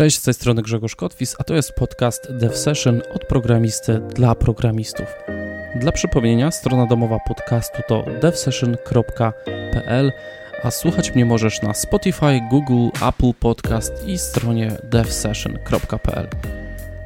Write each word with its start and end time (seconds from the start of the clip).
Cześć, 0.00 0.18
z 0.18 0.22
tej 0.22 0.34
strony 0.34 0.62
Grzegorz 0.62 0.96
Kotwis, 0.96 1.36
a 1.38 1.44
to 1.44 1.54
jest 1.54 1.72
podcast 1.72 2.32
Dev 2.32 2.56
Session 2.56 3.02
od 3.14 3.24
programisty 3.24 4.00
dla 4.14 4.34
programistów. 4.34 5.06
Dla 5.80 5.92
przypomnienia, 5.92 6.50
strona 6.50 6.86
domowa 6.86 7.18
podcastu 7.28 7.82
to 7.88 8.04
devsession.pl, 8.20 10.12
a 10.62 10.70
słuchać 10.70 11.14
mnie 11.14 11.24
możesz 11.24 11.62
na 11.62 11.74
Spotify, 11.74 12.40
Google, 12.50 12.88
Apple 13.08 13.32
Podcast 13.40 13.92
i 14.06 14.18
stronie 14.18 14.76
devsession.pl. 14.84 16.28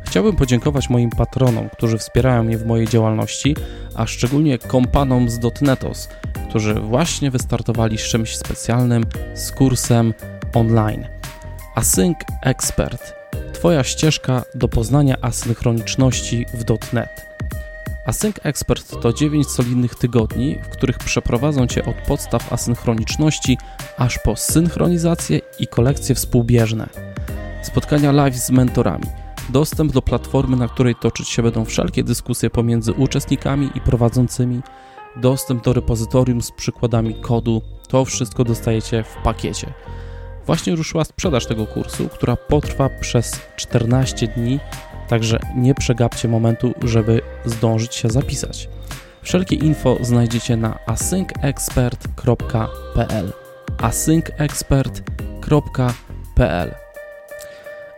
Chciałbym 0.05 0.37
podziękować 0.37 0.91
moim 0.91 1.11
patronom, 1.11 1.69
którzy 1.71 1.99
wspierają 1.99 2.43
mnie 2.43 2.59
w 2.59 2.67
mojej 2.67 2.89
działalności, 2.89 3.57
a 3.95 4.07
szczególnie 4.07 4.59
kompanom 4.59 5.31
z 5.31 5.39
Dotnetos, 5.39 6.09
którzy 6.49 6.75
właśnie 6.75 7.31
wystartowali 7.31 7.99
z 7.99 8.03
czymś 8.03 8.37
specjalnym, 8.37 9.05
z 9.35 9.53
kursem 9.53 10.15
online. 10.55 11.14
Async 11.75 12.19
Expert 12.43 13.15
Twoja 13.53 13.85
ścieżka 13.85 14.43
do 14.55 14.69
poznania 14.69 15.17
asynchroniczności 15.21 16.47
w 16.55 16.93
.NET. 16.93 17.27
Async 18.07 18.37
Expert 18.43 19.01
to 19.03 19.13
9 19.13 19.47
solidnych 19.47 19.95
tygodni, 19.95 20.59
w 20.63 20.69
których 20.69 20.99
przeprowadzą 20.99 21.67
Cię 21.67 21.85
od 21.85 21.97
podstaw 21.97 22.53
asynchroniczności 22.53 23.59
aż 23.99 24.19
po 24.19 24.37
synchronizację 24.37 25.41
i 25.59 25.67
kolekcje 25.67 26.15
współbieżne. 26.15 26.89
Spotkania 27.63 28.13
live 28.13 28.37
z 28.37 28.51
mentorami, 28.51 29.07
dostęp 29.49 29.93
do 29.93 30.03
platformy, 30.03 30.57
na 30.57 30.69
której 30.69 30.95
toczyć 30.95 31.29
się 31.29 31.43
będą 31.43 31.65
wszelkie 31.65 32.05
dyskusje 32.05 32.51
pomiędzy 32.51 32.93
uczestnikami 32.93 33.71
i 33.75 33.81
prowadzącymi, 33.81 34.61
dostęp 35.17 35.65
do 35.65 35.73
repozytorium 35.73 36.43
z 36.43 36.53
przykładami 36.53 37.15
kodu, 37.15 37.63
to 37.89 38.05
wszystko 38.05 38.45
dostajecie 38.45 39.03
w 39.03 39.17
pakiecie. 39.23 39.73
Właśnie 40.47 40.77
ruszyła 40.77 41.05
sprzedaż 41.05 41.47
tego 41.47 41.67
kursu, 41.67 42.09
która 42.09 42.37
potrwa 42.37 42.91
przez 43.01 43.41
14 43.57 44.27
dni, 44.27 44.61
także 45.09 45.41
nie 45.57 45.75
przegapcie 45.75 46.29
momentu, 46.29 46.75
żeby 46.85 47.21
zdążyć 47.45 47.95
się 47.95 48.11
zapisać. 48.11 48.69
Wszelkie 49.23 49.57
info 49.57 49.97
znajdziecie 50.01 50.57
na 50.57 50.79
asyncexpert.pl 50.87 53.33
asyncexpert.pl 53.79 56.75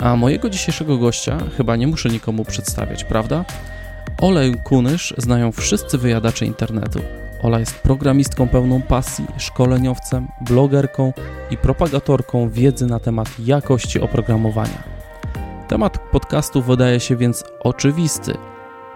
A 0.00 0.16
mojego 0.16 0.50
dzisiejszego 0.50 0.98
gościa 0.98 1.38
chyba 1.56 1.77
nie 1.77 1.86
muszę 1.86 2.08
nikomu 2.08 2.44
przedstawiać, 2.44 3.05
prawda? 3.05 3.44
Olej 4.20 4.55
Kunysz 4.64 5.14
znają 5.19 5.53
wszyscy 5.53 5.98
wyjadacze 5.98 6.47
internetu. 6.47 7.00
Ola 7.47 7.61
jest 7.61 7.83
programistką 7.83 8.48
pełną 8.48 8.83
pasji, 8.83 9.27
szkoleniowcem, 9.36 10.28
blogerką 10.41 11.12
i 11.50 11.56
propagatorką 11.56 12.50
wiedzy 12.50 12.86
na 12.86 13.00
temat 13.00 13.28
jakości 13.38 14.00
oprogramowania. 14.00 14.83
Temat 15.69 15.98
podcastu 15.98 16.62
wydaje 16.62 17.00
się 17.00 17.16
więc 17.16 17.44
oczywisty. 17.61 18.34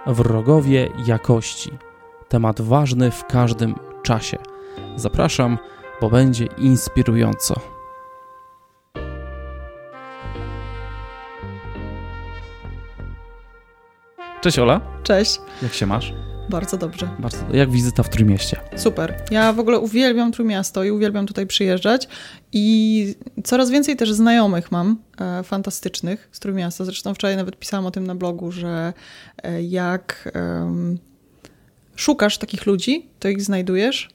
Wrogowie 0.07 0.89
jakości. 1.07 1.71
Temat 2.29 2.61
ważny 2.61 3.11
w 3.11 3.25
każdym 3.25 3.75
czasie. 4.03 4.39
Zapraszam, 4.97 5.59
bo 6.01 6.11
będzie 6.11 6.47
inspirująco. 6.59 7.55
Cześć 14.41 14.59
Ola. 14.59 14.81
Cześć. 15.03 15.41
Jak 15.63 15.73
się 15.73 15.87
masz? 15.87 16.30
Bardzo 16.51 16.77
dobrze. 16.77 17.09
Bardzo. 17.19 17.39
Jak 17.53 17.71
wizyta 17.71 18.03
w 18.03 18.09
Trójmieście? 18.09 18.57
Super. 18.77 19.23
Ja 19.31 19.53
w 19.53 19.61
ogóle 19.61 19.79
uwielbiam 19.79 20.33
Trójmiasto 20.33 20.85
i 20.85 20.91
uwielbiam 20.91 21.27
tutaj 21.27 21.47
przyjeżdżać 21.47 22.09
i 22.53 23.15
coraz 23.45 23.71
więcej 23.71 23.97
też 23.97 24.13
znajomych 24.13 24.73
mam 24.73 24.99
e, 25.21 25.43
fantastycznych 25.43 26.29
z 26.33 26.41
Trójmiasta. 26.41 26.85
Zresztą 26.85 27.15
wczoraj 27.15 27.37
nawet 27.37 27.57
pisałam 27.57 27.87
o 27.87 27.91
tym 27.91 28.07
na 28.07 28.15
blogu, 28.15 28.53
że 28.53 28.93
e, 29.43 29.63
jak 29.63 30.33
e, 30.35 30.75
szukasz 31.97 32.39
takich 32.39 32.67
ludzi, 32.67 33.09
to 33.19 33.29
ich 33.29 33.43
znajdujesz 33.43 34.09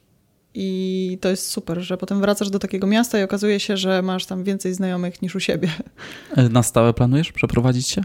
i 0.54 1.18
to 1.22 1.30
jest 1.30 1.52
super, 1.52 1.80
że 1.82 1.98
potem 1.98 2.22
wracasz 2.22 2.50
do 2.50 2.60
takiego 2.60 2.88
miasta 2.88 3.20
i 3.20 3.24
okazuje 3.24 3.60
się, 3.60 3.78
że 3.78 4.02
masz 4.02 4.26
tam 4.26 4.44
więcej 4.44 4.74
znajomych 4.74 5.22
niż 5.22 5.36
u 5.36 5.40
siebie. 5.40 5.70
E, 6.36 6.50
na 6.50 6.64
stałe 6.64 6.94
planujesz 6.94 7.32
przeprowadzić 7.32 7.88
się? 7.88 8.02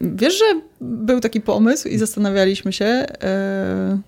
Wiesz, 0.00 0.38
że 0.38 0.44
był 0.80 1.20
taki 1.20 1.40
pomysł 1.40 1.88
i 1.88 1.98
zastanawialiśmy 1.98 2.72
się. 2.72 2.84
E, 2.84 3.98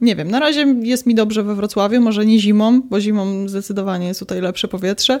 nie 0.00 0.16
wiem, 0.16 0.30
na 0.30 0.40
razie 0.40 0.74
jest 0.82 1.06
mi 1.06 1.14
dobrze 1.14 1.42
we 1.42 1.54
Wrocławiu, 1.54 2.00
może 2.00 2.26
nie 2.26 2.38
zimą, 2.38 2.82
bo 2.82 3.00
zimą 3.00 3.48
zdecydowanie 3.48 4.06
jest 4.06 4.20
tutaj 4.20 4.40
lepsze 4.40 4.68
powietrze, 4.68 5.20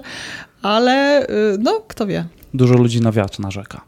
ale 0.62 1.26
e, 1.26 1.32
no, 1.60 1.80
kto 1.88 2.06
wie. 2.06 2.24
Dużo 2.54 2.74
ludzi 2.74 3.00
na 3.00 3.12
wiatr 3.12 3.40
narzeka. 3.40 3.80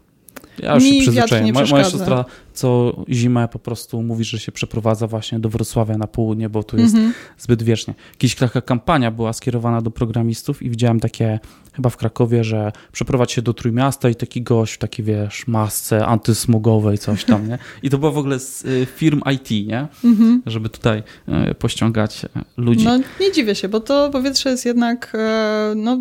Ja 0.59 0.75
już 0.75 0.84
Mi 0.84 0.97
się 0.97 1.03
przyzwyczaiłem. 1.03 1.54
Moja 1.54 1.66
przeszkadza. 1.66 1.91
siostra 1.91 2.25
co 2.54 2.97
zimę 3.09 3.48
po 3.48 3.59
prostu 3.59 4.03
mówi, 4.03 4.25
że 4.25 4.38
się 4.38 4.53
przeprowadza 4.53 5.06
właśnie 5.06 5.38
do 5.41 5.48
Wrocławia 5.48 5.98
na 5.98 6.06
południe, 6.06 6.48
bo 6.48 6.62
tu 6.62 6.78
jest 6.78 6.94
Mhm. 6.94 7.14
zbyt 7.38 7.62
wiecznie. 7.62 7.94
Kiedyś 8.19 8.34
taka 8.34 8.60
kampania 8.60 9.10
była 9.10 9.32
skierowana 9.32 9.82
do 9.82 9.91
programistów 9.91 10.62
i 10.62 10.70
widziałem 10.70 11.00
takie 11.00 11.38
chyba 11.80 11.91
w 11.91 11.96
Krakowie, 11.96 12.44
że 12.44 12.72
przeprowadź 12.92 13.32
się 13.32 13.42
do 13.42 13.54
Trójmiasta 13.54 14.08
i 14.08 14.14
taki 14.14 14.42
gość 14.42 14.74
w 14.74 14.78
takiej, 14.78 15.04
wiesz, 15.04 15.46
masce 15.46 16.06
antysmugowej, 16.06 16.98
coś 16.98 17.24
tam, 17.24 17.48
nie? 17.48 17.58
I 17.82 17.91
to 17.91 17.98
było 17.98 18.12
w 18.12 18.18
ogóle 18.18 18.38
z 18.38 18.64
y, 18.64 18.86
firm 18.96 19.20
IT, 19.34 19.50
nie? 19.66 19.88
Mhm. 20.04 20.42
Żeby 20.46 20.68
tutaj 20.68 21.02
y, 21.50 21.54
pościągać 21.54 22.24
y, 22.24 22.28
ludzi. 22.56 22.84
No 22.84 22.98
nie 23.20 23.32
dziwię 23.32 23.54
się, 23.54 23.68
bo 23.68 23.80
to 23.80 24.10
powietrze 24.10 24.50
jest 24.50 24.64
jednak, 24.64 25.12
e, 25.14 25.72
no, 25.76 25.98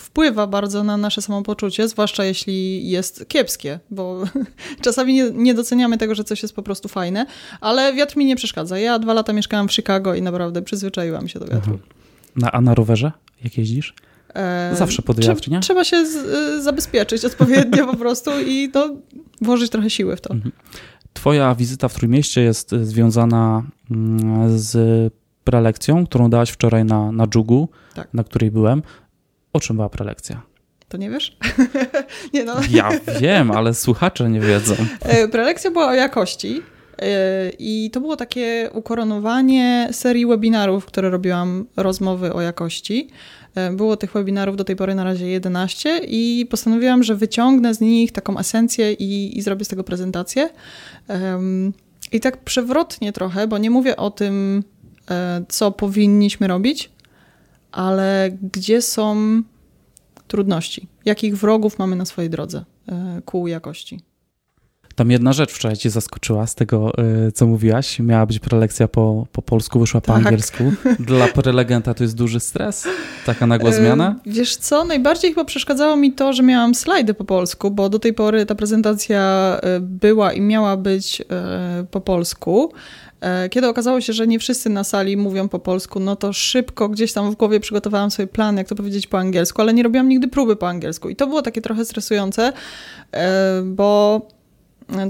wpływa 0.00 0.46
bardzo 0.46 0.84
na 0.84 0.96
nasze 0.96 1.22
samopoczucie, 1.22 1.88
zwłaszcza 1.88 2.24
jeśli 2.24 2.90
jest 2.90 3.28
kiepskie, 3.28 3.78
bo 3.90 4.24
czasami 4.84 5.14
nie, 5.14 5.30
nie 5.30 5.54
doceniamy 5.54 5.98
tego, 5.98 6.14
że 6.14 6.24
coś 6.24 6.42
jest 6.42 6.54
po 6.54 6.62
prostu 6.62 6.88
fajne, 6.88 7.26
ale 7.60 7.94
wiatr 7.94 8.16
mi 8.16 8.24
nie 8.24 8.36
przeszkadza. 8.36 8.78
Ja 8.78 8.98
dwa 8.98 9.14
lata 9.14 9.32
mieszkałam 9.32 9.68
w 9.68 9.72
Chicago 9.72 10.14
i 10.14 10.22
naprawdę 10.22 10.62
przyzwyczaiłam 10.62 11.28
się 11.28 11.38
do 11.38 11.46
wiatru. 11.46 11.78
Aha. 11.84 11.94
Na, 12.36 12.52
a 12.52 12.60
na 12.60 12.74
rowerze? 12.74 13.12
Jak 13.44 13.58
jeździsz? 13.58 13.94
E, 14.34 14.70
Zawsze 14.76 15.02
pod 15.02 15.20
wiatr, 15.20 15.40
trze- 15.40 15.50
nie? 15.50 15.60
Trzeba 15.60 15.84
się 15.84 16.06
z, 16.06 16.14
y, 16.16 16.62
zabezpieczyć 16.62 17.24
odpowiednio 17.24 17.86
po 17.86 17.96
prostu 17.96 18.30
i 18.46 18.70
no, 18.74 18.90
włożyć 19.42 19.70
trochę 19.70 19.90
siły 19.90 20.16
w 20.16 20.20
to. 20.20 20.34
Mhm. 20.34 20.52
Twoja 21.12 21.54
wizyta 21.54 21.88
w 21.88 21.94
Trójmieście 21.94 22.40
jest 22.40 22.72
y, 22.72 22.86
związana 22.86 23.62
mm, 23.90 24.58
z 24.58 25.12
prelekcją, 25.44 26.06
którą 26.06 26.30
dałaś 26.30 26.50
wczoraj 26.50 26.84
na, 26.84 27.12
na 27.12 27.26
Dżugu, 27.26 27.68
Tak. 27.94 28.08
na 28.14 28.24
której 28.24 28.50
byłem. 28.50 28.82
O 29.52 29.60
czym 29.60 29.76
była 29.76 29.88
prelekcja? 29.88 30.42
To 30.88 30.96
nie 30.98 31.10
wiesz? 31.10 31.36
nie 32.34 32.44
no. 32.44 32.54
Ja 32.70 32.90
wiem, 33.20 33.50
ale 33.50 33.74
słuchacze 33.74 34.30
nie 34.30 34.40
wiedzą. 34.40 34.74
E, 35.00 35.28
Prelekcja 35.28 35.70
była 35.70 35.86
o 35.88 35.94
jakości 35.94 36.62
e, 36.98 37.50
i 37.58 37.90
to 37.92 38.00
było 38.00 38.16
takie 38.16 38.70
ukoronowanie 38.72 39.88
serii 39.92 40.26
webinarów, 40.26 40.86
które 40.86 41.10
robiłam, 41.10 41.66
rozmowy 41.76 42.32
o 42.32 42.40
jakości. 42.40 43.08
E, 43.54 43.72
Było 43.72 43.96
tych 43.96 44.12
webinarów 44.12 44.56
do 44.56 44.64
tej 44.64 44.76
pory 44.76 44.94
na 44.94 45.04
razie 45.04 45.26
11 45.26 46.00
i 46.06 46.46
postanowiłam, 46.50 47.02
że 47.02 47.14
wyciągnę 47.14 47.74
z 47.74 47.80
nich 47.80 48.12
taką 48.12 48.38
esencję 48.38 48.92
i, 48.92 49.38
i 49.38 49.42
zrobię 49.42 49.64
z 49.64 49.68
tego 49.68 49.84
prezentację. 49.84 50.50
I 52.12 52.20
tak 52.20 52.44
przewrotnie 52.44 53.12
trochę, 53.12 53.46
bo 53.46 53.58
nie 53.58 53.70
mówię 53.70 53.96
o 53.96 54.10
tym, 54.10 54.64
e, 55.10 55.44
co 55.48 55.72
powinniśmy 55.72 56.46
robić, 56.46 56.90
ale 57.72 58.30
gdzie 58.52 58.82
są 58.82 59.42
trudności, 60.28 60.88
jakich 61.04 61.36
wrogów 61.36 61.78
mamy 61.78 61.96
na 61.96 62.04
swojej 62.04 62.30
drodze 62.30 62.64
e, 62.88 63.22
ku 63.24 63.48
jakości. 63.48 64.00
Tam 64.96 65.10
jedna 65.10 65.32
rzecz 65.32 65.52
wczoraj 65.52 65.76
cię 65.76 65.90
zaskoczyła 65.90 66.46
z 66.46 66.54
tego, 66.54 66.92
y, 67.28 67.32
co 67.32 67.46
mówiłaś. 67.46 67.98
Miała 68.00 68.26
być 68.26 68.38
prelekcja 68.38 68.88
po, 68.88 69.26
po 69.32 69.42
polsku, 69.42 69.80
wyszła 69.80 70.00
po 70.00 70.06
Tak. 70.06 70.16
angielsku. 70.26 70.64
Dla 71.00 71.28
prelegenta 71.28 71.94
to 71.94 72.04
jest 72.04 72.16
duży 72.16 72.40
stres? 72.40 72.86
Taka 73.26 73.46
nagła 73.46 73.72
zmiana? 73.72 74.16
E, 74.26 74.30
Wiesz 74.30 74.56
co, 74.56 74.84
najbardziej 74.84 75.30
chyba 75.30 75.44
przeszkadzało 75.44 75.96
mi 75.96 76.12
to, 76.12 76.32
że 76.32 76.42
miałam 76.42 76.74
slajdy 76.74 77.14
po 77.14 77.24
polsku, 77.24 77.70
bo 77.70 77.88
do 77.88 77.98
tej 77.98 78.14
pory 78.14 78.46
ta 78.46 78.54
prezentacja 78.54 79.20
e, 79.62 79.80
była 79.80 80.32
i 80.32 80.40
miała 80.40 80.76
być 80.76 81.20
e, 81.30 81.86
po 81.90 82.00
polsku. 82.00 82.72
E, 83.20 83.48
Kiedy 83.48 83.68
okazało 83.68 84.00
się, 84.00 84.12
że 84.12 84.26
nie 84.26 84.38
wszyscy 84.38 84.70
na 84.70 84.84
sali 84.84 85.16
mówią 85.16 85.48
po 85.48 85.58
polsku, 85.58 86.00
no 86.00 86.16
to 86.16 86.32
szybko 86.32 86.88
gdzieś 86.88 87.12
tam 87.12 87.30
w 87.30 87.34
głowie 87.36 87.60
przygotowałam 87.60 88.10
sobie 88.10 88.26
plan, 88.26 88.56
jak 88.56 88.68
to 88.68 88.74
powiedzieć 88.74 89.06
po 89.06 89.18
angielsku, 89.18 89.62
ale 89.62 89.74
nie 89.74 89.82
robiłam 89.82 90.08
nigdy 90.08 90.28
próby 90.28 90.56
po 90.56 90.68
angielsku. 90.68 91.08
I 91.08 91.16
to 91.16 91.26
było 91.26 91.42
takie 91.42 91.60
trochę 91.62 91.84
stresujące, 91.84 92.52
e, 93.12 93.62
bo 93.64 94.20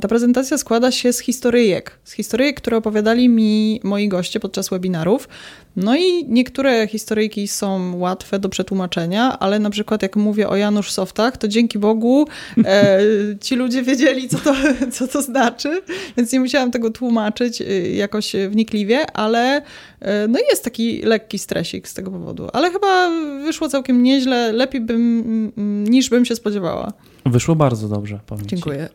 ta 0.00 0.09
prezentacja 0.09 0.59
składa 0.59 0.91
się 0.91 1.12
z 1.12 1.19
historyjek. 1.19 1.99
Z 2.05 2.12
historyjek, 2.12 2.56
które 2.56 2.76
opowiadali 2.76 3.29
mi 3.29 3.81
moi 3.85 4.09
goście 4.09 4.41
podczas 4.41 4.69
webinarów. 4.69 5.29
No 5.76 5.97
i 5.97 6.25
niektóre 6.29 6.87
historyjki 6.87 7.49
są 7.49 7.97
łatwe 7.97 8.38
do 8.38 8.49
przetłumaczenia, 8.49 9.38
ale 9.38 9.59
na 9.59 9.71
przykład 9.71 10.03
jak 10.03 10.17
mówię 10.17 10.49
o 10.49 10.56
Janusz 10.56 10.91
Softach, 10.91 11.37
to 11.37 11.49
dzięki 11.49 11.79
Bogu 11.79 12.26
e, 12.65 13.00
ci 13.41 13.56
ludzie 13.56 13.82
wiedzieli, 13.82 14.29
co 14.29 14.38
to, 14.38 14.55
co 14.93 15.09
to 15.09 15.23
znaczy, 15.23 15.82
więc 16.17 16.32
nie 16.32 16.41
musiałam 16.41 16.71
tego 16.71 16.91
tłumaczyć 16.91 17.61
y, 17.61 17.93
jakoś 17.94 18.32
wnikliwie, 18.49 19.11
ale 19.11 19.62
e, 20.00 20.29
no 20.29 20.38
jest 20.50 20.65
taki 20.65 21.03
lekki 21.03 21.38
stresik 21.38 21.88
z 21.88 21.94
tego 21.94 22.11
powodu. 22.11 22.49
Ale 22.53 22.71
chyba 22.71 23.11
wyszło 23.44 23.69
całkiem 23.69 24.03
nieźle, 24.03 24.53
lepiej 24.53 24.81
bym, 24.81 25.53
mm, 25.56 25.85
niż 25.87 26.11
bym 26.11 26.25
się 26.25 26.37
spodziewała. 26.37 26.93
Wyszło 27.26 27.56
bardzo 27.56 27.88
dobrze, 27.88 28.21
powiem 28.26 28.47
Dziękuję. 28.47 28.88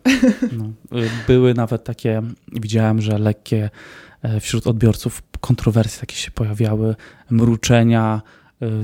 No, 0.52 0.64
były 1.26 1.54
nawet 1.54 1.84
takie, 1.84 2.22
widziałem, 2.52 3.00
że 3.00 3.18
lekkie 3.18 3.70
wśród 4.40 4.66
odbiorców 4.66 5.22
kontrowersje 5.40 6.00
takie 6.00 6.16
się 6.16 6.30
pojawiały, 6.30 6.94
mruczenia, 7.30 8.22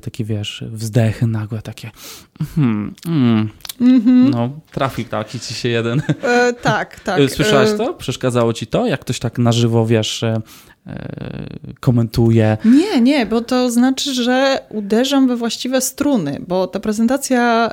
takie 0.03 0.25
wiesz, 0.25 0.65
wzdechy 0.71 1.27
nagłe, 1.27 1.63
takie 1.63 1.91
hmm, 2.55 2.95
mm, 3.07 3.49
mm-hmm. 3.81 4.31
no 4.31 4.51
trafił 4.73 5.05
taki 5.05 5.41
ci 5.41 5.55
się 5.55 5.69
jeden. 5.69 6.03
E, 6.23 6.53
tak, 6.53 7.01
tak. 7.05 7.21
Słyszałeś 7.31 7.71
to? 7.77 7.95
Przeszkadzało 7.95 8.53
ci 8.53 8.67
to? 8.67 8.87
Jak 8.87 9.01
ktoś 9.01 9.19
tak 9.19 9.39
na 9.39 9.53
żywo, 9.53 9.87
wiesz, 9.87 10.25
E, 10.87 11.47
komentuje. 11.81 12.57
Nie, 12.65 13.01
nie, 13.01 13.27
bo 13.27 13.41
to 13.41 13.71
znaczy, 13.71 14.15
że 14.15 14.61
uderzam 14.69 15.29
we 15.29 15.37
właściwe 15.37 15.81
struny, 15.81 16.41
bo 16.49 16.67
ta 16.67 16.81
prezentacja, 16.81 17.71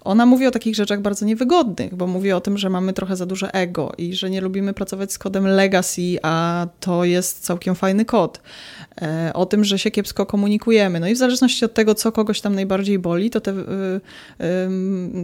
ona 0.00 0.26
mówi 0.26 0.46
o 0.46 0.50
takich 0.50 0.74
rzeczach 0.74 1.00
bardzo 1.00 1.26
niewygodnych, 1.26 1.94
bo 1.94 2.06
mówi 2.06 2.32
o 2.32 2.40
tym, 2.40 2.58
że 2.58 2.70
mamy 2.70 2.92
trochę 2.92 3.16
za 3.16 3.26
duże 3.26 3.54
ego 3.54 3.92
i 3.98 4.14
że 4.14 4.30
nie 4.30 4.40
lubimy 4.40 4.74
pracować 4.74 5.12
z 5.12 5.18
kodem 5.18 5.46
legacy, 5.46 6.18
a 6.22 6.66
to 6.80 7.04
jest 7.04 7.44
całkiem 7.44 7.74
fajny 7.74 8.04
kod. 8.04 8.40
E, 9.02 9.30
o 9.34 9.46
tym, 9.46 9.64
że 9.64 9.78
się 9.78 9.90
kiepsko 9.90 10.26
komunikujemy. 10.26 11.00
No 11.00 11.08
i 11.08 11.14
w 11.14 11.18
zależności 11.18 11.64
od 11.64 11.74
tego, 11.74 11.94
co 11.94 12.12
kogoś 12.12 12.40
tam 12.40 12.54
najbardziej 12.54 12.98
boli, 12.98 13.30
to 13.30 13.40
te, 13.40 13.50
y, 13.50 14.00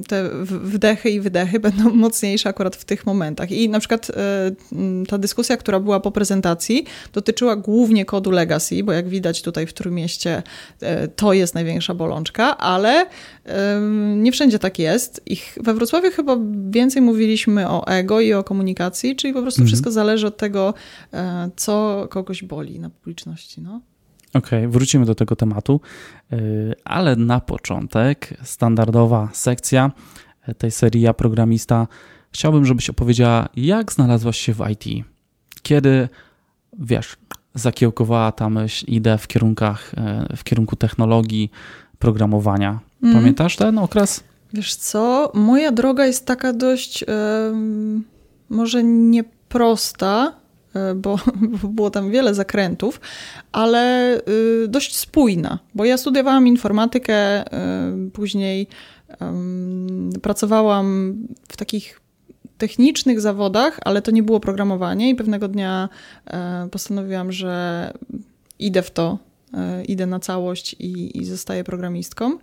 te 0.08 0.30
wdechy 0.44 1.10
i 1.10 1.20
wydechy 1.20 1.60
będą 1.60 1.90
mocniejsze 2.04 2.48
akurat 2.48 2.76
w 2.76 2.84
tych 2.84 3.06
momentach. 3.06 3.50
I 3.50 3.68
na 3.68 3.78
przykład 3.78 4.10
e, 4.10 4.14
ta 5.08 5.18
dyskusja, 5.18 5.56
która 5.56 5.80
była 5.80 6.00
po 6.00 6.10
prezentacji, 6.10 6.84
dotyczyła 7.12 7.56
głównie 7.56 8.04
kodu 8.04 8.30
legacy, 8.30 8.84
bo 8.84 8.92
jak 8.92 9.08
widać 9.08 9.42
tutaj 9.42 9.66
w 9.66 9.72
Trójmieście 9.72 10.42
e, 10.80 11.08
to 11.08 11.32
jest 11.32 11.54
największa 11.54 11.94
bolączka, 11.94 12.58
ale 12.58 13.06
nie 14.16 14.32
wszędzie 14.32 14.58
tak 14.58 14.78
jest. 14.78 15.22
I 15.26 15.36
we 15.56 15.74
Wrocławiu 15.74 16.10
chyba 16.10 16.36
więcej 16.70 17.02
mówiliśmy 17.02 17.68
o 17.68 17.86
ego 17.86 18.20
i 18.20 18.32
o 18.32 18.44
komunikacji, 18.44 19.16
czyli 19.16 19.34
po 19.34 19.42
prostu 19.42 19.60
mhm. 19.60 19.66
wszystko 19.66 19.90
zależy 19.90 20.26
od 20.26 20.36
tego, 20.36 20.74
co 21.56 22.06
kogoś 22.10 22.44
boli 22.44 22.80
na 22.80 22.90
publiczności. 22.90 23.60
No. 23.60 23.80
Okej, 24.34 24.58
okay, 24.58 24.68
wrócimy 24.68 25.04
do 25.04 25.14
tego 25.14 25.36
tematu, 25.36 25.80
y, 26.32 26.74
ale 26.84 27.16
na 27.16 27.40
początek 27.40 28.34
standardowa 28.42 29.28
sekcja 29.32 29.90
tej 30.58 30.70
serii 30.70 31.02
Ja 31.02 31.14
Programista. 31.14 31.86
Chciałbym, 32.30 32.64
żebyś 32.64 32.90
opowiedziała, 32.90 33.48
jak 33.56 33.92
znalazłaś 33.92 34.38
się 34.38 34.54
w 34.54 34.70
IT. 34.70 35.06
Kiedy, 35.62 36.08
wiesz, 36.78 37.16
zakiełkowała 37.54 38.32
ta 38.32 38.50
myśl, 38.50 38.84
idę 38.88 39.18
w 39.18 39.26
kierunkach, 39.26 39.92
w 40.36 40.44
kierunku 40.44 40.76
technologii, 40.76 41.50
programowania. 41.98 42.78
Mm. 43.02 43.14
Pamiętasz 43.14 43.56
ten 43.56 43.78
okres? 43.78 44.24
Wiesz 44.52 44.74
co, 44.74 45.32
moja 45.34 45.72
droga 45.72 46.06
jest 46.06 46.26
taka 46.26 46.52
dość, 46.52 47.00
yy, 47.02 47.06
może 48.48 48.84
nieprosta, 48.84 50.32
E, 50.74 50.94
bo, 50.94 51.18
bo 51.62 51.68
było 51.68 51.90
tam 51.90 52.10
wiele 52.10 52.34
zakrętów, 52.34 53.00
ale 53.52 54.14
y, 54.64 54.68
dość 54.68 54.96
spójna, 54.96 55.58
bo 55.74 55.84
ja 55.84 55.96
studiowałam 55.96 56.46
informatykę, 56.46 57.46
y, 57.46 58.10
później 58.10 58.66
pracowałam 60.22 61.16
w 61.48 61.56
takich 61.56 62.00
technicznych 62.58 63.20
zawodach, 63.20 63.80
ale 63.84 64.02
to 64.02 64.10
nie 64.10 64.22
było 64.22 64.40
programowanie 64.40 65.10
i 65.10 65.14
pewnego 65.14 65.48
dnia 65.48 65.88
e, 66.26 66.68
postanowiłam, 66.70 67.32
że 67.32 67.92
idę 68.58 68.82
w 68.82 68.90
to, 68.90 69.18
idę 69.88 70.06
na 70.06 70.20
całość 70.20 70.76
i, 70.78 71.18
i 71.18 71.24
zostaję 71.24 71.64
programistką. 71.64 72.38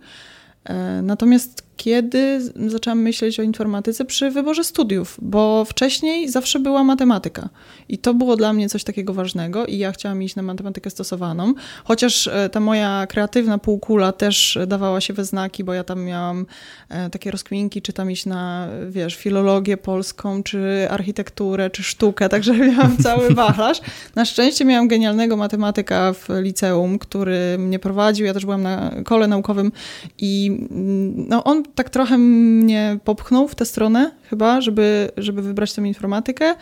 Natomiast 1.02 1.65
kiedy 1.76 2.40
zaczęłam 2.66 2.98
myśleć 2.98 3.40
o 3.40 3.42
informatyce 3.42 4.04
przy 4.04 4.30
wyborze 4.30 4.64
studiów, 4.64 5.18
bo 5.22 5.64
wcześniej 5.64 6.28
zawsze 6.28 6.58
była 6.58 6.84
matematyka 6.84 7.48
i 7.88 7.98
to 7.98 8.14
było 8.14 8.36
dla 8.36 8.52
mnie 8.52 8.68
coś 8.68 8.84
takiego 8.84 9.14
ważnego 9.14 9.66
i 9.66 9.78
ja 9.78 9.92
chciałam 9.92 10.22
iść 10.22 10.36
na 10.36 10.42
matematykę 10.42 10.90
stosowaną, 10.90 11.54
chociaż 11.84 12.26
e, 12.26 12.48
ta 12.48 12.60
moja 12.60 13.06
kreatywna 13.06 13.58
półkula 13.58 14.12
też 14.12 14.58
dawała 14.66 15.00
się 15.00 15.14
we 15.14 15.24
znaki, 15.24 15.64
bo 15.64 15.74
ja 15.74 15.84
tam 15.84 16.04
miałam 16.04 16.46
e, 16.88 17.10
takie 17.10 17.30
rozkminki, 17.30 17.82
czy 17.82 17.92
tam 17.92 18.10
iść 18.10 18.26
na, 18.26 18.68
wiesz, 18.88 19.16
filologię 19.16 19.76
polską, 19.76 20.42
czy 20.42 20.88
architekturę, 20.90 21.70
czy 21.70 21.82
sztukę, 21.82 22.28
także 22.36 22.54
miałam 22.54 22.96
cały 22.96 23.34
wachlarz. 23.34 23.80
Na 24.14 24.24
szczęście 24.24 24.64
miałam 24.64 24.88
genialnego 24.88 25.36
matematyka 25.36 26.12
w 26.12 26.28
liceum, 26.42 26.98
który 26.98 27.58
mnie 27.58 27.78
prowadził, 27.78 28.26
ja 28.26 28.34
też 28.34 28.44
byłam 28.44 28.62
na 28.62 28.90
kole 29.04 29.28
naukowym 29.28 29.72
i 30.18 30.46
mm, 30.70 31.28
no, 31.28 31.44
on 31.44 31.65
tak 31.74 31.90
trochę 31.90 32.18
mnie 32.18 32.98
popchnął 33.04 33.48
w 33.48 33.54
tę 33.54 33.64
stronę 33.64 34.10
chyba, 34.30 34.60
żeby, 34.60 35.10
żeby 35.16 35.42
wybrać 35.42 35.72
tę 35.72 35.82
informatykę. 35.82 36.54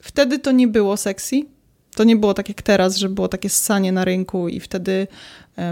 Wtedy 0.00 0.38
to 0.38 0.52
nie 0.52 0.68
było 0.68 0.96
sexy. 0.96 1.42
To 1.94 2.04
nie 2.04 2.16
było 2.16 2.34
tak 2.34 2.48
jak 2.48 2.62
teraz, 2.62 2.96
że 2.96 3.08
było 3.08 3.28
takie 3.28 3.48
ssanie 3.48 3.92
na 3.92 4.04
rynku 4.04 4.48
i 4.48 4.60
wtedy 4.60 5.06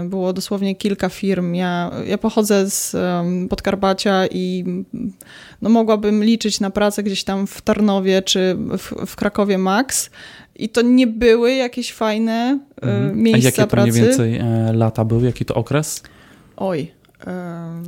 było 0.05 0.33
dosłownie 0.33 0.75
kilka 0.75 1.09
firm. 1.09 1.53
Ja, 1.53 1.91
ja 2.07 2.17
pochodzę 2.17 2.69
z 2.69 2.95
Podkarpacia 3.49 4.27
i 4.27 4.63
no, 5.61 5.69
mogłabym 5.69 6.23
liczyć 6.23 6.59
na 6.59 6.69
pracę 6.69 7.03
gdzieś 7.03 7.23
tam 7.23 7.47
w 7.47 7.61
Tarnowie 7.61 8.21
czy 8.21 8.55
w, 8.77 9.05
w 9.05 9.15
Krakowie 9.15 9.57
Max. 9.57 10.09
I 10.55 10.69
to 10.69 10.81
nie 10.81 11.07
były 11.07 11.53
jakieś 11.53 11.93
fajne 11.93 12.59
e, 12.81 12.83
mhm. 12.83 13.23
miejsca 13.23 13.41
pracy. 13.41 13.45
A 13.45 13.61
jakie 13.61 13.61
to 13.61 13.67
pracy. 13.67 13.91
mniej 13.91 14.03
więcej 14.03 14.37
e, 14.37 14.73
lata 14.73 15.05
były? 15.05 15.25
Jaki 15.25 15.45
to 15.45 15.55
okres? 15.55 16.03
Oj, 16.57 16.91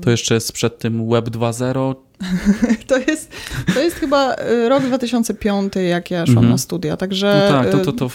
to 0.01 0.11
jeszcze 0.11 0.33
jest 0.33 0.51
przed 0.51 0.79
tym 0.79 1.09
Web 1.09 1.29
2.0? 1.29 1.95
to, 2.87 2.97
jest, 2.97 3.31
to 3.73 3.79
jest 3.79 3.95
chyba 3.95 4.35
y, 4.35 4.69
rok 4.69 4.83
2005, 4.83 5.73
jak 5.89 6.11
ja 6.11 6.25
szłam 6.25 6.37
mm 6.37 6.47
-hmm. 6.47 6.51
na 6.51 6.57
studia, 6.57 6.97
także... 6.97 7.49
No 7.51 7.57
tak, 7.57 7.71
to, 7.71 7.77
to, 7.77 7.91
to 7.91 8.09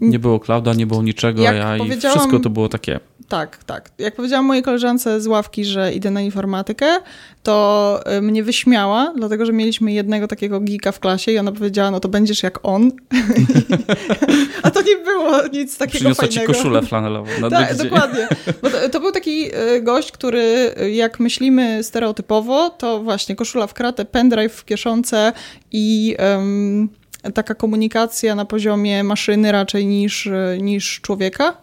nie 0.00 0.18
było 0.18 0.40
clouda, 0.40 0.74
nie 0.74 0.86
było 0.86 1.02
niczego, 1.02 1.42
ja 1.42 1.76
i 1.76 1.90
wszystko 1.96 2.38
to 2.38 2.50
było 2.50 2.68
takie 2.68 3.00
tak, 3.30 3.64
tak. 3.64 3.90
Jak 3.98 4.14
powiedziałam 4.14 4.44
mojej 4.46 4.62
koleżance 4.62 5.20
z 5.20 5.26
ławki, 5.26 5.64
że 5.64 5.92
idę 5.92 6.10
na 6.10 6.20
informatykę, 6.20 6.86
to 7.42 8.00
y, 8.16 8.22
mnie 8.22 8.42
wyśmiała, 8.42 9.12
dlatego 9.16 9.46
że 9.46 9.52
mieliśmy 9.52 9.92
jednego 9.92 10.28
takiego 10.28 10.60
geeka 10.60 10.92
w 10.92 11.00
klasie 11.00 11.32
i 11.32 11.38
ona 11.38 11.52
powiedziała, 11.52 11.90
no 11.90 12.00
to 12.00 12.08
będziesz 12.08 12.42
jak 12.42 12.58
on. 12.62 12.90
A 14.62 14.70
to 14.70 14.82
nie 14.82 14.96
było 14.96 15.46
nic 15.52 15.78
takiego 15.78 15.98
Przyniosła 15.98 16.26
fajnego. 16.26 16.52
ci 16.52 16.58
koszulę 16.58 16.82
flanelową. 16.82 17.30
tak, 17.50 17.76
dokładnie. 17.76 18.28
Bo 18.62 18.70
to, 18.70 18.88
to, 18.88 19.00
był 19.00 19.12
taki 19.12 19.56
y, 19.56 19.82
gość, 19.82 20.12
który 20.12 20.74
y, 20.82 20.90
jak 20.90 21.20
myślimy 21.20 21.82
stereotypowo, 21.82 22.70
to 22.70 23.02
właśnie 23.02 23.36
koszula 23.36 23.66
w 23.66 23.74
kratę, 23.74 24.04
pendrive 24.04 24.54
w 24.54 24.64
kieszonce 24.64 25.32
i... 25.72 26.16
Um, 26.36 26.99
taka 27.34 27.54
komunikacja 27.54 28.34
na 28.34 28.44
poziomie 28.44 29.04
maszyny 29.04 29.52
raczej 29.52 29.86
niż, 29.86 30.28
niż 30.58 31.00
człowieka. 31.00 31.56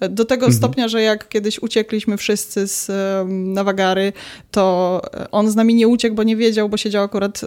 Do 0.00 0.24
tego 0.24 0.46
mhm. 0.46 0.58
stopnia, 0.58 0.88
że 0.88 1.02
jak 1.02 1.28
kiedyś 1.28 1.62
uciekliśmy 1.62 2.16
wszyscy 2.16 2.66
z 2.66 2.90
Nawagary, 3.28 4.12
to 4.50 5.02
on 5.30 5.50
z 5.50 5.56
nami 5.56 5.74
nie 5.74 5.88
uciekł, 5.88 6.16
bo 6.16 6.22
nie 6.22 6.36
wiedział, 6.36 6.68
bo 6.68 6.76
siedział 6.76 7.04
akurat 7.04 7.44
e, 7.44 7.46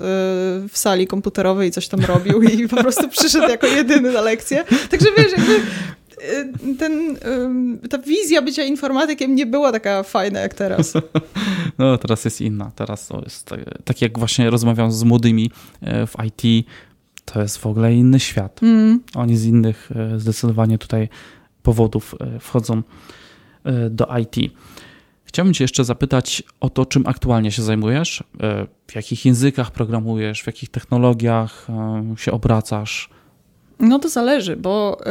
w 0.69 0.71
sali 0.73 1.07
komputerowej 1.07 1.69
i 1.69 1.71
coś 1.71 1.87
tam 1.87 2.05
robił 2.05 2.41
i 2.41 2.67
po 2.67 2.75
prostu 2.75 3.09
przyszedł 3.19 3.49
jako 3.49 3.67
jedyny 3.67 4.11
na 4.11 4.21
lekcję. 4.21 4.63
Także 4.89 5.07
wiesz, 5.17 5.31
jakby 5.31 5.53
e, 5.53 6.75
ten, 6.77 7.17
ta 7.89 7.97
wizja 7.97 8.41
bycia 8.41 8.63
informatykiem 8.63 9.35
nie 9.35 9.45
była 9.45 9.71
taka 9.71 10.03
fajna 10.03 10.39
jak 10.39 10.53
teraz. 10.53 10.93
No, 11.77 11.97
teraz 11.97 12.25
jest 12.25 12.41
inna. 12.41 12.71
Teraz 12.75 13.07
to 13.07 13.21
jest 13.23 13.45
tak, 13.45 13.59
tak 13.83 14.01
jak 14.01 14.19
właśnie 14.19 14.49
rozmawiam 14.49 14.91
z 14.91 15.03
młodymi 15.03 15.51
w 15.81 16.13
IT, 16.25 16.67
to 17.33 17.41
jest 17.41 17.57
w 17.57 17.65
ogóle 17.65 17.93
inny 17.93 18.19
świat. 18.19 18.63
Mm. 18.63 19.03
Oni 19.15 19.37
z 19.37 19.45
innych 19.45 19.89
zdecydowanie 20.17 20.77
tutaj 20.77 21.09
powodów 21.63 22.15
e, 22.19 22.39
wchodzą 22.39 22.83
e, 23.63 23.89
do 23.89 24.07
IT. 24.17 24.53
Chciałbym 25.23 25.53
Cię 25.53 25.63
jeszcze 25.63 25.83
zapytać 25.85 26.43
o 26.59 26.69
to, 26.69 26.85
czym 26.85 27.07
aktualnie 27.07 27.51
się 27.51 27.61
zajmujesz, 27.61 28.23
e, 28.39 28.67
w 28.87 28.95
jakich 28.95 29.25
językach 29.25 29.71
programujesz, 29.71 30.41
w 30.41 30.47
jakich 30.47 30.69
technologiach 30.69 31.67
się 32.17 32.31
obracasz. 32.31 33.09
No 33.79 33.99
to 33.99 34.09
zależy, 34.09 34.55
bo 34.55 35.01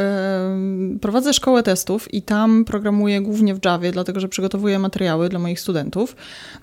prowadzę 1.01 1.33
szkołę 1.33 1.63
testów 1.63 2.13
i 2.13 2.21
tam 2.21 2.65
programuję 2.65 3.21
głównie 3.21 3.55
w 3.55 3.65
Javie, 3.65 3.91
dlatego 3.91 4.19
że 4.19 4.29
przygotowuję 4.29 4.79
materiały 4.79 5.29
dla 5.29 5.39
moich 5.39 5.59
studentów. 5.59 6.15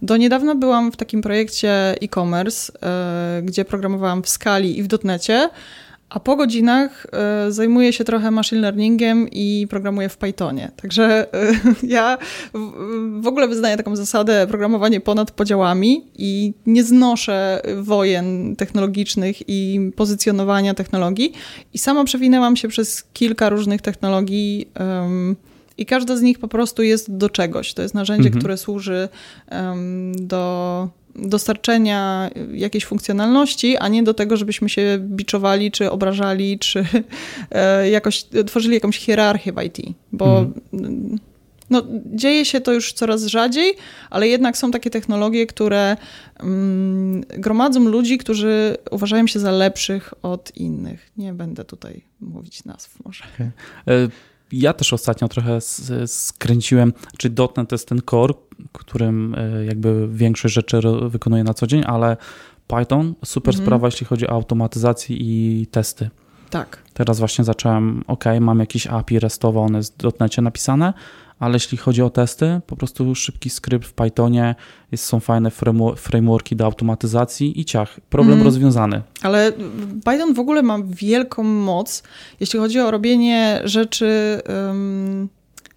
Do 0.03 0.17
niedawna 0.17 0.55
byłam 0.55 0.93
w 0.93 0.97
takim 0.97 1.23
projekcie 1.23 2.03
e-commerce, 2.03 2.73
yy, 3.37 3.43
gdzie 3.43 3.65
programowałam 3.65 4.23
w 4.23 4.29
skali 4.29 4.79
i 4.79 4.83
w 4.83 4.87
dotnecie. 4.87 5.51
A 6.09 6.21
po 6.21 6.37
godzinach 6.37 7.07
y, 7.49 7.53
zajmuję 7.53 7.93
się 7.93 8.05
trochę 8.05 8.31
machine 8.31 8.61
learningiem 8.61 9.29
i 9.33 9.67
programuję 9.71 10.09
w 10.09 10.17
Pythonie. 10.17 10.71
Także 10.77 11.27
y, 11.83 11.87
ja 11.97 12.19
w, 12.55 13.23
w, 13.23 13.27
ogóle 13.27 13.49
wyznaję 13.49 13.77
taką 13.77 13.97
zasadę 13.97 14.47
programowanie 14.47 15.01
ponad 15.01 15.31
podziałami 15.31 16.05
i 16.19 16.53
nie 16.67 16.85
znoszę 16.85 17.63
wojen 17.77 18.57
technologicznych 18.57 19.49
i 19.49 19.91
pozycjonowania 19.97 20.75
technologii. 20.75 21.33
I 21.75 21.79
sama 21.79 22.05
przewinęłam 22.05 22.57
się 22.57 22.69
przez 22.69 23.05
kilka 23.13 23.49
różnych 23.49 23.83
technologii. 23.83 24.69
i 25.79 25.87
każda 25.87 26.17
z 26.17 26.23
nich 26.23 26.39
po 26.39 26.49
prostu 26.49 26.83
jest 26.83 27.17
do 27.17 27.31
czegoś. 27.31 27.75
To 27.75 27.83
jest 27.83 27.95
narzędzie, 27.95 28.27
mhm. 28.27 28.41
które 28.41 28.57
służy 28.57 29.09
um, 29.51 30.13
do 30.27 30.89
dostarczenia 31.19 32.31
jakiejś 32.53 32.85
funkcjonalności, 32.85 33.77
a 33.77 33.89
nie 33.89 34.03
do 34.03 34.15
tego, 34.15 34.37
żebyśmy 34.37 34.69
się 34.69 34.99
biczowali, 35.01 35.71
czy 35.71 35.91
obrażali, 35.91 36.59
czy 36.59 36.85
e, 37.51 37.91
jakoś 37.91 38.27
tworzyli 38.47 38.75
jakąś 38.75 38.99
hierarchię 38.99 39.53
w 39.53 39.63
IT. 39.63 39.79
Bo 40.13 40.47
mhm. 40.73 41.19
no, 41.71 41.83
dzieje 42.07 42.45
się 42.45 42.61
to 42.61 42.73
już 42.73 42.93
coraz 42.93 43.25
rzadziej, 43.25 43.75
ale 44.11 44.29
jednak 44.29 44.59
są 44.59 44.71
takie 44.71 44.91
technologie, 44.91 45.47
które 45.47 45.97
mm, 46.41 47.21
gromadzą 47.21 47.85
ludzi, 47.85 48.19
którzy 48.19 48.77
uważają 48.91 49.27
się 49.27 49.39
za 49.39 49.51
lepszych 49.51 50.15
od 50.23 50.57
innych. 50.57 51.11
Nie 51.17 51.33
będę 51.33 51.65
tutaj 51.65 52.05
mówić 52.21 52.65
nazw 52.65 53.05
może. 53.05 53.25
Okay. 53.35 53.51
Ja 54.61 54.73
też 54.73 54.93
ostatnio 54.93 55.29
trochę 55.29 55.61
skręciłem, 56.07 56.93
czy 57.19 57.31
.NET 57.57 57.69
to 57.69 57.75
jest 57.75 57.89
ten 57.89 58.01
core, 58.11 58.35
którym 58.73 59.35
e, 59.39 59.65
jakby 59.65 60.09
większość 60.09 60.55
rzeczy 60.55 60.81
wykonuję 61.09 61.45
na 61.45 61.55
co 61.55 61.67
dzień, 61.67 61.83
ale 61.87 62.17
Python, 62.67 63.15
super 63.25 63.55
mhm. 63.55 63.67
sprawa, 63.67 63.89
jeśli 63.89 64.07
chodzi 64.07 64.27
o 64.27 64.31
automatyzację 64.31 65.17
i 65.17 65.67
testy. 65.71 66.11
Tak. 66.51 66.83
Teraz 66.95 67.19
właśnie 67.19 67.45
zacząłem, 67.45 68.05
ok, 68.07 68.25
mam 68.41 68.61
jakieś 68.61 68.87
API 68.87 69.19
restowe, 69.19 69.61
one 69.61 69.79
jest 69.79 70.03
w 70.03 70.21
.NETie 70.21 70.43
napisane, 70.43 70.93
ale 71.39 71.55
jeśli 71.55 71.79
chodzi 71.79 72.03
o 72.03 72.11
testy, 72.11 72.61
po 72.67 72.77
prostu 72.77 73.15
szybki 73.15 73.51
skrypt 73.51 73.87
w 73.87 73.93
Pythonie, 73.93 74.55
jest, 74.93 75.05
są 75.05 75.21
fajne 75.21 75.51
frameworki 75.97 76.57
do 76.57 76.65
automatyzacji 76.65 77.61
i 77.61 77.65
ciach. 77.65 78.01
Problem 78.11 78.35
mm. 78.35 78.45
rozwiązany. 78.45 79.03
Ale 79.23 79.53
Python 80.05 80.35
w 80.35 80.39
ogóle 80.39 80.63
ma 80.63 80.79
wielką 80.85 81.43
moc, 81.43 82.03
jeśli 82.41 82.59
chodzi 82.59 82.81
o 82.81 82.91
robienie 82.91 83.61
rzeczy. 83.65 84.41
Um 84.71 85.29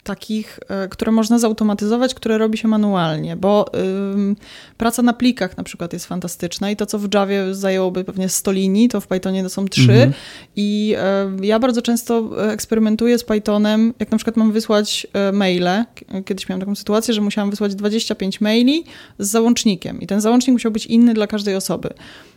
takich, 0.03 0.59
e, 0.69 0.87
które 0.87 1.11
można 1.11 1.39
zautomatyzować, 1.39 2.13
które 2.13 2.37
robi 2.37 2.57
się 2.57 2.67
manualnie, 2.67 3.35
bo 3.35 3.65
ym, 4.13 4.35
praca 4.77 5.01
na 5.01 5.13
plikach 5.13 5.57
na 5.57 5.63
przykład 5.63 5.93
jest 5.93 6.05
fantastyczna 6.05 6.71
i 6.71 6.75
to, 6.75 6.85
co 6.85 6.99
w 6.99 7.13
Javie 7.13 7.55
zajęłoby 7.55 8.03
pewnie 8.03 8.29
100 8.29 8.51
linii, 8.51 8.89
to 8.89 9.01
w 9.01 9.07
Pythonie 9.07 9.43
to 9.43 9.49
są 9.49 9.67
3 9.67 9.81
mhm. 9.81 10.13
i 10.55 10.95
y, 11.41 11.45
ja 11.45 11.59
bardzo 11.59 11.81
często 11.81 12.29
eksperymentuję 12.51 13.17
z 13.17 13.23
Pythonem, 13.23 13.93
jak 13.99 14.11
na 14.11 14.17
przykład 14.17 14.37
mam 14.37 14.51
wysłać 14.51 15.07
maile, 15.33 15.85
kiedyś 16.25 16.49
miałam 16.49 16.59
taką 16.59 16.75
sytuację, 16.75 17.13
że 17.13 17.21
musiałam 17.21 17.49
wysłać 17.49 17.75
25 17.75 18.41
maili 18.41 18.83
z 19.19 19.29
załącznikiem 19.29 20.01
i 20.01 20.07
ten 20.07 20.21
załącznik 20.21 20.53
musiał 20.53 20.71
być 20.71 20.85
inny 20.85 21.13
dla 21.13 21.27
każdej 21.27 21.55
osoby. 21.55 21.89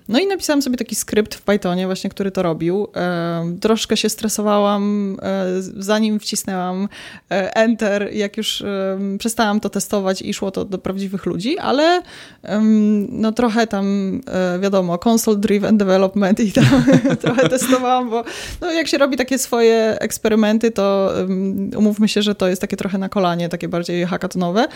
No 0.08 0.18
i 0.18 0.26
napisałam 0.26 0.62
sobie 0.62 0.76
taki 0.76 0.94
skrypt 0.94 1.34
w 1.34 1.42
Pythonie 1.42 1.86
właśnie, 1.86 2.10
który 2.10 2.30
to 2.30 2.42
robił. 2.42 2.88
E, 2.96 3.56
troszkę 3.60 3.96
się 3.96 4.08
stresowałam, 4.08 5.16
e, 5.22 5.44
zanim 5.76 6.20
wcisnęłam 6.20 6.88
e, 7.30 7.56
Enter, 7.56 8.08
jak 8.12 8.36
już 8.36 8.62
przestałam 9.18 9.60
to 9.60 9.70
testować 9.70 10.22
i 10.22 10.34
szło 10.34 10.50
to 10.50 10.64
do 10.64 10.78
prawdziwych 10.78 11.26
ludzi, 11.26 11.58
ale 11.58 12.02
no 13.08 13.32
trochę 13.32 13.66
tam, 13.66 14.20
wiadomo, 14.60 14.98
console 15.08 15.36
driven 15.36 15.78
development 15.78 16.40
i 16.40 16.52
tam 16.52 16.84
trochę 17.22 17.48
testowałam, 17.48 18.10
bo 18.10 18.24
no 18.60 18.72
jak 18.72 18.88
się 18.88 18.98
robi 18.98 19.16
takie 19.16 19.38
swoje 19.38 19.96
eksperymenty, 20.00 20.70
to 20.70 21.12
umówmy 21.76 22.08
się, 22.08 22.22
że 22.22 22.34
to 22.34 22.48
jest 22.48 22.60
takie 22.60 22.76
trochę 22.76 22.98
na 22.98 23.08
kolanie, 23.08 23.48
takie 23.48 23.68
bardziej 23.68 24.06
hackatonowe. 24.06 24.66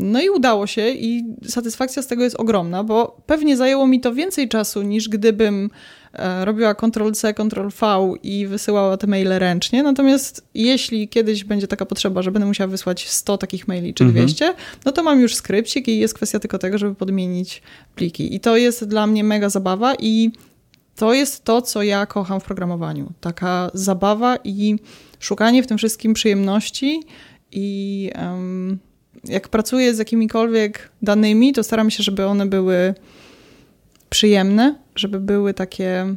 No 0.00 0.22
i 0.22 0.30
udało 0.30 0.66
się 0.66 0.88
i 0.88 1.24
satysfakcja 1.48 2.02
z 2.02 2.06
tego 2.06 2.22
jest 2.22 2.36
ogromna, 2.36 2.84
bo 2.84 3.16
pewnie 3.26 3.56
zajęło 3.56 3.86
mi 3.86 4.00
to 4.00 4.09
to 4.10 4.14
więcej 4.14 4.48
czasu 4.48 4.82
niż 4.82 5.08
gdybym 5.08 5.70
e, 6.12 6.44
robiła 6.44 6.74
Ctrl-C, 6.74 7.34
Ctrl-V 7.34 8.14
i 8.22 8.46
wysyłała 8.46 8.96
te 8.96 9.06
maile 9.06 9.38
ręcznie. 9.38 9.82
Natomiast 9.82 10.48
jeśli 10.54 11.08
kiedyś 11.08 11.44
będzie 11.44 11.66
taka 11.66 11.86
potrzeba, 11.86 12.22
że 12.22 12.30
będę 12.30 12.46
musiała 12.46 12.68
wysłać 12.68 13.08
100 13.08 13.38
takich 13.38 13.68
maili 13.68 13.94
czy 13.94 14.04
200, 14.04 14.46
mhm. 14.46 14.64
no 14.84 14.92
to 14.92 15.02
mam 15.02 15.20
już 15.20 15.34
skrypcik 15.34 15.88
i 15.88 15.98
jest 15.98 16.14
kwestia 16.14 16.38
tylko 16.38 16.58
tego, 16.58 16.78
żeby 16.78 16.94
podmienić 16.94 17.62
pliki. 17.94 18.34
I 18.34 18.40
to 18.40 18.56
jest 18.56 18.84
dla 18.84 19.06
mnie 19.06 19.24
mega 19.24 19.48
zabawa 19.48 19.94
i 19.98 20.30
to 20.96 21.14
jest 21.14 21.44
to, 21.44 21.62
co 21.62 21.82
ja 21.82 22.06
kocham 22.06 22.40
w 22.40 22.44
programowaniu. 22.44 23.12
Taka 23.20 23.70
zabawa 23.74 24.38
i 24.44 24.76
szukanie 25.18 25.62
w 25.62 25.66
tym 25.66 25.78
wszystkim 25.78 26.14
przyjemności 26.14 27.02
i 27.52 28.10
um, 28.18 28.78
jak 29.24 29.48
pracuję 29.48 29.94
z 29.94 29.98
jakimikolwiek 29.98 30.90
danymi, 31.02 31.52
to 31.52 31.62
staram 31.62 31.90
się, 31.90 32.02
żeby 32.02 32.26
one 32.26 32.46
były 32.46 32.94
przyjemne, 34.10 34.74
żeby 34.96 35.20
były 35.20 35.54
takie. 35.54 36.14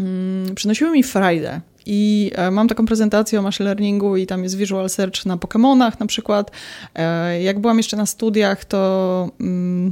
Mm, 0.00 0.54
przynosiły 0.54 0.90
mi 0.90 1.02
frajdę. 1.02 1.60
I 1.86 2.30
e, 2.34 2.50
mam 2.50 2.68
taką 2.68 2.86
prezentację 2.86 3.38
o 3.38 3.42
machine 3.42 3.64
learningu 3.64 4.16
i 4.16 4.26
tam 4.26 4.42
jest 4.42 4.56
visual 4.56 4.88
search 4.88 5.26
na 5.26 5.36
Pokémonach 5.36 6.00
na 6.00 6.06
przykład. 6.06 6.50
E, 6.94 7.42
jak 7.42 7.58
byłam 7.58 7.76
jeszcze 7.76 7.96
na 7.96 8.06
studiach, 8.06 8.64
to 8.64 9.30
mm, 9.40 9.90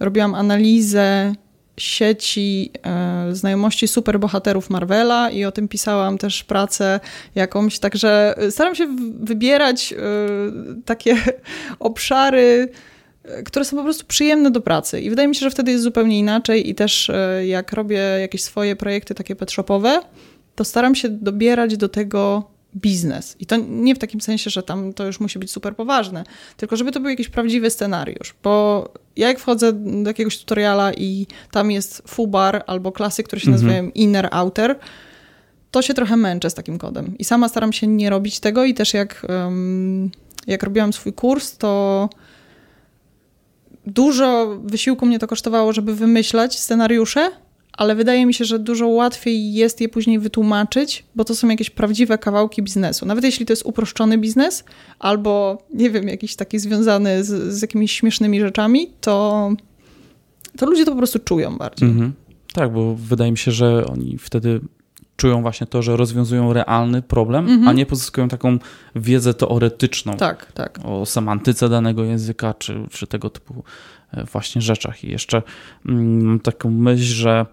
robiłam 0.00 0.34
analizę 0.34 1.34
sieci 1.76 2.70
e, 2.82 3.28
znajomości 3.34 3.88
superbohaterów 3.88 4.70
Marvela 4.70 5.30
i 5.30 5.44
o 5.44 5.52
tym 5.52 5.68
pisałam 5.68 6.18
też 6.18 6.44
pracę 6.44 7.00
jakąś, 7.34 7.78
także 7.78 8.34
staram 8.50 8.74
się 8.74 8.96
wybierać 9.20 9.92
e, 9.92 9.96
takie 10.84 11.16
obszary, 11.78 12.68
które 13.44 13.64
są 13.64 13.76
po 13.76 13.82
prostu 13.82 14.04
przyjemne 14.06 14.50
do 14.50 14.60
pracy. 14.60 15.00
I 15.00 15.10
wydaje 15.10 15.28
mi 15.28 15.34
się, 15.34 15.40
że 15.40 15.50
wtedy 15.50 15.72
jest 15.72 15.84
zupełnie 15.84 16.18
inaczej 16.18 16.70
i 16.70 16.74
też 16.74 17.10
e, 17.10 17.46
jak 17.46 17.72
robię 17.72 17.98
jakieś 17.98 18.42
swoje 18.42 18.76
projekty 18.76 19.14
takie 19.14 19.36
petshopowe, 19.36 20.00
to 20.54 20.64
staram 20.64 20.94
się 20.94 21.08
dobierać 21.08 21.76
do 21.76 21.88
tego 21.88 22.50
biznes. 22.76 23.36
I 23.40 23.46
to 23.46 23.56
nie 23.56 23.94
w 23.94 23.98
takim 23.98 24.20
sensie, 24.20 24.50
że 24.50 24.62
tam 24.62 24.92
to 24.92 25.06
już 25.06 25.20
musi 25.20 25.38
być 25.38 25.50
super 25.50 25.76
poważne, 25.76 26.24
tylko 26.56 26.76
żeby 26.76 26.92
to 26.92 27.00
był 27.00 27.10
jakiś 27.10 27.28
prawdziwy 27.28 27.70
scenariusz. 27.70 28.34
Bo 28.42 28.88
ja 29.16 29.28
jak 29.28 29.38
wchodzę 29.38 29.72
do 29.72 30.10
jakiegoś 30.10 30.38
tutoriala 30.38 30.92
i 30.92 31.26
tam 31.50 31.70
jest 31.70 32.02
fubar 32.08 32.64
albo 32.66 32.92
klasy, 32.92 33.22
które 33.22 33.40
się 33.40 33.50
mhm. 33.50 33.66
nazywają 33.66 33.90
inner, 33.90 34.28
outer, 34.30 34.78
to 35.70 35.82
się 35.82 35.94
trochę 35.94 36.16
męczę 36.16 36.50
z 36.50 36.54
takim 36.54 36.78
kodem. 36.78 37.18
I 37.18 37.24
sama 37.24 37.48
staram 37.48 37.72
się 37.72 37.86
nie 37.86 38.10
robić 38.10 38.40
tego 38.40 38.64
i 38.64 38.74
też 38.74 38.94
jak, 38.94 39.26
um, 39.28 40.10
jak 40.46 40.62
robiłam 40.62 40.92
swój 40.92 41.12
kurs, 41.12 41.56
to 41.56 42.08
dużo 43.86 44.58
wysiłku 44.64 45.06
mnie 45.06 45.18
to 45.18 45.26
kosztowało, 45.26 45.72
żeby 45.72 45.94
wymyślać 45.94 46.58
scenariusze, 46.58 47.30
ale 47.72 47.94
wydaje 47.94 48.26
mi 48.26 48.34
się, 48.34 48.44
że 48.44 48.58
dużo 48.58 48.88
łatwiej 48.88 49.54
jest 49.54 49.80
je 49.80 49.88
później 49.88 50.18
wytłumaczyć, 50.18 51.04
bo 51.14 51.24
to 51.24 51.34
są 51.34 51.48
jakieś 51.48 51.70
prawdziwe 51.70 52.18
kawałki 52.18 52.62
biznesu. 52.62 53.06
Nawet 53.06 53.24
jeśli 53.24 53.46
to 53.46 53.52
jest 53.52 53.66
uproszczony 53.66 54.18
biznes, 54.18 54.64
albo 54.98 55.62
nie 55.74 55.90
wiem, 55.90 56.08
jakiś 56.08 56.36
taki 56.36 56.58
związany 56.58 57.24
z, 57.24 57.54
z 57.54 57.62
jakimiś 57.62 57.92
śmiesznymi 57.92 58.40
rzeczami, 58.40 58.90
to, 59.00 59.50
to 60.56 60.66
ludzie 60.66 60.84
to 60.84 60.90
po 60.90 60.96
prostu 60.98 61.18
czują 61.18 61.58
bardziej. 61.58 61.88
Mhm. 61.88 62.12
Tak, 62.52 62.72
bo 62.72 62.94
wydaje 62.94 63.30
mi 63.30 63.38
się, 63.38 63.52
że 63.52 63.86
oni 63.86 64.18
wtedy 64.18 64.60
czują 65.16 65.42
właśnie 65.42 65.66
to, 65.66 65.82
że 65.82 65.96
rozwiązują 65.96 66.52
realny 66.52 67.02
problem, 67.02 67.48
mhm. 67.48 67.68
a 67.68 67.72
nie 67.72 67.86
pozyskują 67.86 68.28
taką 68.28 68.58
wiedzę 68.96 69.34
teoretyczną 69.34 70.16
tak, 70.16 70.52
tak. 70.52 70.78
o 70.84 71.06
semantyce 71.06 71.68
danego 71.68 72.04
języka, 72.04 72.54
czy, 72.54 72.86
czy 72.90 73.06
tego 73.06 73.30
typu 73.30 73.64
e, 74.12 74.24
właśnie 74.24 74.62
rzeczach. 74.62 75.04
I 75.04 75.10
jeszcze 75.10 75.42
mm, 75.86 76.24
mam 76.24 76.40
taką 76.40 76.70
myśl, 76.70 77.04
że 77.14 77.46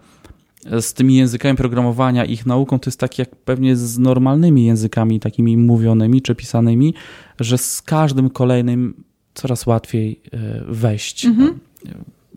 z 0.79 0.93
tymi 0.93 1.15
językami 1.15 1.57
programowania, 1.57 2.25
ich 2.25 2.45
nauką, 2.45 2.79
to 2.79 2.89
jest 2.89 2.99
tak 2.99 3.19
jak 3.19 3.35
pewnie 3.35 3.75
z 3.75 3.97
normalnymi 3.97 4.65
językami, 4.65 5.19
takimi 5.19 5.57
mówionymi 5.57 6.21
czy 6.21 6.35
pisanymi, 6.35 6.93
że 7.39 7.57
z 7.57 7.81
każdym 7.81 8.29
kolejnym 8.29 9.03
coraz 9.33 9.65
łatwiej 9.65 10.21
e, 10.33 10.37
wejść, 10.67 11.25
mhm. 11.25 11.59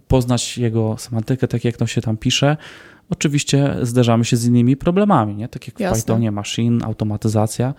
poznać 0.09 0.59
jego 0.59 0.97
semantykę, 0.99 1.49
tak 1.49 1.65
jak 1.65 1.77
to 1.77 1.87
się 1.87 2.01
tam 2.01 2.17
pisze, 2.17 2.57
Oczywiście 3.11 3.77
zderzamy 3.83 4.25
się 4.25 4.37
z 4.37 4.47
innymi 4.47 4.77
problemami, 4.77 5.37
nie? 5.37 5.49
tak 5.49 5.67
jak 5.67 5.81
Jasne. 5.81 5.99
w 5.99 6.05
Pythonie, 6.05 6.31
machine, 6.31 6.85
automatyzacja, 6.85 7.75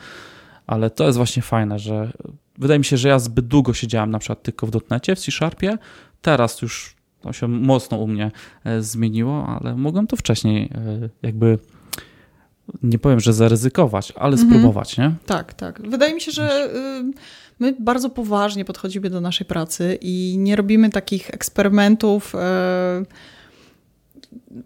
ale 0.67 0.89
to 0.89 1.05
jest 1.05 1.17
właśnie 1.17 1.41
fajne, 1.41 1.79
że 1.79 2.12
wydaje 2.58 2.79
mi 2.79 2.86
się, 2.86 2.98
że 2.98 3.10
ja 3.10 3.20
zbyt 3.20 3.48
długo 3.48 3.74
siedziałem 3.74 4.12
na 4.12 4.20
przykład 4.20 4.44
tylko 4.44 4.67
w 4.67 4.72
dotnecie, 4.72 5.15
w 5.15 5.20
C-Sharpie, 5.20 5.77
teraz 6.22 6.62
już 6.62 6.96
to 7.22 7.34
się 7.34 7.48
mocno 7.48 7.98
u 7.98 8.08
mnie 8.08 8.32
e, 8.63 8.82
zmieniło, 8.82 9.48
ale 9.48 9.75
mogłem 9.75 10.08
to 10.08 10.15
wcześniej 10.15 10.70
e, 10.75 11.10
jakby 11.22 11.60
nie 12.84 13.00
powiem, 13.00 13.20
że 13.20 13.34
zaryzykować, 13.34 14.13
ale 14.15 14.34
mhm. 14.34 14.50
spróbować, 14.50 14.98
nie? 14.98 15.12
Tak, 15.25 15.53
tak. 15.53 15.89
Wydaje 15.89 16.13
mi 16.13 16.22
się, 16.22 16.32
że 16.32 16.70
y, 16.75 17.13
my 17.60 17.75
bardzo 17.79 18.10
poważnie 18.10 18.65
podchodzimy 18.65 19.10
do 19.10 19.22
naszej 19.22 19.48
pracy 19.48 19.98
i 20.01 20.36
nie 20.39 20.55
robimy 20.55 20.89
takich 20.89 21.29
eksperymentów. 21.34 22.36
E, 22.36 23.05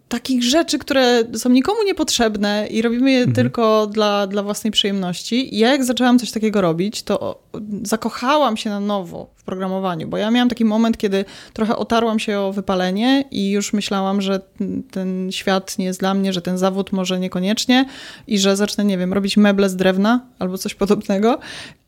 takich 0.08 0.42
rzeczy, 0.42 0.78
które 0.78 1.22
są 1.34 1.50
nikomu 1.50 1.82
niepotrzebne 1.82 2.66
i 2.70 2.82
robimy 2.82 3.12
je 3.12 3.18
mhm. 3.18 3.34
tylko 3.34 3.86
dla, 3.86 4.26
dla 4.26 4.42
własnej 4.42 4.70
przyjemności. 4.70 5.54
I 5.54 5.58
ja 5.58 5.70
jak 5.70 5.84
zaczęłam 5.84 6.18
coś 6.18 6.30
takiego 6.30 6.60
robić, 6.60 7.02
to 7.02 7.42
zakochałam 7.82 8.56
się 8.56 8.70
na 8.70 8.80
nowo 8.80 9.30
w 9.36 9.44
programowaniu, 9.44 10.08
bo 10.08 10.16
ja 10.16 10.30
miałam 10.30 10.48
taki 10.48 10.64
moment, 10.64 10.98
kiedy 10.98 11.24
trochę 11.52 11.76
otarłam 11.76 12.18
się 12.18 12.38
o 12.38 12.52
wypalenie 12.52 13.24
i 13.30 13.50
już 13.50 13.72
myślałam, 13.72 14.22
że 14.22 14.40
ten 14.90 15.32
świat 15.32 15.78
nie 15.78 15.84
jest 15.84 16.00
dla 16.00 16.14
mnie, 16.14 16.32
że 16.32 16.42
ten 16.42 16.58
zawód 16.58 16.92
może 16.92 17.20
niekoniecznie 17.20 17.86
i 18.26 18.38
że 18.38 18.56
zacznę, 18.56 18.84
nie 18.84 18.98
wiem, 18.98 19.12
robić 19.12 19.36
meble 19.36 19.68
z 19.68 19.76
drewna 19.76 20.20
albo 20.38 20.58
coś 20.58 20.74
podobnego. 20.74 21.38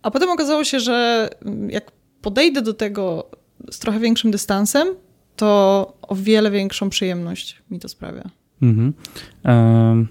A 0.02 0.10
potem 0.10 0.30
okazało 0.30 0.64
się, 0.64 0.80
że 0.80 1.28
jak 1.68 1.92
podejdę 2.22 2.62
do 2.62 2.74
tego 2.74 3.26
z 3.70 3.78
trochę 3.78 4.00
większym 4.00 4.30
dystansem, 4.30 4.88
to 5.36 5.92
o 6.02 6.14
wiele 6.14 6.50
większą 6.50 6.90
przyjemność 6.90 7.62
mi 7.70 7.78
to 7.78 7.88
sprawia. 7.88 8.30
Mhm. 8.62 8.92
Um, 9.44 10.08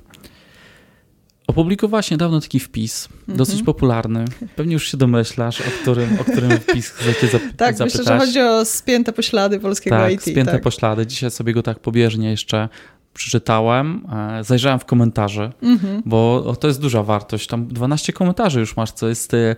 opublikowałaś 1.48 2.12
niedawno 2.12 2.42
taki 2.42 2.60
wpis, 2.60 3.10
mhm. 3.20 3.38
dosyć 3.38 3.63
popularny. 3.63 4.25
Pewnie 4.56 4.74
już 4.74 4.92
się 4.92 4.98
domyślasz, 4.98 5.62
o 5.62 5.72
którym, 5.82 6.20
o 6.20 6.24
którym 6.24 6.51
wpis 6.51 6.90
chcecie 6.90 7.28
zap 7.28 7.42
tak, 7.58 7.78
zapytać. 7.78 8.00
Myślę, 8.00 8.04
że 8.04 8.25
chodzi 8.25 8.42
o 8.42 8.66
spięte 8.66 9.13
poślady 9.13 9.60
polskiego 9.60 9.96
tak, 9.96 10.13
IT. 10.13 10.22
Spięte 10.22 10.51
tak, 10.51 10.62
poślady. 10.62 11.08
Dzisiaj 11.08 11.32
sobie 11.32 11.54
go 11.54 11.63
tak 11.63 11.80
pobieżnie 11.80 12.30
jeszcze 12.30 12.70
przeczytałem, 13.13 14.08
e, 14.40 14.44
zajrzałem 14.44 14.80
w 14.80 14.86
komentarze, 14.86 15.51
mhm. 15.62 16.04
bo 16.06 16.54
to 16.60 16.68
jest 16.68 16.82
duża 16.82 17.04
wartość. 17.04 17.48
Tam 17.48 17.68
12 17.68 18.13
komentarzy 18.13 18.60
już 18.60 18.78
masz, 18.78 18.92
co 18.92 19.08
jest 19.08 19.34
E, 19.34 19.56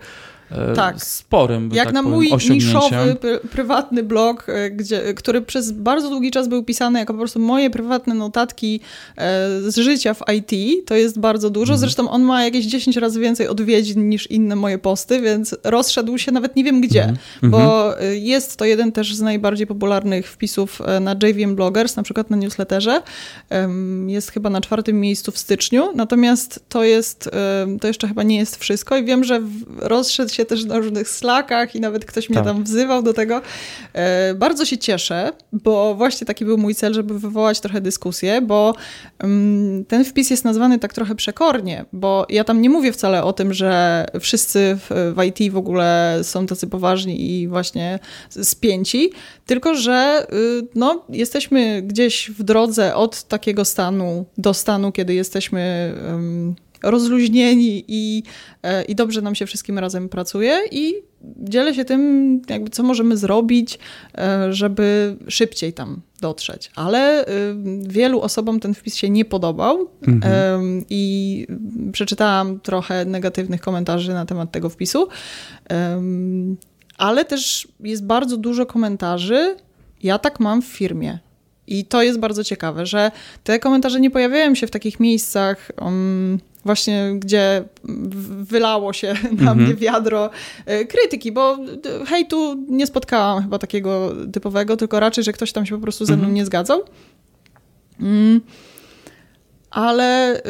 tak. 0.76 1.02
sporym, 1.02 1.70
Jak 1.72 1.84
tak 1.84 1.94
na 1.94 2.02
powiem, 2.02 2.14
mój 2.14 2.30
niszowy, 2.50 3.16
prywatny 3.50 4.02
blog, 4.02 4.48
e, 4.48 4.70
gdzie, 4.70 5.14
który 5.14 5.42
przez 5.42 5.72
bardzo 5.72 6.10
długi 6.10 6.30
czas 6.30 6.48
był 6.48 6.62
pisany 6.62 6.98
jako 6.98 7.12
po 7.12 7.18
prostu 7.18 7.40
moje 7.40 7.70
prywatne 7.70 8.14
notatki 8.14 8.80
e, 9.16 9.48
z 9.70 9.76
życia 9.76 10.14
w 10.14 10.20
IT, 10.36 10.86
to 10.86 10.94
jest 10.94 11.18
bardzo 11.18 11.50
dużo. 11.50 11.72
Mhm. 11.72 11.80
Zresztą 11.80 12.10
on 12.10 12.22
ma 12.22 12.44
jakieś 12.44 12.66
10 12.66 12.96
razy 12.96 13.20
więcej 13.20 13.48
odwiedzin 13.48 14.08
niż 14.08 14.30
inne 14.30 14.56
moje 14.56 14.78
posty, 14.78 15.20
więc 15.20 15.56
rozszedł 15.64 16.18
się 16.18 16.32
nawet 16.32 16.56
nie 16.56 16.64
wiem 16.64 16.80
gdzie, 16.80 17.04
mhm. 17.04 17.18
bo 17.50 17.92
mhm. 17.92 18.14
jest 18.14 18.56
to 18.56 18.64
jeden 18.64 18.92
też 18.92 19.14
z 19.14 19.20
najbardziej 19.20 19.66
popularnych 19.66 20.28
wpisów 20.28 20.82
na 21.00 21.16
JVM 21.22 21.56
Bloggers, 21.56 21.96
na 21.96 22.02
przykład 22.02 22.30
na 22.30 22.36
newsletterze. 22.36 23.02
Jest 24.06 24.30
chyba 24.30 24.50
na 24.50 24.60
czwartym 24.60 25.00
miejscu 25.00 25.32
w 25.32 25.38
styczniu, 25.38 25.92
natomiast 25.94 26.64
to 26.68 26.84
jest, 26.84 27.30
to 27.80 27.88
jeszcze 27.88 28.08
chyba 28.08 28.22
nie 28.22 28.36
jest 28.36 28.56
wszystko 28.56 28.96
i 28.96 29.04
wiem, 29.04 29.24
że 29.24 29.42
rozszedł 29.78 30.34
się 30.34 30.43
też 30.44 30.64
na 30.64 30.78
różnych 30.78 31.08
slakach 31.08 31.74
i 31.74 31.80
nawet 31.80 32.04
ktoś 32.04 32.28
mnie 32.28 32.36
tak. 32.36 32.46
tam 32.46 32.64
wzywał 32.64 33.02
do 33.02 33.12
tego. 33.12 33.42
E, 33.92 34.34
bardzo 34.34 34.64
się 34.64 34.78
cieszę, 34.78 35.32
bo 35.52 35.94
właśnie 35.94 36.26
taki 36.26 36.44
był 36.44 36.58
mój 36.58 36.74
cel, 36.74 36.94
żeby 36.94 37.18
wywołać 37.18 37.60
trochę 37.60 37.80
dyskusję, 37.80 38.40
bo 38.42 38.74
mm, 39.18 39.84
ten 39.84 40.04
wpis 40.04 40.30
jest 40.30 40.44
nazwany 40.44 40.78
tak 40.78 40.92
trochę 40.92 41.14
przekornie, 41.14 41.84
bo 41.92 42.26
ja 42.28 42.44
tam 42.44 42.62
nie 42.62 42.70
mówię 42.70 42.92
wcale 42.92 43.24
o 43.24 43.32
tym, 43.32 43.54
że 43.54 44.06
wszyscy 44.20 44.78
w, 44.80 45.14
w 45.16 45.22
IT 45.22 45.52
w 45.52 45.56
ogóle 45.56 46.18
są 46.22 46.46
tacy 46.46 46.66
poważni 46.66 47.40
i 47.40 47.48
właśnie 47.48 47.98
spięci, 48.42 49.10
tylko 49.46 49.74
że 49.74 50.26
y, 50.32 50.66
no, 50.74 51.04
jesteśmy 51.08 51.82
gdzieś 51.82 52.30
w 52.30 52.42
drodze 52.42 52.94
od 52.94 53.22
takiego 53.22 53.64
stanu 53.64 54.24
do 54.38 54.54
stanu, 54.54 54.92
kiedy 54.92 55.14
jesteśmy 55.14 55.94
rozluźnieni 56.84 57.84
i, 57.88 58.22
e, 58.62 58.82
i 58.84 58.94
dobrze 58.94 59.22
nam 59.22 59.34
się 59.34 59.46
wszystkim 59.46 59.78
razem 59.78 60.08
pracuje 60.08 60.60
i 60.70 60.94
dzielę 61.38 61.74
się 61.74 61.84
tym, 61.84 62.42
jakby 62.48 62.70
co 62.70 62.82
możemy 62.82 63.16
zrobić, 63.16 63.78
e, 64.18 64.52
żeby 64.52 65.16
szybciej 65.28 65.72
tam 65.72 66.00
dotrzeć. 66.20 66.70
Ale 66.74 67.28
y, 67.28 67.54
wielu 67.82 68.20
osobom 68.20 68.60
ten 68.60 68.74
wpis 68.74 68.96
się 68.96 69.10
nie 69.10 69.24
podobał 69.24 69.88
mhm. 70.06 70.84
i 70.90 71.46
przeczytałam 71.92 72.60
trochę 72.60 73.04
negatywnych 73.04 73.60
komentarzy 73.60 74.14
na 74.14 74.26
temat 74.26 74.52
tego 74.52 74.68
wpisu. 74.68 75.08
Ale 76.98 77.24
też 77.24 77.68
jest 77.80 78.06
bardzo 78.06 78.36
dużo 78.36 78.66
komentarzy. 78.66 79.56
Ja 80.02 80.18
tak 80.18 80.40
mam 80.40 80.62
w 80.62 80.66
firmie. 80.66 81.18
I 81.66 81.84
to 81.84 82.02
jest 82.02 82.18
bardzo 82.18 82.44
ciekawe, 82.44 82.86
że 82.86 83.10
te 83.44 83.58
komentarze 83.58 84.00
nie 84.00 84.10
pojawiają 84.10 84.54
się 84.54 84.66
w 84.66 84.70
takich 84.70 85.00
miejscach, 85.00 85.70
um, 85.80 86.38
właśnie 86.64 87.12
gdzie 87.16 87.64
wylało 88.42 88.92
się 88.92 89.14
na 89.44 89.50
mhm. 89.50 89.58
mnie 89.58 89.74
wiadro 89.74 90.30
e, 90.66 90.84
krytyki, 90.84 91.32
bo 91.32 91.58
hejtu 92.06 92.64
nie 92.68 92.86
spotkałam 92.86 93.42
chyba 93.42 93.58
takiego 93.58 94.12
typowego, 94.32 94.76
tylko 94.76 95.00
raczej, 95.00 95.24
że 95.24 95.32
ktoś 95.32 95.52
tam 95.52 95.66
się 95.66 95.74
po 95.74 95.82
prostu 95.82 96.04
ze 96.04 96.12
mną 96.12 96.22
mhm. 96.22 96.34
nie 96.34 96.46
zgadzał. 96.46 96.84
Mm. 98.00 98.40
Ale 99.70 100.38
y, 100.38 100.40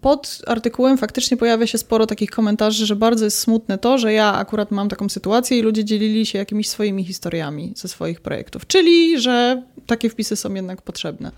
pod 0.00 0.42
artykułem 0.46 0.98
faktycznie 0.98 1.36
pojawia 1.36 1.66
się 1.66 1.78
sporo 1.78 2.06
takich 2.06 2.30
komentarzy, 2.30 2.86
że 2.86 2.96
bardzo 2.96 3.24
jest 3.24 3.38
smutne 3.38 3.78
to, 3.78 3.98
że 3.98 4.12
ja 4.12 4.34
akurat 4.34 4.70
mam 4.70 4.88
taką 4.88 5.08
sytuację 5.08 5.58
i 5.58 5.62
ludzie 5.62 5.84
dzielili 5.84 6.26
się 6.26 6.38
jakimiś 6.38 6.68
swoimi 6.68 7.04
historiami 7.04 7.72
ze 7.76 7.88
swoich 7.88 8.20
projektów. 8.20 8.66
Czyli, 8.66 9.20
że 9.20 9.62
takie 9.86 10.10
wpisy 10.10 10.36
są 10.36 10.54
jednak 10.54 10.82
potrzebne. 10.82 11.32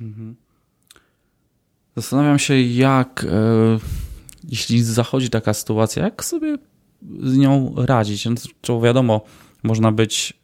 Mhm. 0.00 0.36
Zastanawiam 1.96 2.38
się, 2.38 2.60
jak, 2.60 3.26
e, 3.30 3.78
jeśli 4.48 4.82
zachodzi 4.82 5.30
taka 5.30 5.54
sytuacja, 5.54 6.04
jak 6.04 6.24
sobie 6.24 6.58
z 7.22 7.36
nią 7.36 7.74
radzić. 7.76 8.24
No, 8.24 8.34
to 8.60 8.80
wiadomo, 8.80 9.20
można 9.62 9.92
być 9.92 10.34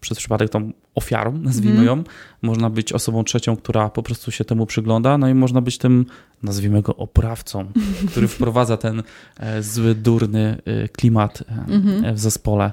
przez 0.00 0.18
przypadek 0.18 0.48
tą 0.48 0.72
ofiarą, 0.94 1.38
nazwijmy 1.38 1.76
mm. 1.76 1.86
ją, 1.86 2.04
można 2.42 2.70
być 2.70 2.92
osobą 2.92 3.24
trzecią, 3.24 3.56
która 3.56 3.90
po 3.90 4.02
prostu 4.02 4.30
się 4.30 4.44
temu 4.44 4.66
przygląda, 4.66 5.18
no 5.18 5.28
i 5.28 5.34
można 5.34 5.60
być 5.60 5.78
tym, 5.78 6.06
nazwijmy 6.42 6.82
go, 6.82 6.96
oprawcą, 6.96 7.72
który 8.10 8.28
wprowadza 8.28 8.76
ten 8.76 9.02
e, 9.36 9.62
zły, 9.62 9.94
durny 9.94 10.58
e, 10.64 10.88
klimat 10.88 11.42
mm 11.48 11.82
-hmm. 11.82 12.14
w 12.14 12.18
zespole. 12.18 12.72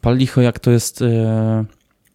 Pal 0.00 0.16
licho, 0.16 0.40
jak 0.40 0.58
to 0.58 0.70
jest 0.70 1.04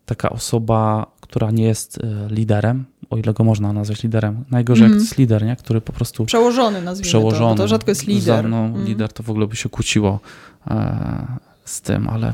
taka 0.06 0.30
osoba, 0.30 1.12
która 1.22 1.52
nie 1.52 1.64
jest 1.64 2.00
liderem, 2.30 2.86
o 3.10 3.18
ile 3.18 3.34
go 3.34 3.44
można 3.44 3.74
nazwać 3.74 4.04
liderem. 4.04 4.44
Najgorzej 4.52 4.86
mm. 4.86 4.92
jak 4.92 5.00
to 5.00 5.06
jest 5.06 5.18
lider, 5.18 5.46
nie? 5.46 5.56
który 5.56 5.82
po 5.82 5.94
prostu... 5.94 6.26
Przełożony 6.26 6.82
nazwijmy 6.82 7.10
przełożony, 7.10 7.56
to, 7.56 7.64
to 7.64 7.68
rzadko 7.68 7.92
jest 7.92 8.08
lider. 8.08 8.50
No, 8.50 8.58
mm. 8.58 8.86
Lider 8.86 9.14
to 9.14 9.24
w 9.24 9.30
ogóle 9.30 9.48
by 9.48 9.56
się 9.56 9.70
kłóciło 9.70 10.20
e, 10.68 11.28
z 11.66 11.82
tym, 11.82 12.10
ale 12.10 12.34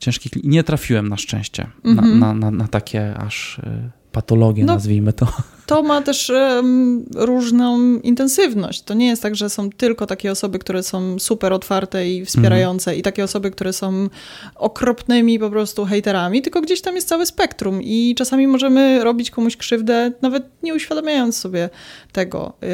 ciężki... 0.00 0.30
Nie 0.44 0.64
trafiłem 0.64 1.08
na 1.08 1.16
szczęście 1.16 1.66
mm 1.84 1.96
-hmm. 1.96 2.00
na, 2.00 2.02
mhm. 2.02 2.20
na, 2.20 2.50
na, 2.50 2.50
na, 2.50 2.68
takie 2.68 3.16
aż... 3.16 3.58
E, 3.58 3.90
patologię, 4.14 4.64
no, 4.64 4.74
nazwijmy 4.74 5.12
to. 5.12 5.26
To 5.66 5.82
ma 5.82 6.02
też 6.02 6.30
um, 6.30 7.04
różną 7.14 7.98
intensywność. 7.98 8.82
To 8.82 8.94
nie 8.94 9.06
jest 9.06 9.22
tak, 9.22 9.36
że 9.36 9.50
są 9.50 9.70
tylko 9.70 10.06
takie 10.06 10.32
osoby, 10.32 10.58
które 10.58 10.82
są 10.82 11.18
super 11.18 11.52
otwarte 11.52 12.08
i 12.08 12.24
wspierające 12.24 12.90
mm. 12.90 13.00
i 13.00 13.02
takie 13.02 13.24
osoby, 13.24 13.50
które 13.50 13.72
są 13.72 14.08
okropnymi 14.54 15.38
po 15.38 15.50
prostu 15.50 15.84
hejterami, 15.84 16.42
tylko 16.42 16.60
gdzieś 16.60 16.80
tam 16.80 16.94
jest 16.94 17.08
całe 17.08 17.26
spektrum 17.26 17.82
i 17.82 18.14
czasami 18.18 18.46
możemy 18.46 19.04
robić 19.04 19.30
komuś 19.30 19.56
krzywdę, 19.56 20.12
nawet 20.22 20.44
nie 20.62 20.74
uświadamiając 20.74 21.36
sobie 21.36 21.70
tego. 22.12 22.52
Yy, 22.62 22.68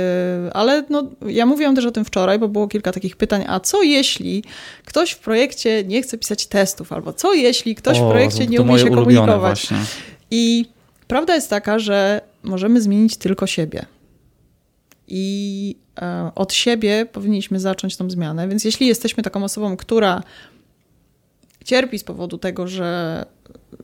ale 0.53 0.85
no, 0.90 1.03
ja 1.26 1.46
mówiłam 1.46 1.76
też 1.76 1.87
o 1.87 1.90
tym 1.90 2.05
wczoraj, 2.05 2.38
bo 2.38 2.48
było 2.48 2.68
kilka 2.68 2.92
takich 2.92 3.16
pytań, 3.16 3.44
a 3.48 3.61
co 3.61 3.83
jeśli 3.83 4.44
ktoś 4.85 5.11
w 5.11 5.18
projekcie 5.18 5.85
nie 5.85 6.03
chce 6.03 6.18
pisać 6.18 6.46
testów, 6.46 6.92
albo 6.92 7.12
co 7.12 7.35
jeśli 7.35 7.74
ktoś 7.74 7.98
o, 7.98 8.09
w 8.09 8.11
projekcie 8.11 8.46
nie 8.46 8.61
umie 8.61 8.79
się 8.79 8.90
komunikować? 8.90 9.66
Właśnie. 9.68 9.76
I 10.31 10.79
Prawda 11.11 11.35
jest 11.35 11.51
taka, 11.51 11.79
że 11.79 12.20
możemy 12.42 12.81
zmienić 12.81 13.16
tylko 13.16 13.46
siebie. 13.46 13.87
I 15.09 15.77
e, 16.03 16.31
od 16.35 16.53
siebie 16.53 17.07
powinniśmy 17.12 17.61
zacząć 17.61 17.96
tą 17.96 18.11
zmianę. 18.11 18.49
Więc 18.49 18.64
jeśli 18.64 18.87
jesteśmy 18.87 19.23
taką 19.23 19.44
osobą, 19.44 19.77
która 19.77 20.23
cierpi 21.64 21.99
z 21.99 22.05
powodu 22.05 22.38
tego, 22.38 22.68
że 22.68 23.25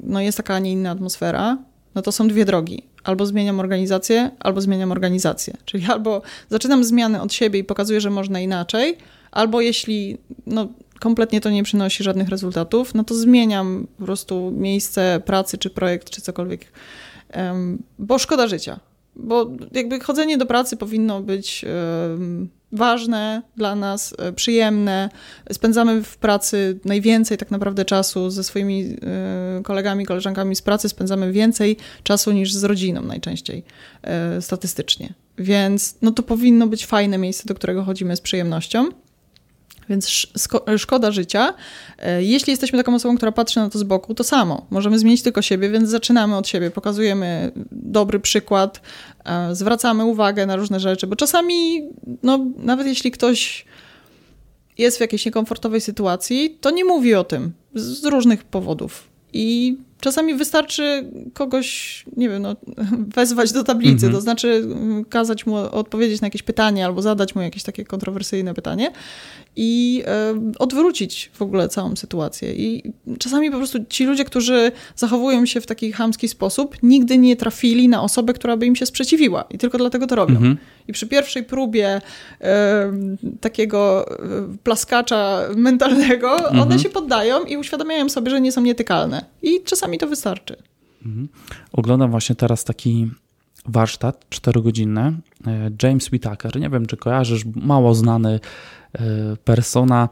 no 0.01 0.21
jest 0.21 0.37
taka, 0.37 0.55
a 0.55 0.59
nie 0.59 0.73
inna 0.73 0.91
atmosfera, 0.91 1.59
no 1.95 2.03
to 2.03 2.13
są 2.13 2.29
dwie 2.29 2.45
drogi. 2.45 2.83
Albo 3.05 3.27
zmieniam 3.27 3.61
organizację, 3.61 4.31
albo 4.41 4.61
zmieniam 4.61 4.93
organizację. 4.93 5.57
Czyli 5.65 5.87
albo 5.95 6.23
zaczynam 6.51 6.85
zmiany 6.85 7.21
od 7.21 7.33
siebie 7.33 7.59
i 7.59 7.65
pokazuję, 7.65 8.01
że 8.01 8.11
można 8.11 8.41
inaczej, 8.41 8.99
albo 9.31 9.61
jeśli 9.61 10.19
no, 10.47 10.69
kompletnie 11.01 11.41
to 11.41 11.51
nie 11.51 11.63
przynosi 11.63 12.05
żadnych 12.05 12.29
rezultatów, 12.29 12.95
no 12.95 13.05
to 13.05 13.15
zmieniam 13.15 13.87
po 13.99 14.05
prostu 14.05 14.53
miejsce 14.57 15.23
pracy, 15.25 15.59
czy 15.59 15.71
projekt, 15.71 16.11
czy 16.11 16.21
cokolwiek 16.21 16.67
bo 17.99 18.19
szkoda 18.19 18.47
życia. 18.47 18.81
Bo 19.17 19.51
jakby 19.73 20.01
chodzenie 20.01 20.39
do 20.39 20.47
pracy 20.47 20.77
powinno 20.77 21.21
być 21.21 21.65
ważne 22.73 23.43
dla 23.57 23.75
nas, 23.75 24.15
e, 24.19 24.33
przyjemne. 24.33 25.09
Spędzamy 25.53 26.03
w 26.03 26.17
pracy 26.17 26.81
najwięcej 26.85 27.39
tak 27.39 27.51
naprawdę 27.51 27.85
czasu 27.85 28.31
ze 28.31 28.45
swoimi 28.45 28.97
e, 29.03 29.63
kolegami, 29.63 30.07
koleżankami 30.07 30.57
z 30.57 30.63
pracy, 30.63 30.89
spędzamy 30.89 31.33
więcej 31.33 31.77
czasu 32.03 32.33
niż 32.33 32.55
z 32.55 32.65
rodziną 32.65 33.03
najczęściej 33.03 33.65
e, 34.03 34.43
statystycznie. 34.43 35.15
Więc 35.39 35.97
no 36.03 36.11
to 36.11 36.23
powinno 36.23 36.67
być 36.67 36.87
fajne 36.87 37.19
miejsce, 37.19 37.45
do 37.47 37.55
którego 37.55 37.85
chodzimy 37.85 38.17
z 38.17 38.21
przyjemnością. 38.21 38.89
Więc 39.89 40.27
szkoda 40.79 41.11
życia. 41.11 41.55
E, 41.99 42.23
jeśli 42.23 42.51
jesteśmy 42.51 42.79
taką 42.79 42.95
osobą, 42.95 43.17
która 43.17 43.33
patrzy 43.33 43.61
na 43.61 43.71
to 43.71 43.79
z 43.79 43.83
boku, 43.83 44.15
to 44.15 44.25
samo. 44.25 44.67
Możemy 44.71 44.99
zmienić 44.99 45.23
tylko 45.23 45.43
siebie, 45.43 45.71
więc 45.71 45.89
zaczynamy 45.89 46.37
od 46.37 46.49
siebie, 46.49 46.71
pokazujemy 46.71 47.53
dobry 47.73 48.21
przykład, 48.21 48.81
e, 49.25 49.55
zwracamy 49.55 50.05
uwagę 50.05 50.47
na 50.47 50.57
różne 50.57 50.81
rzeczy, 50.81 51.07
bo 51.07 51.17
czasami, 51.17 51.83
no, 52.23 52.47
nawet 52.57 52.87
jeśli 52.87 53.11
ktoś 53.11 53.65
jest 54.79 54.99
w 54.99 55.01
jakiejś 55.01 55.27
niekomfortowej 55.27 55.81
sytuacji, 55.81 56.59
to 56.61 56.71
nie 56.71 56.85
mówi 56.85 57.15
o 57.15 57.25
tym 57.25 57.53
z 57.75 58.05
różnych 58.05 58.45
powodów. 58.45 59.09
I 59.33 59.77
czasami 60.01 60.35
wystarczy 60.35 61.11
kogoś, 61.35 62.05
nie 62.17 62.29
wiem, 62.29 62.43
no, 62.43 62.57
wezwać 63.17 63.53
do 63.53 63.65
tablicy, 63.65 64.07
mhm. 64.07 64.13
to 64.13 64.21
znaczy 64.21 64.49
mm, 64.49 65.05
kazać 65.05 65.47
mu 65.47 65.57
odpowiedzieć 65.57 66.21
na 66.21 66.27
jakieś 66.27 66.43
pytanie 66.43 66.87
albo 66.87 67.03
zadać 67.03 67.35
mu 67.35 67.43
jakieś 67.43 67.63
takie 67.63 67.85
kontrowersyjne 67.85 68.55
pytanie 68.55 68.93
i 69.57 70.05
odwrócić 70.59 71.31
w 71.35 71.43
ogóle 71.43 71.69
całą 71.69 71.97
sytuację. 71.97 72.55
I 72.55 72.93
czasami 73.19 73.51
po 73.51 73.57
prostu 73.57 73.79
ci 73.89 74.05
ludzie, 74.05 74.25
którzy 74.25 74.73
zachowują 74.97 75.47
się 75.47 75.61
w 75.61 75.67
taki 75.67 75.93
chamski 75.93 76.29
sposób, 76.29 76.77
nigdy 76.83 77.19
nie 77.19 77.37
trafili 77.37 77.89
na 77.89 78.03
osobę, 78.03 78.33
która 78.33 78.57
by 78.57 78.67
im 78.67 78.77
się 78.77 78.87
sprzeciwiła 78.87 79.45
i 79.51 79.59
tylko 79.59 79.79
dlatego 79.79 80.07
to 80.07 80.15
robią. 80.17 80.35
Mhm. 80.35 80.57
I 80.89 80.93
przy 80.93 81.07
pierwszej 81.07 81.43
próbie 81.43 82.01
e, 82.41 82.93
takiego 83.41 84.09
plaskacza 84.63 85.41
mentalnego, 85.57 86.39
mhm. 86.39 86.61
one 86.61 86.79
się 86.79 86.89
poddają 86.89 87.45
i 87.45 87.57
uświadamiają 87.57 88.09
sobie, 88.09 88.31
że 88.31 88.41
nie 88.41 88.53
są 88.53 88.61
nietykalne. 88.61 89.25
I 89.43 89.63
czasami 89.65 89.86
to 89.99 90.07
wystarczy. 90.07 90.57
Mhm. 91.07 91.29
Oglądam 91.73 92.11
właśnie 92.11 92.37
teraz 92.37 92.65
taki 92.65 93.11
warsztat 93.67 94.29
czterogodzinny. 94.29 95.01
E, 95.47 95.71
James 95.83 96.13
Whitaker, 96.13 96.61
nie 96.61 96.71
wiem 96.71 96.87
czy 96.87 96.97
kojarzysz, 96.97 97.45
mało 97.55 97.95
znany 97.95 98.41
E, 99.01 99.37
persona 99.45 100.09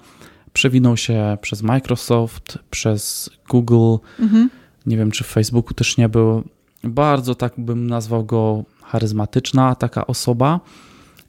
przewinął 0.53 0.97
się 0.97 1.39
przez 1.41 1.63
Microsoft, 1.63 2.59
przez 2.71 3.31
Google. 3.49 3.97
Mhm. 4.21 4.51
Nie 4.87 4.97
wiem, 4.97 5.11
czy 5.11 5.25
w 5.25 5.27
Facebooku 5.27 5.75
też 5.75 5.97
nie 5.97 6.09
był. 6.09 6.43
Bardzo 6.85 7.35
tak 7.35 7.53
bym 7.59 7.87
nazwał 7.87 8.25
go 8.25 8.65
charyzmatyczna 8.83 9.75
taka 9.75 10.07
osoba. 10.07 10.61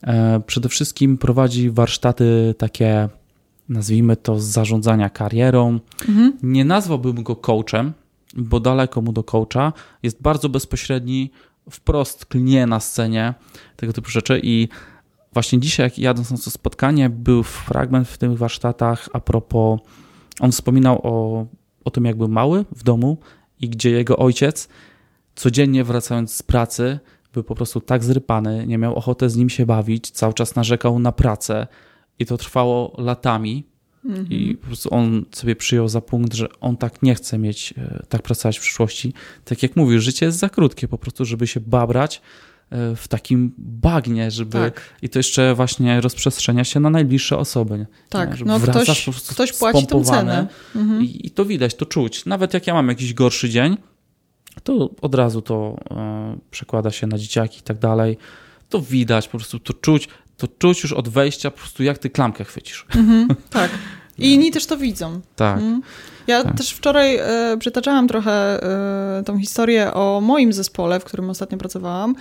E, 0.03 0.41
przede 0.47 0.69
wszystkim 0.69 1.17
prowadzi 1.17 1.69
warsztaty 1.69 2.55
takie, 2.57 3.09
nazwijmy 3.69 4.15
to, 4.15 4.39
z 4.39 4.43
zarządzania 4.43 5.09
karierą. 5.09 5.79
Mhm. 6.09 6.33
Nie 6.43 6.65
nazwałbym 6.65 7.23
go 7.23 7.35
coachem, 7.35 7.93
bo 8.35 8.59
daleko 8.59 9.01
mu 9.01 9.13
do 9.13 9.23
coacha. 9.23 9.73
Jest 10.03 10.21
bardzo 10.21 10.49
bezpośredni, 10.49 11.31
wprost 11.69 12.25
klnie 12.25 12.67
na 12.67 12.79
scenie 12.79 13.33
tego 13.75 13.93
typu 13.93 14.09
rzeczy 14.09 14.39
i 14.43 14.69
Właśnie 15.35 15.59
dzisiaj, 15.59 15.85
jak 15.85 15.99
jadąc 15.99 16.31
na 16.31 16.37
to 16.37 16.51
spotkanie, 16.51 17.09
był 17.09 17.43
fragment 17.43 18.07
w 18.07 18.17
tych 18.17 18.37
warsztatach 18.37 19.09
a 19.13 19.19
propos, 19.19 19.79
on 20.39 20.51
wspominał 20.51 20.99
o, 21.03 21.45
o 21.85 21.91
tym, 21.91 22.05
jak 22.05 22.17
był 22.17 22.27
mały 22.27 22.65
w 22.75 22.83
domu 22.83 23.17
i 23.59 23.69
gdzie 23.69 23.91
jego 23.91 24.17
ojciec 24.17 24.69
codziennie 25.35 25.83
wracając 25.83 26.33
z 26.33 26.43
pracy 26.43 26.99
był 27.33 27.43
po 27.43 27.55
prostu 27.55 27.81
tak 27.81 28.03
zrypany, 28.03 28.67
nie 28.67 28.77
miał 28.77 28.95
ochoty 28.95 29.29
z 29.29 29.35
nim 29.35 29.49
się 29.49 29.65
bawić, 29.65 30.11
cały 30.11 30.33
czas 30.33 30.55
narzekał 30.55 30.99
na 30.99 31.11
pracę 31.11 31.67
i 32.19 32.25
to 32.25 32.37
trwało 32.37 32.95
latami. 32.97 33.67
Mhm. 34.05 34.27
I 34.29 34.55
po 34.55 34.67
prostu 34.67 34.93
on 34.93 35.25
sobie 35.31 35.55
przyjął 35.55 35.87
za 35.87 36.01
punkt, 36.01 36.33
że 36.33 36.47
on 36.59 36.77
tak 36.77 37.03
nie 37.03 37.15
chce 37.15 37.37
mieć, 37.37 37.73
e, 37.77 38.05
tak 38.09 38.21
pracować 38.21 38.57
w 38.57 38.61
przyszłości. 38.61 39.13
Tak 39.45 39.63
jak 39.63 39.75
mówił, 39.75 40.01
życie 40.01 40.25
jest 40.25 40.37
za 40.37 40.49
krótkie 40.49 40.87
po 40.87 40.97
prostu, 40.97 41.25
żeby 41.25 41.47
się 41.47 41.59
babrać 41.59 42.21
E, 42.69 42.95
w 42.95 43.07
takim 43.07 43.53
bagnie, 43.57 44.31
żeby 44.31 44.51
tak. 44.51 44.81
i 45.01 45.09
to 45.09 45.19
jeszcze 45.19 45.55
właśnie 45.55 46.01
rozprzestrzenia 46.01 46.63
się 46.63 46.79
na 46.79 46.89
najbliższe 46.89 47.37
osoby. 47.37 47.85
Tak, 48.09 48.45
no 48.45 48.59
ktoś, 48.59 49.09
ktoś 49.29 49.53
płaci 49.53 49.87
tą 49.87 50.03
cenę. 50.03 50.47
Mhm. 50.75 51.01
I, 51.01 51.27
I, 51.27 51.31
to 51.31 51.45
widać, 51.45 51.75
to 51.75 51.85
czuć. 51.85 52.25
Nawet 52.25 52.53
jak 52.53 52.67
ja 52.67 52.73
mam 52.73 52.87
jakiś 52.87 53.13
gorszy 53.13 53.49
dzień, 53.49 53.77
to 54.63 54.89
od 55.01 55.15
razu 55.15 55.41
to 55.41 55.77
e, 55.91 56.37
przekłada 56.51 56.91
się 56.91 57.07
na 57.07 57.17
dzieciaki 57.17 57.59
i 57.59 57.63
tak 57.63 57.79
dalej. 57.79 58.17
To 58.69 58.81
widać, 58.81 59.27
po 59.27 59.37
prostu 59.37 59.59
to 59.59 59.73
czuć, 59.73 60.07
to 60.37 60.47
czuć 60.47 60.83
już 60.83 60.93
od 60.93 61.09
wejścia 61.09 61.51
po 61.51 61.57
prostu 61.57 61.83
jak 61.83 61.97
ty 61.97 62.09
klamkę 62.09 62.43
chwycisz. 62.43 62.85
Mhm, 62.95 63.27
tak. 63.49 63.71
I 64.17 64.33
inni 64.33 64.51
też 64.51 64.65
to 64.65 64.77
widzą. 64.77 65.21
Tak. 65.35 65.57
Mhm. 65.57 65.81
Ja 66.27 66.43
tak. 66.43 66.57
też 66.57 66.71
wczoraj 66.71 67.15
e, 67.15 67.57
przytaczałam 67.59 68.07
trochę 68.07 68.63
e, 68.63 69.23
tą 69.23 69.39
historię 69.39 69.93
o 69.93 70.21
moim 70.21 70.53
zespole, 70.53 70.99
w 70.99 71.03
którym 71.03 71.29
ostatnio 71.29 71.57
pracowałam 71.57 72.15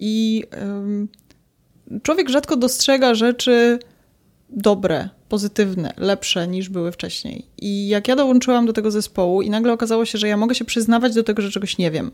i 0.00 0.44
e, 0.52 2.00
człowiek 2.02 2.28
rzadko 2.28 2.56
dostrzega 2.56 3.14
rzeczy 3.14 3.78
dobre, 4.50 5.08
pozytywne, 5.28 5.92
lepsze 5.96 6.48
niż 6.48 6.68
były 6.68 6.92
wcześniej. 6.92 7.46
I 7.58 7.88
jak 7.88 8.08
ja 8.08 8.16
dołączyłam 8.16 8.66
do 8.66 8.72
tego 8.72 8.90
zespołu 8.90 9.42
i 9.42 9.50
nagle 9.50 9.72
okazało 9.72 10.04
się, 10.04 10.18
że 10.18 10.28
ja 10.28 10.36
mogę 10.36 10.54
się 10.54 10.64
przyznawać 10.64 11.14
do 11.14 11.22
tego, 11.22 11.42
że 11.42 11.50
czegoś 11.50 11.78
nie 11.78 11.90
wiem. 11.90 12.10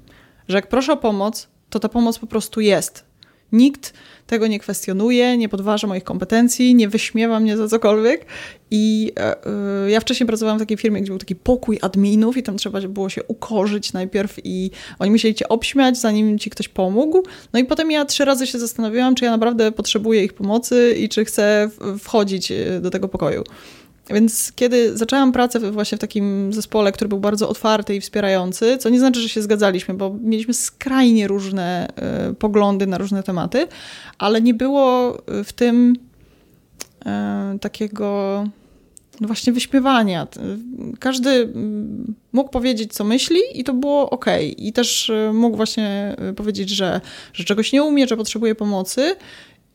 Że 0.48 0.56
jak 0.56 0.68
proszę 0.68 0.92
o 0.92 0.96
pomoc, 0.96 1.48
to 1.70 1.80
ta 1.80 1.88
pomoc 1.88 2.18
po 2.18 2.26
prostu 2.26 2.60
jest. 2.60 3.04
Nikt 3.52 3.92
tego 4.26 4.46
nie 4.46 4.58
kwestionuje, 4.58 5.36
nie 5.36 5.48
podważa 5.48 5.86
moich 5.86 6.04
kompetencji, 6.04 6.74
nie 6.74 6.88
wyśmiewa 6.88 7.40
mnie 7.40 7.56
za 7.56 7.68
cokolwiek. 7.68 8.26
I 8.70 9.12
e, 9.16 9.90
ja 9.90 10.00
wcześniej 10.00 10.26
pracowałam 10.26 10.58
w 10.58 10.62
takiej 10.62 10.76
firmie, 10.76 11.00
gdzie 11.00 11.10
był 11.10 11.18
taki 11.18 11.36
pokój 11.36 11.78
adminów 11.82 12.36
i 12.36 12.42
tam 12.42 12.56
trzeba 12.56 12.80
było 12.80 13.08
się 13.08 13.22
ukorzyć 13.22 13.92
najpierw 13.92 14.38
i 14.44 14.70
oni 14.98 15.10
musieli 15.10 15.34
cię 15.34 15.48
obśmiać, 15.48 15.98
zanim 15.98 16.38
ci 16.38 16.50
ktoś 16.50 16.68
pomógł. 16.68 17.22
No 17.52 17.58
i 17.60 17.64
potem 17.64 17.90
ja 17.90 18.04
trzy 18.04 18.24
razy 18.24 18.46
się 18.46 18.58
zastanawiałam, 18.58 19.14
czy 19.14 19.24
ja 19.24 19.30
naprawdę 19.30 19.72
potrzebuję 19.72 20.24
ich 20.24 20.32
pomocy 20.32 20.94
i 20.98 21.08
czy 21.08 21.24
chcę 21.24 21.70
wchodzić 21.98 22.52
e, 22.52 22.80
do 22.80 22.90
tego 22.90 23.08
pokoju. 23.08 23.44
Więc 24.10 24.52
kiedy 24.52 24.96
zaczęłam 24.96 25.32
pracę 25.32 25.70
właśnie 25.70 25.98
w 25.98 26.00
takim 26.00 26.52
zespole, 26.52 26.92
który 26.92 27.08
był 27.08 27.20
bardzo 27.20 27.48
otwarty 27.48 27.94
i 27.94 28.00
wspierający, 28.00 28.78
co 28.78 28.88
nie 28.88 28.98
znaczy, 28.98 29.20
że 29.20 29.28
się 29.28 29.42
zgadzaliśmy, 29.42 29.94
bo 29.94 30.16
mieliśmy 30.22 30.54
skrajnie 30.54 31.28
różne 31.28 31.88
y, 32.30 32.34
poglądy 32.34 32.86
na 32.86 32.98
różne 32.98 33.22
tematy, 33.22 33.66
ale 34.18 34.42
nie 34.42 34.54
było 34.54 35.18
w 35.44 35.52
tym 35.52 35.96
y, 37.56 37.58
takiego 37.58 38.44
no 39.20 39.26
właśnie 39.26 39.52
wyśmiewania. 39.52 40.26
Każdy 40.98 41.30
mm, 41.30 42.14
mógł 42.32 42.50
powiedzieć, 42.50 42.92
co 42.92 43.04
myśli, 43.04 43.40
i 43.54 43.64
to 43.64 43.72
było 43.72 44.10
ok. 44.10 44.26
I 44.56 44.72
też 44.72 45.12
mógł 45.32 45.56
właśnie 45.56 46.16
powiedzieć, 46.36 46.70
że, 46.70 47.00
że 47.32 47.44
czegoś 47.44 47.72
nie 47.72 47.82
umie, 47.82 48.08
że 48.08 48.16
potrzebuje 48.16 48.54
pomocy, 48.54 49.16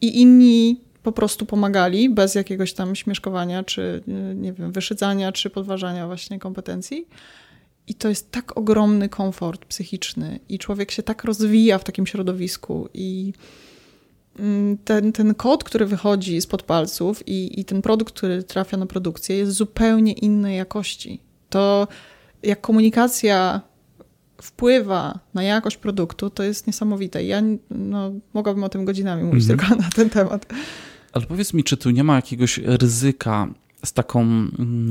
i 0.01 0.21
inni 0.21 0.81
po 1.03 1.11
prostu 1.11 1.45
pomagali 1.45 2.09
bez 2.09 2.35
jakiegoś 2.35 2.73
tam 2.73 2.95
śmieszkowania, 2.95 3.63
czy 3.63 4.03
nie 4.35 4.53
wiem, 4.53 4.71
wyszydzania, 4.71 5.31
czy 5.31 5.49
podważania 5.49 6.07
właśnie 6.07 6.39
kompetencji. 6.39 7.07
I 7.87 7.95
to 7.95 8.09
jest 8.09 8.31
tak 8.31 8.57
ogromny 8.57 9.09
komfort 9.09 9.65
psychiczny 9.65 10.39
i 10.49 10.59
człowiek 10.59 10.91
się 10.91 11.03
tak 11.03 11.23
rozwija 11.23 11.77
w 11.77 11.83
takim 11.83 12.07
środowisku 12.07 12.89
i 12.93 13.33
mm, 14.39 14.77
ten, 14.77 15.11
ten 15.11 15.35
kod, 15.35 15.63
który 15.63 15.85
wychodzi 15.85 16.41
spod 16.41 16.63
palców 16.63 17.27
i, 17.27 17.59
i 17.59 17.65
ten 17.65 17.81
produkt, 17.81 18.13
który 18.13 18.43
trafia 18.43 18.77
na 18.77 18.85
produkcję 18.85 19.37
jest 19.37 19.51
zupełnie 19.51 20.13
innej 20.13 20.57
jakości. 20.57 21.21
To 21.49 21.87
jak 22.43 22.61
komunikacja 22.61 23.61
wpływa 24.41 25.19
na 25.33 25.43
jakość 25.43 25.77
produktu, 25.77 26.29
to 26.29 26.43
jest 26.43 26.67
niesamowite. 26.67 27.23
Ja 27.23 27.41
no, 27.69 28.11
mogłabym 28.33 28.63
o 28.63 28.69
tym 28.69 28.85
godzinami 28.85 29.23
mówić 29.23 29.45
mm 29.45 29.57
-hmm. 29.57 29.67
tylko 29.67 29.81
na 29.83 29.89
ten 29.89 30.09
temat. 30.09 30.45
Ale 31.13 31.25
powiedz 31.25 31.53
mi, 31.53 31.63
czy 31.63 31.77
tu 31.77 31.89
nie 31.89 32.03
ma 32.03 32.15
jakiegoś 32.15 32.57
ryzyka 32.57 33.47
z 33.85 33.93
taką 33.93 34.25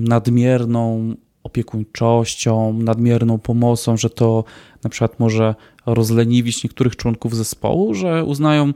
nadmierną 0.09 1.14
opiekuńczością, 1.42 2.72
nadmierną 2.72 3.38
pomocą, 3.38 3.96
że 3.96 4.11
to 4.11 4.44
na 4.85 4.90
przykład 4.90 5.20
może 5.20 5.54
rozleniwić 5.87 6.64
niektórych 6.64 6.96
członków 6.96 7.37
zespołu, 7.37 7.94
że 7.94 8.24
uznają, 8.24 8.72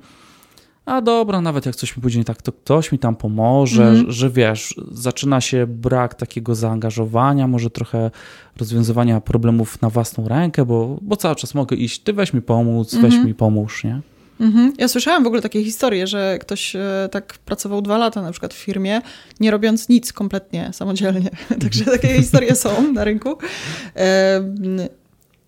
a 0.85 1.01
dobra, 1.01 1.41
nawet 1.41 1.67
jak 1.67 1.77
coś 1.77 1.97
mi 1.97 2.03
pójdzie 2.03 2.19
nie 2.19 2.25
tak, 2.25 2.43
to 2.43 2.53
ktoś 2.53 2.93
mi 2.93 2.99
tam 2.99 3.17
pomoże, 3.17 3.89
mm. 3.89 3.97
że, 3.97 4.13
że 4.13 4.31
wiesz, 4.31 4.75
zaczyna 4.91 5.41
się 5.41 5.67
brak 5.67 6.15
takiego 6.15 6.55
zaangażowania, 6.55 7.49
może 7.49 7.71
trochę 7.71 8.11
rozwiązywania 8.57 9.21
problemów 9.21 9.83
na 9.83 9.91
własną 9.91 10.29
rękę, 10.29 10.65
bo, 10.65 10.99
bo 11.03 11.17
cały 11.17 11.37
czas 11.37 11.55
mogę 11.55 11.77
iść, 11.77 12.01
ty 12.01 12.13
weź 12.13 12.33
mi 12.33 12.43
pomóc, 12.43 12.95
mm 12.95 13.01
-hmm. 13.01 13.07
weź 13.07 13.15
mhm. 13.15 13.29
mi 13.29 13.35
pomóż, 13.35 13.85
nie? 13.85 14.01
Mhm. 14.43 14.73
Ja 14.79 14.89
słyszałam 14.89 15.25
w 15.25 15.27
ogóle 15.27 15.43
takie 15.43 15.65
historie, 15.65 16.07
że 16.07 16.39
ktoś 16.41 16.77
e, 16.77 17.09
tak 17.11 17.35
pracował 17.39 17.83
dwa 17.83 17.99
lata 17.99 18.23
na 18.23 18.31
przykład 18.31 18.55
w 18.55 18.57
firmie, 18.57 19.03
nie 19.41 19.51
robiąc 19.51 19.89
nic 19.89 20.13
kompletnie 20.13 20.71
samodzielnie. 20.73 21.31
Także 21.63 21.85
takie 21.85 22.09
historie 22.09 22.55
są 22.55 22.93
na 22.93 23.05
rynku. 23.05 23.39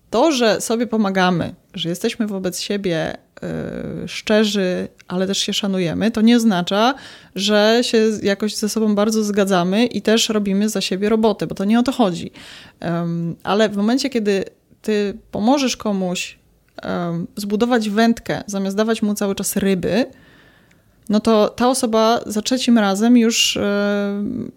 To, 0.09 0.31
że 0.31 0.61
sobie 0.61 0.87
pomagamy, 0.87 1.55
że 1.73 1.89
jesteśmy 1.89 2.27
wobec 2.27 2.59
siebie 2.59 3.17
e, 3.43 4.07
szczerzy, 4.07 4.87
ale 5.07 5.27
też 5.27 5.37
się 5.37 5.53
szanujemy, 5.53 6.11
to 6.11 6.21
nie 6.21 6.35
oznacza, 6.35 6.93
że 7.35 7.79
się 7.81 7.97
jakoś 8.23 8.55
ze 8.55 8.69
sobą 8.69 8.95
bardzo 8.95 9.23
zgadzamy 9.23 9.85
i 9.85 10.01
też 10.01 10.29
robimy 10.29 10.69
za 10.69 10.81
siebie 10.81 11.09
roboty, 11.09 11.47
bo 11.47 11.55
to 11.55 11.65
nie 11.65 11.79
o 11.79 11.83
to 11.83 11.91
chodzi. 11.91 12.31
Ale 13.43 13.69
w 13.69 13.77
momencie, 13.77 14.09
kiedy 14.09 14.45
ty 14.81 15.17
pomożesz 15.31 15.77
komuś 15.77 16.37
zbudować 17.35 17.89
wędkę, 17.89 18.43
zamiast 18.47 18.77
dawać 18.77 19.01
mu 19.01 19.13
cały 19.13 19.35
czas 19.35 19.55
ryby, 19.55 20.05
no 21.09 21.19
to 21.19 21.49
ta 21.49 21.69
osoba 21.69 22.19
za 22.25 22.41
trzecim 22.41 22.77
razem 22.77 23.17
już 23.17 23.57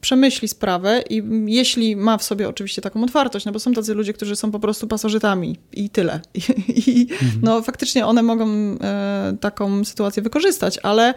przemyśli 0.00 0.48
sprawę 0.48 1.02
i 1.10 1.22
jeśli 1.46 1.96
ma 1.96 2.18
w 2.18 2.22
sobie 2.22 2.48
oczywiście 2.48 2.82
taką 2.82 3.04
otwartość, 3.04 3.46
no 3.46 3.52
bo 3.52 3.58
są 3.58 3.72
tacy 3.72 3.94
ludzie, 3.94 4.12
którzy 4.12 4.36
są 4.36 4.50
po 4.50 4.60
prostu 4.60 4.86
pasożytami 4.86 5.56
i 5.72 5.90
tyle. 5.90 6.20
I, 6.34 6.90
i 6.90 7.12
mhm. 7.12 7.30
no 7.42 7.62
faktycznie 7.62 8.06
one 8.06 8.22
mogą 8.22 8.48
taką 9.40 9.84
sytuację 9.84 10.22
wykorzystać, 10.22 10.78
ale 10.82 11.14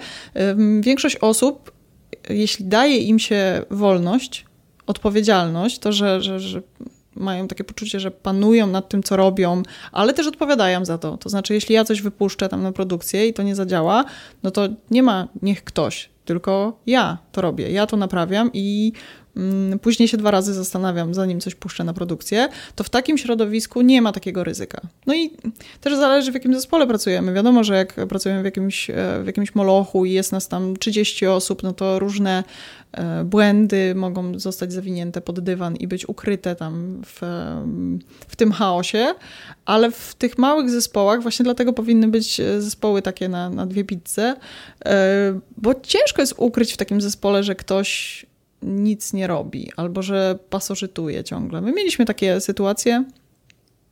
większość 0.81 1.15
osób, 1.15 1.71
jeśli 2.29 2.65
daje 2.65 2.97
im 2.97 3.19
się 3.19 3.61
wolność, 3.69 4.45
odpowiedzialność, 4.87 5.79
to 5.79 5.91
że, 5.91 6.21
że, 6.21 6.39
że 6.39 6.61
mają 7.15 7.47
takie 7.47 7.63
poczucie, 7.63 7.99
że 7.99 8.11
panują 8.11 8.67
nad 8.67 8.89
tym, 8.89 9.03
co 9.03 9.17
robią, 9.17 9.63
ale 9.91 10.13
też 10.13 10.27
odpowiadają 10.27 10.85
za 10.85 10.97
to. 10.97 11.17
To 11.17 11.29
znaczy, 11.29 11.53
jeśli 11.53 11.75
ja 11.75 11.85
coś 11.85 12.01
wypuszczę 12.01 12.49
tam 12.49 12.63
na 12.63 12.71
produkcję 12.71 13.27
i 13.27 13.33
to 13.33 13.43
nie 13.43 13.55
zadziała, 13.55 14.05
no 14.43 14.51
to 14.51 14.67
nie 14.91 15.03
ma 15.03 15.27
niech 15.41 15.63
ktoś, 15.63 16.09
tylko 16.25 16.79
ja 16.85 17.17
to 17.31 17.41
robię, 17.41 17.71
ja 17.71 17.87
to 17.87 17.97
naprawiam 17.97 18.49
i 18.53 18.93
później 19.81 20.07
się 20.07 20.17
dwa 20.17 20.31
razy 20.31 20.53
zastanawiam, 20.53 21.13
zanim 21.13 21.39
coś 21.39 21.55
puszczę 21.55 21.83
na 21.83 21.93
produkcję, 21.93 22.49
to 22.75 22.83
w 22.83 22.89
takim 22.89 23.17
środowisku 23.17 23.81
nie 23.81 24.01
ma 24.01 24.11
takiego 24.11 24.43
ryzyka. 24.43 24.81
No 25.07 25.15
i 25.15 25.31
też 25.81 25.95
zależy, 25.95 26.31
w 26.31 26.33
jakim 26.33 26.53
zespole 26.53 26.87
pracujemy. 26.87 27.33
Wiadomo, 27.33 27.63
że 27.63 27.75
jak 27.75 28.07
pracujemy 28.07 28.41
w 28.41 28.45
jakimś, 28.45 28.89
e, 28.89 28.93
w 29.23 29.27
jakimś 29.27 29.55
molochu 29.55 30.05
i 30.05 30.11
jest 30.11 30.31
nas 30.31 30.47
tam 30.47 30.77
30 30.77 31.27
osób, 31.27 31.63
no 31.63 31.73
to 31.73 31.99
różne 31.99 32.43
E, 32.91 33.23
błędy 33.23 33.95
mogą 33.95 34.39
zostać 34.39 34.73
zawinięte 34.73 35.21
pod 35.21 35.39
dywan 35.39 35.75
i 35.75 35.87
być 35.87 36.09
ukryte 36.09 36.55
tam 36.55 37.01
w, 37.05 37.19
w 38.27 38.35
tym 38.35 38.51
chaosie, 38.51 39.05
ale 39.65 39.91
w 39.91 40.15
tych 40.15 40.37
małych 40.37 40.69
zespołach 40.69 41.21
właśnie 41.21 41.43
dlatego 41.43 41.73
powinny 41.73 42.07
być 42.07 42.41
zespoły 42.59 43.01
takie 43.01 43.29
na, 43.29 43.49
na 43.49 43.65
dwie 43.65 43.83
pizze, 43.83 44.35
e, 44.85 45.39
bo 45.57 45.73
ciężko 45.83 46.21
jest 46.21 46.33
ukryć 46.37 46.73
w 46.73 46.77
takim 46.77 47.01
zespole, 47.01 47.43
że 47.43 47.55
ktoś 47.55 48.25
nic 48.61 49.13
nie 49.13 49.27
robi 49.27 49.71
albo 49.75 50.01
że 50.01 50.39
pasożytuje 50.49 51.23
ciągle. 51.23 51.61
My 51.61 51.71
mieliśmy 51.71 52.05
takie 52.05 52.41
sytuacje 52.41 53.05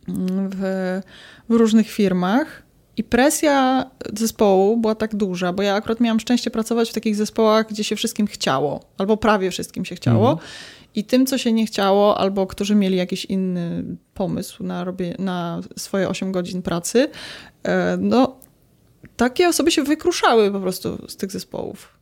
w, 0.07 1.01
w 1.49 1.53
różnych 1.53 1.89
firmach, 1.89 2.69
i 2.99 3.03
presja 3.03 3.85
zespołu 4.13 4.77
była 4.77 4.95
tak 4.95 5.15
duża, 5.15 5.53
bo 5.53 5.63
ja 5.63 5.75
akurat 5.75 5.99
miałam 5.99 6.19
szczęście 6.19 6.51
pracować 6.51 6.89
w 6.89 6.93
takich 6.93 7.15
zespołach, 7.15 7.67
gdzie 7.69 7.83
się 7.83 7.95
wszystkim 7.95 8.27
chciało, 8.27 8.79
albo 8.97 9.17
prawie 9.17 9.51
wszystkim 9.51 9.85
się 9.85 9.95
chciało. 9.95 10.31
Mhm. 10.31 10.49
I 10.95 11.03
tym, 11.03 11.25
co 11.25 11.37
się 11.37 11.51
nie 11.51 11.65
chciało, 11.65 12.17
albo 12.17 12.47
którzy 12.47 12.75
mieli 12.75 12.97
jakiś 12.97 13.25
inny 13.25 13.83
pomysł 14.13 14.63
na, 14.63 14.85
na 15.19 15.61
swoje 15.77 16.09
8 16.09 16.31
godzin 16.31 16.61
pracy, 16.61 17.09
e, 17.63 17.97
no 18.01 18.37
takie 19.17 19.47
osoby 19.47 19.71
się 19.71 19.83
wykruszały 19.83 20.51
po 20.51 20.59
prostu 20.59 21.07
z 21.07 21.15
tych 21.15 21.31
zespołów. 21.31 21.98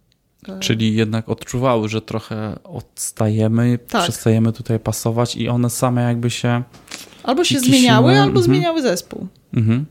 E, 0.50 0.60
Czyli 0.60 0.96
jednak 0.96 1.30
odczuwały, 1.30 1.90
że 1.90 2.02
trochę 2.02 2.60
odstajemy, 2.64 3.80
tak. 3.88 4.04
przestajemy 4.04 4.54
tutaj 4.54 4.80
pasować 4.80 5.36
i 5.36 5.50
one 5.50 5.70
same 5.70 6.02
jakby 6.02 6.30
się. 6.30 6.64
Albo 7.24 7.44
się 7.44 7.60
zmieniały, 7.60 8.12
albo 8.12 8.40
mhm. 8.40 8.44
zmieniały 8.44 8.82
zespół. 8.82 9.28
Mhm. 9.54 9.86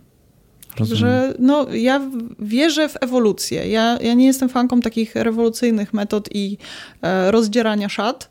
Rozumiem. 0.79 0.99
Że 0.99 1.35
no, 1.39 1.67
ja 1.75 2.11
wierzę 2.39 2.89
w 2.89 2.97
ewolucję. 3.01 3.69
Ja, 3.69 3.99
ja 4.03 4.15
nie 4.15 4.27
jestem 4.27 4.49
fanką 4.49 4.81
takich 4.81 5.15
rewolucyjnych 5.15 5.95
metod 5.95 6.29
i 6.35 6.59
e, 7.03 7.31
rozdzierania 7.31 7.89
szat. 7.89 8.31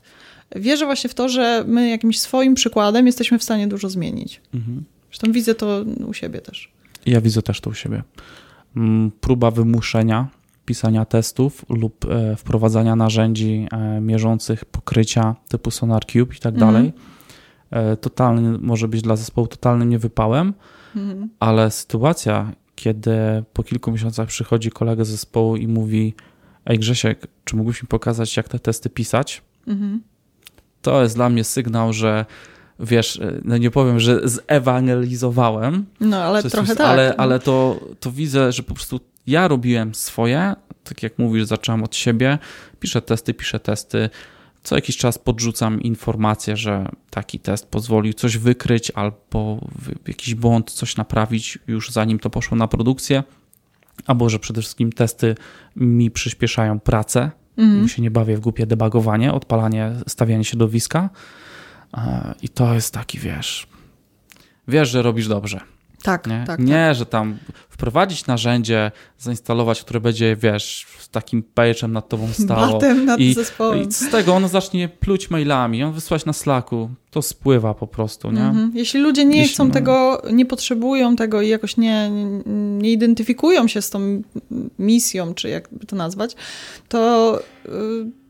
Wierzę 0.56 0.84
właśnie 0.84 1.10
w 1.10 1.14
to, 1.14 1.28
że 1.28 1.64
my 1.66 1.88
jakimś 1.88 2.20
swoim 2.20 2.54
przykładem 2.54 3.06
jesteśmy 3.06 3.38
w 3.38 3.42
stanie 3.44 3.68
dużo 3.68 3.88
zmienić. 3.88 4.40
Mhm. 4.54 4.84
Zresztą 5.10 5.32
widzę 5.32 5.54
to 5.54 5.84
u 6.06 6.14
siebie 6.14 6.40
też. 6.40 6.72
Ja 7.06 7.20
widzę 7.20 7.42
też 7.42 7.60
to 7.60 7.70
u 7.70 7.74
siebie. 7.74 8.02
Mm, 8.76 9.10
próba 9.20 9.50
wymuszenia 9.50 10.28
pisania 10.66 11.04
testów 11.04 11.64
lub 11.68 12.04
e, 12.04 12.36
wprowadzania 12.36 12.96
narzędzi 12.96 13.66
e, 13.72 14.00
mierzących 14.00 14.64
pokrycia 14.64 15.34
typu 15.48 15.70
SonarCube 15.70 16.34
i 16.34 16.38
tak 16.38 16.54
mhm. 16.54 16.72
dalej. 16.72 16.92
E, 17.70 17.96
totalny, 17.96 18.58
może 18.58 18.88
być 18.88 19.02
dla 19.02 19.16
zespołu 19.16 19.46
totalnym 19.46 19.88
niewypałem, 19.88 20.54
Mhm. 20.96 21.30
Ale 21.40 21.70
sytuacja, 21.70 22.52
kiedy 22.74 23.44
po 23.52 23.62
kilku 23.62 23.92
miesiącach 23.92 24.28
przychodzi 24.28 24.70
kolega 24.70 25.04
z 25.04 25.08
zespołu 25.08 25.56
i 25.56 25.68
mówi: 25.68 26.14
Ej, 26.66 26.78
Grzesiek, 26.78 27.26
czy 27.44 27.56
mógłbyś 27.56 27.82
mi 27.82 27.88
pokazać, 27.88 28.36
jak 28.36 28.48
te 28.48 28.58
testy 28.58 28.90
pisać? 28.90 29.42
Mhm. 29.66 30.02
To 30.82 31.02
jest 31.02 31.14
dla 31.14 31.28
mnie 31.28 31.44
sygnał, 31.44 31.92
że 31.92 32.26
wiesz, 32.80 33.20
no 33.44 33.56
nie 33.56 33.70
powiem, 33.70 34.00
że 34.00 34.20
zewangelizowałem. 34.28 35.86
No, 36.00 36.16
ale 36.16 36.42
trochę 36.42 36.66
jest, 36.66 36.78
tak. 36.78 36.88
Ale, 36.88 37.14
ale 37.16 37.38
to, 37.38 37.80
to 38.00 38.12
widzę, 38.12 38.52
że 38.52 38.62
po 38.62 38.74
prostu 38.74 39.00
ja 39.26 39.48
robiłem 39.48 39.94
swoje, 39.94 40.54
tak 40.84 41.02
jak 41.02 41.18
mówisz, 41.18 41.44
zacząłem 41.44 41.84
od 41.84 41.96
siebie, 41.96 42.38
piszę 42.80 43.02
testy, 43.02 43.34
piszę 43.34 43.60
testy, 43.60 44.10
co 44.62 44.74
jakiś 44.74 44.96
czas 44.96 45.18
podrzucam 45.18 45.80
informację, 45.80 46.56
że 46.56 46.88
taki 47.10 47.38
test 47.38 47.66
pozwolił 47.66 48.12
coś 48.12 48.38
wykryć 48.38 48.90
albo 48.90 49.58
jakiś 50.08 50.34
błąd, 50.34 50.70
coś 50.70 50.96
naprawić 50.96 51.58
już 51.66 51.90
zanim 51.90 52.18
to 52.18 52.30
poszło 52.30 52.56
na 52.56 52.68
produkcję, 52.68 53.22
albo 54.06 54.28
że 54.28 54.38
przede 54.38 54.60
wszystkim 54.60 54.92
testy 54.92 55.34
mi 55.76 56.10
przyspieszają 56.10 56.80
pracę. 56.80 57.30
Mhm. 57.56 57.88
się 57.88 58.02
nie 58.02 58.10
bawię 58.10 58.36
w 58.36 58.40
głupie 58.40 58.66
debagowanie, 58.66 59.32
odpalanie, 59.32 59.92
stawianie 60.08 60.44
środowiska. 60.44 61.10
E, 61.94 62.34
I 62.42 62.48
to 62.48 62.74
jest 62.74 62.94
taki, 62.94 63.18
wiesz, 63.18 63.66
wiesz, 64.68 64.90
że 64.90 65.02
robisz 65.02 65.28
dobrze. 65.28 65.60
Tak, 66.02 66.26
nie? 66.26 66.44
tak. 66.46 66.60
Nie, 66.60 66.72
tak. 66.88 66.94
że 66.94 67.06
tam 67.06 67.38
wprowadzić 67.68 68.26
narzędzie, 68.26 68.90
zainstalować, 69.18 69.80
które 69.80 70.00
będzie, 70.00 70.36
wiesz, 70.36 70.86
z 70.98 71.08
takim 71.08 71.44
page'em 71.54 71.88
nad 71.88 72.08
tobą 72.08 72.28
stało. 72.44 72.72
Batem 72.72 73.04
nad 73.04 73.20
I, 73.20 73.34
zespołem. 73.34 73.88
I 73.88 73.92
z 73.92 74.10
tego 74.10 74.34
ono 74.34 74.48
zacznie 74.48 74.88
pluć 74.88 75.30
mailami, 75.30 75.84
on 75.84 75.92
wysłać 75.92 76.24
na 76.24 76.32
Slacku. 76.32 76.90
To 77.10 77.22
spływa 77.22 77.74
po 77.74 77.86
prostu, 77.86 78.30
nie? 78.30 78.44
Mhm. 78.44 78.72
Jeśli 78.74 79.00
ludzie 79.00 79.24
nie 79.24 79.38
Jeśli, 79.38 79.54
chcą 79.54 79.64
no... 79.64 79.74
tego, 79.74 80.22
nie 80.32 80.46
potrzebują 80.46 81.16
tego 81.16 81.42
i 81.42 81.48
jakoś 81.48 81.76
nie, 81.76 82.10
nie 82.78 82.92
identyfikują 82.92 83.68
się 83.68 83.82
z 83.82 83.90
tą 83.90 84.22
misją, 84.78 85.34
czy 85.34 85.48
jakby 85.48 85.86
to 85.86 85.96
nazwać, 85.96 86.36
to... 86.88 87.40
Yy 87.64 88.25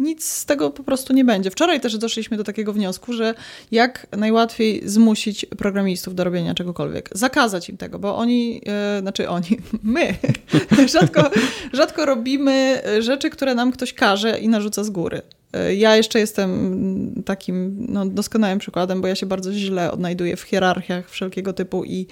nic 0.00 0.24
z 0.24 0.44
tego 0.44 0.70
po 0.70 0.82
prostu 0.82 1.12
nie 1.12 1.24
będzie. 1.24 1.50
Wczoraj 1.50 1.80
też 1.80 1.98
doszliśmy 1.98 2.36
do 2.36 2.44
takiego 2.44 2.72
wniosku, 2.72 3.12
że 3.12 3.34
jak 3.70 4.06
najłatwiej 4.16 4.82
zmusić 4.84 5.46
programistów 5.46 6.14
do 6.14 6.24
robienia 6.24 6.54
czegokolwiek. 6.54 7.08
Zakazać 7.12 7.68
im 7.68 7.76
tego, 7.76 7.98
bo 7.98 8.16
oni, 8.16 8.60
e, 8.66 9.00
znaczy 9.00 9.28
oni, 9.28 9.58
my, 9.82 10.14
rzadko, 10.92 11.30
rzadko 11.72 12.06
robimy 12.06 12.82
rzeczy, 13.00 13.30
które 13.30 13.54
nam 13.54 13.72
ktoś 13.72 13.92
każe 13.92 14.38
i 14.38 14.48
narzuca 14.48 14.84
z 14.84 14.90
góry. 14.90 15.22
E, 15.52 15.74
ja 15.74 15.96
jeszcze 15.96 16.18
jestem 16.18 17.22
takim 17.24 17.86
no, 17.88 18.06
doskonałym 18.06 18.58
przykładem, 18.58 19.00
bo 19.00 19.08
ja 19.08 19.14
się 19.14 19.26
bardzo 19.26 19.52
źle 19.52 19.92
odnajduję 19.92 20.36
w 20.36 20.42
hierarchiach 20.42 21.10
wszelkiego 21.10 21.52
typu 21.52 21.84
i 21.84 22.06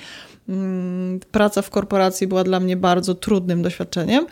mm, 0.49 1.21
praca 1.31 1.63
w 1.63 1.71
korporacji 1.71 2.27
była 2.27 2.45
dla 2.45 2.61
mnie 2.61 2.77
bardzo 2.77 3.15
trudnym 3.15 3.63
doświadczeniem. 3.63 4.27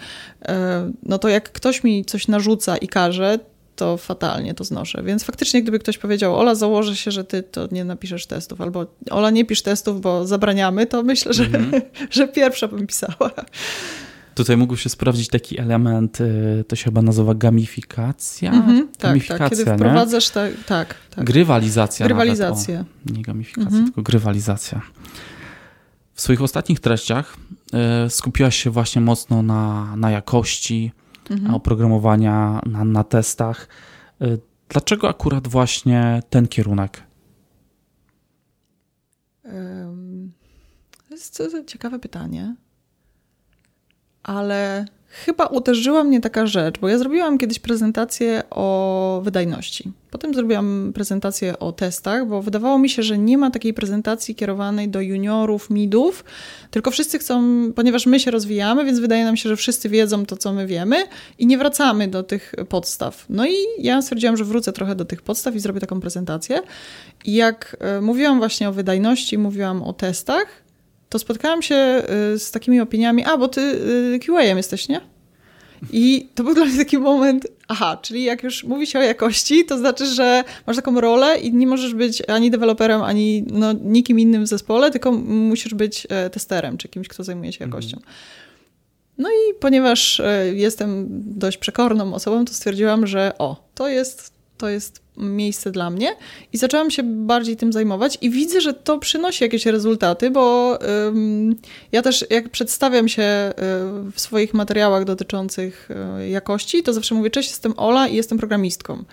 E, 0.49 0.92
no 1.03 1.19
to 1.19 1.29
jak 1.29 1.53
ktoś 1.53 1.85
mi 1.85 2.05
coś 2.05 2.29
narzuca 2.29 2.77
i 2.77 2.88
każe, 2.88 3.38
to 3.77 3.97
fatalnie 3.97 4.55
to 4.55 4.64
znoszę. 4.64 5.03
Więc 5.03 5.25
faktycznie, 5.25 5.62
gdyby 5.62 5.79
ktoś 5.79 5.99
powiedział, 5.99 6.37
Ola, 6.37 6.55
założę 6.55 6.97
się, 6.97 7.11
że 7.11 7.25
ty 7.25 7.42
to 7.42 7.69
nie 7.73 7.85
napiszesz 7.85 8.27
testów, 8.27 8.61
albo 8.61 8.87
Ola, 9.11 9.31
nie 9.31 9.45
pisz 9.45 9.62
testów, 9.62 10.01
bo 10.01 10.27
zabraniamy, 10.27 10.87
to 10.87 11.03
myślę, 11.03 11.33
że, 11.33 11.45
mm 11.45 11.71
-hmm. 11.71 11.81
że 12.11 12.29
pierwsza 12.29 12.69
bym 12.69 12.87
pisała. 12.87 13.31
Tutaj 14.37 14.57
mógł 14.57 14.77
się 14.77 14.88
sprawdzić 14.88 15.29
taki 15.29 15.61
element, 15.61 16.20
y, 16.20 16.64
to 16.68 16.77
się 16.77 16.85
chyba 16.85 17.03
nazywa 17.03 17.35
gamifikacja. 17.35 18.53
Mhm, 18.53 18.88
gamifikacja, 19.01 19.38
tak, 19.38 19.51
tak, 19.51 19.59
kiedy 19.59 19.75
wprowadzasz, 19.75 20.31
tak, 20.31 20.53
tak, 20.66 20.94
tak. 21.14 21.25
Grywalizacja. 21.25 22.07
Grywalizacja. 22.07 22.81
O, 22.81 23.12
nie 23.12 23.22
gamifikacja, 23.22 23.66
mhm. 23.66 23.85
tylko 23.85 24.03
grywalizacja. 24.03 24.83
W 26.14 26.20
swoich 26.20 26.42
ostatnich 26.42 26.81
treściach 26.81 27.37
y, 28.07 28.11
skupiłaś 28.11 28.57
się 28.57 28.70
właśnie 28.70 29.01
mocno 29.01 29.42
na, 29.42 29.96
na 29.96 30.11
jakości 30.11 30.92
mhm. 31.31 31.55
oprogramowania, 31.55 32.61
na, 32.66 32.85
na 32.85 33.05
testach. 33.05 33.68
Y, 34.22 34.38
dlaczego 34.68 35.09
akurat 35.09 35.49
właśnie 35.49 36.22
ten 36.31 36.49
kierunek? 36.49 37.03
To 41.09 41.14
jest 41.14 41.42
ciekawe 41.66 41.99
pytanie 41.99 42.55
ale 44.27 44.85
chyba 45.25 45.47
uderzyła 45.47 46.05
mnie 46.05 46.21
taka 46.21 46.47
rzecz, 46.47 46.79
bo 46.81 46.89
ja 46.89 46.99
zrobiłam 46.99 47.39
kiedyś 47.39 47.59
prezentację 47.59 48.43
o 48.51 49.21
wydajności. 49.25 49.93
Potem 50.11 50.35
zrobiłam 50.35 50.93
prezentację 50.95 51.59
o 51.59 51.73
testach, 51.73 52.27
bo 52.27 52.43
wydawało 52.43 52.79
mi 52.79 52.89
się, 52.89 53.03
że 53.03 53.19
nie 53.19 53.39
ma 53.39 53.51
takiej 53.51 53.75
prezentacji 53.75 54.35
kierowanej 54.35 54.89
do 54.89 55.01
juniorów, 55.01 55.71
midów, 55.71 56.25
tylko 56.71 56.91
wszyscy 56.91 57.19
chcą, 57.19 57.43
ponieważ 57.73 58.07
my 58.07 58.21
się 58.21 58.31
rozwijamy, 58.31 58.85
więc 58.85 58.99
wydaje 58.99 59.25
nam 59.25 59.37
się, 59.37 59.49
że 59.49 59.57
wszyscy 59.57 59.89
wiedzą 59.89 60.27
to, 60.27 60.37
co 60.37 60.53
my 60.53 60.67
wiemy 60.67 60.97
i 61.39 61.47
nie 61.47 61.59
wracamy 61.59 62.09
do 62.09 62.23
tych 62.23 62.55
podstaw. 62.69 63.27
No 63.29 63.47
i 63.47 63.55
ja 63.79 64.03
stwierdziłam, 64.03 64.37
że 64.37 64.45
wrócę 64.45 64.73
trochę 64.73 64.95
do 64.95 65.05
tych 65.05 65.23
podstaw 65.23 65.55
i 65.55 65.61
zrobię 65.61 65.81
taką 65.81 66.01
prezentację. 66.01 66.62
I 67.25 67.35
jak 67.35 67.77
e, 67.81 68.01
mówiłam 68.01 68.39
właśnie 68.39 68.69
o 68.69 68.73
wydajności, 68.73 69.39
mówiłam 69.39 69.83
o 69.83 69.93
testach, 69.93 70.65
to 71.16 71.20
spotkałam 71.20 71.62
się 71.62 72.02
z 72.38 72.50
takimi 72.50 72.81
opiniami, 72.81 73.24
a 73.24 73.37
bo 73.37 73.48
ty 73.48 73.81
QA-em 74.26 74.57
jesteś, 74.57 74.88
nie? 74.88 75.00
I 75.92 76.29
to 76.35 76.44
był 76.44 76.55
dla 76.55 76.64
mnie 76.64 76.79
taki 76.79 76.98
moment, 76.98 77.46
aha, 77.68 77.98
czyli 78.02 78.24
jak 78.24 78.42
już 78.42 78.64
mówi 78.64 78.87
się 78.87 78.98
o 78.98 79.02
jakości, 79.02 79.64
to 79.64 79.79
znaczy, 79.79 80.07
że 80.07 80.44
masz 80.66 80.76
taką 80.76 81.00
rolę 81.00 81.38
i 81.38 81.52
nie 81.52 81.66
możesz 81.66 81.94
być 81.94 82.22
ani 82.29 82.50
deweloperem, 82.50 83.02
ani 83.02 83.44
no, 83.50 83.72
nikim 83.72 84.20
innym 84.20 84.44
w 84.44 84.46
zespole, 84.46 84.90
tylko 84.90 85.12
musisz 85.12 85.74
być 85.74 86.07
e, 86.11 86.31
testerem, 86.31 86.79
czy 86.79 86.88
kimś, 86.88 87.09
kto 87.09 87.24
zajmuje 87.24 87.52
się 87.52 87.64
jakością. 87.64 87.96
Mhm. 87.96 88.14
No 89.18 89.29
i 89.31 89.55
ponieważ 89.61 90.20
e, 90.20 90.55
jestem 90.55 91.07
dość 91.38 91.59
przekorną 91.59 92.14
osobą, 92.14 92.44
to 92.44 92.52
stwierdziłam, 92.52 93.07
że 93.07 93.33
o, 93.38 93.68
to 93.74 93.88
jest, 93.88 94.33
to 94.59 94.69
jest 94.69 95.07
miejsce 95.16 95.71
dla 95.71 95.90
mnie 95.90 96.16
i 96.53 96.59
zaczęłam 96.59 96.90
się 96.90 97.03
bardziej 97.03 97.57
tym 97.57 97.73
zajmować 97.73 98.19
i 98.21 98.31
widzę, 98.31 98.61
że 98.61 98.75
to 98.75 98.99
przynosi 98.99 99.45
jakieś 99.45 99.66
rezultaty, 99.66 100.31
bo 100.31 100.79
um, 101.05 101.57
ja 101.92 102.03
też 102.03 102.25
jak 102.31 102.49
przedstawiam 102.49 103.09
się 103.09 103.23
e, 103.23 103.53
w 104.12 104.21
swoich 104.21 104.55
materiałach 104.55 105.05
dotyczących 105.05 105.88
e, 105.90 106.29
jakości, 106.29 106.83
to 106.83 106.92
zawsze 106.92 107.14
mówię, 107.14 107.31
cześć, 107.31 107.49
jestem 107.49 107.75
Ola 107.77 108.09
i 108.09 108.16
jestem 108.16 108.38
programistką. 108.38 109.05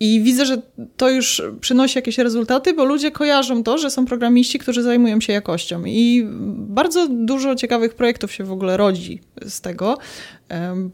I 0.00 0.22
widzę, 0.22 0.46
że 0.46 0.62
to 0.96 1.10
już 1.10 1.42
przynosi 1.60 1.98
jakieś 1.98 2.18
rezultaty, 2.18 2.74
bo 2.74 2.84
ludzie 2.84 3.10
kojarzą 3.10 3.62
to, 3.62 3.78
że 3.78 3.90
są 3.90 4.06
programiści, 4.06 4.58
którzy 4.58 4.82
zajmują 4.82 5.20
się 5.20 5.32
jakością. 5.32 5.82
I 5.86 6.26
bardzo 6.56 7.08
dużo 7.08 7.54
ciekawych 7.54 7.94
projektów 7.94 8.32
się 8.32 8.44
w 8.44 8.52
ogóle 8.52 8.76
rodzi 8.76 9.20
z 9.48 9.60
tego, 9.60 9.98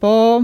bo 0.01 0.41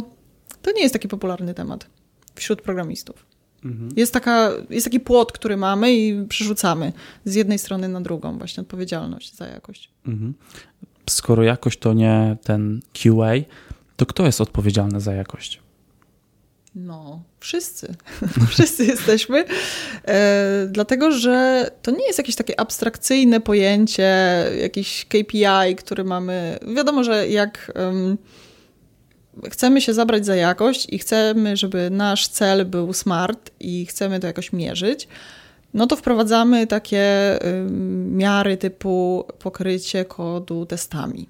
to 0.62 0.72
nie 0.72 0.82
jest 0.82 0.94
taki 0.94 1.08
popularny 1.08 1.54
temat 1.54 1.88
wśród 2.36 2.62
programistów. 2.62 3.29
Mhm. 3.66 3.92
Jest, 3.96 4.14
taka, 4.14 4.50
jest 4.70 4.86
taki 4.86 5.00
płot, 5.00 5.32
który 5.32 5.58
mamy 5.58 5.94
i 5.94 6.28
przerzucamy 6.28 6.94
z 7.26 7.36
jednej 7.36 7.60
strony 7.60 7.88
na 7.88 8.02
drugą, 8.02 8.38
właśnie 8.38 8.62
odpowiedzialność 8.62 9.36
za 9.36 9.48
jakość. 9.48 9.90
Mhm. 10.08 10.34
Skoro 11.10 11.44
jakość 11.44 11.80
to 11.80 11.94
nie 11.94 12.38
ten 12.44 12.82
QA, 12.94 13.32
to 13.98 14.06
kto 14.06 14.26
jest 14.26 14.42
odpowiedzialny 14.42 15.02
za 15.02 15.14
jakość? 15.14 15.62
No, 16.76 17.24
wszyscy. 17.40 17.96
wszyscy 18.50 18.86
jesteśmy. 18.86 19.46
E, 20.08 20.68
dlatego, 20.72 21.12
że 21.12 21.66
to 21.82 21.92
nie 21.92 22.08
jest 22.08 22.18
jakieś 22.18 22.36
takie 22.36 22.60
abstrakcyjne 22.60 23.42
pojęcie, 23.42 24.46
jakiś 24.62 25.06
KPI, 25.06 25.76
który 25.78 26.04
mamy. 26.04 26.60
Wiadomo, 26.76 27.04
że 27.04 27.28
jak. 27.28 27.72
Um, 27.76 28.18
chcemy 29.50 29.82
się 29.82 29.94
zabrać 29.94 30.26
za 30.26 30.36
jakość 30.36 30.88
i 30.90 31.00
chcemy, 31.00 31.58
żeby 31.58 31.90
nasz 31.90 32.28
cel 32.28 32.66
był 32.66 32.94
smart 32.94 33.52
i 33.60 33.86
chcemy 33.86 34.20
to 34.20 34.28
jakoś 34.28 34.54
mierzyć, 34.54 35.08
no 35.74 35.88
to 35.88 35.96
wprowadzamy 35.96 36.68
takie 36.68 37.40
miary 38.06 38.58
typu 38.58 39.26
pokrycie 39.40 40.06
kodu 40.06 40.66
testami. 40.66 41.28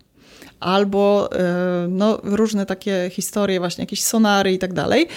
Albo 0.60 1.30
y, 1.34 1.88
no, 1.88 2.20
różne 2.24 2.66
takie 2.66 3.10
historie, 3.14 3.60
właśnie 3.60 3.82
jakieś 3.82 4.04
sonary 4.04 4.54
i 4.54 4.60
tak 4.60 4.74
dalej. 4.74 5.08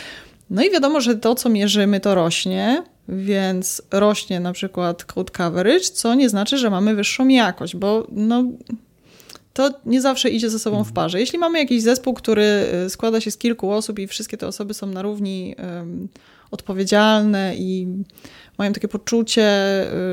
No 0.51 0.63
i 0.63 0.71
wiadomo, 0.71 1.01
że 1.01 1.15
to, 1.15 1.35
co 1.35 1.49
mierzymy, 1.49 2.01
to 2.01 2.15
rośnie, 2.15 2.83
więc 3.09 3.83
rośnie 3.91 4.41
na 4.41 4.53
przykład 4.53 5.05
code 5.05 5.33
coverage, 5.33 5.81
co 5.81 6.15
nie 6.15 6.29
znaczy, 6.29 6.59
że 6.59 6.71
mamy 6.71 6.95
wyższą 6.95 7.29
jakość, 7.29 7.77
bo 7.77 8.07
no, 8.11 8.45
to 9.53 9.71
nie 9.87 10.01
zawsze 10.01 10.31
idzie 10.31 10.51
ze 10.51 10.59
sobą 10.59 10.77
w 10.77 10.79
mhm. 10.79 10.95
parze. 10.95 11.21
Jeśli 11.21 11.39
mamy 11.39 11.59
jakiś 11.59 11.83
zespół, 11.83 12.15
który 12.15 12.67
y, 12.87 12.91
składa 12.91 13.21
się 13.21 13.31
z 13.31 13.39
kilku 13.39 13.71
osób 13.71 13.99
i 13.99 14.07
wszystkie 14.07 14.37
te 14.37 14.47
osoby 14.47 14.75
są 14.75 14.87
na 14.87 15.03
równi 15.03 15.55
um, 15.59 16.09
odpowiedzialne 16.51 17.57
i 17.57 17.87
mają 18.59 18.73
takie 18.73 18.89
poczucie, 18.89 19.47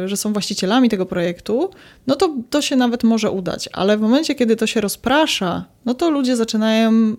y, 0.04 0.08
że 0.08 0.18
są 0.18 0.34
właścicielami 0.34 0.90
tego 0.90 1.06
projektu, 1.06 1.70
no 2.08 2.16
to 2.16 2.36
to 2.50 2.62
się 2.62 2.76
nawet 2.76 3.04
może 3.04 3.32
udać. 3.32 3.70
Ale 3.74 3.98
w 3.98 4.02
momencie, 4.02 4.36
kiedy 4.36 4.56
to 4.56 4.68
się 4.68 4.82
rozprasza, 4.82 5.66
no 5.86 5.94
to 5.94 6.10
ludzie 6.10 6.36
zaczynają 6.36 7.16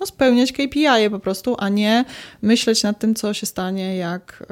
no, 0.00 0.06
spełniać 0.06 0.52
KPI 0.52 1.10
po 1.10 1.18
prostu, 1.18 1.56
a 1.58 1.68
nie 1.68 2.04
myśleć 2.42 2.82
nad 2.82 2.98
tym, 2.98 3.14
co 3.14 3.34
się 3.34 3.46
stanie, 3.46 3.96
jak, 3.96 4.46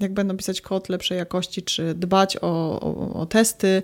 jak 0.00 0.14
będą 0.14 0.36
pisać 0.36 0.60
kod 0.60 0.88
lepszej 0.88 1.18
jakości, 1.18 1.62
czy 1.62 1.94
dbać 1.94 2.36
o, 2.36 2.80
o, 2.80 3.20
o 3.20 3.26
testy, 3.26 3.82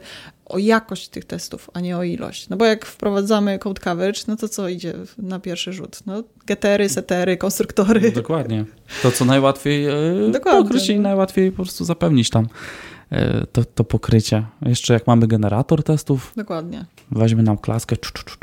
o 0.49 0.59
jakość 0.59 1.09
tych 1.09 1.25
testów, 1.25 1.71
a 1.75 1.81
nie 1.81 1.97
o 1.97 2.03
ilość. 2.03 2.49
No 2.49 2.57
bo 2.57 2.65
jak 2.65 2.87
wprowadzamy 2.87 3.59
code 3.59 3.81
coverage, 3.81 4.21
no 4.29 4.37
to 4.37 4.49
co 4.49 4.69
idzie 4.69 4.95
na 5.19 5.41
pierwszy 5.41 5.73
rzut? 5.73 5.99
No 6.07 6.23
getery, 6.47 6.89
setery, 6.89 7.37
konstruktory. 7.37 8.13
Dokładnie. 8.13 8.65
To, 9.03 9.11
co 9.11 9.25
najłatwiej 9.25 9.87
e, 9.87 9.93
Dokładnie. 10.33 10.63
pokryć 10.63 10.89
i 10.89 11.01
najłatwiej 11.01 11.51
po 11.51 11.63
prostu 11.63 11.85
zapewnić 11.85 12.31
tam 12.31 12.49
to, 13.53 13.65
to 13.65 13.85
pokrycie. 13.85 14.45
Jeszcze 14.63 14.95
jak 14.95 15.07
mamy 15.07 15.27
generator 15.27 15.83
testów. 15.83 16.33
Dokładnie. 16.37 16.85
Weźmy 17.11 17.43
nam 17.43 17.59
klaskę. 17.59 17.97
Czu, 17.97 18.13
czu, 18.13 18.25
czu, 18.25 18.39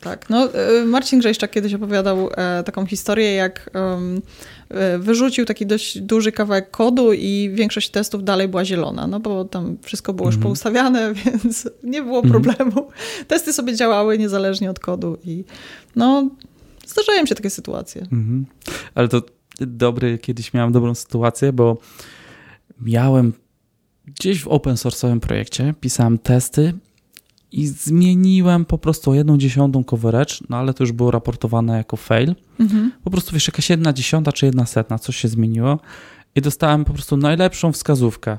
tak. 0.00 0.30
No, 0.30 0.54
e, 0.54 0.84
Marcin 0.84 1.18
Grzejszczak 1.18 1.50
kiedyś 1.50 1.74
opowiadał 1.74 2.28
taką 2.64 2.86
historię, 2.86 3.34
jak 3.34 3.70
E, 4.70 4.98
wyrzucił 4.98 5.44
taki 5.44 5.66
dość 5.66 6.00
duży 6.00 6.32
kawałek 6.32 6.70
kodu 6.70 7.12
i 7.12 7.50
większość 7.54 7.90
testów 7.90 8.24
dalej 8.24 8.48
była 8.48 8.64
zielona, 8.64 9.06
no 9.06 9.20
bo 9.20 9.44
tam 9.44 9.76
wszystko 9.82 10.12
było 10.12 10.28
już 10.28 10.34
mm. 10.34 10.42
poustawiane, 10.42 11.12
więc 11.24 11.68
nie 11.82 12.02
było 12.02 12.18
mhm. 12.18 12.32
problemu. 12.32 12.80
Mm. 12.80 13.24
Testy 13.26 13.52
sobie 13.52 13.74
działały 13.74 14.18
niezależnie 14.18 14.70
od 14.70 14.80
kodu 14.80 15.18
i 15.24 15.44
no 15.96 16.30
zdarzają 16.86 17.26
się 17.26 17.34
takie 17.34 17.50
sytuacje. 17.50 18.06
Mm. 18.12 18.46
Ale 18.94 19.08
to 19.08 19.22
dobry, 19.60 20.18
kiedyś 20.18 20.54
miałem 20.54 20.72
dobrą 20.72 20.94
sytuację, 20.94 21.52
bo 21.52 21.78
miałem 22.80 23.32
gdzieś 24.08 24.42
w 24.42 24.48
open 24.48 24.74
source'owym 24.74 25.20
projekcie, 25.20 25.74
pisałem 25.80 26.18
testy 26.18 26.74
i 27.52 27.66
zmieniłem 27.66 28.64
po 28.64 28.78
prostu 28.78 29.10
o 29.10 29.14
jedną 29.14 29.38
dziesiątą 29.38 29.84
coverage, 29.84 30.34
no 30.48 30.56
ale 30.56 30.74
to 30.74 30.82
już 30.82 30.92
było 30.92 31.10
raportowane 31.10 31.76
jako 31.76 31.96
fail. 31.96 32.34
Mhm. 32.60 32.92
Po 33.04 33.10
prostu 33.10 33.32
wiesz, 33.32 33.46
jakaś 33.46 33.70
jedna 33.70 33.92
dziesiąta 33.92 34.32
czy 34.32 34.46
jedna 34.46 34.66
setna, 34.66 34.98
coś 34.98 35.16
się 35.16 35.28
zmieniło 35.28 35.78
i 36.34 36.40
dostałem 36.40 36.84
po 36.84 36.92
prostu 36.92 37.16
najlepszą 37.16 37.72
wskazówkę. 37.72 38.38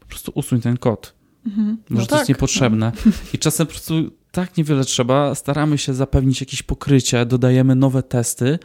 Po 0.00 0.06
prostu 0.06 0.32
usuń 0.34 0.60
ten 0.60 0.76
kod. 0.76 1.14
Mhm. 1.46 1.78
Może 1.90 2.02
no 2.02 2.06
to 2.06 2.10
tak, 2.10 2.18
jest 2.18 2.28
niepotrzebne. 2.28 2.92
No. 3.06 3.12
I 3.34 3.38
czasem 3.38 3.66
po 3.66 3.72
prostu 3.72 3.94
tak 4.32 4.56
niewiele 4.56 4.84
trzeba, 4.84 5.34
staramy 5.34 5.78
się 5.78 5.94
zapewnić 5.94 6.40
jakieś 6.40 6.62
pokrycie, 6.62 7.26
dodajemy 7.26 7.74
nowe 7.74 8.02
testy, 8.02 8.58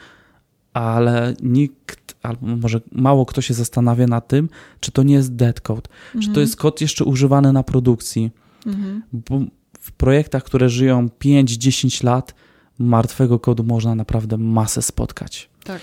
ale 0.74 1.34
nikt, 1.44 2.16
albo 2.24 2.48
może 2.48 2.82
mało 2.92 3.26
kto 3.26 3.42
się 3.42 3.54
zastanawia 3.54 4.08
nad 4.08 4.28
tym, 4.28 4.50
czy 4.80 4.92
to 4.92 5.04
nie 5.04 5.14
jest 5.14 5.36
dead 5.36 5.62
code, 5.62 5.90
mhm. 6.06 6.22
czy 6.22 6.28
to 6.28 6.32
mhm. 6.32 6.42
jest 6.42 6.56
kod 6.56 6.82
jeszcze 6.82 7.06
używany 7.06 7.54
na 7.54 7.64
produkcji. 7.64 8.32
Mhm. 8.66 9.04
Bo 9.14 9.40
w 9.80 9.92
projektach, 9.92 10.44
które 10.44 10.70
żyją 10.70 11.10
5-10 11.20 12.04
lat, 12.04 12.36
martwego 12.80 13.40
kodu 13.40 13.64
można 13.64 13.96
naprawdę 13.96 14.38
masę 14.38 14.82
spotkać. 14.82 15.50
Tak. 15.64 15.82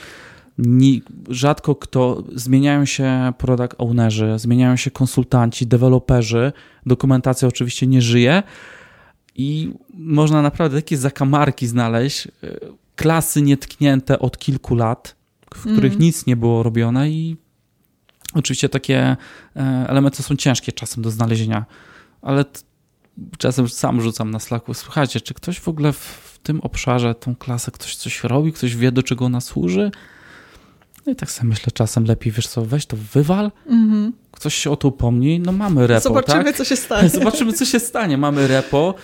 rzadko 1.29 1.75
kto, 1.75 2.25
zmieniają 2.35 2.85
się 2.85 3.33
product 3.39 3.75
ownerzy, 3.79 4.35
zmieniają 4.37 4.77
się 4.77 4.91
konsultanci, 4.91 5.67
deweloperzy, 5.67 6.53
dokumentacja 6.87 7.49
oczywiście 7.49 7.87
nie 7.87 8.03
żyje 8.03 8.43
i 9.35 9.73
można 9.95 10.43
naprawdę 10.43 10.79
takie 10.79 10.97
zakamarki 10.97 11.67
znaleźć, 11.67 12.27
e, 12.27 12.31
klasy 12.97 13.43
nietknięte 13.43 14.19
od 14.19 14.39
kilku 14.39 14.75
lat, 14.75 15.17
w 15.55 15.61
których 15.61 15.93
mm. 15.93 15.99
nic 15.99 16.27
nie 16.27 16.37
było 16.37 16.63
robione 16.63 17.11
i 17.11 17.37
oczywiście 18.35 18.69
takie 18.69 19.17
e, 19.57 19.87
elementy 19.89 20.23
są 20.23 20.37
ciężkie 20.37 20.73
czasem 20.73 21.03
do 21.03 21.11
znalezienia, 21.11 21.65
ale 22.23 22.45
czasem 23.39 23.69
sam 23.69 24.01
rzucam 24.01 24.31
na 24.31 24.39
Slacku, 24.39 24.75
słuchajcie, 24.75 25.21
czy 25.21 25.35
ktoś 25.35 25.61
w 25.61 25.69
ogóle 25.69 25.93
w 25.93 26.39
tym 26.43 26.61
obszarze, 26.61 27.15
tą 27.15 27.37
klasę, 27.37 27.71
ktoś 27.71 27.97
coś 27.97 28.25
robi, 28.25 28.53
ktoś 28.53 28.77
wie, 28.77 28.93
do 28.93 29.03
czego 29.03 29.25
ona 29.25 29.41
służy? 29.41 29.91
No 31.07 31.13
i 31.13 31.17
tak 31.17 31.31
sobie 31.31 31.49
myślę, 31.49 31.73
czasem 31.73 32.05
lepiej, 32.05 32.33
wiesz 32.33 32.49
co, 32.49 32.65
weź 32.65 32.87
to 32.87 32.97
wywal, 33.15 33.51
mm-hmm. 33.71 34.11
ktoś 34.33 34.55
się 34.55 34.71
o 34.71 34.77
to 34.77 34.89
upomni, 34.89 35.41
no 35.41 35.53
mamy 35.53 35.87
repo, 35.87 36.01
Zobaczymy, 36.01 36.45
tak? 36.45 36.57
co 36.57 36.65
się 36.65 36.77
stanie. 36.77 37.09
Zobaczymy, 37.19 37.53
co 37.53 37.65
się 37.65 37.81
stanie. 37.81 38.19
Mamy 38.19 38.47
repo, 38.47 38.95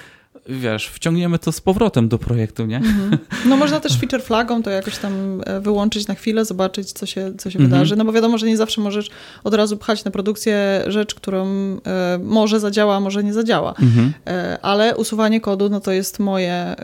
wiesz, 0.49 0.89
wciągniemy 0.89 1.39
to 1.39 1.53
z 1.53 1.61
powrotem 1.61 2.09
do 2.09 2.19
projektu, 2.19 2.67
nie? 2.67 2.81
Mm-hmm. 2.81 3.19
No 3.49 3.57
można 3.57 3.81
też 3.81 3.99
feature 3.99 4.23
flagą 4.23 4.63
to 4.63 4.71
jakoś 4.71 4.99
tam 4.99 5.43
e, 5.47 5.61
wyłączyć 5.61 6.07
na 6.07 6.15
chwilę, 6.15 6.45
zobaczyć, 6.45 6.93
co 6.93 7.07
się, 7.07 7.33
co 7.39 7.51
się 7.51 7.59
mm-hmm. 7.59 7.63
wydarzy, 7.63 7.97
no 7.97 8.05
bo 8.05 8.13
wiadomo, 8.13 8.39
że 8.39 8.47
nie 8.47 8.57
zawsze 8.57 8.81
możesz 8.81 9.11
od 9.45 9.55
razu 9.55 9.77
pchać 9.77 10.05
na 10.05 10.11
produkcję 10.11 10.85
rzecz, 10.87 11.15
którą 11.15 11.47
e, 11.47 11.79
może 12.23 12.61
zadziała, 12.61 13.01
może 13.01 13.25
nie 13.25 13.33
zadziała, 13.33 13.73
mm-hmm. 13.73 14.11
e, 14.27 14.59
ale 14.63 14.97
usuwanie 14.97 15.41
kodu, 15.41 15.69
no 15.69 15.81
to 15.81 15.93
jest 15.93 16.19
moje, 16.19 16.77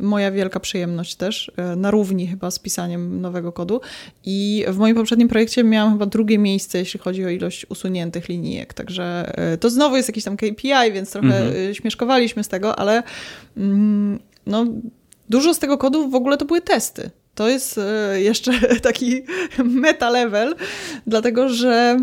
moja 0.00 0.30
wielka 0.30 0.60
przyjemność 0.60 1.14
też, 1.14 1.52
na 1.76 1.90
równi 1.90 2.26
chyba 2.26 2.50
z 2.50 2.58
pisaniem 2.58 3.20
nowego 3.20 3.52
kodu 3.52 3.80
i 4.24 4.64
w 4.68 4.78
moim 4.78 4.96
poprzednim 4.96 5.28
projekcie 5.28 5.64
miałam 5.64 5.92
chyba 5.92 6.06
drugie 6.06 6.38
miejsce, 6.38 6.78
jeśli 6.78 7.00
chodzi 7.00 7.24
o 7.24 7.28
ilość 7.28 7.66
usuniętych 7.68 8.28
linijek, 8.28 8.74
także 8.74 9.32
to 9.60 9.70
znowu 9.70 9.96
jest 9.96 10.08
jakiś 10.08 10.24
tam 10.24 10.36
KPI, 10.36 10.92
więc 10.92 11.10
trochę 11.10 11.38
mhm. 11.38 11.74
śmieszkowaliśmy 11.74 12.44
z 12.44 12.48
tego, 12.48 12.73
ale 12.76 13.02
mm, 13.56 14.18
no, 14.46 14.66
dużo 15.28 15.54
z 15.54 15.58
tego 15.58 15.78
kodu 15.78 16.08
w 16.10 16.14
ogóle 16.14 16.36
to 16.36 16.44
były 16.44 16.60
testy. 16.60 17.10
To 17.34 17.48
jest 17.48 17.78
e, 17.78 18.20
jeszcze 18.20 18.52
taki 18.80 19.22
meta 19.64 20.10
level, 20.10 20.54
dlatego 21.06 21.48
że 21.48 21.96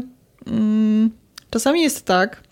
mm, 0.48 1.12
czasami 1.50 1.82
jest 1.82 2.06
tak, 2.06 2.44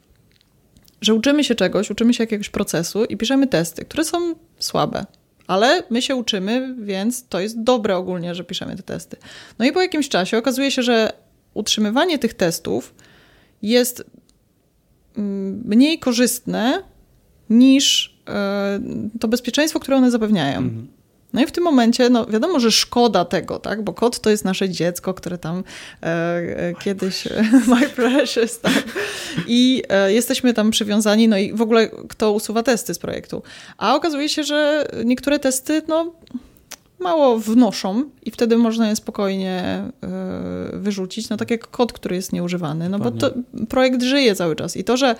że 1.01 1.13
uczymy 1.13 1.43
się 1.43 1.55
czegoś, 1.55 1.89
uczymy 1.89 2.13
się 2.13 2.23
jakiegoś 2.23 2.49
procesu 2.49 3.05
i 3.05 3.17
piszemy 3.17 3.47
testy, 3.47 3.85
które 3.85 4.03
są 4.03 4.35
słabe. 4.59 5.05
Ale 5.47 5.83
my 5.89 6.01
się 6.01 6.15
uczymy, 6.15 6.75
więc 6.79 7.27
to 7.27 7.39
jest 7.39 7.63
dobre 7.63 7.97
ogólnie, 7.97 8.35
że 8.35 8.43
piszemy 8.43 8.75
te 8.75 8.83
testy. 8.83 9.17
No 9.59 9.65
i 9.65 9.71
po 9.71 9.81
jakimś 9.81 10.09
czasie 10.09 10.37
okazuje 10.37 10.71
się, 10.71 10.83
że 10.83 11.13
utrzymywanie 11.53 12.19
tych 12.19 12.33
testów 12.33 12.93
jest 13.61 14.03
mm, 15.17 15.61
mniej 15.65 15.99
korzystne 15.99 16.83
niż 17.49 18.15
e, 18.27 18.79
to 19.19 19.27
bezpieczeństwo, 19.27 19.79
które 19.79 19.97
one 19.97 20.11
zapewniają. 20.11 20.57
Mhm. 20.57 20.87
No 21.33 21.41
i 21.41 21.45
w 21.45 21.51
tym 21.51 21.63
momencie, 21.63 22.09
no 22.09 22.25
wiadomo, 22.25 22.59
że 22.59 22.71
szkoda 22.71 23.25
tego, 23.25 23.59
tak? 23.59 23.83
Bo 23.83 23.93
kot 23.93 24.19
to 24.19 24.29
jest 24.29 24.45
nasze 24.45 24.69
dziecko, 24.69 25.13
które 25.13 25.37
tam 25.37 25.63
e, 26.03 26.05
e 26.05 26.73
kiedyś, 26.83 27.27
my 27.67 27.89
precious, 27.95 28.59
tak? 28.59 28.83
I 29.47 29.83
e, 29.89 30.13
jesteśmy 30.13 30.53
tam 30.53 30.71
przywiązani, 30.71 31.27
no 31.27 31.37
i 31.37 31.53
w 31.53 31.61
ogóle 31.61 31.89
kto 32.09 32.31
usuwa 32.31 32.63
testy 32.63 32.93
z 32.93 32.99
projektu. 32.99 33.43
A 33.77 33.95
okazuje 33.95 34.29
się, 34.29 34.43
że 34.43 34.87
niektóre 35.05 35.39
testy, 35.39 35.81
no 35.87 36.13
mało 36.99 37.39
wnoszą 37.39 38.03
i 38.23 38.31
wtedy 38.31 38.57
można 38.57 38.89
je 38.89 38.95
spokojnie 38.95 39.83
y, 40.73 40.77
wyrzucić, 40.77 41.29
no 41.29 41.37
tak 41.37 41.51
jak 41.51 41.67
kod, 41.67 41.93
który 41.93 42.15
jest 42.15 42.33
nieużywany, 42.33 42.89
no 42.89 42.99
bo 42.99 43.11
to, 43.11 43.31
projekt 43.69 44.03
żyje 44.03 44.35
cały 44.35 44.55
czas 44.55 44.77
i 44.77 44.83
to, 44.83 44.97
że 44.97 45.15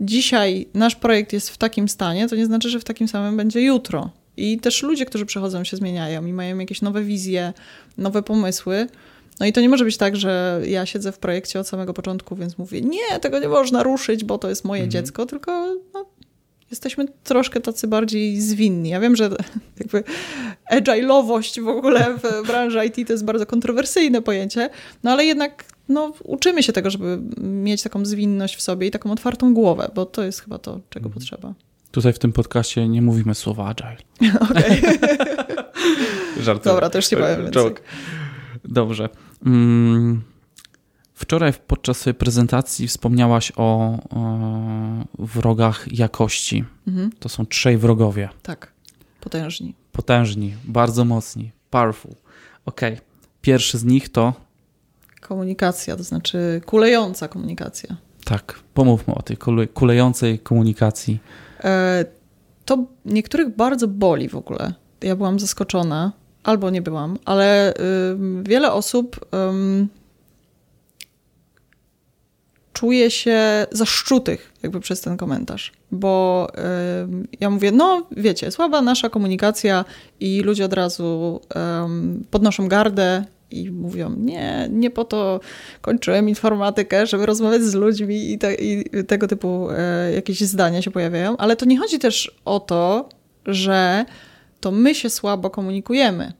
dzisiaj 0.00 0.68
nasz 0.74 0.96
projekt 0.96 1.32
jest 1.32 1.50
w 1.50 1.56
takim 1.56 1.88
stanie, 1.88 2.28
to 2.28 2.36
nie 2.36 2.46
znaczy, 2.46 2.70
że 2.70 2.80
w 2.80 2.84
takim 2.84 3.08
samym 3.08 3.36
będzie 3.36 3.60
jutro. 3.60 4.10
I 4.36 4.58
też 4.58 4.82
ludzie, 4.82 5.06
którzy 5.06 5.26
przychodzą, 5.26 5.64
się 5.64 5.76
zmieniają 5.76 6.26
i 6.26 6.32
mają 6.32 6.58
jakieś 6.58 6.82
nowe 6.82 7.02
wizje, 7.02 7.52
nowe 7.98 8.22
pomysły. 8.22 8.86
No 9.40 9.46
i 9.46 9.52
to 9.52 9.60
nie 9.60 9.68
może 9.68 9.84
być 9.84 9.96
tak, 9.96 10.16
że 10.16 10.60
ja 10.66 10.86
siedzę 10.86 11.12
w 11.12 11.18
projekcie 11.18 11.60
od 11.60 11.68
samego 11.68 11.94
początku, 11.94 12.36
więc 12.36 12.58
mówię, 12.58 12.80
nie, 12.80 13.20
tego 13.20 13.38
nie 13.38 13.48
można 13.48 13.82
ruszyć, 13.82 14.24
bo 14.24 14.38
to 14.38 14.48
jest 14.48 14.64
moje 14.64 14.82
mhm. 14.82 14.90
dziecko, 14.90 15.26
tylko 15.26 15.76
no, 15.94 16.06
jesteśmy 16.70 17.06
troszkę 17.24 17.60
tacy 17.60 17.88
bardziej 17.88 18.40
zwinni. 18.40 18.90
Ja 18.90 19.00
wiem, 19.00 19.16
że 19.16 19.30
jakby 19.80 20.04
agile'owość 20.72 21.62
w 21.62 21.68
ogóle 21.68 22.18
w 22.22 22.46
branży 22.46 22.86
IT 22.86 23.06
to 23.06 23.12
jest 23.12 23.24
bardzo 23.24 23.46
kontrowersyjne 23.46 24.22
pojęcie, 24.22 24.70
no 25.02 25.10
ale 25.10 25.24
jednak 25.24 25.64
no, 25.88 26.12
uczymy 26.24 26.62
się 26.62 26.72
tego, 26.72 26.90
żeby 26.90 27.18
mieć 27.40 27.82
taką 27.82 28.04
zwinność 28.04 28.56
w 28.56 28.62
sobie 28.62 28.86
i 28.86 28.90
taką 28.90 29.10
otwartą 29.10 29.54
głowę, 29.54 29.90
bo 29.94 30.06
to 30.06 30.22
jest 30.22 30.40
chyba 30.40 30.58
to, 30.58 30.80
czego 30.90 31.06
mhm. 31.06 31.14
potrzeba. 31.14 31.54
Tutaj 31.90 32.12
w 32.12 32.18
tym 32.18 32.32
podcaście 32.32 32.88
nie 32.88 33.02
mówimy 33.02 33.34
słowa 33.34 33.66
agile. 33.66 33.96
Okej. 34.50 34.82
Żartuję. 36.44 36.74
Dobra, 36.74 36.90
też 36.90 37.10
nie 37.10 37.18
powiem 37.18 37.50
Joke. 37.50 37.82
Dobrze. 38.64 39.08
Mm, 39.46 40.22
wczoraj 41.16 41.52
podczas 41.66 41.96
swojej 41.96 42.14
prezentacji 42.14 42.88
wspomniałaś 42.88 43.52
o, 43.56 43.98
o 44.10 44.38
wrogach 45.18 45.92
jakości. 45.92 46.64
Mhm. 46.88 47.10
To 47.18 47.28
są 47.28 47.46
trzej 47.46 47.78
wrogowie. 47.78 48.28
Tak, 48.42 48.72
potężni. 49.20 49.74
Potężni, 49.92 50.54
bardzo 50.64 51.04
mocni, 51.04 51.50
powerful. 51.70 52.14
Okej. 52.66 52.92
Okay. 52.94 53.06
Pierwszy 53.40 53.78
z 53.78 53.84
nich 53.84 54.08
to 54.08 54.34
komunikacja, 55.20 55.96
to 55.96 56.02
znaczy 56.02 56.60
kulejąca 56.66 57.28
komunikacja. 57.28 57.96
Tak, 58.24 58.60
pomówmy 58.74 59.14
o 59.14 59.22
tej 59.22 59.36
kulejącej 59.74 60.38
komunikacji. 60.38 61.18
E, 61.64 62.04
to 62.64 62.84
niektórych 63.04 63.56
bardzo 63.56 63.88
boli 63.88 64.28
w 64.28 64.36
ogóle. 64.36 64.74
Ja 65.02 65.16
byłam 65.16 65.38
zaskoczona, 65.38 66.12
albo 66.44 66.70
nie 66.70 66.82
byłam, 66.82 67.18
ale 67.24 67.74
wiele 68.42 68.72
osób 68.72 69.26
czuje 72.76 73.10
się 73.10 73.66
zaszczutych 73.72 74.52
jakby 74.62 74.80
przez 74.80 75.00
ten 75.00 75.16
komentarz, 75.16 75.72
bo 75.90 76.46
ja 77.40 77.50
mówię, 77.50 77.72
no 77.72 78.06
wiecie, 78.16 78.50
słaba 78.50 78.82
nasza 78.82 79.08
komunikacja 79.08 79.84
i 80.20 80.40
ludzie 80.40 80.64
od 80.64 80.72
razu 80.72 81.40
podnoszą 82.30 82.68
gardę 82.68 83.24
i 83.50 83.70
mówią, 83.70 84.14
nie, 84.18 84.68
nie 84.72 84.90
po 84.90 85.04
to 85.04 85.40
kończyłem 85.80 86.28
informatykę, 86.28 87.06
żeby 87.06 87.26
rozmawiać 87.26 87.62
z 87.62 87.74
ludźmi 87.74 88.32
i, 88.32 88.38
te, 88.38 88.54
i 88.54 88.84
tego 89.04 89.28
typu 89.28 89.70
e, 89.70 90.12
jakieś 90.12 90.40
zdania 90.40 90.82
się 90.82 90.90
pojawiają, 90.90 91.36
ale 91.36 91.56
to 91.56 91.66
nie 91.66 91.78
chodzi 91.78 91.98
też 91.98 92.40
o 92.44 92.60
to, 92.60 93.08
że 93.46 94.04
to 94.60 94.70
my 94.70 94.94
się 94.94 95.10
słabo 95.10 95.50
komunikujemy, 95.50 96.32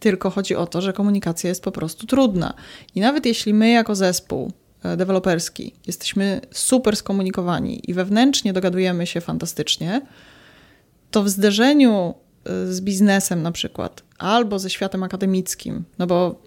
tylko 0.00 0.30
chodzi 0.30 0.56
o 0.56 0.66
to, 0.66 0.80
że 0.80 0.92
komunikacja 0.92 1.48
jest 1.48 1.62
po 1.62 1.72
prostu 1.72 2.06
trudna. 2.06 2.54
I 2.94 3.00
nawet 3.00 3.26
jeśli 3.26 3.54
my 3.54 3.70
jako 3.70 3.94
zespół 3.94 4.52
deweloperski 4.96 5.74
jesteśmy 5.86 6.40
super 6.52 6.96
skomunikowani 6.96 7.90
i 7.90 7.94
wewnętrznie 7.94 8.52
dogadujemy 8.52 9.06
się 9.06 9.20
fantastycznie, 9.20 10.02
to 11.10 11.22
w 11.22 11.28
zderzeniu 11.28 12.14
e, 12.44 12.72
z 12.72 12.80
biznesem 12.80 13.42
na 13.42 13.52
przykład, 13.52 14.02
albo 14.18 14.58
ze 14.58 14.70
światem 14.70 15.02
akademickim, 15.02 15.84
no 15.98 16.06
bo 16.06 16.42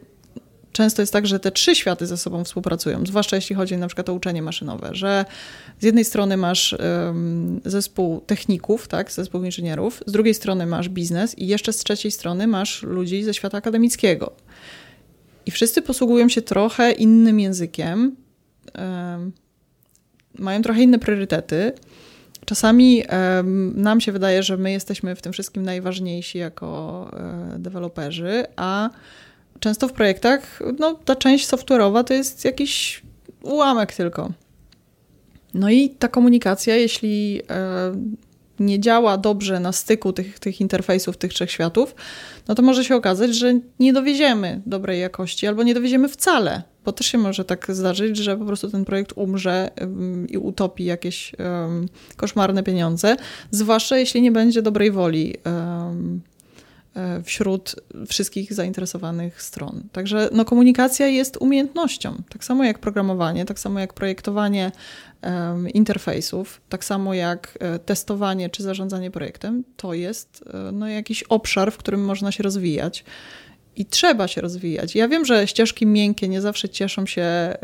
często 0.72 1.02
jest 1.02 1.14
tak, 1.14 1.28
że 1.28 1.40
te 1.40 1.52
trzy 1.52 1.76
światy 1.76 2.08
ze 2.08 2.18
sobą 2.18 2.44
współpracują, 2.44 3.06
zwłaszcza 3.06 3.36
jeśli 3.36 3.56
chodzi 3.56 3.78
na 3.78 3.88
przykład 3.88 4.10
o 4.10 4.14
uczenie 4.14 4.42
maszynowe, 4.42 4.90
że 4.92 5.26
z 5.80 5.84
jednej 5.84 6.06
strony 6.06 6.38
masz 6.38 6.74
um, 6.74 7.62
zespół 7.66 8.22
techników, 8.22 8.88
tak, 8.88 9.12
zespół 9.12 9.44
inżynierów, 9.44 10.04
z 10.06 10.12
drugiej 10.12 10.34
strony 10.34 10.66
masz 10.66 10.90
biznes 10.90 11.38
i 11.38 11.48
jeszcze 11.48 11.74
z 11.74 11.78
trzeciej 11.78 12.12
strony 12.12 12.48
masz 12.48 12.84
ludzi 12.84 13.24
ze 13.24 13.34
świata 13.34 13.58
akademickiego. 13.58 14.32
I 15.46 15.52
wszyscy 15.52 15.82
posługują 15.82 16.30
się 16.30 16.42
trochę 16.42 16.92
innym 16.92 17.40
językiem, 17.40 18.16
mają 20.40 20.62
trochę 20.62 20.82
inne 20.82 21.00
priorytety. 21.00 21.72
Czasami 22.46 23.04
nam 23.76 24.02
się 24.02 24.12
wydaje, 24.12 24.44
że 24.44 24.58
my 24.58 24.72
jesteśmy 24.72 25.16
w 25.16 25.22
tym 25.22 25.34
wszystkim 25.34 25.64
najważniejsi 25.64 26.38
jako 26.38 27.12
e, 27.56 27.60
deweloperzy, 27.60 28.46
a 28.56 28.90
często 29.60 29.88
w 29.88 29.94
projektach 29.94 30.60
no, 30.80 30.94
ta 30.94 31.16
część 31.16 31.48
software'owa 31.48 32.04
to 32.04 32.14
jest 32.14 32.46
jakiś 32.46 33.02
ułamek 33.44 33.94
tylko. 33.94 34.32
No 35.54 35.70
i 35.70 35.90
ta 35.90 36.08
komunikacja, 36.08 36.76
jeśli 36.76 37.42
e, 37.50 37.92
nie 38.60 38.80
działa 38.80 39.18
dobrze 39.18 39.60
na 39.60 39.72
styku 39.72 40.14
tych, 40.14 40.40
tych 40.40 40.62
interfejsów, 40.62 41.18
tych 41.18 41.34
trzech 41.34 41.52
światów, 41.52 41.96
no 42.48 42.56
to 42.56 42.62
może 42.62 42.86
się 42.86 42.96
okazać, 42.96 43.36
że 43.36 43.54
nie 43.80 43.94
dowieziemy 43.94 44.62
dobrej 44.66 45.02
jakości 45.02 45.48
albo 45.48 45.64
nie 45.64 45.74
dowieziemy 45.74 46.10
wcale, 46.10 46.64
bo 46.86 46.92
też 46.92 47.08
się 47.08 47.18
może 47.18 47.46
tak 47.46 47.68
zdarzyć, 47.70 48.18
że 48.18 48.38
po 48.38 48.46
prostu 48.46 48.70
ten 48.70 48.86
projekt 48.86 49.14
umrze 49.16 49.70
i 50.30 50.38
utopi 50.38 50.86
jakieś 50.86 51.32
koszmarne 52.16 52.64
pieniądze, 52.64 53.16
zwłaszcza 53.52 53.98
jeśli 53.98 54.22
nie 54.22 54.32
będzie 54.32 54.62
dobrej 54.62 54.92
woli 54.92 55.36
E, 56.96 57.24
wśród 57.24 57.76
wszystkich 58.08 58.54
zainteresowanych 58.54 59.42
stron. 59.42 59.84
Także 59.92 60.30
no, 60.32 60.46
komunikacja 60.46 61.08
jest 61.08 61.38
umiejętnością, 61.38 62.16
tak 62.30 62.44
samo 62.44 62.64
jak 62.64 62.80
programowanie, 62.80 63.46
tak 63.46 63.60
samo 63.60 63.80
jak 63.80 63.94
projektowanie 63.94 64.72
interfejsów, 65.74 66.62
tak 66.70 66.86
samo 66.86 67.14
jak 67.14 67.58
e, 67.60 67.80
testowanie 67.80 68.50
czy 68.50 68.64
zarządzanie 68.64 69.12
projektem, 69.12 69.64
to 69.78 69.94
jest 69.94 70.44
e, 70.54 70.72
no, 70.72 70.88
jakiś 70.88 71.24
obszar, 71.24 71.72
w 71.72 71.78
którym 71.78 72.06
można 72.06 72.32
się 72.32 72.44
rozwijać 72.44 73.06
i 73.80 73.86
trzeba 73.86 74.28
się 74.28 74.42
rozwijać. 74.42 74.96
Ja 74.96 75.08
wiem, 75.08 75.26
że 75.26 75.48
ścieżki 75.48 75.86
miękkie 75.86 76.28
nie 76.28 76.42
zawsze 76.42 76.70
cieszą 76.70 77.06
się 77.06 77.56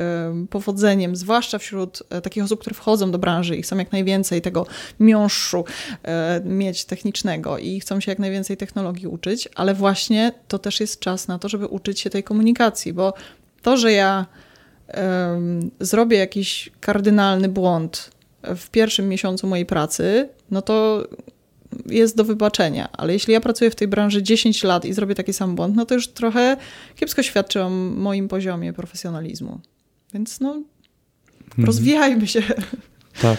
powodzeniem, 0.50 1.16
zwłaszcza 1.16 1.58
wśród 1.58 2.04
e, 2.10 2.22
takich 2.22 2.44
osób, 2.44 2.60
które 2.60 2.74
wchodzą 2.74 3.12
do 3.12 3.18
branży 3.18 3.56
i 3.56 3.62
chcą 3.62 3.78
jak 3.78 3.92
najwięcej 3.92 4.42
tego 4.42 4.66
miąższu 5.00 5.66
e, 6.04 6.42
mieć 6.46 6.86
technicznego 6.86 7.58
i 7.58 7.80
chcą 7.80 8.00
się 8.00 8.12
jak 8.12 8.20
najwięcej 8.20 8.58
technologii 8.58 9.08
uczyć, 9.08 9.50
ale 9.56 9.74
właśnie 9.74 10.32
to 10.48 10.60
też 10.60 10.80
jest 10.80 11.00
czas 11.00 11.28
na 11.28 11.40
to, 11.40 11.50
żeby 11.50 11.68
uczyć 11.68 12.00
się 12.00 12.10
tej 12.10 12.24
komunikacji, 12.24 12.94
bo 12.94 13.14
to, 13.62 13.78
że 13.78 13.92
ja 13.92 14.26
zrobię 15.80 16.18
jakiś 16.18 16.70
kardynalny 16.80 17.50
błąd 17.50 18.12
w 18.44 18.70
pierwszym 18.70 19.10
miesiącu 19.10 19.48
mojej 19.48 19.66
pracy, 19.66 20.30
no 20.52 20.62
to 20.62 21.08
jest 21.86 22.18
do 22.18 22.24
wybaczenia, 22.24 22.92
ale 22.92 23.14
jeśli 23.14 23.34
ja 23.34 23.42
pracuję 23.42 23.72
w 23.72 23.76
tej 23.76 23.88
branży 23.88 24.24
10 24.24 24.64
lat 24.64 24.86
i 24.86 24.94
zrobię 24.94 25.16
taki 25.16 25.34
sam 25.34 25.56
błąd, 25.56 25.76
no 25.76 25.86
to 25.86 25.96
już 25.96 26.08
trochę 26.08 26.58
kiepsko 26.96 27.24
świadczy 27.24 27.64
o 27.64 27.70
moim 27.70 28.28
poziomie 28.28 28.74
profesjonalizmu. 28.74 29.60
Więc 30.14 30.40
no, 30.40 30.64
mhm. 31.46 31.66
rozwijajmy 31.66 32.28
się. 32.28 32.42
Tak. 33.22 33.38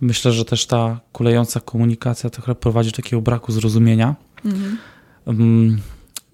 Myślę, 0.00 0.32
że 0.32 0.44
też 0.44 0.66
ta 0.66 1.00
kulejąca 1.12 1.60
komunikacja 1.60 2.30
trochę 2.30 2.54
prowadzi 2.54 2.90
do 2.90 2.96
takiego 2.96 3.22
braku 3.22 3.52
zrozumienia. 3.52 4.16
Mhm. 4.44 4.78
Mm, 5.26 5.80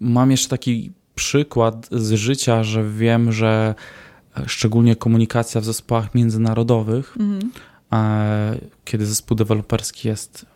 mam 0.00 0.30
jeszcze 0.30 0.48
taki 0.48 0.92
przykład 1.14 1.88
z 1.92 2.12
życia, 2.12 2.64
że 2.64 2.90
wiem, 2.90 3.32
że 3.32 3.74
szczególnie 4.46 4.96
komunikacja 4.96 5.60
w 5.60 5.64
zespołach 5.64 6.14
międzynarodowych, 6.14 7.16
mhm. 7.20 7.50
E, 7.92 8.58
kiedy 8.84 9.06
zespół 9.06 9.36
deweloperski 9.36 10.08
jest 10.08 10.46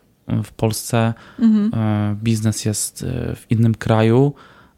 w 0.43 0.51
Polsce 0.51 1.13
mhm. 1.39 1.71
E, 1.73 2.15
biznes 2.23 2.65
jest 2.65 3.03
e, 3.03 3.35
w 3.35 3.51
innym 3.51 3.75
kraju, 3.75 4.33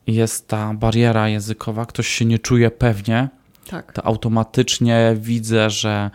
jest 0.08 0.48
ta 0.48 0.74
bariera 0.74 1.30
językowa, 1.30 1.86
ktoś 1.86 2.08
się 2.08 2.26
nie 2.26 2.40
czuje 2.40 2.72
pewnie, 2.72 3.30
tak. 3.70 3.94
to 3.94 4.06
automatycznie 4.06 5.16
widzę, 5.20 5.70
że 5.70 6.12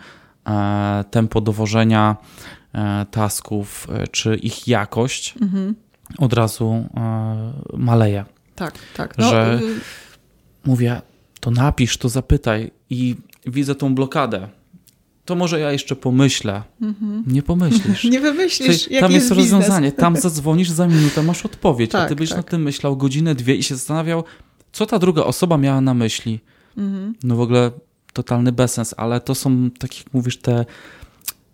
e, 0.47 1.03
tempo 1.11 1.41
dowożenia 1.41 2.15
tasków, 3.11 3.87
czy 4.11 4.35
ich 4.35 4.67
jakość 4.67 5.35
mhm. 5.41 5.75
od 6.17 6.33
razu 6.33 6.85
maleje. 7.73 8.25
Tak, 8.55 8.73
tak. 8.95 9.17
No, 9.17 9.29
że 9.29 9.59
y, 9.63 9.79
mówię, 10.65 11.01
to 11.39 11.51
napisz, 11.51 11.97
to 11.97 12.09
zapytaj 12.09 12.71
i 12.89 13.15
widzę 13.45 13.75
tą 13.75 13.95
blokadę. 13.95 14.47
To 15.27 15.35
może 15.35 15.59
ja 15.59 15.71
jeszcze 15.71 15.95
pomyślę. 15.95 16.63
Mhm. 16.81 17.23
Nie 17.27 17.43
pomyślisz. 17.43 18.03
Nie 18.13 18.19
wymyślisz. 18.19 18.83
Czyli 18.83 18.99
tam 18.99 19.11
jest, 19.11 19.29
jest 19.29 19.39
rozwiązanie. 19.39 19.91
Tam 19.91 20.15
zadzwonisz 20.15 20.69
za 20.69 20.87
minutę, 20.87 21.23
masz 21.23 21.45
odpowiedź, 21.45 21.91
tak, 21.91 22.05
a 22.05 22.09
ty 22.09 22.15
byś 22.15 22.29
tak. 22.29 22.37
na 22.37 22.43
tym 22.43 22.61
myślał 22.61 22.97
godzinę, 22.97 23.35
dwie 23.35 23.55
i 23.55 23.63
się 23.63 23.75
zastanawiał, 23.75 24.23
co 24.71 24.85
ta 24.85 24.99
druga 24.99 25.23
osoba 25.23 25.57
miała 25.57 25.81
na 25.81 25.93
myśli. 25.93 26.39
Mhm. 26.77 27.15
No 27.23 27.35
w 27.35 27.41
ogóle 27.41 27.71
totalny 28.13 28.51
bezsens, 28.51 28.93
ale 28.97 29.21
to 29.21 29.35
są, 29.35 29.69
tak 29.79 29.97
jak 29.97 30.13
mówisz, 30.13 30.37
te 30.37 30.65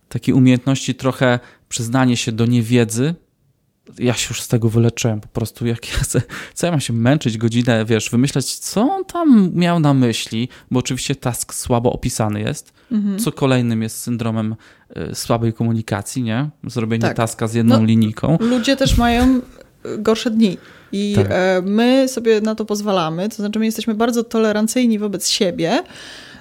takie 0.10 0.36
umiejętności, 0.36 0.96
trochę 0.96 1.40
przyznanie 1.70 2.18
się 2.18 2.32
do 2.32 2.46
niewiedzy, 2.46 3.16
ja 4.00 4.14
się 4.14 4.28
już 4.30 4.42
z 4.42 4.48
tego 4.48 4.70
wyleczyłem 4.70 5.22
po 5.22 5.28
prostu, 5.28 5.68
jak 5.68 5.94
ja 5.94 6.00
chcę, 6.00 6.22
co 6.54 6.66
ja 6.66 6.72
mam 6.72 6.82
się 6.82 6.94
męczyć 6.94 7.38
godzinę, 7.38 7.86
wiesz, 7.86 8.10
wymyślać, 8.10 8.56
co 8.56 8.82
on 8.82 9.06
tam 9.06 9.52
miał 9.54 9.80
na 9.80 9.94
myśli, 9.94 10.50
bo 10.72 10.80
oczywiście 10.80 11.16
task 11.16 11.54
słabo 11.54 11.94
opisany 11.94 12.42
jest, 12.42 12.74
mhm. 12.94 13.20
co 13.20 13.32
kolejnym 13.32 13.82
jest 13.82 13.98
syndromem 13.98 14.56
y, 15.12 15.16
słabej 15.16 15.54
komunikacji, 15.54 16.24
nie? 16.24 16.50
Zrobienie 16.68 17.02
tak. 17.02 17.18
taska 17.18 17.48
z 17.48 17.54
jedną 17.54 17.80
no, 17.80 17.86
linijką. 17.86 18.38
Ludzie 18.42 18.76
też 18.76 18.98
mają 18.98 19.42
gorsze 19.98 20.32
dni 20.32 20.58
i 20.92 21.14
tak. 21.16 21.28
E, 21.30 21.62
my 21.66 22.08
sobie 22.08 22.42
na 22.42 22.56
to 22.56 22.66
pozwalamy, 22.66 23.30
to 23.30 23.36
znaczy 23.36 23.60
my 23.60 23.66
jesteśmy 23.66 23.94
bardzo 23.94 24.24
tolerancyjni 24.24 25.00
wobec 25.00 25.30
siebie, 25.30 25.84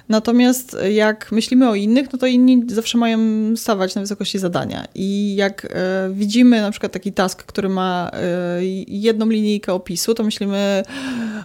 Natomiast 0.09 0.77
jak 0.91 1.31
myślimy 1.31 1.69
o 1.69 1.75
innych, 1.75 2.13
no 2.13 2.19
to 2.19 2.27
inni 2.27 2.63
zawsze 2.67 2.97
mają 2.97 3.19
stawać 3.55 3.95
na 3.95 4.01
wysokości 4.01 4.39
zadania. 4.39 4.85
I 4.95 5.35
jak 5.35 5.65
e, 5.65 6.09
widzimy 6.13 6.61
na 6.61 6.71
przykład 6.71 6.91
taki 6.91 7.13
task, 7.13 7.43
który 7.43 7.69
ma 7.69 8.11
e, 8.13 8.19
jedną 8.87 9.29
linijkę 9.29 9.73
opisu, 9.73 10.13
to 10.13 10.23
myślimy, 10.23 10.83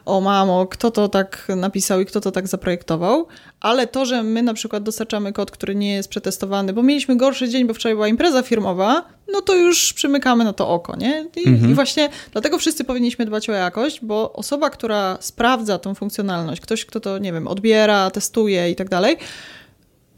o 0.05 0.21
mamo, 0.21 0.67
kto 0.67 0.91
to 0.91 1.09
tak 1.09 1.49
napisał 1.57 2.01
i 2.01 2.07
kto 2.07 2.21
to 2.21 2.33
tak 2.33 2.49
zaprojektował. 2.49 3.27
Ale 3.61 3.87
to, 3.87 4.07
że 4.07 4.23
my 4.23 4.43
na 4.43 4.55
przykład 4.55 4.83
dostarczamy 4.83 5.33
kod, 5.33 5.51
który 5.51 5.75
nie 5.75 5.95
jest 5.95 6.09
przetestowany, 6.09 6.73
bo 6.73 6.83
mieliśmy 6.83 7.17
gorszy 7.17 7.49
dzień, 7.49 7.67
bo 7.67 7.75
wczoraj 7.75 7.95
była 7.95 8.09
impreza 8.09 8.43
firmowa, 8.43 9.05
no 9.33 9.41
to 9.41 9.55
już 9.55 9.93
przymykamy 9.93 10.45
na 10.45 10.53
to 10.53 10.68
oko, 10.68 10.97
nie? 10.97 11.26
I, 11.37 11.49
mhm. 11.49 11.70
I, 11.70 11.74
właśnie 11.74 12.09
dlatego 12.33 12.59
wszyscy 12.59 12.85
powinniśmy 12.85 13.26
dbać 13.26 13.51
o 13.51 13.53
jakość, 13.53 14.01
bo 14.03 14.33
osoba, 14.33 14.70
która 14.70 15.18
sprawdza 15.20 15.79
tą 15.79 15.95
funkcjonalność, 15.95 16.61
ktoś, 16.61 16.85
kto 16.85 17.01
to, 17.01 17.18
nie 17.18 17.33
wiem, 17.33 17.47
odbiera, 17.49 18.11
testuje 18.11 18.70
i 18.70 18.76
tak 18.76 18.89
dalej, 18.89 19.16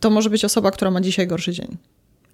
to 0.01 0.11
może 0.11 0.31
być 0.31 0.45
osoba, 0.45 0.71
która 0.71 0.91
ma 0.91 1.01
dzisiaj 1.01 1.27
gorszy 1.27 1.53
dzień. 1.53 1.77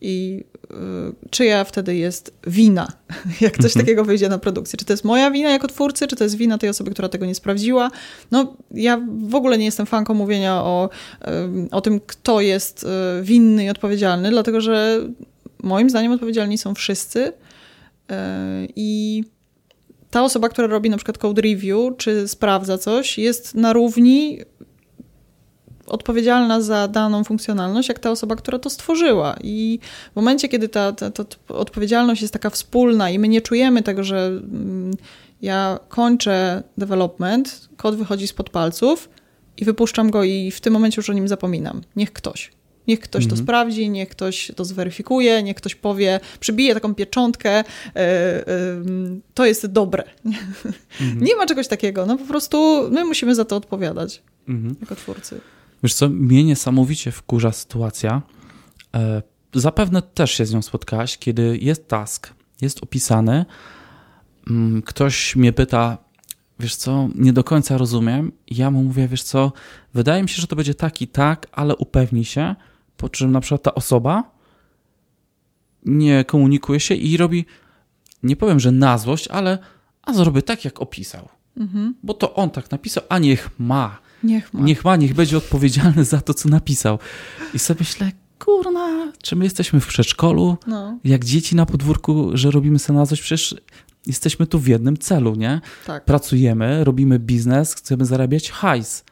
I 0.00 0.44
y, 0.64 1.28
czyja 1.30 1.64
wtedy 1.64 1.96
jest 1.96 2.34
wina, 2.46 2.92
jak 3.40 3.56
coś 3.56 3.66
mhm. 3.66 3.86
takiego 3.86 4.04
wyjdzie 4.04 4.28
na 4.28 4.38
produkcję? 4.38 4.76
Czy 4.76 4.84
to 4.84 4.92
jest 4.92 5.04
moja 5.04 5.30
wina 5.30 5.50
jako 5.50 5.68
twórcy, 5.68 6.06
czy 6.06 6.16
to 6.16 6.24
jest 6.24 6.36
wina 6.36 6.58
tej 6.58 6.70
osoby, 6.70 6.90
która 6.90 7.08
tego 7.08 7.26
nie 7.26 7.34
sprawdziła? 7.34 7.90
No, 8.30 8.56
ja 8.70 9.00
w 9.28 9.34
ogóle 9.34 9.58
nie 9.58 9.64
jestem 9.64 9.86
fanką 9.86 10.14
mówienia 10.14 10.54
o, 10.54 10.90
y, 11.22 11.70
o 11.70 11.80
tym, 11.80 12.00
kto 12.06 12.40
jest 12.40 12.84
y, 12.84 12.86
winny 13.22 13.64
i 13.64 13.70
odpowiedzialny, 13.70 14.30
dlatego 14.30 14.60
że 14.60 15.00
moim 15.66 15.90
zdaniem 15.90 16.12
odpowiedzialni 16.12 16.58
są 16.58 16.74
wszyscy. 16.74 17.32
E, 18.10 18.66
I 18.76 19.24
ta 20.10 20.22
osoba, 20.22 20.48
która 20.48 20.66
robi 20.66 20.90
na 20.90 20.96
przykład 20.96 21.18
code 21.18 21.42
review, 21.42 21.96
czy 21.96 22.28
sprawdza 22.28 22.78
coś, 22.78 23.18
jest 23.18 23.54
na 23.54 23.72
równi 23.72 24.40
odpowiedzialna 25.86 26.60
za 26.60 26.88
daną 26.88 27.24
funkcjonalność, 27.24 27.88
jak 27.88 27.98
ta 27.98 28.10
osoba, 28.10 28.36
która 28.36 28.58
to 28.58 28.70
stworzyła. 28.70 29.36
I 29.42 29.78
w 30.12 30.16
momencie, 30.16 30.48
kiedy 30.48 30.68
ta, 30.68 30.92
ta, 30.92 31.10
ta 31.10 31.24
odpowiedzialność 31.48 32.22
jest 32.22 32.32
taka 32.32 32.50
wspólna 32.50 33.10
i 33.10 33.18
my 33.18 33.28
nie 33.28 33.40
czujemy 33.40 33.82
tego, 33.82 34.04
że 34.04 34.26
mm, 34.26 34.94
ja 35.42 35.78
kończę 35.88 36.62
development, 36.78 37.68
kod 37.76 37.96
wychodzi 37.96 38.26
spod 38.26 38.50
palców 38.50 39.08
i 39.56 39.64
wypuszczam 39.64 40.10
go 40.10 40.24
i 40.24 40.50
w 40.50 40.60
tym 40.60 40.72
momencie 40.72 40.96
już 40.96 41.10
o 41.10 41.12
nim 41.12 41.28
zapominam. 41.28 41.80
Niech 41.96 42.12
ktoś. 42.12 42.55
Niech 42.88 43.00
ktoś 43.00 43.24
mhm. 43.24 43.38
to 43.38 43.44
sprawdzi, 43.44 43.90
niech 43.90 44.08
ktoś 44.08 44.52
to 44.56 44.64
zweryfikuje, 44.64 45.42
niech 45.42 45.56
ktoś 45.56 45.74
powie, 45.74 46.20
przybije 46.40 46.74
taką 46.74 46.94
pieczątkę, 46.94 47.50
e, 47.50 47.64
e, 47.94 48.44
to 49.34 49.46
jest 49.46 49.66
dobre. 49.66 50.04
Mhm. 51.00 51.24
Nie 51.24 51.36
ma 51.36 51.46
czegoś 51.46 51.68
takiego. 51.68 52.06
No 52.06 52.18
po 52.18 52.24
prostu 52.24 52.88
my 52.90 53.04
musimy 53.04 53.34
za 53.34 53.44
to 53.44 53.56
odpowiadać 53.56 54.22
mhm. 54.48 54.76
jako 54.80 54.96
twórcy. 54.96 55.40
Wiesz 55.82 55.94
co, 55.94 56.08
mnie 56.08 56.44
niesamowicie 56.44 57.12
wkurza 57.12 57.52
sytuacja. 57.52 58.22
E, 58.94 59.22
zapewne 59.54 60.02
też 60.02 60.30
się 60.30 60.46
z 60.46 60.54
nią 60.54 60.62
spotkałaś, 60.62 61.18
kiedy 61.18 61.58
jest 61.62 61.88
task, 61.88 62.34
jest 62.60 62.82
opisany, 62.82 63.44
mm, 64.50 64.82
ktoś 64.82 65.36
mnie 65.36 65.52
pyta, 65.52 65.98
wiesz 66.60 66.76
co, 66.76 67.08
nie 67.14 67.32
do 67.32 67.44
końca 67.44 67.78
rozumiem. 67.78 68.32
Ja 68.50 68.70
mu 68.70 68.82
mówię, 68.82 69.08
wiesz 69.08 69.22
co, 69.22 69.52
wydaje 69.94 70.22
mi 70.22 70.28
się, 70.28 70.40
że 70.40 70.46
to 70.46 70.56
będzie 70.56 70.74
tak 70.74 71.02
i 71.02 71.08
tak, 71.08 71.46
ale 71.52 71.76
upewnij 71.76 72.24
się, 72.24 72.54
po 72.96 73.08
czym 73.08 73.32
na 73.32 73.40
przykład 73.40 73.62
ta 73.62 73.74
osoba 73.74 74.36
nie 75.84 76.24
komunikuje 76.24 76.80
się 76.80 76.94
i 76.94 77.16
robi, 77.16 77.44
nie 78.22 78.36
powiem, 78.36 78.60
że 78.60 78.72
na 78.72 78.98
złość, 78.98 79.28
ale 79.28 79.58
a 80.02 80.12
zrobię 80.12 80.42
tak, 80.42 80.64
jak 80.64 80.80
opisał. 80.80 81.28
Mhm. 81.56 81.94
Bo 82.02 82.14
to 82.14 82.34
on 82.34 82.50
tak 82.50 82.70
napisał, 82.70 83.04
a 83.08 83.18
niech 83.18 83.50
ma. 83.58 83.98
Niech 84.22 84.54
ma. 84.54 84.60
Niech 84.60 84.84
ma, 84.84 84.96
niech 84.96 85.14
będzie 85.14 85.36
odpowiedzialny 85.36 86.04
za 86.04 86.20
to, 86.20 86.34
co 86.34 86.48
napisał. 86.48 86.98
I 87.54 87.58
sobie 87.58 87.78
myślę, 87.80 88.12
kurna, 88.38 89.12
czy 89.22 89.36
my 89.36 89.44
jesteśmy 89.44 89.80
w 89.80 89.86
przedszkolu, 89.86 90.56
no. 90.66 90.98
jak 91.04 91.24
dzieci 91.24 91.56
na 91.56 91.66
podwórku, 91.66 92.30
że 92.34 92.50
robimy 92.50 92.78
sobie 92.78 92.98
na 92.98 93.06
złość? 93.06 93.22
Przecież 93.22 93.54
jesteśmy 94.06 94.46
tu 94.46 94.58
w 94.58 94.66
jednym 94.66 94.96
celu, 94.96 95.34
nie? 95.34 95.60
Tak. 95.86 96.04
Pracujemy, 96.04 96.84
robimy 96.84 97.18
biznes, 97.18 97.74
chcemy 97.74 98.04
zarabiać 98.04 98.50
hajs. 98.50 99.04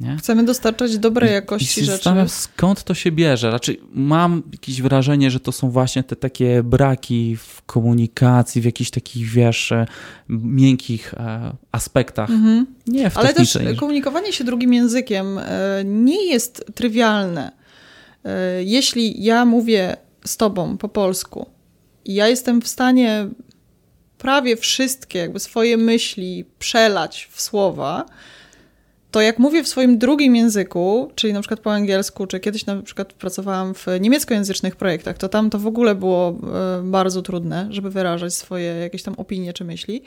Nie? 0.00 0.16
Chcemy 0.16 0.44
dostarczać 0.44 0.98
dobrej 0.98 1.32
jakości 1.32 1.80
I, 1.80 1.82
i 1.82 1.86
rzeczy. 1.86 2.10
skąd 2.28 2.84
to 2.84 2.94
się 2.94 3.12
bierze. 3.12 3.50
Raczej 3.50 3.80
mam 3.92 4.42
jakieś 4.52 4.82
wrażenie, 4.82 5.30
że 5.30 5.40
to 5.40 5.52
są 5.52 5.70
właśnie 5.70 6.02
te 6.02 6.16
takie 6.16 6.62
braki 6.62 7.36
w 7.36 7.62
komunikacji, 7.62 8.60
w 8.60 8.64
jakichś 8.64 8.90
takich, 8.90 9.26
wiesz, 9.28 9.72
e, 9.72 9.86
miękkich 10.28 11.14
e, 11.14 11.52
aspektach. 11.72 12.30
Mhm. 12.30 12.66
Nie 12.86 13.10
w 13.10 13.18
Ale 13.18 13.34
też 13.34 13.58
komunikowanie 13.76 14.32
się 14.32 14.44
drugim 14.44 14.74
językiem 14.74 15.38
e, 15.38 15.44
nie 15.84 16.26
jest 16.26 16.64
trywialne. 16.74 17.52
Jeśli 18.60 19.24
ja 19.24 19.44
mówię 19.44 19.96
z 20.24 20.36
tobą 20.36 20.76
po 20.76 20.88
polsku 20.88 21.46
i 22.04 22.14
ja 22.14 22.28
jestem 22.28 22.62
w 22.62 22.68
stanie 22.68 23.28
prawie 24.18 24.56
wszystkie 24.56 25.18
jakby 25.18 25.40
swoje 25.40 25.76
myśli 25.76 26.44
przelać 26.58 27.28
w 27.32 27.40
słowa, 27.40 28.06
to 29.16 29.20
jak 29.20 29.38
mówię 29.38 29.62
w 29.62 29.68
swoim 29.68 29.98
drugim 29.98 30.36
języku, 30.36 31.10
czyli 31.14 31.32
na 31.32 31.40
przykład 31.40 31.60
po 31.60 31.72
angielsku, 31.72 32.26
czy 32.26 32.40
kiedyś 32.40 32.66
na 32.66 32.82
przykład 32.82 33.12
pracowałam 33.12 33.74
w 33.74 33.86
niemieckojęzycznych 34.00 34.76
projektach, 34.76 35.18
to 35.18 35.28
tam 35.28 35.50
to 35.50 35.58
w 35.58 35.66
ogóle 35.66 35.94
było 35.94 36.28
e, 36.28 36.82
bardzo 36.82 37.22
trudne, 37.22 37.66
żeby 37.70 37.90
wyrażać 37.90 38.34
swoje 38.34 38.66
jakieś 38.66 39.02
tam 39.02 39.14
opinie 39.14 39.52
czy 39.52 39.64
myśli, 39.64 40.02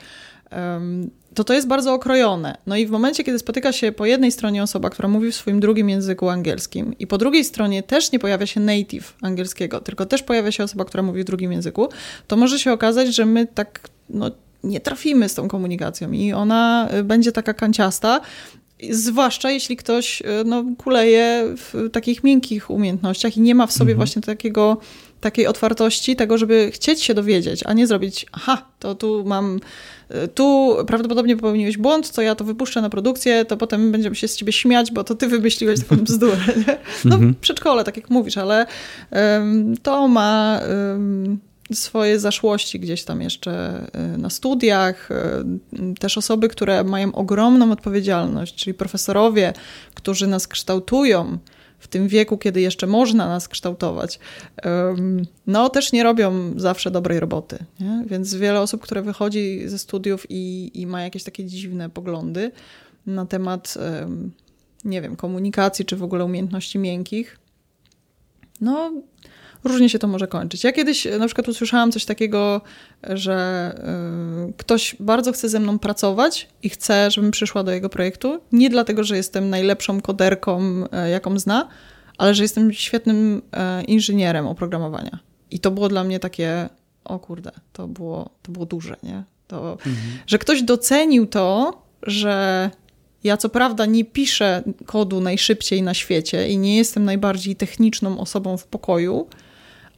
to 1.33 1.43
to 1.43 1.53
jest 1.53 1.67
bardzo 1.67 1.93
okrojone. 1.93 2.57
No 2.67 2.75
i 2.75 2.87
w 2.87 2.91
momencie, 2.91 3.23
kiedy 3.23 3.39
spotyka 3.39 3.71
się 3.71 3.91
po 3.91 4.05
jednej 4.05 4.31
stronie 4.31 4.63
osoba, 4.63 4.89
która 4.89 5.09
mówi 5.09 5.31
w 5.31 5.35
swoim 5.35 5.59
drugim 5.59 5.89
języku 5.89 6.29
angielskim 6.29 6.97
i 6.99 7.07
po 7.07 7.17
drugiej 7.17 7.43
stronie 7.43 7.83
też 7.83 8.11
nie 8.11 8.19
pojawia 8.19 8.45
się 8.45 8.59
native 8.59 9.15
angielskiego, 9.21 9.79
tylko 9.81 10.05
też 10.05 10.23
pojawia 10.23 10.51
się 10.51 10.63
osoba, 10.63 10.85
która 10.85 11.03
mówi 11.03 11.21
w 11.21 11.25
drugim 11.25 11.51
języku, 11.51 11.89
to 12.27 12.37
może 12.37 12.59
się 12.59 12.71
okazać, 12.71 13.15
że 13.15 13.25
my 13.25 13.47
tak 13.47 13.89
no, 14.09 14.31
nie 14.63 14.79
trafimy 14.79 15.29
z 15.29 15.33
tą 15.33 15.47
komunikacją 15.47 16.11
i 16.11 16.33
ona 16.33 16.89
y, 16.93 17.03
będzie 17.03 17.31
taka 17.31 17.53
kanciasta, 17.53 18.21
Zwłaszcza 18.89 19.51
jeśli 19.51 19.77
ktoś 19.77 20.21
y, 20.21 20.25
no, 20.45 20.63
kuleje 20.77 21.43
w 21.57 21.89
takich 21.91 22.23
miękkich 22.23 22.69
umiejętnościach 22.69 23.37
i 23.37 23.41
nie 23.41 23.55
ma 23.55 23.67
w 23.67 23.71
sobie 23.71 23.91
mhm. 23.91 23.97
właśnie 23.97 24.21
takiego, 24.21 24.77
takiej 25.21 25.47
otwartości, 25.47 26.15
tego, 26.15 26.37
żeby 26.37 26.71
chcieć 26.73 27.03
się 27.03 27.13
dowiedzieć, 27.13 27.61
a 27.65 27.73
nie 27.73 27.87
zrobić, 27.87 28.25
aha, 28.31 28.65
to 28.79 28.95
tu 28.95 29.23
mam, 29.25 29.59
y, 30.11 30.27
tu 30.27 30.75
prawdopodobnie 30.87 31.35
popełniłeś 31.35 31.77
błąd, 31.77 32.11
to 32.11 32.21
ja 32.21 32.35
to 32.35 32.43
wypuszczę 32.43 32.81
na 32.81 32.89
produkcję, 32.89 33.45
to 33.45 33.57
potem 33.57 33.91
będziemy 33.91 34.15
się 34.15 34.27
z 34.27 34.35
ciebie 34.35 34.53
śmiać, 34.53 34.91
bo 34.91 35.03
to 35.03 35.15
ty 35.15 35.27
wymyśliłeś 35.27 35.79
taką 35.79 35.95
bzdurę. 36.05 36.37
Nie? 36.67 36.77
No, 37.05 37.15
mhm. 37.15 37.35
przedszkole, 37.41 37.83
tak 37.83 37.97
jak 37.97 38.09
mówisz, 38.09 38.37
ale 38.37 38.65
um, 39.11 39.77
to 39.77 40.07
ma. 40.07 40.59
Um, 40.91 41.48
swoje 41.73 42.19
zaszłości 42.19 42.79
gdzieś 42.79 43.03
tam 43.03 43.21
jeszcze 43.21 43.83
y, 44.15 44.17
na 44.17 44.29
studiach. 44.29 45.09
Y, 45.11 45.95
też 45.99 46.17
osoby, 46.17 46.47
które 46.47 46.83
mają 46.83 47.11
ogromną 47.15 47.71
odpowiedzialność, 47.71 48.55
czyli 48.55 48.73
profesorowie, 48.73 49.53
którzy 49.93 50.27
nas 50.27 50.47
kształtują 50.47 51.37
w 51.79 51.87
tym 51.87 52.07
wieku, 52.07 52.37
kiedy 52.37 52.61
jeszcze 52.61 52.87
można 52.87 53.27
nas 53.27 53.47
kształtować, 53.47 54.19
no 55.47 55.69
też 55.69 55.91
nie 55.91 56.03
robią 56.03 56.53
zawsze 56.55 56.91
dobrej 56.91 57.19
roboty. 57.19 57.57
Nie? 57.79 58.03
Więc 58.07 58.35
wiele 58.35 58.61
osób, 58.61 58.81
które 58.81 59.01
wychodzi 59.01 59.61
ze 59.65 59.79
studiów 59.79 60.25
i, 60.29 60.71
i 60.73 60.87
ma 60.87 61.01
jakieś 61.01 61.23
takie 61.23 61.45
dziwne 61.45 61.89
poglądy 61.89 62.51
na 63.05 63.25
temat, 63.25 63.77
nie 64.85 65.01
wiem, 65.01 65.15
komunikacji 65.15 65.85
czy 65.85 65.95
w 65.95 66.03
ogóle 66.03 66.25
umiejętności 66.25 66.79
miękkich, 66.79 67.39
no 68.61 68.91
różnie 69.63 69.89
się 69.89 69.99
to 69.99 70.07
może 70.07 70.27
kończyć. 70.27 70.63
Ja 70.63 70.71
kiedyś 70.71 71.07
na 71.19 71.25
przykład 71.25 71.47
usłyszałam 71.47 71.91
coś 71.91 72.05
takiego, 72.05 72.61
że 73.09 73.71
y, 74.49 74.53
ktoś 74.57 74.95
bardzo 74.99 75.31
chce 75.31 75.49
ze 75.49 75.59
mną 75.59 75.79
pracować 75.79 76.47
i 76.63 76.69
chce, 76.69 77.11
żebym 77.11 77.31
przyszła 77.31 77.63
do 77.63 77.71
jego 77.71 77.89
projektu. 77.89 78.39
Nie 78.51 78.69
dlatego, 78.69 79.03
że 79.03 79.17
jestem 79.17 79.49
najlepszą 79.49 80.01
koderką, 80.01 80.61
y, 81.05 81.09
jaką 81.09 81.39
zna, 81.39 81.67
ale 82.17 82.35
że 82.35 82.43
jestem 82.43 82.73
świetnym 82.73 83.41
y, 83.81 83.83
inżynierem 83.83 84.47
oprogramowania. 84.47 85.19
I 85.51 85.59
to 85.59 85.71
było 85.71 85.89
dla 85.89 86.03
mnie 86.03 86.19
takie, 86.19 86.69
o 87.03 87.19
kurde, 87.19 87.51
to 87.73 87.87
było, 87.87 88.29
to 88.41 88.51
było 88.51 88.65
duże, 88.65 88.95
nie? 89.03 89.23
To, 89.47 89.71
mhm. 89.71 89.95
Że 90.27 90.37
ktoś 90.37 90.63
docenił 90.63 91.27
to, 91.27 91.81
że 92.03 92.69
ja 93.23 93.37
co 93.37 93.49
prawda 93.49 93.85
nie 93.85 94.05
piszę 94.05 94.63
kodu 94.85 95.21
najszybciej 95.21 95.81
na 95.81 95.93
świecie 95.93 96.49
i 96.49 96.57
nie 96.57 96.77
jestem 96.77 97.05
najbardziej 97.05 97.55
techniczną 97.55 98.19
osobą 98.19 98.57
w 98.57 98.65
pokoju, 98.65 99.27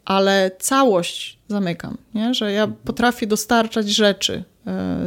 ale 0.06 0.52
całość 0.60 1.38
zamykam, 1.48 1.98
nie? 2.14 2.34
że 2.34 2.52
ja 2.52 2.68
potrafię 2.68 3.28
dostarczać 3.28 3.90
rzeczy, 3.90 4.44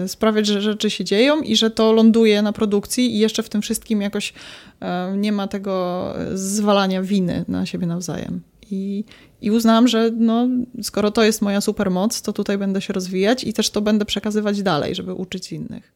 yy, 0.00 0.08
sprawiać, 0.08 0.46
że 0.46 0.60
rzeczy 0.60 0.90
się 0.90 1.04
dzieją 1.04 1.40
i 1.40 1.56
że 1.56 1.70
to 1.70 1.92
ląduje 1.92 2.42
na 2.42 2.52
produkcji 2.52 3.16
i 3.16 3.18
jeszcze 3.18 3.42
w 3.42 3.48
tym 3.48 3.62
wszystkim 3.62 4.02
jakoś 4.02 4.32
yy, 4.80 5.16
nie 5.16 5.32
ma 5.32 5.48
tego 5.48 6.14
zwalania 6.34 7.02
winy 7.02 7.44
na 7.48 7.66
siebie 7.66 7.86
nawzajem. 7.86 8.40
I, 8.70 9.04
i 9.40 9.50
uznałam, 9.50 9.88
że 9.88 10.10
no, 10.16 10.48
skoro 10.82 11.10
to 11.10 11.22
jest 11.24 11.42
moja 11.42 11.60
supermoc, 11.60 12.22
to 12.22 12.32
tutaj 12.32 12.58
będę 12.58 12.80
się 12.80 12.92
rozwijać 12.92 13.44
i 13.44 13.52
też 13.52 13.70
to 13.70 13.80
będę 13.80 14.04
przekazywać 14.04 14.62
dalej, 14.62 14.94
żeby 14.94 15.14
uczyć 15.14 15.52
innych. 15.52 15.92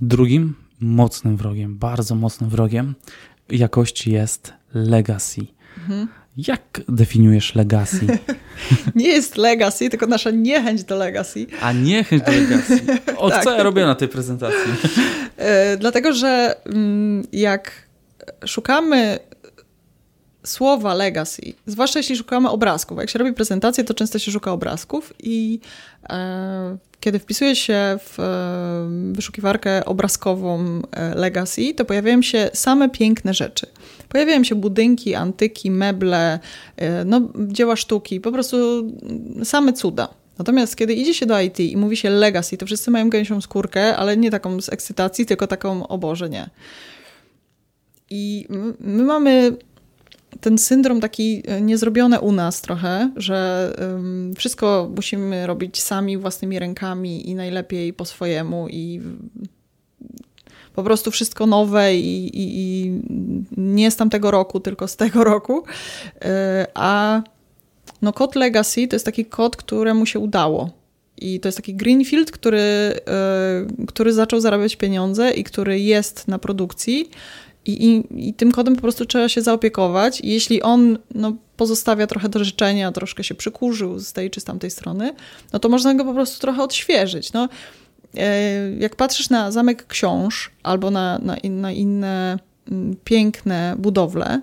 Drugim 0.00 0.54
mocnym 0.80 1.36
wrogiem, 1.36 1.78
bardzo 1.78 2.14
mocnym 2.14 2.50
wrogiem 2.50 2.94
jakości 3.48 4.12
jest 4.12 4.52
legacy. 4.74 5.40
Mhm. 5.78 6.08
Jak 6.48 6.80
definiujesz 6.88 7.54
legacy? 7.54 8.06
nie 8.94 9.08
jest 9.08 9.36
legacy, 9.36 9.90
tylko 9.90 10.06
nasza 10.06 10.30
niechęć 10.30 10.84
do 10.84 10.96
legacy. 10.96 11.46
A 11.60 11.72
niechęć 11.72 12.22
do 12.22 12.32
legacy. 12.32 12.80
O 13.16 13.30
tak. 13.30 13.44
co 13.44 13.56
ja 13.56 13.62
robię 13.62 13.86
na 13.86 13.94
tej 13.94 14.08
prezentacji? 14.08 14.72
e, 15.36 15.76
dlatego, 15.76 16.12
że 16.12 16.56
mm, 16.66 17.24
jak 17.32 17.72
szukamy 18.46 19.18
słowa 20.44 20.94
legacy, 20.94 21.42
zwłaszcza 21.66 21.98
jeśli 21.98 22.16
szukamy 22.16 22.50
obrazków. 22.50 22.98
Jak 22.98 23.10
się 23.10 23.18
robi 23.18 23.32
prezentację, 23.32 23.84
to 23.84 23.94
często 23.94 24.18
się 24.18 24.32
szuka 24.32 24.52
obrazków 24.52 25.14
i 25.18 25.60
e, 26.10 26.76
kiedy 27.00 27.18
wpisuje 27.18 27.56
się 27.56 27.98
w 28.00 28.20
e, 28.20 29.12
wyszukiwarkę 29.12 29.84
obrazkową 29.84 30.82
e, 30.92 31.14
legacy, 31.14 31.74
to 31.74 31.84
pojawiają 31.84 32.22
się 32.22 32.50
same 32.54 32.88
piękne 32.88 33.34
rzeczy. 33.34 33.66
Pojawiają 34.08 34.44
się 34.44 34.54
budynki, 34.54 35.14
antyki, 35.14 35.70
meble, 35.70 36.38
e, 36.76 37.04
no, 37.04 37.20
dzieła 37.48 37.76
sztuki, 37.76 38.20
po 38.20 38.32
prostu 38.32 38.56
same 39.44 39.72
cuda. 39.72 40.08
Natomiast 40.38 40.76
kiedy 40.76 40.94
idzie 40.94 41.14
się 41.14 41.26
do 41.26 41.40
IT 41.40 41.60
i 41.60 41.76
mówi 41.76 41.96
się 41.96 42.10
legacy, 42.10 42.56
to 42.56 42.66
wszyscy 42.66 42.90
mają 42.90 43.10
gęsią 43.10 43.40
skórkę, 43.40 43.96
ale 43.96 44.16
nie 44.16 44.30
taką 44.30 44.60
z 44.60 44.68
ekscytacji, 44.68 45.26
tylko 45.26 45.46
taką, 45.46 45.86
o 45.88 45.98
Boże, 45.98 46.28
nie. 46.28 46.50
I 48.10 48.46
my 48.80 49.02
mamy 49.02 49.56
ten 50.40 50.58
syndrom 50.58 51.00
taki 51.00 51.42
e, 51.46 51.60
niezrobione 51.60 52.20
u 52.20 52.32
nas 52.32 52.60
trochę, 52.60 53.10
że 53.16 53.70
wszystko 54.36 54.90
musimy 54.96 55.46
robić 55.46 55.82
sami 55.82 56.18
własnymi 56.18 56.58
rękami 56.58 57.28
i 57.28 57.34
najlepiej 57.34 57.92
po 57.92 58.04
swojemu 58.04 58.68
i 58.68 59.00
po 60.74 60.82
prostu 60.82 61.10
wszystko 61.10 61.46
nowe 61.46 61.94
i, 61.94 62.26
i, 62.26 62.60
i 62.60 62.92
nie 63.56 63.90
z 63.90 63.96
tamtego 63.96 64.30
roku, 64.30 64.60
tylko 64.60 64.88
z 64.88 64.96
tego 64.96 65.24
roku. 65.24 65.64
E, 66.22 66.66
a 66.74 67.22
no 68.02 68.12
kod 68.12 68.34
Legacy 68.34 68.88
to 68.88 68.96
jest 68.96 69.06
taki 69.06 69.24
kod, 69.24 69.56
któremu 69.56 70.06
się 70.06 70.18
udało. 70.18 70.70
I 71.16 71.40
to 71.40 71.48
jest 71.48 71.58
taki 71.58 71.74
Greenfield, 71.74 72.30
który, 72.30 72.60
e, 72.60 72.96
który 73.88 74.12
zaczął 74.12 74.40
zarabiać 74.40 74.76
pieniądze 74.76 75.30
i 75.30 75.44
który 75.44 75.80
jest 75.80 76.28
na 76.28 76.38
produkcji 76.38 77.10
i, 77.66 77.86
i, 77.86 78.28
I, 78.28 78.34
tym 78.34 78.52
kodem 78.52 78.74
po 78.74 78.82
prostu 78.82 79.06
trzeba 79.06 79.28
się 79.28 79.42
zaopiekować. 79.42 80.20
Jeśli 80.24 80.62
on 80.62 80.98
no, 81.14 81.36
pozostawia 81.56 82.06
trochę 82.06 82.28
do 82.28 82.44
życzenia, 82.44 82.92
troszkę 82.92 83.24
się 83.24 83.34
przykurzył 83.34 83.98
z 83.98 84.12
tej 84.12 84.30
czy 84.30 84.40
z 84.40 84.44
tamtej 84.44 84.70
strony, 84.70 85.14
no 85.52 85.58
to 85.58 85.68
można 85.68 85.94
go 85.94 86.04
po 86.04 86.14
prostu 86.14 86.40
trochę 86.40 86.62
odświeżyć. 86.62 87.32
No, 87.32 87.48
e, 88.16 88.70
jak 88.78 88.96
patrzysz 88.96 89.30
na 89.30 89.50
zamek 89.50 89.86
książ 89.86 90.50
albo 90.62 90.90
na, 90.90 91.18
na, 91.18 91.36
na 91.48 91.72
inne 91.72 92.38
mm, 92.70 92.96
piękne 93.04 93.74
budowle, 93.78 94.40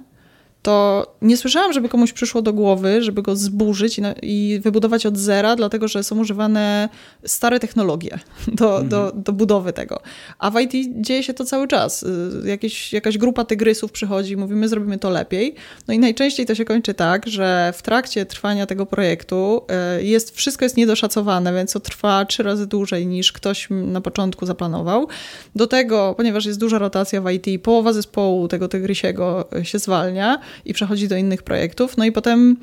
to 0.68 1.16
nie 1.22 1.38
słyszałam, 1.38 1.74
żeby 1.74 1.90
komuś 1.90 2.14
przyszło 2.14 2.42
do 2.42 2.54
głowy, 2.54 3.04
żeby 3.04 3.22
go 3.22 3.36
zburzyć 3.36 3.98
i, 3.98 4.02
na, 4.02 4.14
i 4.22 4.60
wybudować 4.64 5.06
od 5.06 5.18
zera, 5.18 5.56
dlatego 5.56 5.88
że 5.88 6.04
są 6.04 6.20
używane 6.20 6.90
stare 7.26 7.60
technologie 7.60 8.20
do, 8.48 8.70
mhm. 8.70 8.90
do, 8.90 9.12
do 9.16 9.34
budowy 9.34 9.74
tego. 9.74 10.02
A 10.40 10.52
w 10.52 10.62
IT 10.62 10.72
dzieje 11.02 11.24
się 11.24 11.34
to 11.34 11.46
cały 11.46 11.68
czas. 11.68 12.04
Y, 12.04 12.50
jakieś, 12.50 12.94
jakaś 12.94 13.18
grupa 13.18 13.46
tygrysów 13.46 13.92
przychodzi 13.92 14.34
i 14.34 14.38
mówi, 14.38 14.56
my 14.56 14.68
zrobimy 14.68 14.98
to 15.00 15.10
lepiej. 15.10 15.56
No 15.88 15.94
i 15.94 16.00
najczęściej 16.00 16.46
to 16.46 16.56
się 16.56 16.66
kończy 16.66 16.94
tak, 16.94 17.28
że 17.28 17.74
w 17.76 17.82
trakcie 17.82 18.26
trwania 18.26 18.66
tego 18.66 18.86
projektu 18.86 19.62
y, 20.00 20.04
jest, 20.04 20.36
wszystko 20.36 20.66
jest 20.66 20.78
niedoszacowane, 20.78 21.54
więc 21.54 21.74
to 21.74 21.80
trwa 21.80 22.26
trzy 22.26 22.44
razy 22.44 22.68
dłużej 22.68 23.08
niż 23.08 23.32
ktoś 23.32 23.68
na 23.70 24.02
początku 24.02 24.46
zaplanował. 24.46 25.08
Do 25.56 25.68
tego, 25.68 26.14
ponieważ 26.18 26.46
jest 26.46 26.60
duża 26.60 26.78
rotacja 26.78 27.22
w 27.22 27.32
IT, 27.32 27.64
połowa 27.64 27.94
zespołu 27.94 28.48
tego 28.48 28.68
tygrysiego 28.68 29.48
się 29.64 29.80
zwalnia, 29.80 30.40
i 30.66 30.74
przechodzi 30.74 31.08
do 31.08 31.16
innych 31.16 31.44
projektów. 31.44 31.98
No 31.98 32.06
i 32.06 32.12
potem 32.12 32.58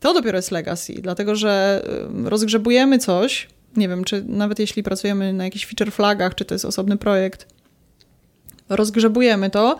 to 0.00 0.14
dopiero 0.14 0.38
jest 0.38 0.50
legacy, 0.50 0.94
dlatego 1.02 1.36
że 1.36 1.82
rozgrzebujemy 2.24 2.98
coś, 2.98 3.48
nie 3.76 3.88
wiem, 3.88 4.04
czy 4.04 4.24
nawet 4.28 4.58
jeśli 4.58 4.82
pracujemy 4.82 5.32
na 5.32 5.44
jakichś 5.44 5.66
feature 5.66 5.92
flagach, 5.92 6.34
czy 6.34 6.44
to 6.44 6.54
jest 6.54 6.64
osobny 6.64 6.96
projekt, 6.96 7.46
rozgrzebujemy 8.68 9.50
to 9.50 9.76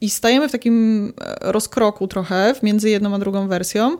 i 0.00 0.10
stajemy 0.10 0.48
w 0.48 0.52
takim 0.52 1.06
e, 1.20 1.52
rozkroku 1.52 2.08
trochę 2.08 2.54
między 2.62 2.90
jedną 2.90 3.14
a 3.14 3.18
drugą 3.18 3.48
wersją. 3.48 3.96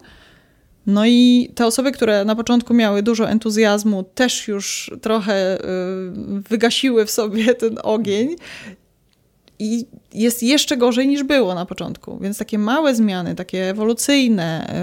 No 0.86 1.06
i 1.06 1.50
te 1.54 1.66
osoby, 1.66 1.92
które 1.92 2.24
na 2.24 2.36
początku 2.36 2.74
miały 2.74 3.02
dużo 3.02 3.28
entuzjazmu, 3.28 4.02
też 4.02 4.48
już 4.48 4.92
trochę 5.02 5.58
y, 5.58 5.64
wygasiły 6.48 7.06
w 7.06 7.10
sobie 7.10 7.54
ten 7.54 7.78
ogień 7.82 8.36
i 9.58 9.86
jest 10.14 10.42
jeszcze 10.42 10.76
gorzej 10.76 11.08
niż 11.08 11.22
było 11.22 11.54
na 11.54 11.66
początku. 11.66 12.18
Więc 12.18 12.38
takie 12.38 12.58
małe 12.58 12.94
zmiany, 12.94 13.34
takie 13.34 13.70
ewolucyjne, 13.70 14.74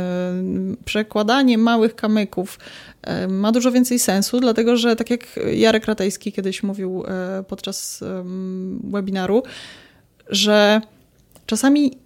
yy, 0.69 0.78
przekładanie 0.86 1.57
małych 1.57 1.95
kamyków 1.95 2.59
yy, 3.07 3.28
ma 3.28 3.51
dużo 3.51 3.71
więcej 3.71 3.99
sensu, 3.99 4.39
dlatego 4.39 4.78
że 4.78 4.95
tak 4.95 5.09
jak 5.09 5.39
Jarek 5.53 5.86
Ratajski 5.86 6.32
kiedyś 6.32 6.63
mówił 6.63 7.03
yy, 7.38 7.43
podczas 7.43 8.03
webinaru, 8.84 9.43
że 10.30 10.82
czasami 11.45 11.97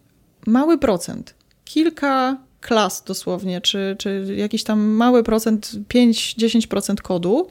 mały 0.47 0.77
procent, 0.77 1.35
kilka 1.65 2.37
klas 2.61 3.03
dosłownie, 3.03 3.61
czy, 3.61 3.95
czy 3.99 4.35
jakiś 4.35 4.63
tam 4.63 4.79
mały 4.79 5.23
procent, 5.23 5.71
5-10% 5.89 6.95
kodu, 7.01 7.49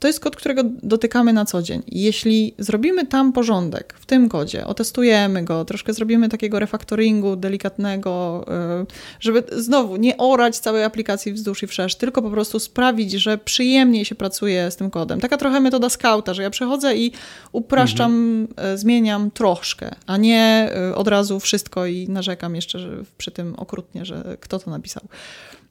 to 0.00 0.06
jest 0.06 0.20
kod, 0.20 0.36
którego 0.36 0.62
dotykamy 0.82 1.32
na 1.32 1.44
co 1.44 1.62
dzień. 1.62 1.82
Jeśli 1.88 2.54
zrobimy 2.58 3.06
tam 3.06 3.32
porządek 3.32 3.94
w 4.00 4.06
tym 4.06 4.28
kodzie, 4.28 4.66
otestujemy 4.66 5.44
go, 5.44 5.64
troszkę 5.64 5.92
zrobimy 5.92 6.28
takiego 6.28 6.58
refaktoringu 6.58 7.36
delikatnego, 7.36 8.44
y, 8.82 8.86
żeby 9.20 9.44
znowu 9.56 9.96
nie 9.96 10.16
orać 10.16 10.58
całej 10.58 10.84
aplikacji 10.84 11.32
wzdłuż 11.32 11.62
i 11.62 11.66
wszerz, 11.66 11.94
tylko 11.94 12.22
po 12.22 12.30
prostu 12.30 12.58
sprawić, 12.58 13.12
że 13.12 13.38
przyjemniej 13.38 14.04
się 14.04 14.14
pracuje 14.14 14.70
z 14.70 14.76
tym 14.76 14.90
kodem. 14.90 15.20
Taka 15.20 15.36
trochę 15.36 15.60
metoda 15.60 15.88
skauta, 15.88 16.34
że 16.34 16.42
ja 16.42 16.50
przychodzę 16.50 16.96
i 16.96 17.12
upraszczam, 17.52 18.12
mhm. 18.12 18.74
Y, 18.74 18.78
zmieniam 18.78 19.30
troszkę, 19.30 19.90
a 20.06 20.16
nie 20.16 20.70
y, 20.90 20.94
od 20.94 21.08
razu 21.08 21.40
wszystko 21.40 21.86
i 21.86 22.08
narzekam 22.08 22.54
jeszcze 22.54 22.78
przy 23.18 23.30
tym 23.30 23.54
okrutnie, 23.56 24.04
że 24.04 24.36
kto 24.40 24.58
to 24.58 24.70
napisał 24.70 25.02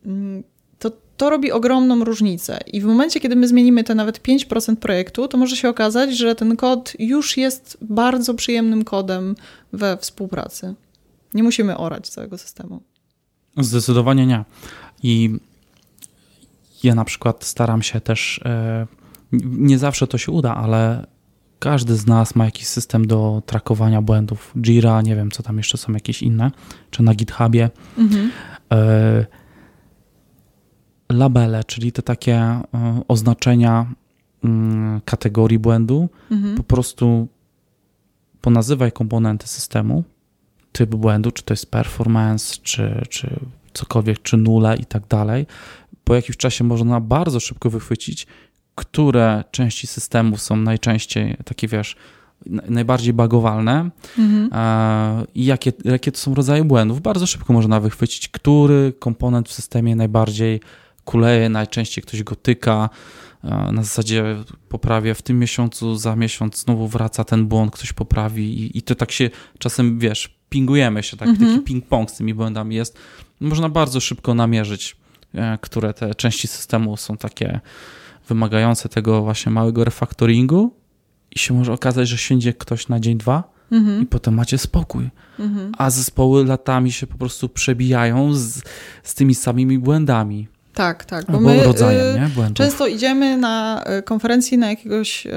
mm, 0.05 0.43
to 0.79 0.91
to 1.17 1.29
robi 1.29 1.51
ogromną 1.51 2.03
różnicę. 2.03 2.59
I 2.67 2.81
w 2.81 2.85
momencie, 2.85 3.19
kiedy 3.19 3.35
my 3.35 3.47
zmienimy 3.47 3.83
te 3.83 3.95
nawet 3.95 4.21
5% 4.21 4.75
projektu, 4.75 5.27
to 5.27 5.37
może 5.37 5.55
się 5.55 5.69
okazać, 5.69 6.17
że 6.17 6.35
ten 6.35 6.55
kod 6.55 6.93
już 6.99 7.37
jest 7.37 7.77
bardzo 7.81 8.33
przyjemnym 8.33 8.83
kodem 8.83 9.35
we 9.73 9.97
współpracy. 9.97 10.75
Nie 11.33 11.43
musimy 11.43 11.77
orać 11.77 12.09
całego 12.09 12.37
systemu. 12.37 12.81
Zdecydowanie 13.57 14.25
nie. 14.25 14.45
I 15.03 15.39
ja 16.83 16.95
na 16.95 17.05
przykład 17.05 17.43
staram 17.43 17.81
się 17.81 18.01
też, 18.01 18.41
e, 18.45 18.87
nie 19.43 19.77
zawsze 19.77 20.07
to 20.07 20.17
się 20.17 20.31
uda, 20.31 20.55
ale 20.55 21.07
każdy 21.59 21.95
z 21.95 22.07
nas 22.07 22.35
ma 22.35 22.45
jakiś 22.45 22.67
system 22.67 23.07
do 23.07 23.41
trakowania 23.45 24.01
błędów. 24.01 24.53
Jira, 24.61 25.01
nie 25.01 25.15
wiem, 25.15 25.31
co 25.31 25.43
tam 25.43 25.57
jeszcze 25.57 25.77
są 25.77 25.93
jakieś 25.93 26.21
inne, 26.21 26.51
czy 26.91 27.03
na 27.03 27.13
GitHubie. 27.13 27.69
Mhm. 27.97 28.31
E, 28.71 29.25
labele, 31.11 31.63
czyli 31.63 31.91
te 31.91 32.01
takie 32.01 32.35
e, 32.35 32.63
oznaczenia 33.07 33.85
mm, 34.43 35.01
kategorii 35.05 35.59
błędu, 35.59 36.09
mhm. 36.31 36.55
po 36.55 36.63
prostu 36.63 37.27
ponazywaj 38.41 38.91
komponenty 38.91 39.47
systemu, 39.47 40.03
typ 40.71 40.95
błędu, 40.95 41.31
czy 41.31 41.43
to 41.43 41.53
jest 41.53 41.71
performance, 41.71 42.55
czy, 42.63 43.01
czy 43.09 43.39
cokolwiek, 43.73 44.21
czy 44.21 44.37
nule 44.37 44.75
i 44.77 44.85
tak 44.85 45.07
dalej. 45.07 45.45
Po 46.03 46.15
jakimś 46.15 46.37
czasie 46.37 46.63
można 46.63 46.99
bardzo 46.99 47.39
szybko 47.39 47.69
wychwycić, 47.69 48.27
które 48.75 49.43
części 49.51 49.87
systemu 49.87 50.37
są 50.37 50.55
najczęściej 50.55 51.37
takie, 51.45 51.67
wiesz, 51.67 51.95
najbardziej 52.45 53.13
bagowalne 53.13 53.89
mhm. 54.17 54.49
i 55.35 55.45
jakie, 55.45 55.73
jakie 55.85 56.11
to 56.11 56.17
są 56.17 56.35
rodzaje 56.35 56.63
błędów. 56.63 57.01
Bardzo 57.01 57.25
szybko 57.25 57.53
można 57.53 57.79
wychwycić, 57.79 58.27
który 58.27 58.93
komponent 58.99 59.49
w 59.49 59.53
systemie 59.53 59.95
najbardziej 59.95 60.59
kuleje, 61.09 61.49
najczęściej 61.49 62.03
ktoś 62.03 62.23
go 62.23 62.35
tyka. 62.35 62.89
Na 63.71 63.83
zasadzie 63.83 64.35
poprawia 64.69 65.13
w 65.13 65.21
tym 65.21 65.39
miesiącu, 65.39 65.95
za 65.95 66.15
miesiąc 66.15 66.59
znowu 66.59 66.87
wraca 66.87 67.23
ten 67.23 67.47
błąd, 67.47 67.71
ktoś 67.71 67.93
poprawi 67.93 68.61
i, 68.61 68.77
i 68.77 68.81
to 68.81 68.95
tak 68.95 69.11
się 69.11 69.29
czasem, 69.59 69.99
wiesz, 69.99 70.39
pingujemy 70.49 71.03
się, 71.03 71.17
tak, 71.17 71.27
mhm. 71.27 71.51
taki 71.51 71.73
ping-pong 71.73 72.09
z 72.09 72.17
tymi 72.17 72.33
błędami 72.33 72.75
jest. 72.75 72.97
Można 73.39 73.69
bardzo 73.69 73.99
szybko 73.99 74.33
namierzyć, 74.33 74.97
e, 75.35 75.57
które 75.61 75.93
te 75.93 76.15
części 76.15 76.47
systemu 76.47 76.97
są 76.97 77.17
takie 77.17 77.59
wymagające 78.27 78.89
tego 78.89 79.21
właśnie 79.21 79.51
małego 79.51 79.83
refactoringu 79.83 80.75
i 81.31 81.39
się 81.39 81.53
może 81.53 81.73
okazać, 81.73 82.07
że 82.07 82.17
siędzie 82.17 82.53
ktoś 82.53 82.87
na 82.87 82.99
dzień, 82.99 83.17
dwa 83.17 83.43
mhm. 83.71 84.01
i 84.01 84.05
potem 84.05 84.33
macie 84.33 84.57
spokój. 84.57 85.09
Mhm. 85.39 85.71
A 85.77 85.89
zespoły 85.89 86.45
latami 86.45 86.91
się 86.91 87.07
po 87.07 87.17
prostu 87.17 87.49
przebijają 87.49 88.33
z, 88.33 88.61
z 89.03 89.15
tymi 89.15 89.35
samymi 89.35 89.79
błędami. 89.79 90.47
Tak, 90.79 91.05
tak. 91.05 91.25
Bo 91.31 91.39
my 91.39 91.63
rodzajem, 91.63 92.23
y, 92.23 92.53
często 92.53 92.87
idziemy 92.87 93.37
na 93.37 93.83
y, 93.99 94.03
konferencji, 94.03 94.57
na, 94.57 94.69
jakiegoś, 94.69 95.25
y, 95.25 95.29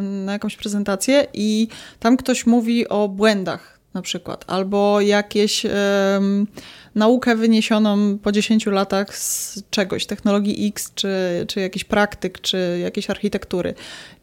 na 0.00 0.32
jakąś 0.32 0.56
prezentację 0.56 1.26
i 1.34 1.68
tam 2.00 2.16
ktoś 2.16 2.46
mówi 2.46 2.88
o 2.88 3.08
błędach 3.08 3.78
na 3.94 4.02
przykład, 4.02 4.44
albo 4.46 5.00
jakieś 5.00 5.64
um, 5.64 6.46
naukę 6.94 7.36
wyniesioną 7.36 8.18
po 8.18 8.32
10 8.32 8.66
latach 8.66 9.18
z 9.18 9.62
czegoś, 9.70 10.06
technologii 10.06 10.68
X, 10.68 10.92
czy, 10.94 11.08
czy 11.48 11.60
jakiś 11.60 11.84
praktyk, 11.84 12.40
czy 12.40 12.78
jakiejś 12.82 13.10
architektury. 13.10 13.74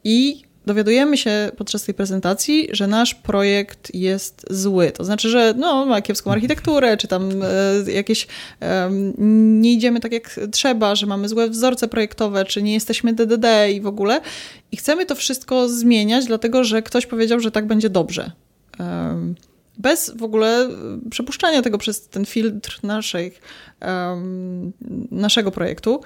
I 0.03 0.44
dowiadujemy 0.65 1.17
się 1.17 1.51
podczas 1.57 1.83
tej 1.83 1.95
prezentacji, 1.95 2.67
że 2.71 2.87
nasz 2.87 3.15
projekt 3.15 3.95
jest 3.95 4.45
zły. 4.49 4.91
To 4.91 5.05
znaczy, 5.05 5.29
że 5.29 5.53
no, 5.57 5.85
ma 5.85 6.01
kiepską 6.01 6.31
architekturę, 6.31 6.97
czy 6.97 7.07
tam 7.07 7.29
e, 7.87 7.91
jakieś 7.91 8.27
e, 8.61 8.89
nie 9.61 9.73
idziemy 9.73 9.99
tak 9.99 10.11
jak 10.11 10.39
trzeba, 10.51 10.95
że 10.95 11.05
mamy 11.05 11.29
złe 11.29 11.49
wzorce 11.49 11.87
projektowe, 11.87 12.45
czy 12.45 12.63
nie 12.63 12.73
jesteśmy 12.73 13.13
DDD 13.13 13.71
i 13.73 13.81
w 13.81 13.87
ogóle. 13.87 14.21
I 14.71 14.77
chcemy 14.77 15.05
to 15.05 15.15
wszystko 15.15 15.69
zmieniać, 15.69 16.25
dlatego 16.25 16.63
że 16.63 16.81
ktoś 16.81 17.05
powiedział, 17.05 17.39
że 17.39 17.51
tak 17.51 17.67
będzie 17.67 17.89
dobrze. 17.89 18.31
E, 18.79 19.33
bez 19.77 20.11
w 20.15 20.23
ogóle 20.23 20.69
przepuszczania 21.09 21.61
tego 21.61 21.77
przez 21.77 22.07
ten 22.07 22.25
filtr 22.25 22.79
naszej, 22.83 23.31
naszego 25.11 25.51
projektu. 25.51 26.01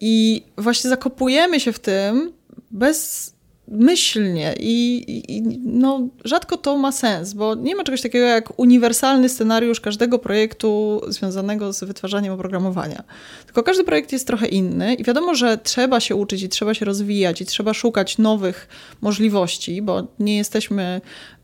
I 0.00 0.42
właśnie 0.58 0.90
zakopujemy 0.90 1.60
się 1.60 1.72
w 1.72 1.78
tym 1.78 2.32
bez 2.70 3.32
myślnie 3.70 4.54
i, 4.58 5.04
i, 5.28 5.42
no, 5.64 6.08
rzadko 6.24 6.56
to 6.56 6.78
ma 6.78 6.92
sens, 6.92 7.32
bo 7.34 7.54
nie 7.54 7.76
ma 7.76 7.84
czegoś 7.84 8.02
takiego 8.02 8.26
jak 8.26 8.58
uniwersalny 8.58 9.28
scenariusz 9.28 9.80
każdego 9.80 10.18
projektu 10.18 11.00
związanego 11.08 11.72
z 11.72 11.84
wytwarzaniem 11.84 12.32
oprogramowania. 12.32 13.04
Tylko 13.46 13.62
każdy 13.62 13.84
projekt 13.84 14.12
jest 14.12 14.26
trochę 14.26 14.46
inny 14.46 14.94
i 14.94 15.04
wiadomo, 15.04 15.34
że 15.34 15.58
trzeba 15.58 16.00
się 16.00 16.14
uczyć 16.14 16.42
i 16.42 16.48
trzeba 16.48 16.74
się 16.74 16.84
rozwijać 16.84 17.40
i 17.40 17.46
trzeba 17.46 17.74
szukać 17.74 18.18
nowych 18.18 18.68
możliwości, 19.00 19.82
bo 19.82 20.06
nie 20.18 20.36
jesteśmy 20.36 21.00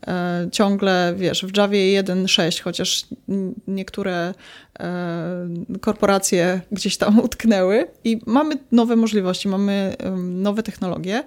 e, 0.07 0.47
ciągle, 0.51 1.13
wiesz, 1.17 1.45
w 1.45 1.57
Javie 1.57 2.03
1.6, 2.03 2.61
chociaż 2.61 3.05
niektóre 3.67 4.33
e, 4.79 5.49
korporacje 5.81 6.61
gdzieś 6.71 6.97
tam 6.97 7.19
utknęły 7.19 7.87
i 8.03 8.21
mamy 8.25 8.57
nowe 8.71 8.95
możliwości, 8.95 9.47
mamy 9.47 9.95
e, 9.99 10.11
nowe 10.17 10.63
technologie. 10.63 11.23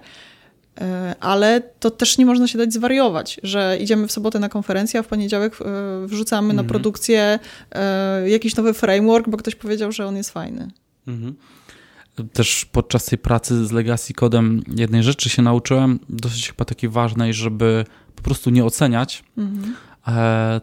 E, 0.79 1.15
ale 1.19 1.61
to 1.79 1.91
też 1.91 2.17
nie 2.17 2.25
można 2.25 2.47
się 2.47 2.57
dać 2.57 2.73
zwariować, 2.73 3.39
że 3.43 3.77
idziemy 3.81 4.07
w 4.07 4.11
sobotę 4.11 4.39
na 4.39 4.49
konferencję, 4.49 4.99
a 4.99 5.03
w 5.03 5.07
poniedziałek 5.07 5.53
e, 5.61 6.07
wrzucamy 6.07 6.49
mhm. 6.49 6.55
na 6.55 6.69
produkcję 6.69 7.39
e, 7.71 8.29
jakiś 8.29 8.55
nowy 8.55 8.73
framework, 8.73 9.29
bo 9.29 9.37
ktoś 9.37 9.55
powiedział, 9.55 9.91
że 9.91 10.07
on 10.07 10.15
jest 10.15 10.29
fajny. 10.29 10.71
Mhm. 11.07 11.35
Też 12.33 12.65
podczas 12.65 13.05
tej 13.05 13.17
pracy 13.17 13.65
z 13.65 13.71
Legacy 13.71 14.13
Codem 14.13 14.63
jednej 14.75 15.03
rzeczy 15.03 15.29
się 15.29 15.41
nauczyłem, 15.41 15.99
dosyć 16.09 16.47
chyba 16.47 16.65
takiej 16.65 16.89
ważnej, 16.89 17.33
żeby 17.33 17.85
po 18.15 18.21
prostu 18.21 18.49
nie 18.49 18.65
oceniać 18.65 19.23
mhm. 19.37 19.75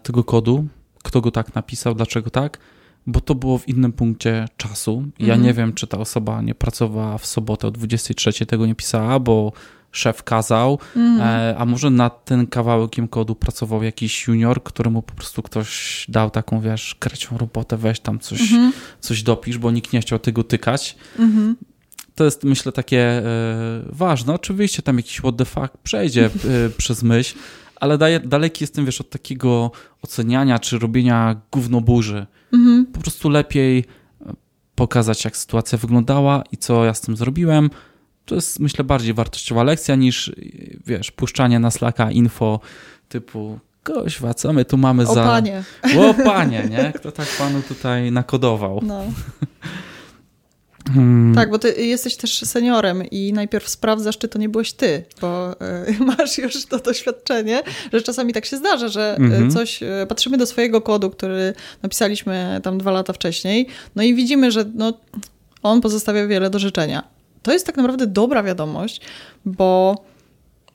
tego 0.03 0.25
kodu, 0.25 0.67
kto 1.03 1.21
go 1.21 1.31
tak 1.31 1.55
napisał, 1.55 1.95
dlaczego 1.95 2.31
tak, 2.31 2.59
bo 3.07 3.21
to 3.21 3.35
było 3.35 3.59
w 3.59 3.69
innym 3.69 3.93
punkcie 3.93 4.49
czasu. 4.57 5.05
Ja 5.19 5.25
mhm. 5.25 5.43
nie 5.43 5.55
wiem, 5.55 5.73
czy 5.73 5.87
ta 5.87 5.99
osoba 5.99 6.43
nie 6.43 6.55
pracowała 6.55 7.19
w 7.19 7.27
sobotę 7.27 7.67
o 7.67 7.71
23, 7.71 8.47
tego 8.47 8.67
nie 8.67 8.75
pisała, 8.75 9.21
bo 9.21 9.53
szef 9.93 10.23
kazał, 10.23 10.79
mm. 10.97 11.21
a 11.59 11.65
może 11.65 11.91
nad 11.91 12.25
ten 12.25 12.47
kawałkiem 12.47 13.09
kodu 13.09 13.35
pracował 13.35 13.83
jakiś 13.83 14.27
junior, 14.27 14.63
któremu 14.63 15.03
po 15.03 15.15
prostu 15.15 15.43
ktoś 15.43 16.05
dał 16.09 16.31
taką, 16.31 16.61
wiesz, 16.61 16.95
krecią 16.95 17.39
robotę, 17.39 17.77
weź 17.77 18.01
tam 18.01 18.19
coś, 18.19 18.53
mm 18.53 18.71
-hmm. 18.71 18.75
coś 19.01 19.23
dopisz, 19.23 19.59
bo 19.59 19.71
nikt 19.71 19.93
nie 19.93 20.01
chciał 20.01 20.19
tego 20.19 20.45
tykać. 20.45 20.97
Mm 21.19 21.33
-hmm. 21.33 21.55
To 22.15 22.25
jest, 22.25 22.45
myślę, 22.45 22.73
takie 22.73 23.01
e, 23.01 23.23
ważne. 23.87 24.35
Oczywiście 24.35 24.83
tam 24.83 24.97
jakiś 24.97 25.19
what 25.19 25.37
the 25.37 25.45
fuck 25.45 25.77
przejdzie 25.83 26.27
e, 26.27 26.31
przez 26.79 27.03
myśl, 27.03 27.39
ale 27.77 27.99
daje, 27.99 28.21
daleki 28.21 28.65
jestem, 28.65 28.85
wiesz, 28.85 29.01
od 29.01 29.11
takiego 29.11 29.71
oceniania 30.03 30.59
czy 30.59 30.79
robienia 30.79 31.41
gównoburzy. 31.51 32.27
Mm 32.53 32.67
-hmm. 32.67 32.93
Po 32.93 33.01
prostu 33.01 33.29
lepiej 33.29 33.85
pokazać, 34.75 35.25
jak 35.25 35.37
sytuacja 35.37 35.79
wyglądała 35.79 36.43
i 36.53 36.57
co 36.57 36.85
ja 36.85 36.95
z 36.95 37.01
tym 37.01 37.17
zrobiłem, 37.17 37.71
to 38.29 38.35
jest, 38.35 38.61
myślę, 38.61 38.85
bardziej 38.85 39.15
wartościowa 39.15 39.63
lekcja 39.63 39.95
niż, 39.95 40.33
wiesz, 40.87 41.11
puszczanie 41.11 41.59
na 41.59 41.71
Slacka 41.71 42.11
info 42.11 42.61
typu 43.09 43.59
Kośwa, 43.83 44.35
co 44.35 44.53
my 44.53 44.65
tu 44.65 44.77
mamy 44.77 45.09
o 45.09 45.15
za... 45.15 45.25
Panie. 45.25 45.65
O 45.99 46.15
panie, 46.15 46.69
nie? 46.71 46.93
Kto 46.97 47.13
tak 47.13 47.29
panu 47.39 47.63
tutaj 47.69 48.13
nakodował? 48.13 48.81
No. 48.83 49.03
Hmm. 50.95 51.35
Tak, 51.35 51.51
bo 51.51 51.59
ty 51.59 51.87
jesteś 51.87 52.17
też 52.17 52.41
seniorem 52.41 53.03
i 53.11 53.33
najpierw 53.33 53.69
sprawdzasz, 53.69 54.19
czy 54.19 54.29
to 54.29 54.39
nie 54.39 54.49
byłeś 54.49 54.73
ty, 54.73 55.05
bo 55.21 55.53
y, 55.53 56.05
masz 56.19 56.39
już 56.39 56.67
to 56.67 56.79
doświadczenie, 56.79 57.63
że 57.93 58.03
czasami 58.03 58.33
tak 58.33 58.45
się 58.45 58.57
zdarza, 58.57 58.89
że 58.89 59.17
mm 59.19 59.49
-hmm. 59.49 59.53
coś, 59.53 59.83
y, 59.83 59.87
patrzymy 60.09 60.39
do 60.39 60.47
swojego 60.47 60.81
kodu, 60.81 61.11
który 61.11 61.55
napisaliśmy 61.83 62.61
tam 62.63 62.79
dwa 62.79 62.91
lata 62.91 63.13
wcześniej, 63.13 63.67
no 63.97 64.03
i 64.03 64.15
widzimy, 64.15 64.51
że 64.51 64.65
no, 64.75 64.93
on 65.63 65.81
pozostawia 65.81 66.27
wiele 66.27 66.51
do 66.51 66.59
życzenia. 66.59 67.18
To 67.49 67.53
jest 67.53 67.67
tak 67.67 67.77
naprawdę 67.77 68.07
dobra 68.07 68.43
wiadomość, 68.43 69.01
bo 69.45 69.97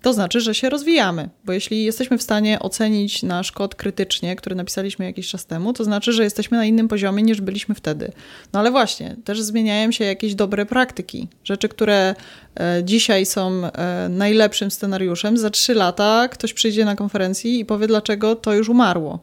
to 0.02 0.14
znaczy, 0.14 0.42
że 0.42 0.56
się 0.56 0.70
rozwijamy, 0.70 1.30
bo 1.46 1.54
jeśli 1.54 1.84
jesteśmy 1.84 2.18
w 2.18 2.24
stanie 2.24 2.60
ocenić 2.60 3.24
nasz 3.24 3.52
kod 3.52 3.76
krytycznie, 3.76 4.36
który 4.36 4.56
napisaliśmy 4.56 5.06
jakiś 5.06 5.30
czas 5.30 5.46
temu, 5.46 5.74
to 5.74 5.84
znaczy, 5.84 6.14
że 6.14 6.24
jesteśmy 6.24 6.58
na 6.58 6.66
innym 6.66 6.88
poziomie 6.88 7.24
niż 7.24 7.42
byliśmy 7.42 7.76
wtedy. 7.76 8.12
No 8.54 8.60
ale 8.60 8.72
właśnie, 8.72 9.16
też 9.24 9.42
zmieniają 9.42 9.92
się 9.92 10.04
jakieś 10.04 10.36
dobre 10.36 10.66
praktyki. 10.66 11.28
Rzeczy, 11.44 11.70
które 11.70 12.16
e, 12.60 12.82
dzisiaj 12.84 13.26
są 13.26 13.52
e, 13.66 14.10
najlepszym 14.10 14.72
scenariuszem, 14.72 15.38
za 15.38 15.50
trzy 15.50 15.74
lata 15.74 16.28
ktoś 16.28 16.54
przyjdzie 16.54 16.86
na 16.86 16.96
konferencji 16.96 17.60
i 17.60 17.66
powie, 17.66 17.88
dlaczego 17.88 18.36
to 18.36 18.54
już 18.54 18.70
umarło. 18.70 19.20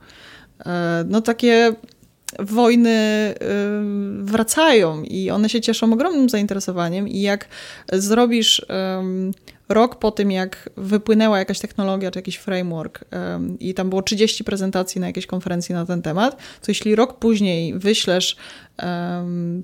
E, 0.67 1.05
no 1.09 1.21
takie 1.21 1.75
wojny 2.39 3.35
wracają 4.21 5.03
i 5.03 5.31
one 5.31 5.49
się 5.49 5.61
cieszą 5.61 5.93
ogromnym 5.93 6.29
zainteresowaniem. 6.29 7.09
I 7.09 7.21
jak 7.21 7.49
zrobisz 7.93 8.67
rok 9.69 9.99
po 9.99 10.11
tym, 10.11 10.31
jak 10.31 10.71
wypłynęła 10.77 11.39
jakaś 11.39 11.59
technologia 11.59 12.11
czy 12.11 12.19
jakiś 12.19 12.37
framework 12.37 13.05
i 13.61 13.75
tam 13.75 13.91
było 13.91 14.03
30 14.03 14.45
prezentacji 14.45 15.01
na 15.01 15.07
jakiejś 15.07 15.27
konferencji 15.27 15.75
na 15.75 15.87
ten 15.87 16.03
temat, 16.03 16.37
to 16.37 16.65
jeśli 16.69 16.95
rok 16.95 17.19
później 17.19 17.79
wyślesz 17.79 18.37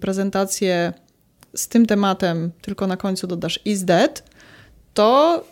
prezentację 0.00 0.92
z 1.54 1.68
tym 1.68 1.86
tematem, 1.86 2.50
tylko 2.62 2.86
na 2.86 2.96
końcu 2.96 3.26
dodasz 3.26 3.60
is 3.64 3.84
dead, 3.84 4.36
to 4.97 5.44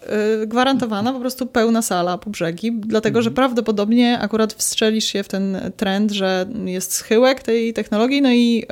y, 0.42 0.46
gwarantowana 0.46 1.12
po 1.12 1.20
prostu 1.20 1.46
pełna 1.46 1.82
sala 1.82 2.18
po 2.18 2.30
brzegi, 2.30 2.72
dlatego 2.72 3.22
że 3.22 3.28
mhm. 3.28 3.34
prawdopodobnie 3.34 4.18
akurat 4.18 4.52
wstrzelisz 4.52 5.04
się 5.04 5.22
w 5.22 5.28
ten 5.28 5.72
trend, 5.76 6.12
że 6.12 6.46
jest 6.64 6.92
schyłek 6.92 7.42
tej 7.42 7.72
technologii, 7.72 8.22
no 8.22 8.32
i 8.32 8.64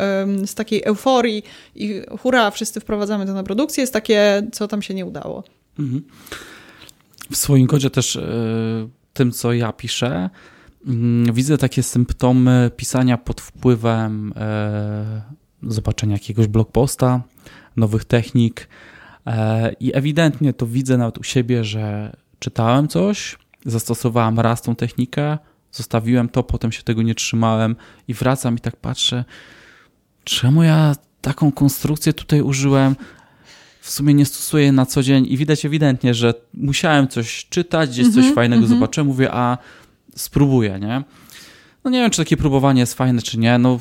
z 0.46 0.54
takiej 0.54 0.82
euforii 0.84 1.42
i 1.74 2.02
hura, 2.20 2.50
wszyscy 2.50 2.80
wprowadzamy 2.80 3.26
to 3.26 3.34
na 3.34 3.42
produkcję, 3.42 3.80
jest 3.80 3.92
takie, 3.92 4.46
co 4.52 4.68
tam 4.68 4.82
się 4.82 4.94
nie 4.94 5.06
udało. 5.06 5.44
Mhm. 5.78 6.02
W 7.30 7.36
swoim 7.36 7.66
kodzie 7.66 7.90
też 7.90 8.16
y, 8.16 8.22
tym, 9.12 9.32
co 9.32 9.52
ja 9.52 9.72
piszę, 9.72 10.30
mm, 10.86 11.34
widzę 11.34 11.58
takie 11.58 11.82
symptomy 11.82 12.70
pisania 12.76 13.18
pod 13.18 13.40
wpływem 13.40 14.32
y, 15.62 15.72
zobaczenia 15.72 16.12
jakiegoś 16.12 16.46
blogposta, 16.46 17.22
nowych 17.76 18.04
technik, 18.04 18.68
E, 18.68 18.91
I 19.80 19.92
ewidentnie 19.94 20.52
to 20.52 20.66
widzę 20.66 20.96
nawet 20.96 21.18
u 21.18 21.22
siebie, 21.22 21.64
że 21.64 22.16
czytałem 22.38 22.88
coś, 22.88 23.38
zastosowałem 23.66 24.40
raz 24.40 24.62
tą 24.62 24.76
technikę, 24.76 25.38
zostawiłem 25.72 26.28
to, 26.28 26.42
potem 26.42 26.72
się 26.72 26.82
tego 26.82 27.02
nie 27.02 27.14
trzymałem 27.14 27.76
i 28.08 28.14
wracam 28.14 28.56
i 28.56 28.60
tak 28.60 28.76
patrzę, 28.76 29.24
czemu 30.24 30.62
ja 30.62 30.94
taką 31.20 31.52
konstrukcję 31.52 32.12
tutaj 32.12 32.40
użyłem? 32.40 32.96
W 33.80 33.90
sumie 33.90 34.14
nie 34.14 34.26
stosuję 34.26 34.72
na 34.72 34.86
co 34.86 35.02
dzień 35.02 35.26
i 35.28 35.36
widać 35.36 35.64
ewidentnie, 35.64 36.14
że 36.14 36.34
musiałem 36.54 37.08
coś 37.08 37.46
czytać, 37.50 37.90
gdzieś 37.90 38.06
coś 38.06 38.16
mm 38.16 38.30
-hmm, 38.30 38.34
fajnego 38.34 38.58
mm 38.58 38.70
-hmm. 38.70 38.74
zobaczyłem, 38.74 39.06
mówię, 39.06 39.32
a 39.32 39.58
spróbuję, 40.16 40.78
nie? 40.80 41.02
No 41.84 41.90
nie 41.90 42.00
wiem, 42.00 42.10
czy 42.10 42.18
takie 42.18 42.36
próbowanie 42.36 42.80
jest 42.80 42.94
fajne, 42.94 43.22
czy 43.22 43.38
nie. 43.38 43.58
No, 43.58 43.80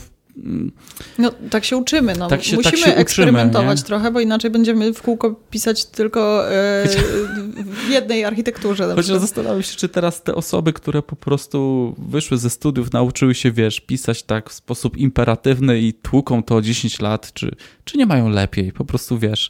no 1.18 1.32
tak 1.50 1.66
się 1.66 1.78
uczymy. 1.78 2.14
No. 2.20 2.28
Tak 2.28 2.44
się, 2.44 2.56
Musimy 2.56 2.84
tak 2.84 3.00
eksperymentować 3.00 3.80
uczymy, 3.80 3.88
trochę, 3.88 4.12
bo 4.12 4.20
inaczej 4.20 4.52
będziemy 4.52 4.94
w 4.94 5.02
kółko 5.02 5.36
pisać 5.50 5.86
tylko 5.86 6.52
e, 6.52 6.88
w 7.66 7.90
jednej 7.90 8.26
architekturze. 8.26 8.94
Chociaż 8.96 9.18
zastanawiam 9.18 9.64
się, 9.64 9.76
czy 9.76 9.90
teraz 9.90 10.24
te 10.24 10.36
osoby, 10.36 10.74
które 10.74 11.02
po 11.02 11.16
prostu 11.16 11.96
wyszły 11.98 12.38
ze 12.38 12.50
studiów, 12.50 12.94
nauczyły 12.94 13.36
się, 13.36 13.52
wiesz, 13.52 13.82
pisać 13.82 14.24
tak 14.24 14.50
w 14.50 14.54
sposób 14.54 14.98
imperatywny 14.98 15.80
i 15.80 15.94
tłuką 15.94 16.44
to 16.44 16.62
10 16.62 17.00
lat, 17.00 17.34
czy, 17.34 17.56
czy 17.86 17.98
nie 17.98 18.06
mają 18.06 18.30
lepiej? 18.30 18.72
Po 18.72 18.86
prostu, 18.86 19.20
wiesz, 19.20 19.50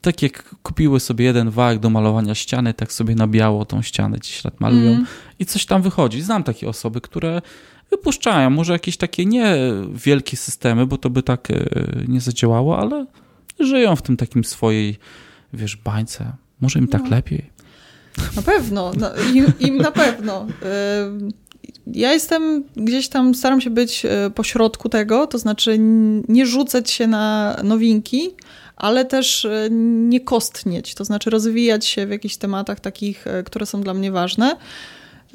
tak 0.00 0.22
jak 0.22 0.54
kupiły 0.62 1.00
sobie 1.00 1.24
jeden 1.24 1.50
wałek 1.50 1.78
do 1.78 1.90
malowania 1.90 2.34
ściany, 2.34 2.74
tak 2.74 2.92
sobie 2.92 3.14
na 3.14 3.26
biało 3.26 3.64
tą 3.64 3.82
ścianę 3.82 4.20
10 4.20 4.44
lat 4.44 4.60
malują 4.60 4.90
mm. 4.90 5.06
i 5.38 5.46
coś 5.46 5.66
tam 5.66 5.82
wychodzi. 5.82 6.22
Znam 6.22 6.42
takie 6.42 6.68
osoby, 6.68 7.00
które 7.00 7.42
wypuszczają 7.90 8.50
może 8.50 8.72
jakieś 8.72 8.96
takie 8.96 9.26
nie 9.26 9.56
wielkie 9.92 10.36
systemy, 10.36 10.86
bo 10.86 10.98
to 10.98 11.10
by 11.10 11.22
tak 11.22 11.50
e, 11.50 11.64
nie 12.08 12.20
zadziałało, 12.20 12.78
ale 12.78 13.06
żyją 13.60 13.96
w 13.96 14.02
tym 14.02 14.16
takim 14.16 14.44
swojej, 14.44 14.96
wiesz, 15.52 15.76
bańce. 15.76 16.32
Może 16.60 16.78
im 16.78 16.88
tak 16.88 17.02
no. 17.02 17.10
lepiej. 17.10 17.50
Na 18.36 18.42
pewno, 18.42 18.92
no, 18.98 19.10
im, 19.34 19.52
im 19.60 19.76
na 19.76 19.92
pewno. 19.92 20.46
Ja 21.86 22.12
jestem 22.12 22.64
gdzieś 22.76 23.08
tam, 23.08 23.34
staram 23.34 23.60
się 23.60 23.70
być 23.70 24.04
e, 24.04 24.30
pośrodku 24.30 24.88
tego, 24.88 25.26
to 25.26 25.38
znaczy 25.38 25.76
nie 26.28 26.46
rzucać 26.46 26.90
się 26.90 27.06
na 27.06 27.56
nowinki, 27.64 28.30
ale 28.76 29.04
też 29.04 29.44
e, 29.44 29.68
nie 30.08 30.20
kostnieć, 30.20 30.94
to 30.94 31.04
znaczy 31.04 31.30
rozwijać 31.30 31.86
się 31.86 32.06
w 32.06 32.10
jakichś 32.10 32.36
tematach 32.36 32.80
takich, 32.80 33.24
które 33.44 33.66
są 33.66 33.80
dla 33.80 33.94
mnie 33.94 34.12
ważne. 34.12 34.56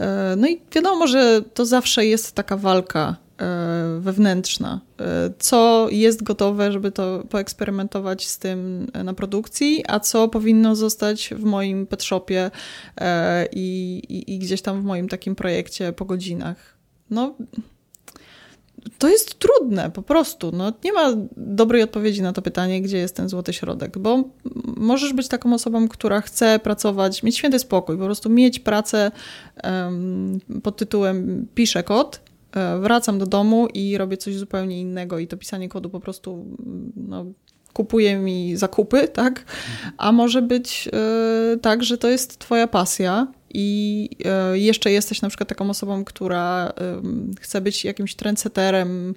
E, 0.02 0.36
no 0.38 0.48
i 0.48 0.62
wiadomo, 0.76 1.08
że 1.08 1.42
to 1.54 1.66
zawsze 1.66 2.06
jest 2.06 2.36
taka 2.36 2.58
walka 2.58 3.16
e, 3.42 4.00
wewnętrzna. 4.00 4.82
E, 5.00 5.34
co 5.40 5.88
jest 5.92 6.24
gotowe, 6.24 6.72
żeby 6.72 6.92
to 6.92 7.24
poeksperymentować 7.30 8.28
z 8.28 8.38
tym 8.38 8.88
na 9.04 9.14
produkcji, 9.14 9.84
a 9.88 10.00
co 10.00 10.28
powinno 10.28 10.76
zostać 10.76 11.30
w 11.38 11.44
moim 11.44 11.88
pet 11.88 12.04
shopie 12.04 12.52
i, 13.52 14.02
i, 14.10 14.34
i 14.34 14.40
gdzieś 14.40 14.62
tam 14.62 14.82
w 14.82 14.86
moim 14.86 15.10
takim 15.10 15.36
projekcie 15.36 15.94
po 15.94 16.06
godzinach. 16.06 16.78
No, 17.10 17.36
to 18.98 19.10
jest 19.10 19.40
trudne 19.40 19.92
po 19.92 20.02
prostu. 20.02 20.52
No, 20.52 20.74
nie 20.84 20.94
ma 20.94 21.14
dobrej 21.38 21.84
odpowiedzi 21.84 22.22
na 22.22 22.34
to 22.34 22.42
pytanie, 22.42 22.82
gdzie 22.82 22.98
jest 22.98 23.16
ten 23.16 23.30
złoty 23.30 23.54
środek, 23.54 23.98
bo 23.98 24.24
możesz 24.78 25.14
być 25.14 25.28
taką 25.28 25.54
osobą, 25.54 25.88
która 25.88 26.22
chce 26.22 26.60
pracować, 26.60 27.24
mieć 27.24 27.38
święty 27.38 27.60
spokój, 27.60 27.98
po 27.98 28.06
prostu 28.06 28.30
mieć 28.30 28.60
pracę 28.60 29.12
um, 29.64 30.40
pod 30.64 30.78
tytułem 30.78 31.48
piszę 31.56 31.84
kod, 31.84 32.22
e, 32.56 32.80
wracam 32.80 33.20
do 33.20 33.26
domu 33.26 33.68
i 33.74 33.98
robię 33.98 34.18
coś 34.18 34.36
zupełnie 34.36 34.82
innego 34.82 35.20
i 35.20 35.28
to 35.28 35.38
pisanie 35.38 35.70
kodu 35.70 35.90
po 35.90 36.00
prostu 36.00 36.46
no, 36.96 37.26
kupuje 37.74 38.18
mi 38.18 38.58
zakupy, 38.58 39.08
tak? 39.08 39.46
A 39.98 40.12
może 40.12 40.42
być 40.42 40.90
y, 41.54 41.58
tak, 41.58 41.84
że 41.84 41.98
to 41.98 42.10
jest 42.10 42.40
twoja 42.40 42.68
pasja 42.68 43.28
i 43.54 44.10
y, 44.54 44.60
jeszcze 44.60 44.92
jesteś 44.92 45.22
na 45.22 45.30
przykład 45.30 45.50
taką 45.50 45.70
osobą, 45.70 46.04
która 46.06 46.74
chce 47.40 47.62
być 47.62 47.86
jakimś 47.86 48.16
trendseterem, 48.16 49.16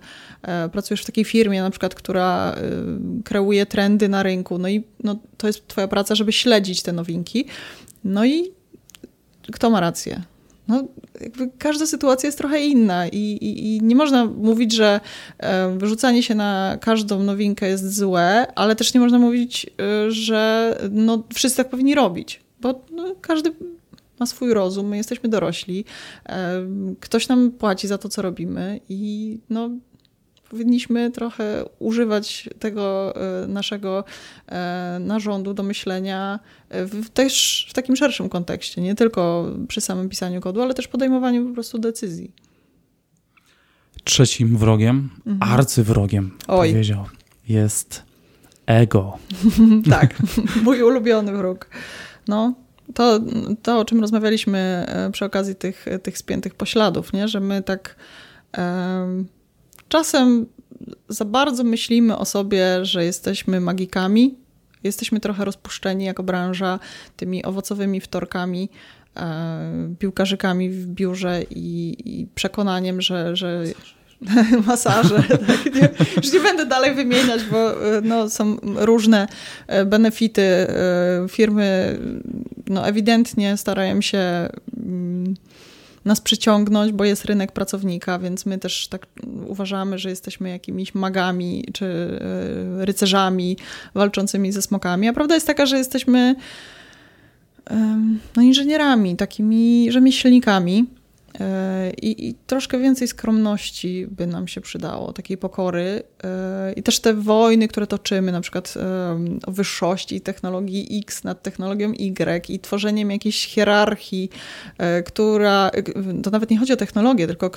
pracujesz 0.72 1.02
w 1.02 1.06
takiej 1.06 1.24
firmie 1.24 1.62
na 1.62 1.70
przykład, 1.70 1.94
która 1.94 2.56
kreuje 3.24 3.66
trendy 3.66 4.08
na 4.08 4.22
rynku, 4.22 4.58
no 4.58 4.68
i 4.68 4.84
no, 5.04 5.16
to 5.36 5.46
jest 5.46 5.68
twoja 5.68 5.88
praca, 5.88 6.14
żeby 6.14 6.32
śledzić 6.32 6.82
te 6.82 6.92
nowinki. 6.92 7.46
No 8.04 8.24
i 8.24 8.50
kto 9.52 9.70
ma 9.70 9.80
rację? 9.80 10.22
no, 10.68 10.84
każda 11.58 11.86
sytuacja 11.86 12.26
jest 12.26 12.38
trochę 12.38 12.60
inna 12.60 13.08
i, 13.08 13.18
i, 13.18 13.76
i, 13.76 13.80
nie 13.82 13.96
można 13.96 14.24
mówić, 14.24 14.74
że 14.74 15.00
e, 15.38 15.78
wyrzucanie 15.78 16.22
się 16.22 16.34
na 16.34 16.78
każdą 16.80 17.22
nowinkę 17.22 17.68
jest 17.68 17.96
złe, 17.96 18.46
ale 18.54 18.76
też 18.76 18.94
nie 18.94 19.00
można 19.00 19.18
mówić, 19.18 19.66
e, 19.66 20.10
że 20.10 20.74
no, 20.90 21.22
wszyscy 21.34 21.56
tak 21.56 21.70
powinni 21.70 21.94
robić, 21.94 22.40
bo 22.60 22.80
no, 22.90 23.14
każdy 23.20 23.52
ma 24.20 24.26
swój 24.26 24.54
rozum, 24.54 24.88
my 24.88 24.96
jesteśmy 24.96 25.28
dorośli, 25.28 25.84
e, 26.26 26.66
ktoś 27.00 27.28
nam 27.28 27.50
płaci 27.50 27.88
za 27.88 27.98
to, 27.98 28.08
co 28.08 28.22
robimy 28.22 28.80
i 28.88 29.38
no, 29.50 29.70
powinniśmy 30.50 31.10
trochę 31.10 31.64
używać 31.78 32.48
tego 32.58 33.14
e, 33.16 33.46
naszego 33.46 34.04
e, 34.48 34.98
narządu 35.00 35.54
do 35.54 35.62
myślenia 35.62 36.40
w, 36.70 37.08
też 37.10 37.66
w 37.70 37.72
takim 37.72 37.96
szerszym 37.96 38.28
kontekście, 38.28 38.82
nie 38.82 38.94
tylko 38.94 39.50
przy 39.68 39.80
samym 39.80 40.08
pisaniu 40.08 40.40
kodu, 40.40 40.62
ale 40.62 40.74
też 40.74 40.88
podejmowaniu 40.88 41.48
po 41.48 41.54
prostu 41.54 41.78
decyzji. 41.78 42.32
Trzecim 44.04 44.56
wrogiem, 44.56 45.10
mhm. 45.26 45.52
arcywrogiem, 45.52 46.30
Oj. 46.48 46.70
powiedział, 46.70 47.04
jest 47.48 48.02
ego. 48.66 49.18
tak, 49.90 50.14
mój 50.64 50.82
ulubiony 50.82 51.32
wróg. 51.32 51.70
No, 52.28 52.54
to, 52.94 53.20
to, 53.62 53.78
o 53.78 53.84
czym 53.84 54.00
rozmawialiśmy 54.00 54.86
przy 55.12 55.24
okazji 55.24 55.54
tych, 55.54 55.86
tych 56.02 56.18
spiętych 56.18 56.54
pośladów, 56.54 57.12
nie? 57.12 57.28
że 57.28 57.40
my 57.40 57.62
tak 57.62 57.96
czasem 59.88 60.46
za 61.08 61.24
bardzo 61.24 61.64
myślimy 61.64 62.18
o 62.18 62.24
sobie, 62.24 62.84
że 62.84 63.04
jesteśmy 63.04 63.60
magikami. 63.60 64.34
Jesteśmy 64.84 65.20
trochę 65.20 65.44
rozpuszczeni 65.44 66.04
jako 66.04 66.22
branża 66.22 66.78
tymi 67.16 67.44
owocowymi 67.44 68.00
wtorkami, 68.00 68.68
e, 69.16 69.94
piłkarzykami 69.98 70.70
w 70.70 70.86
biurze 70.86 71.42
i, 71.50 71.96
i 72.04 72.26
przekonaniem, 72.34 73.00
że, 73.00 73.36
że 73.36 73.64
masaże. 74.66 75.22
Tak, 75.46 75.74
nie, 75.74 75.88
już 76.16 76.32
nie 76.32 76.40
będę 76.40 76.66
dalej 76.66 76.94
wymieniać, 76.94 77.44
bo 77.44 77.86
e, 77.96 78.00
no, 78.00 78.30
są 78.30 78.56
różne 78.62 79.28
e, 79.66 79.84
benefity. 79.84 80.42
E, 80.42 81.26
firmy 81.28 81.98
no, 82.68 82.88
ewidentnie 82.88 83.56
starają 83.56 84.00
się 84.00 84.48
mm, 84.76 85.34
nas 86.04 86.20
przyciągnąć, 86.20 86.92
bo 86.92 87.04
jest 87.04 87.24
rynek 87.24 87.52
pracownika, 87.52 88.18
więc 88.18 88.46
my 88.46 88.58
też 88.58 88.88
tak 88.88 89.06
uważamy, 89.46 89.98
że 89.98 90.10
jesteśmy 90.10 90.50
jakimiś 90.50 90.94
magami 90.94 91.64
czy 91.72 91.86
e, 91.86 92.84
rycerzami 92.84 93.56
walczącymi 93.94 94.52
ze 94.52 94.62
smokami. 94.62 95.08
A 95.08 95.12
prawda 95.12 95.34
jest 95.34 95.46
taka, 95.46 95.66
że 95.66 95.78
jesteśmy 95.78 96.34
no, 98.36 98.42
inżynierami, 98.42 99.16
takimi 99.16 99.86
rzemieślnikami 99.92 100.86
I, 102.02 102.28
I, 102.28 102.34
troszkę 102.46 102.78
więcej 102.78 103.08
skromności 103.08 104.06
by 104.10 104.26
nam 104.26 104.48
się 104.48 104.60
przydało, 104.60 105.12
takiej 105.12 105.36
pokory. 105.38 106.02
E, 106.24 106.72
I 106.72 106.82
też 106.82 107.00
te 107.00 107.14
wojny, 107.14 107.68
które 107.68 107.86
toczymy, 107.86 108.32
na 108.32 108.40
przykład 108.40 108.74
o 109.46 109.52
wyższości 109.52 110.20
technologii 110.20 110.98
X 111.02 111.24
nad 111.24 111.42
technologią 111.42 111.92
Y 111.92 112.50
i 112.50 112.58
tworzeniem 112.60 113.10
jakiejś 113.10 113.46
hierarchii, 113.46 114.30
e, 114.78 115.02
która. 115.02 115.70
To 116.22 116.30
nawet 116.30 116.50
nie 116.50 116.58
chodzi 116.58 116.72
o 116.72 116.76
technologię, 116.76 117.26
tylko 117.26 117.50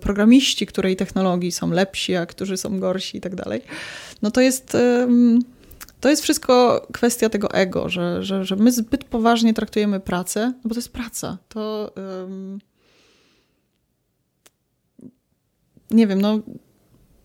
programiści, 0.00 0.66
której 0.66 0.96
technologii 0.96 1.52
są 1.52 1.70
lepsi, 1.70 2.16
a 2.16 2.26
którzy 2.26 2.56
są 2.56 2.80
gorsi 2.80 3.18
i 3.18 3.20
tak 3.20 3.34
dalej. 3.34 3.62
No 4.22 4.30
to 4.30 4.40
jest. 4.40 4.76
To 6.00 6.08
jest 6.08 6.22
wszystko 6.22 6.86
kwestia 6.92 7.28
tego 7.28 7.50
ego, 7.50 7.88
że, 7.88 8.22
że, 8.22 8.44
że 8.44 8.56
my 8.56 8.72
zbyt 8.72 9.04
poważnie 9.04 9.54
traktujemy 9.54 10.00
pracę, 10.00 10.52
no 10.56 10.68
bo 10.68 10.74
to 10.74 10.78
jest 10.78 10.92
praca. 10.92 11.38
To. 11.48 11.92
Um, 11.96 12.58
nie 15.92 16.06
wiem, 16.06 16.20
no 16.20 16.38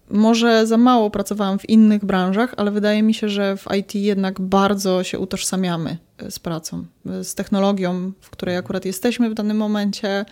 może 0.10 0.68
za 0.68 0.78
mało 0.78 1.10
pracowałam 1.10 1.60
w 1.60 1.70
innych 1.70 2.06
branżach, 2.06 2.54
ale 2.58 2.72
wydaje 2.72 3.04
mi 3.04 3.14
się, 3.14 3.30
że 3.30 3.58
w 3.58 3.66
IT 3.80 3.96
jednak 3.96 4.42
bardzo 4.42 5.04
się 5.04 5.20
utożsamiamy 5.20 5.98
e, 6.18 6.32
z 6.32 6.40
pracą, 6.40 6.86
e, 7.06 7.24
z 7.24 7.36
technologią, 7.36 8.12
w 8.22 8.30
której 8.30 8.58
akurat 8.58 8.86
jesteśmy 8.86 9.30
w 9.30 9.34
danym 9.34 9.58
momencie, 9.58 10.26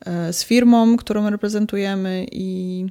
e, 0.00 0.32
z 0.32 0.44
firmą, 0.44 0.96
którą 0.96 1.30
reprezentujemy 1.30 2.26
i 2.32 2.86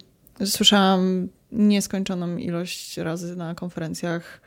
słyszałam 0.45 1.27
nieskończoną 1.51 2.37
ilość 2.37 2.97
razy 2.97 3.35
na 3.35 3.55
konferencjach 3.55 4.41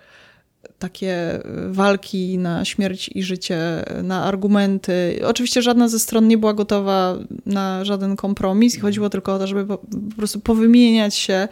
takie 0.79 1.41
walki 1.69 2.39
na 2.39 2.65
śmierć 2.65 3.11
i 3.15 3.23
życie, 3.23 3.85
na 4.03 4.25
argumenty. 4.25 5.21
Oczywiście 5.27 5.63
żadna 5.63 5.89
ze 5.89 5.99
stron 5.99 6.29
nie 6.29 6.39
była 6.39 6.55
gotowa 6.55 7.19
na 7.47 7.85
żaden 7.85 8.17
kompromis 8.17 8.77
i 8.77 8.81
chodziło 8.81 9.11
tylko 9.11 9.35
o 9.35 9.39
to, 9.39 9.47
żeby 9.47 9.67
po, 9.67 9.79
po 9.79 10.17
prostu 10.17 10.41
powymieniać 10.41 11.15
się 11.15 11.49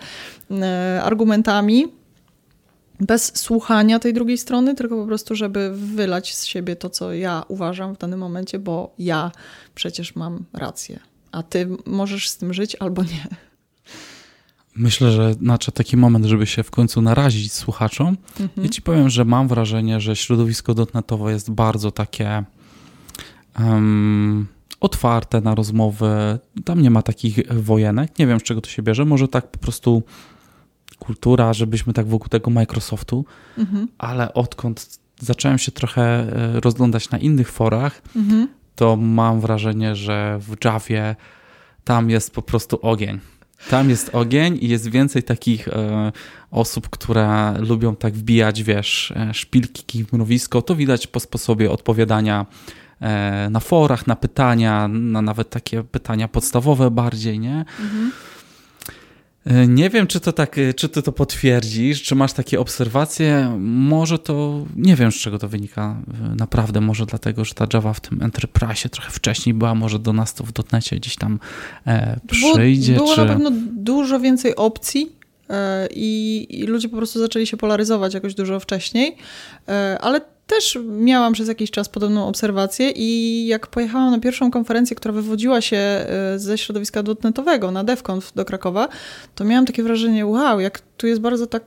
e, 0.50 1.00
argumentami 1.02 1.86
bez 3.00 3.38
słuchania 3.38 3.98
tej 3.98 4.14
drugiej 4.14 4.38
strony, 4.38 4.74
tylko 4.74 4.96
po 4.96 5.06
prostu, 5.06 5.34
żeby 5.34 5.70
wylać 5.74 6.34
z 6.34 6.44
siebie 6.44 6.76
to, 6.76 6.90
co 6.90 7.12
ja 7.12 7.44
uważam 7.48 7.94
w 7.94 7.98
danym 7.98 8.20
momencie, 8.20 8.58
bo 8.58 8.94
ja 8.98 9.32
przecież 9.74 10.16
mam 10.16 10.44
rację. 10.52 10.98
a 11.32 11.42
ty 11.42 11.68
możesz 11.86 12.28
z 12.28 12.36
tym 12.36 12.54
żyć 12.54 12.76
albo 12.80 13.02
nie. 13.02 13.51
Myślę, 14.76 15.12
że 15.12 15.34
nadszedł 15.40 15.76
taki 15.76 15.96
moment, 15.96 16.24
żeby 16.24 16.46
się 16.46 16.62
w 16.62 16.70
końcu 16.70 17.02
narazić 17.02 17.52
słuchaczom. 17.52 18.16
Mhm. 18.40 18.66
I 18.66 18.70
ci 18.70 18.82
powiem, 18.82 19.08
że 19.08 19.24
mam 19.24 19.48
wrażenie, 19.48 20.00
że 20.00 20.16
środowisko 20.16 20.74
dotnetowe 20.74 21.32
jest 21.32 21.50
bardzo 21.50 21.90
takie 21.90 22.44
um, 23.58 24.46
otwarte 24.80 25.40
na 25.40 25.54
rozmowy. 25.54 26.38
Tam 26.64 26.82
nie 26.82 26.90
ma 26.90 27.02
takich 27.02 27.38
wojenek. 27.50 28.18
Nie 28.18 28.26
wiem, 28.26 28.40
z 28.40 28.42
czego 28.42 28.60
to 28.60 28.70
się 28.70 28.82
bierze. 28.82 29.04
Może 29.04 29.28
tak 29.28 29.50
po 29.50 29.58
prostu 29.58 30.02
kultura, 30.98 31.52
żebyśmy 31.52 31.92
tak 31.92 32.06
wokół 32.06 32.28
tego 32.28 32.50
Microsoftu, 32.50 33.24
mhm. 33.58 33.88
ale 33.98 34.34
odkąd 34.34 34.98
zacząłem 35.20 35.58
się 35.58 35.72
trochę 35.72 36.02
e, 36.02 36.60
rozglądać 36.60 37.10
na 37.10 37.18
innych 37.18 37.50
forach, 37.50 38.02
mhm. 38.16 38.48
to 38.74 38.96
mam 38.96 39.40
wrażenie, 39.40 39.96
że 39.96 40.38
w 40.40 40.64
Javie 40.64 41.16
tam 41.84 42.10
jest 42.10 42.34
po 42.34 42.42
prostu 42.42 42.78
ogień. 42.82 43.20
Tam 43.70 43.90
jest 43.90 44.10
ogień 44.12 44.58
i 44.60 44.68
jest 44.68 44.88
więcej 44.90 45.22
takich 45.22 45.68
e, 45.68 46.12
osób, 46.50 46.88
które 46.90 47.54
lubią 47.58 47.96
tak 47.96 48.14
wbijać, 48.14 48.62
wiesz, 48.62 49.12
e, 49.16 49.34
szpilki 49.34 50.04
w 50.04 50.12
mrowisko. 50.12 50.62
To 50.62 50.76
widać 50.76 51.06
po 51.06 51.20
sposobie 51.20 51.70
odpowiadania 51.70 52.46
e, 53.00 53.48
na 53.50 53.60
forach, 53.60 54.06
na 54.06 54.16
pytania, 54.16 54.88
na 54.88 55.22
nawet 55.22 55.50
takie 55.50 55.84
pytania 55.84 56.28
podstawowe 56.28 56.90
bardziej, 56.90 57.38
nie? 57.38 57.64
Mhm. 57.80 58.12
E, 59.46 59.66
nie 59.66 59.90
wiem, 59.90 60.06
czy 60.06 60.20
to 60.20 60.32
tak, 60.32 60.58
e, 60.58 60.74
czy 60.74 60.88
ty 60.88 61.02
to 61.02 61.12
potwierdzisz, 61.12 62.02
czy 62.02 62.14
masz 62.14 62.32
takie 62.32 62.60
obserwacje. 62.60 63.56
Może 63.60 64.18
to, 64.18 64.64
nie 64.76 64.96
wiem 64.96 65.12
z 65.12 65.14
czego 65.14 65.38
to 65.38 65.48
wynika. 65.48 65.96
E, 66.32 66.34
naprawdę, 66.34 66.80
może 66.80 67.06
dlatego, 67.06 67.44
że 67.44 67.54
ta 67.54 67.66
Java 67.74 67.92
w 67.92 68.00
tym 68.00 68.22
Enterprise 68.22 68.88
trochę 68.88 69.10
wcześniej 69.10 69.54
była, 69.54 69.74
może 69.74 69.98
do 69.98 70.12
nas 70.12 70.34
to 70.34 70.44
w 70.44 70.52
dotnecie 70.52 70.96
gdzieś 70.96 71.16
tam 71.16 71.38
e, 71.86 72.20
przyjdzie. 72.26 72.94
Było, 72.94 73.04
było 73.04 73.16
czy... 73.16 73.24
na 73.24 73.32
pewno 73.32 73.50
dużo 73.72 74.20
więcej 74.20 74.56
opcji 74.56 75.22
i, 75.90 76.46
i, 76.50 76.66
ludzie 76.66 76.88
po 76.88 76.96
prostu 76.96 77.18
zaczęli 77.18 77.46
się 77.46 77.56
polaryzować 77.56 78.14
jakoś 78.14 78.34
dużo 78.34 78.60
wcześniej, 78.60 79.16
ale 80.00 80.20
też 80.54 80.78
miałam 80.84 81.32
przez 81.32 81.48
jakiś 81.48 81.70
czas 81.70 81.88
podobną 81.88 82.28
obserwację 82.28 82.90
i 82.90 83.46
jak 83.46 83.66
pojechałam 83.66 84.10
na 84.10 84.20
pierwszą 84.20 84.50
konferencję, 84.50 84.96
która 84.96 85.14
wywodziła 85.14 85.60
się 85.60 85.76
e, 85.76 86.06
ze 86.36 86.58
środowiska 86.58 87.02
dotnetowego 87.02 87.70
na 87.70 87.84
DevConf 87.84 88.32
do 88.32 88.44
Krakowa, 88.44 88.88
to 89.34 89.44
miałam 89.44 89.66
takie 89.66 89.82
wrażenie, 89.82 90.26
wow, 90.26 90.60
jak 90.60 90.80
tu 90.96 91.06
jest 91.06 91.20
bardzo 91.20 91.46
tak 91.46 91.62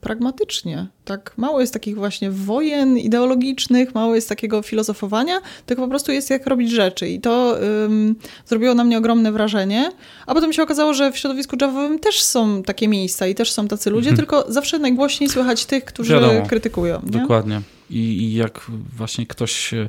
pragmatycznie. 0.00 0.86
Tak 1.04 1.32
mało 1.36 1.60
jest 1.60 1.72
takich 1.72 1.96
właśnie 1.96 2.30
wojen 2.30 2.98
ideologicznych, 2.98 3.94
mało 3.94 4.14
jest 4.14 4.28
takiego 4.28 4.62
filozofowania, 4.62 5.40
tylko 5.66 5.82
po 5.82 5.88
prostu 5.88 6.12
jest 6.12 6.30
jak 6.30 6.46
robić 6.46 6.70
rzeczy. 6.70 7.08
I 7.08 7.20
to 7.20 7.58
um, 7.82 8.14
zrobiło 8.46 8.74
na 8.74 8.84
mnie 8.84 8.98
ogromne 8.98 9.32
wrażenie. 9.32 9.92
A 10.26 10.34
potem 10.34 10.52
się 10.52 10.62
okazało, 10.62 10.94
że 10.94 11.12
w 11.12 11.18
środowisku 11.18 11.56
javowym 11.60 11.98
też 11.98 12.22
są 12.22 12.62
takie 12.62 12.88
miejsca 12.88 13.26
i 13.26 13.34
też 13.34 13.52
są 13.52 13.68
tacy 13.68 13.90
ludzie, 13.90 14.10
mhm. 14.10 14.16
tylko 14.16 14.52
zawsze 14.52 14.78
najgłośniej 14.78 15.30
słychać 15.30 15.66
tych, 15.66 15.84
którzy 15.84 16.12
Wiadomo, 16.12 16.46
krytykują. 16.46 17.00
Nie? 17.04 17.20
Dokładnie. 17.20 17.60
I, 17.90 17.98
I, 17.98 18.34
jak 18.34 18.70
właśnie 18.96 19.26
ktoś 19.26 19.74
e, 19.74 19.88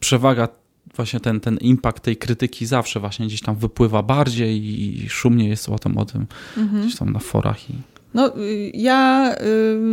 przewaga 0.00 0.48
właśnie 0.96 1.20
ten, 1.20 1.40
ten 1.40 1.56
impact 1.56 2.02
tej 2.02 2.16
krytyki 2.16 2.66
zawsze 2.66 3.00
właśnie 3.00 3.26
gdzieś 3.26 3.40
tam 3.40 3.56
wypływa 3.56 4.02
bardziej 4.02 4.64
i 4.64 5.08
szumnie 5.08 5.48
jest 5.48 5.68
o 5.68 5.78
tym, 5.78 5.98
o 5.98 6.04
tym 6.04 6.26
mhm. 6.56 6.82
gdzieś 6.82 6.96
tam 6.96 7.12
na 7.12 7.18
forach 7.18 7.70
i 7.70 7.74
no, 8.14 8.38
y, 8.38 8.70
ja 8.74 9.34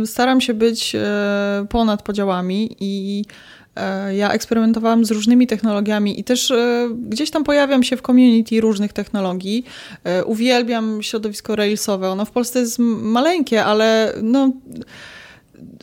y, 0.02 0.06
staram 0.06 0.40
się 0.40 0.54
być 0.54 0.94
y, 0.94 0.98
ponad 1.68 2.02
podziałami 2.02 2.76
i 2.80 3.24
ja 4.12 4.32
eksperymentowałam 4.32 5.04
z 5.04 5.10
różnymi 5.10 5.46
technologiami 5.46 6.20
i 6.20 6.24
też 6.24 6.52
gdzieś 7.08 7.30
tam 7.30 7.44
pojawiam 7.44 7.82
się 7.82 7.96
w 7.96 8.02
community 8.02 8.60
różnych 8.60 8.92
technologii. 8.92 9.64
Uwielbiam 10.26 11.02
środowisko 11.02 11.56
railsowe. 11.56 12.10
Ono 12.10 12.24
w 12.24 12.30
Polsce 12.30 12.58
jest 12.58 12.78
maleńkie, 12.78 13.64
ale 13.64 14.12
no 14.22 14.52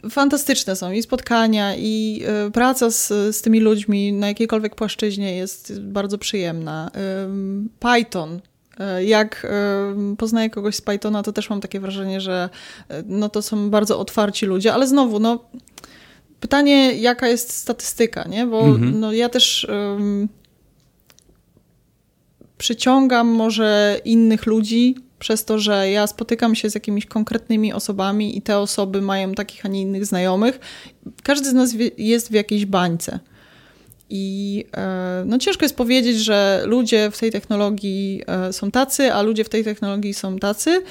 fantastyczne 0.10 0.76
są 0.76 0.92
i 0.92 1.02
spotkania, 1.02 1.76
i 1.76 2.24
praca 2.54 2.92
z, 2.92 3.08
z 3.08 3.42
tymi 3.42 3.60
ludźmi 3.60 4.14
na 4.14 4.28
jakiejkolwiek 4.28 4.76
płaszczyźnie 4.76 5.36
jest 5.36 5.80
bardzo 5.82 6.18
przyjemna. 6.18 6.92
Python 7.80 8.42
E, 8.80 9.06
jak 9.06 9.48
e, 9.50 10.16
poznaję 10.18 10.50
kogoś 10.50 10.76
z 10.76 10.82
Pythona, 10.82 11.24
to 11.24 11.34
też 11.34 11.50
mam 11.50 11.62
takie 11.62 11.80
wrażenie, 11.80 12.22
że 12.22 12.50
e, 12.90 13.04
no 13.08 13.30
to 13.30 13.42
są 13.42 13.70
bardzo 13.70 14.00
otwarci 14.00 14.46
ludzie, 14.46 14.74
ale 14.74 14.88
znowu, 14.88 15.20
no 15.20 15.46
pytanie, 16.40 16.94
jaka 16.94 17.28
jest 17.28 17.54
statystyka, 17.54 18.24
nie? 18.28 18.46
Bo 18.46 18.62
mhm. 18.62 19.00
no, 19.00 19.14
ja 19.14 19.30
też 19.30 19.68
um, 19.70 20.30
przyciągam 22.58 23.28
może 23.28 24.02
innych 24.06 24.46
ludzi 24.46 24.96
przez 25.24 25.46
to, 25.46 25.60
że 25.60 25.90
ja 25.90 26.08
spotykam 26.08 26.56
się 26.56 26.70
z 26.70 26.76
jakimiś 26.76 27.06
konkretnymi 27.06 27.74
osobami 27.74 28.38
i 28.38 28.42
te 28.42 28.60
osoby 28.60 29.02
mają 29.02 29.34
takich, 29.34 29.66
a 29.66 29.68
nie 29.70 29.82
innych 29.82 30.06
znajomych. 30.06 30.60
Każdy 31.24 31.50
z 31.50 31.54
nas 31.54 31.76
jest 31.98 32.30
w 32.30 32.34
jakiejś 32.34 32.66
bańce. 32.66 33.20
I 34.10 34.66
e, 34.78 35.24
no 35.26 35.38
ciężko 35.38 35.66
jest 35.66 35.76
powiedzieć, 35.76 36.18
że 36.18 36.64
ludzie 36.66 37.12
w 37.12 37.20
tej 37.20 37.32
technologii 37.32 38.22
e, 38.28 38.54
są 38.54 38.72
tacy, 38.72 39.14
a 39.14 39.22
ludzie 39.22 39.44
w 39.44 39.50
tej 39.50 39.64
technologii 39.64 40.14
są 40.14 40.40
tacy. 40.40 40.84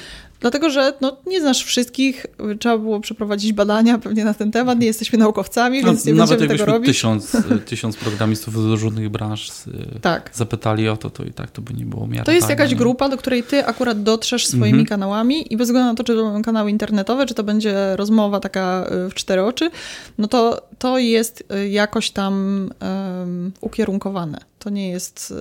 Dlatego, 0.42 0.70
że 0.70 0.92
no, 1.00 1.16
nie 1.26 1.40
znasz 1.40 1.64
wszystkich, 1.64 2.26
trzeba 2.60 2.78
było 2.78 3.00
przeprowadzić 3.00 3.52
badania 3.52 3.98
pewnie 3.98 4.24
na 4.24 4.34
ten 4.34 4.50
temat, 4.50 4.78
nie 4.78 4.86
jesteśmy 4.86 5.18
naukowcami, 5.18 5.80
no, 5.80 5.86
więc 5.86 6.04
nie 6.04 6.14
nawet 6.14 6.38
będziemy 6.38 6.58
tego 6.58 6.72
robić. 6.72 6.86
Tysiąc, 6.86 7.36
tysiąc 7.70 7.96
programistów 7.96 8.54
z 8.54 8.82
różnych 8.82 9.08
branż 9.08 9.52
tak. 10.00 10.30
zapytali 10.34 10.88
o 10.88 10.96
to, 10.96 11.10
to 11.10 11.24
i 11.24 11.30
tak 11.30 11.50
to 11.50 11.62
by 11.62 11.74
nie 11.74 11.84
było 11.84 12.06
miarę. 12.06 12.24
To 12.24 12.32
jest 12.32 12.48
jakaś 12.48 12.74
grupa, 12.74 13.08
do 13.08 13.16
której 13.16 13.42
ty 13.42 13.66
akurat 13.66 14.02
dotrzesz 14.02 14.46
swoimi 14.46 14.68
mhm. 14.68 14.86
kanałami 14.86 15.52
i 15.52 15.56
bez 15.56 15.68
względu 15.68 15.90
na 15.90 15.94
to, 15.94 16.04
czy 16.04 16.14
to 16.14 16.24
będą 16.24 16.42
kanały 16.42 16.70
internetowe, 16.70 17.26
czy 17.26 17.34
to 17.34 17.44
będzie 17.44 17.96
rozmowa 17.96 18.40
taka 18.40 18.86
y, 19.06 19.10
w 19.10 19.14
cztery 19.14 19.44
oczy, 19.44 19.70
no 20.18 20.28
to 20.28 20.62
to 20.82 20.98
jest 20.98 21.44
jakoś 21.70 22.10
tam 22.10 22.34
um, 22.80 23.52
ukierunkowane. 23.60 24.38
To 24.58 24.70
nie 24.70 24.90
jest 24.90 25.34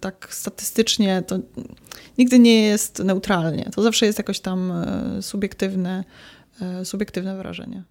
tak 0.00 0.28
statystycznie, 0.30 1.22
to 1.26 1.38
nigdy 2.18 2.38
nie 2.38 2.62
jest 2.62 2.98
neutralnie. 2.98 3.70
To 3.74 3.82
zawsze 3.82 4.06
jest 4.06 4.18
jakoś 4.18 4.40
tam 4.40 4.72
e, 4.72 5.22
subiektywne, 5.22 6.04
e, 6.60 6.84
subiektywne 6.84 7.36
wrażenie. 7.36 7.82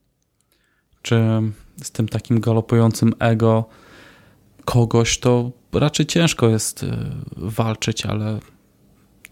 Czy 1.02 1.22
z 1.84 1.92
tym 1.92 2.08
takim 2.08 2.40
galopującym 2.40 3.14
ego 3.20 3.66
kogoś 4.66 5.20
to 5.20 5.52
raczej 5.74 6.06
ciężko 6.06 6.50
jest 6.50 6.84
e, 6.84 6.98
walczyć, 7.38 8.06
ale 8.06 8.40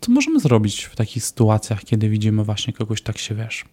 co 0.01 0.11
możemy 0.11 0.39
zrobić 0.39 0.83
w 0.83 0.95
takich 0.95 1.23
sytuacjach, 1.23 1.83
kiedy 1.83 2.09
widzimy 2.09 2.43
właśnie 2.43 2.73
kogoś 2.73 3.01
tak 3.01 3.17
się, 3.17 3.35
wiesz, 3.35 3.65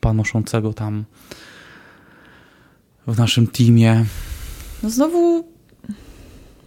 panoszącego 0.00 0.72
tam 0.72 1.04
w 3.12 3.18
naszym 3.18 3.46
teamie? 3.46 4.04
No 4.82 4.90
znowu 4.90 5.44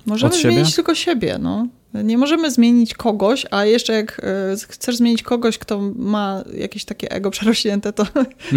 możemy 0.06 0.36
zmienić 0.36 0.76
tylko 0.76 0.96
siebie, 0.96 1.38
no. 1.40 1.68
Nie 1.94 2.18
możemy 2.18 2.52
zmienić 2.52 2.94
kogoś, 2.94 3.46
a 3.52 3.66
jeszcze 3.66 3.94
jak 3.94 4.22
e, 4.24 4.56
chcesz 4.70 4.96
zmienić 4.98 5.24
kogoś, 5.24 5.58
kto 5.58 5.82
ma 5.96 6.44
jakieś 6.58 6.86
takie 6.86 7.12
ego 7.12 7.32
przerośnięte, 7.32 7.94
to, 7.94 8.06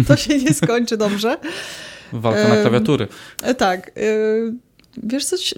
to 0.07 0.15
się 0.17 0.37
nie 0.37 0.53
skończy 0.63 0.97
dobrze. 0.97 1.37
Walka 2.13 2.47
na 2.47 2.55
klawiatury. 2.55 3.07
E, 3.43 3.55
tak. 3.55 3.87
E, 3.87 3.91
wiesz 5.03 5.25
coś, 5.25 5.55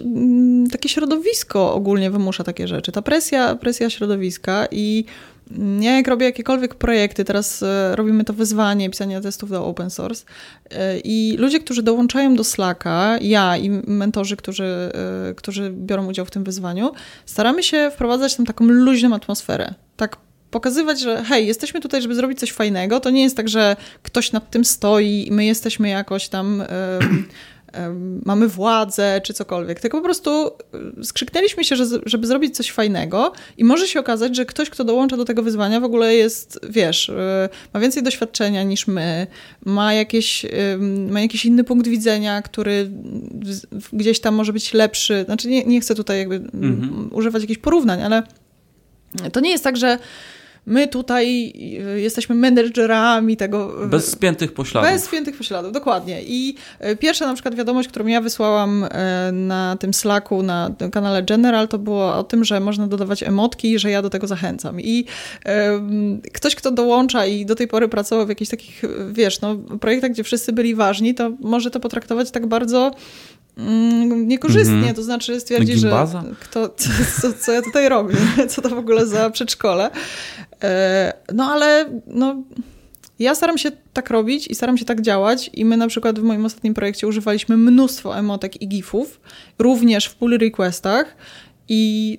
takie 0.72 0.88
środowisko 0.88 1.74
ogólnie 1.74 2.10
wymusza 2.10 2.44
takie 2.44 2.68
rzeczy. 2.68 2.92
Ta 2.92 3.02
presja, 3.02 3.54
presja 3.54 3.90
środowiska 3.90 4.66
i 4.70 5.04
ja 5.80 5.96
jak 5.96 6.08
robię 6.08 6.26
jakiekolwiek 6.26 6.74
projekty, 6.74 7.24
teraz 7.24 7.62
e, 7.62 7.96
robimy 7.96 8.24
to 8.24 8.32
wyzwanie 8.32 8.90
pisania 8.90 9.20
testów 9.20 9.50
do 9.50 9.66
open 9.66 9.90
source 9.90 10.24
e, 10.70 10.98
i 10.98 11.36
ludzie, 11.38 11.60
którzy 11.60 11.82
dołączają 11.82 12.34
do 12.34 12.44
Slacka, 12.44 13.18
ja 13.20 13.56
i 13.56 13.70
mentorzy, 13.70 14.36
którzy, 14.36 14.64
e, 15.30 15.34
którzy 15.34 15.70
biorą 15.70 16.06
udział 16.06 16.26
w 16.26 16.30
tym 16.30 16.44
wyzwaniu, 16.44 16.92
staramy 17.26 17.62
się 17.62 17.90
wprowadzać 17.94 18.36
tam 18.36 18.46
taką 18.46 18.64
luźną 18.64 19.14
atmosferę. 19.14 19.74
Tak 19.96 20.16
pokazywać, 20.50 21.00
że 21.00 21.24
hej, 21.24 21.46
jesteśmy 21.46 21.80
tutaj, 21.80 22.02
żeby 22.02 22.14
zrobić 22.14 22.38
coś 22.38 22.52
fajnego. 22.52 23.00
To 23.00 23.10
nie 23.10 23.22
jest 23.22 23.36
tak, 23.36 23.48
że 23.48 23.76
ktoś 24.02 24.32
nad 24.32 24.50
tym 24.50 24.64
stoi 24.64 25.24
i 25.28 25.32
my 25.32 25.44
jesteśmy 25.44 25.88
jakoś 25.88 26.28
tam 26.28 26.62
mamy 28.24 28.48
władzę 28.48 29.20
czy 29.24 29.34
cokolwiek, 29.34 29.80
tylko 29.80 29.98
po 29.98 30.04
prostu 30.04 30.50
y, 31.00 31.04
skrzyknęliśmy 31.04 31.64
się, 31.64 31.76
że, 31.76 31.84
żeby 32.06 32.26
zrobić 32.26 32.56
coś 32.56 32.70
fajnego 32.70 33.32
i 33.56 33.64
może 33.64 33.88
się 33.88 34.00
okazać, 34.00 34.36
że 34.36 34.46
ktoś, 34.46 34.70
kto 34.70 34.84
dołącza 34.84 35.16
do 35.16 35.24
tego 35.24 35.42
wyzwania 35.42 35.80
w 35.80 35.84
ogóle 35.84 36.14
jest, 36.14 36.60
wiesz, 36.70 37.08
y, 37.08 37.14
ma 37.74 37.80
więcej 37.80 38.02
doświadczenia 38.02 38.62
niż 38.62 38.86
my, 38.86 39.26
ma, 39.64 39.94
jakieś, 39.94 40.46
ma 41.10 41.20
jakiś 41.20 41.44
inny 41.44 41.64
punkt 41.64 41.88
widzenia, 41.88 42.42
który 42.42 42.90
gdzieś 43.92 44.20
tam 44.20 44.34
może 44.34 44.52
być 44.52 44.74
lepszy. 44.74 45.24
Znaczy 45.24 45.48
nie, 45.48 45.64
nie 45.64 45.80
chcę 45.80 45.94
tutaj 45.94 46.18
jakby 46.18 46.36
mhm. 46.36 47.08
używać 47.12 47.42
jakichś 47.42 47.60
porównań, 47.60 48.02
ale 48.02 48.22
to 49.32 49.40
nie 49.40 49.50
jest 49.50 49.64
tak, 49.64 49.76
że 49.76 49.98
my 50.68 50.88
tutaj 50.88 51.52
y, 51.96 52.00
jesteśmy 52.00 52.34
menedżerami 52.34 53.36
tego. 53.36 53.84
Y, 53.84 53.88
bez 53.88 54.10
spiętych 54.10 54.52
pośladów. 54.52 54.90
Bez 54.90 55.04
spiętych 55.04 55.36
pośladów, 55.36 55.72
dokładnie. 55.72 56.22
I 56.22 56.54
y, 56.84 56.96
pierwsza 56.96 57.26
na 57.26 57.34
przykład 57.34 57.54
wiadomość, 57.54 57.88
którą 57.88 58.06
ja 58.06 58.20
wysłałam 58.20 58.86
na 59.32 59.76
tym 59.76 59.94
Slacku, 59.94 60.42
na 60.42 60.70
tym 60.70 60.90
kanale 60.90 61.22
General, 61.22 61.68
to 61.68 61.78
było 61.78 62.14
o 62.14 62.24
tym, 62.24 62.44
że 62.44 62.60
można 62.60 62.86
dodawać 62.86 63.22
emotki, 63.22 63.78
że 63.78 63.90
ja 63.90 64.02
do 64.02 64.10
tego 64.10 64.26
zachęcam. 64.26 64.80
I 64.80 65.04
ktoś, 66.32 66.54
kto 66.54 66.70
dołącza 66.70 67.26
i 67.26 67.46
do 67.46 67.54
tej 67.54 67.68
pory 67.68 67.88
pracował 67.88 68.26
w 68.26 68.28
jakichś 68.28 68.50
takich, 68.50 68.82
wiesz, 69.12 69.40
no, 69.40 69.56
projektach, 69.56 70.10
gdzie 70.10 70.24
wszyscy 70.24 70.52
byli 70.52 70.74
ważni, 70.74 71.14
to 71.14 71.32
może 71.40 71.70
to 71.70 71.80
potraktować 71.80 72.30
tak 72.30 72.46
bardzo 72.46 72.92
Mm, 73.58 74.28
niekorzystnie, 74.28 74.76
mm 74.76 74.88
-hmm. 74.88 74.96
to 74.96 75.02
znaczy 75.02 75.40
stwierdzi, 75.40 75.78
że 75.78 76.06
kto, 76.40 76.68
co, 77.20 77.32
co, 77.32 77.52
ja 77.52 77.62
tutaj 77.62 77.88
robię, 77.88 78.14
co 78.48 78.62
to 78.62 78.68
w 78.68 78.78
ogóle 78.78 79.06
za 79.06 79.30
przedszkole. 79.30 79.90
E, 80.62 81.12
no 81.34 81.44
ale 81.44 81.84
no, 82.06 82.42
ja 83.18 83.34
staram 83.34 83.58
się 83.58 83.70
tak 83.92 84.10
robić 84.10 84.46
i 84.46 84.54
staram 84.54 84.78
się 84.78 84.84
tak 84.84 85.00
działać 85.00 85.50
i 85.54 85.64
my 85.64 85.76
na 85.76 85.88
przykład 85.88 86.20
w 86.20 86.22
moim 86.22 86.44
ostatnim 86.44 86.74
projekcie 86.74 87.06
używaliśmy 87.06 87.56
mnóstwo 87.56 88.18
emotek 88.18 88.62
i 88.62 88.68
gifów, 88.68 89.20
również 89.58 90.06
w 90.06 90.14
pull 90.14 90.38
requestach 90.38 91.16
i 91.68 92.18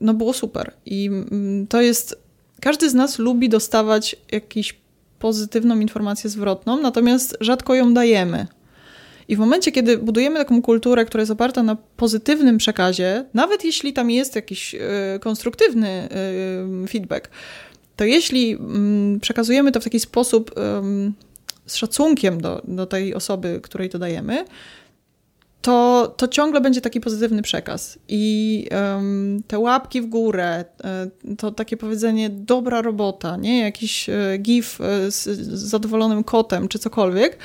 no 0.00 0.14
było 0.14 0.32
super. 0.32 0.72
I 0.86 1.06
mm, 1.06 1.66
to 1.66 1.80
jest, 1.80 2.18
każdy 2.60 2.90
z 2.90 2.94
nas 2.94 3.18
lubi 3.18 3.48
dostawać 3.48 4.16
jakąś 4.32 4.80
pozytywną 5.18 5.80
informację 5.80 6.30
zwrotną, 6.30 6.82
natomiast 6.82 7.36
rzadko 7.40 7.74
ją 7.74 7.94
dajemy. 7.94 8.46
I 9.28 9.36
w 9.36 9.38
momencie, 9.38 9.72
kiedy 9.72 9.98
budujemy 9.98 10.38
taką 10.38 10.62
kulturę, 10.62 11.04
która 11.04 11.22
jest 11.22 11.32
oparta 11.32 11.62
na 11.62 11.76
pozytywnym 11.96 12.58
przekazie, 12.58 13.24
nawet 13.34 13.64
jeśli 13.64 13.92
tam 13.92 14.10
jest 14.10 14.36
jakiś 14.36 14.74
y, 14.74 14.78
konstruktywny 15.20 16.08
y, 16.84 16.88
feedback, 16.88 17.30
to 17.96 18.04
jeśli 18.04 18.54
y, 18.54 19.20
przekazujemy 19.20 19.72
to 19.72 19.80
w 19.80 19.84
taki 19.84 20.00
sposób 20.00 20.54
z 21.66 21.76
szacunkiem 21.76 22.40
do, 22.40 22.62
do 22.64 22.86
tej 22.86 23.14
osoby, 23.14 23.60
której 23.62 23.88
to 23.88 23.98
dajemy, 23.98 24.44
to, 25.62 26.14
to 26.16 26.28
ciągle 26.28 26.60
będzie 26.60 26.80
taki 26.80 27.00
pozytywny 27.00 27.42
przekaz. 27.42 27.98
I 28.08 28.68
te 29.46 29.58
łapki 29.58 30.00
w 30.00 30.06
górę, 30.06 30.64
to 31.38 31.50
takie 31.50 31.76
powiedzenie 31.76 32.30
dobra 32.30 32.82
robota, 32.82 33.36
nie? 33.36 33.60
Jakiś 33.60 34.10
gif 34.38 34.78
z, 35.08 35.14
z 35.24 35.58
zadowolonym 35.58 36.24
kotem 36.24 36.68
czy 36.68 36.78
cokolwiek, 36.78 37.38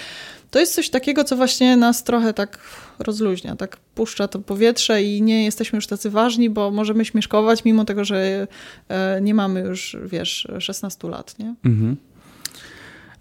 to 0.51 0.59
jest 0.59 0.73
coś 0.75 0.89
takiego, 0.89 1.23
co 1.23 1.35
właśnie 1.35 1.77
nas 1.77 2.03
trochę 2.03 2.33
tak 2.33 2.59
rozluźnia, 2.99 3.55
tak 3.55 3.77
puszcza 3.77 4.27
to 4.27 4.39
powietrze 4.39 5.03
i 5.03 5.21
nie 5.21 5.45
jesteśmy 5.45 5.77
już 5.77 5.87
tacy 5.87 6.09
ważni, 6.09 6.49
bo 6.49 6.71
możemy 6.71 7.05
śmieszkować, 7.05 7.65
mimo 7.65 7.85
tego, 7.85 8.05
że 8.05 8.47
e, 8.89 9.21
nie 9.21 9.33
mamy 9.33 9.59
już, 9.59 9.97
wiesz, 10.05 10.47
16 10.59 11.07
lat, 11.07 11.39
nie? 11.39 11.55
Mhm. 11.65 11.97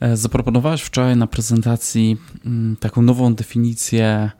E, 0.00 0.16
zaproponowałeś 0.16 0.82
wczoraj 0.82 1.16
na 1.16 1.26
prezentacji 1.26 2.16
mm, 2.46 2.76
taką 2.76 3.02
nową 3.02 3.34
definicję 3.34 4.30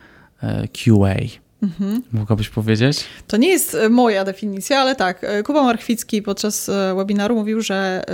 e, 0.42 0.68
QA. 0.68 1.14
Mhm. 1.62 2.02
Mogłabyś 2.12 2.48
powiedzieć? 2.48 3.04
To 3.26 3.36
nie 3.36 3.48
jest 3.48 3.74
e, 3.74 3.88
moja 3.88 4.24
definicja, 4.24 4.78
ale 4.78 4.96
tak. 4.96 5.24
E, 5.24 5.42
Kuba 5.42 5.62
Marchwicki 5.62 6.22
podczas 6.22 6.68
e, 6.68 6.94
webinaru 6.96 7.34
mówił, 7.34 7.60
że 7.60 8.04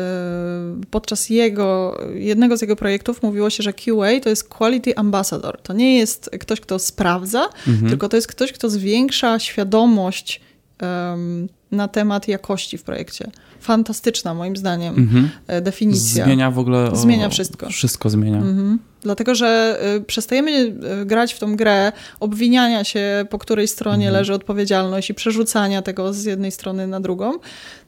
podczas 0.90 1.30
jego, 1.30 2.00
jednego 2.14 2.56
z 2.56 2.60
jego 2.60 2.76
projektów 2.76 3.22
mówiło 3.22 3.50
się, 3.50 3.62
że 3.62 3.72
QA 3.72 4.20
to 4.22 4.28
jest 4.28 4.48
Quality 4.48 4.96
Ambassador. 4.96 5.60
To 5.62 5.72
nie 5.72 5.98
jest 5.98 6.30
ktoś, 6.40 6.60
kto 6.60 6.78
sprawdza, 6.78 7.48
mhm. 7.68 7.88
tylko 7.88 8.08
to 8.08 8.16
jest 8.16 8.28
ktoś, 8.28 8.52
kto 8.52 8.70
zwiększa 8.70 9.38
świadomość 9.38 10.40
um, 10.82 11.48
na 11.70 11.88
temat 11.88 12.28
jakości 12.28 12.78
w 12.78 12.82
projekcie. 12.82 13.30
Fantastyczna 13.60 14.34
moim 14.34 14.56
zdaniem 14.56 14.94
mhm. 14.94 15.30
definicja. 15.62 16.24
Zmienia 16.24 16.50
w 16.50 16.58
ogóle. 16.58 16.90
O, 16.90 16.96
zmienia 16.96 17.28
wszystko. 17.28 17.70
Wszystko 17.70 18.10
zmienia. 18.10 18.38
Mhm. 18.38 18.78
Dlatego, 19.06 19.34
że 19.34 19.80
y, 19.96 20.00
przestajemy 20.00 20.50
y, 20.50 21.06
grać 21.06 21.34
w 21.34 21.38
tą 21.38 21.56
grę 21.56 21.92
obwiniania 22.20 22.84
się, 22.84 23.26
po 23.30 23.38
której 23.38 23.68
stronie 23.68 24.06
mhm. 24.06 24.20
leży 24.20 24.34
odpowiedzialność 24.34 25.10
i 25.10 25.14
przerzucania 25.14 25.82
tego 25.82 26.12
z 26.12 26.24
jednej 26.24 26.50
strony 26.50 26.86
na 26.86 27.00
drugą, 27.00 27.32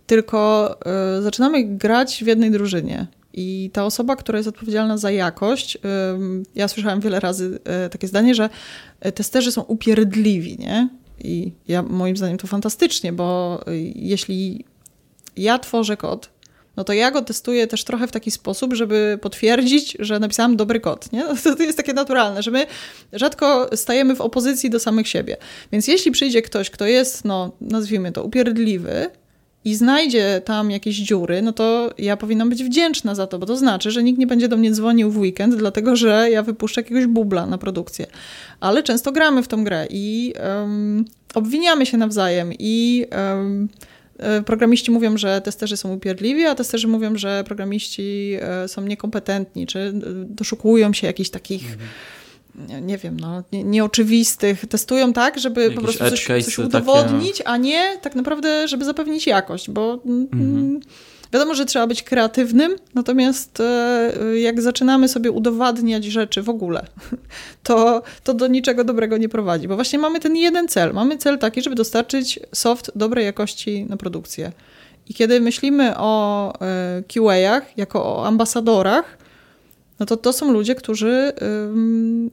tylko 0.06 0.70
y, 1.18 1.22
zaczynamy 1.22 1.64
grać 1.64 2.24
w 2.24 2.26
jednej 2.26 2.50
drużynie. 2.50 3.06
I 3.34 3.70
ta 3.72 3.84
osoba, 3.84 4.16
która 4.16 4.38
jest 4.38 4.48
odpowiedzialna 4.48 4.98
za 4.98 5.10
jakość, 5.10 5.78
ja 6.54 6.68
słyszałam 6.68 7.00
wiele 7.00 7.20
razy 7.20 7.58
takie 7.90 8.08
zdanie, 8.08 8.34
że 8.34 8.50
testerzy 9.14 9.52
są 9.52 9.62
upierdliwi, 9.62 10.58
nie? 10.58 10.88
I 11.18 11.52
ja 11.68 11.82
moim 11.82 12.16
zdaniem 12.16 12.38
to 12.38 12.46
fantastycznie, 12.46 13.12
bo 13.12 13.60
jeśli 13.94 14.64
ja 15.38 15.58
tworzę 15.58 15.96
kod, 15.96 16.30
no 16.78 16.84
to 16.84 16.92
ja 16.92 17.10
go 17.10 17.22
testuję 17.22 17.66
też 17.66 17.84
trochę 17.84 18.06
w 18.06 18.12
taki 18.12 18.30
sposób, 18.30 18.74
żeby 18.74 19.18
potwierdzić, 19.22 19.96
że 20.00 20.18
napisałam 20.18 20.56
dobry 20.56 20.80
kod. 20.80 21.12
Nie? 21.12 21.24
To, 21.56 21.62
jest 21.62 21.76
takie 21.76 21.92
naturalne, 21.92 22.42
że 22.42 22.50
my 22.50 22.66
rzadko 23.12 23.70
stajemy 23.76 24.16
w 24.16 24.20
opozycji 24.20 24.70
do 24.70 24.80
samych 24.80 25.08
siebie. 25.08 25.36
Więc 25.72 25.88
jeśli 25.88 26.10
przyjdzie 26.10 26.42
ktoś, 26.42 26.70
kto 26.70 26.86
jest, 26.86 27.24
no 27.24 27.52
nazwijmy 27.60 28.12
to, 28.12 28.24
upierdliwy, 28.24 29.10
i 29.64 29.74
znajdzie 29.74 30.42
tam 30.44 30.70
jakieś 30.70 30.96
dziury, 30.96 31.42
no 31.42 31.52
to 31.52 31.90
ja 31.98 32.16
powinnam 32.16 32.48
być 32.48 32.64
wdzięczna 32.64 33.14
za 33.14 33.26
to, 33.26 33.38
bo 33.38 33.46
to 33.46 33.56
znaczy, 33.56 33.90
że 33.90 34.02
nikt 34.02 34.18
nie 34.18 34.26
będzie 34.26 34.48
do 34.48 34.56
mnie 34.56 34.72
dzwonił 34.72 35.10
w 35.10 35.18
weekend, 35.18 35.54
dlatego 35.54 35.96
że 35.96 36.30
ja 36.30 36.42
wypuszczę 36.42 36.80
jakiegoś 36.80 37.06
bubla 37.06 37.46
na 37.46 37.58
produkcję. 37.58 38.06
Ale 38.60 38.82
często 38.82 39.12
gramy 39.12 39.42
w 39.42 39.48
tą 39.48 39.64
grę 39.64 39.86
i 39.90 40.34
um, 40.60 41.04
obwiniamy 41.34 41.86
się 41.86 41.96
nawzajem 41.96 42.52
i 42.58 43.04
um, 43.12 43.68
programiści 44.46 44.90
mówią, 44.90 45.16
że 45.16 45.40
testerzy 45.40 45.76
są 45.76 45.94
upierdliwi, 45.94 46.44
a 46.44 46.54
testerzy 46.54 46.88
mówią, 46.88 47.16
że 47.16 47.44
programiści 47.44 48.36
e, 48.40 48.68
są 48.68 48.82
niekompetentni, 48.82 49.66
czy 49.66 49.78
e, 49.78 49.92
doszukują 50.24 50.92
się 50.92 51.06
jakichś 51.06 51.30
takich. 51.30 51.62
Mhm. 51.62 51.88
Nie 52.86 52.98
wiem, 52.98 53.20
no, 53.20 53.42
nie, 53.52 53.64
nieoczywistych. 53.64 54.66
Testują 54.66 55.12
tak, 55.12 55.38
żeby 55.38 55.62
Jakieś 55.62 55.76
po 55.76 55.82
prostu 55.82 56.10
coś, 56.10 56.26
coś 56.44 56.58
udowodnić, 56.58 57.38
takie... 57.38 57.48
a 57.48 57.56
nie 57.56 57.98
tak 58.02 58.14
naprawdę, 58.14 58.68
żeby 58.68 58.84
zapewnić 58.84 59.26
jakość, 59.26 59.70
bo 59.70 60.00
mm, 60.06 60.28
mhm. 60.32 60.80
Wiadomo, 61.32 61.54
że 61.54 61.66
trzeba 61.66 61.86
być 61.86 62.02
kreatywnym, 62.02 62.76
natomiast 62.94 63.60
e, 63.60 64.12
jak 64.38 64.60
zaczynamy 64.60 65.08
sobie 65.08 65.30
udowadniać 65.30 66.04
rzeczy 66.04 66.42
w 66.42 66.48
ogóle, 66.48 66.86
to, 67.62 68.02
to 68.24 68.34
do 68.34 68.46
niczego 68.46 68.84
dobrego 68.84 69.16
nie 69.16 69.28
prowadzi, 69.28 69.68
bo 69.68 69.74
właśnie 69.74 69.98
mamy 69.98 70.20
ten 70.20 70.36
jeden 70.36 70.68
cel. 70.68 70.94
Mamy 70.94 71.18
cel 71.18 71.38
taki, 71.38 71.62
żeby 71.62 71.76
dostarczyć 71.76 72.40
soft 72.54 72.90
dobrej 72.94 73.24
jakości 73.24 73.86
na 73.88 73.96
produkcję. 73.96 74.52
I 75.08 75.14
kiedy 75.14 75.40
myślimy 75.40 75.96
o 75.96 76.52
e, 76.60 77.02
QA-ach 77.02 77.78
jako 77.78 78.04
o 78.04 78.26
ambasadorach, 78.26 79.18
no 80.00 80.06
to 80.06 80.16
to 80.16 80.32
są 80.32 80.52
ludzie, 80.52 80.74
którzy 80.74 81.32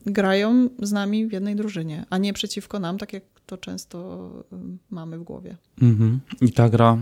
grają 0.06 0.68
z 0.82 0.92
nami 0.92 1.26
w 1.26 1.32
jednej 1.32 1.56
drużynie, 1.56 2.04
a 2.10 2.18
nie 2.18 2.32
przeciwko 2.32 2.80
nam, 2.80 2.98
tak 2.98 3.12
jak 3.12 3.22
to 3.46 3.56
często 3.56 4.30
mamy 4.90 5.18
w 5.18 5.22
głowie. 5.22 5.56
Mhm. 5.82 6.20
I 6.40 6.52
ta 6.52 6.68
gra 6.68 6.98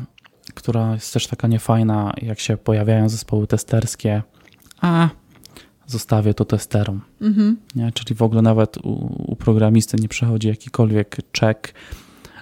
która 0.54 0.94
jest 0.94 1.12
też 1.12 1.26
taka 1.26 1.48
niefajna, 1.48 2.12
jak 2.22 2.40
się 2.40 2.56
pojawiają 2.56 3.08
zespoły 3.08 3.46
testerskie, 3.46 4.22
a 4.80 5.08
zostawię 5.86 6.34
to 6.34 6.44
testerom. 6.44 7.00
Mhm. 7.20 7.56
Nie? 7.74 7.92
Czyli 7.92 8.14
w 8.14 8.22
ogóle 8.22 8.42
nawet 8.42 8.76
u, 8.76 9.22
u 9.32 9.36
programisty 9.36 9.96
nie 9.96 10.08
przechodzi 10.08 10.48
jakikolwiek 10.48 11.16
check 11.40 11.74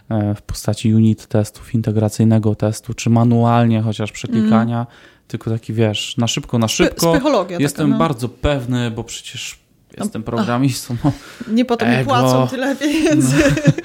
e, 0.09 0.35
w 0.35 0.43
postaci 0.43 0.95
unit 0.95 1.27
testów, 1.27 1.75
integracyjnego 1.75 2.55
testu, 2.55 2.95
czy 2.95 3.11
manualnie 3.11 3.83
chociaż 3.83 4.13
przeklikania, 4.13 4.79
mhm. 4.79 4.97
tylko 5.29 5.51
taki 5.51 5.73
wiesz, 5.73 6.17
na 6.17 6.27
szybko, 6.29 6.59
na 6.59 6.69
szybko. 6.69 7.13
Psychologia 7.13 7.59
Jestem 7.61 7.87
taka, 7.87 7.99
no. 7.99 7.99
bardzo 7.99 8.29
pewny, 8.29 8.91
bo 8.91 9.05
przecież 9.05 9.59
jestem 9.99 10.23
programistą. 10.23 10.97
No, 11.05 11.13
nie 11.49 11.65
po 11.65 11.77
to 11.77 11.87
mi 11.87 12.05
płacą 12.05 12.49
tyle 12.49 12.77
pieniędzy. 12.77 13.37
No. 13.39 13.73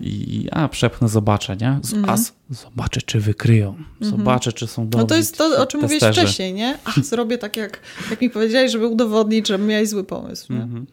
i 0.00 0.48
a 0.52 0.68
przepchnę, 0.68 1.08
zobaczę, 1.08 1.56
nie? 1.56 1.78
Z, 1.82 1.92
mm. 1.92 2.10
A 2.10 2.16
zobaczę, 2.50 3.02
czy 3.02 3.20
wykryją, 3.20 3.74
-hmm. 3.74 4.04
zobaczę, 4.04 4.52
czy 4.52 4.66
są 4.66 4.88
dobrzy. 4.88 5.02
No 5.02 5.08
to 5.08 5.16
jest 5.16 5.38
to, 5.38 5.62
o 5.62 5.66
czym 5.66 5.80
mówiłeś 5.80 6.04
wcześniej, 6.04 6.54
nie? 6.54 6.78
A 6.84 7.00
zrobię 7.10 7.38
tak, 7.38 7.56
jak, 7.56 7.80
jak 8.10 8.20
mi 8.20 8.30
powiedziałeś, 8.30 8.72
żeby 8.72 8.86
udowodnić, 8.86 9.48
że 9.48 9.58
miałeś 9.58 9.88
zły 9.88 10.04
pomysł. 10.04 10.52
Nie? 10.52 10.58
-hmm. 10.58 10.84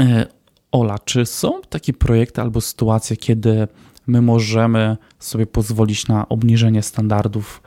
e, 0.00 0.26
Ola, 0.72 0.98
czy 0.98 1.26
są 1.26 1.60
takie 1.68 1.92
projekty 1.92 2.40
albo 2.40 2.60
sytuacje, 2.60 3.16
kiedy 3.16 3.68
my 4.06 4.22
możemy 4.22 4.96
sobie 5.18 5.46
pozwolić 5.46 6.08
na 6.08 6.28
obniżenie 6.28 6.82
standardów 6.82 7.62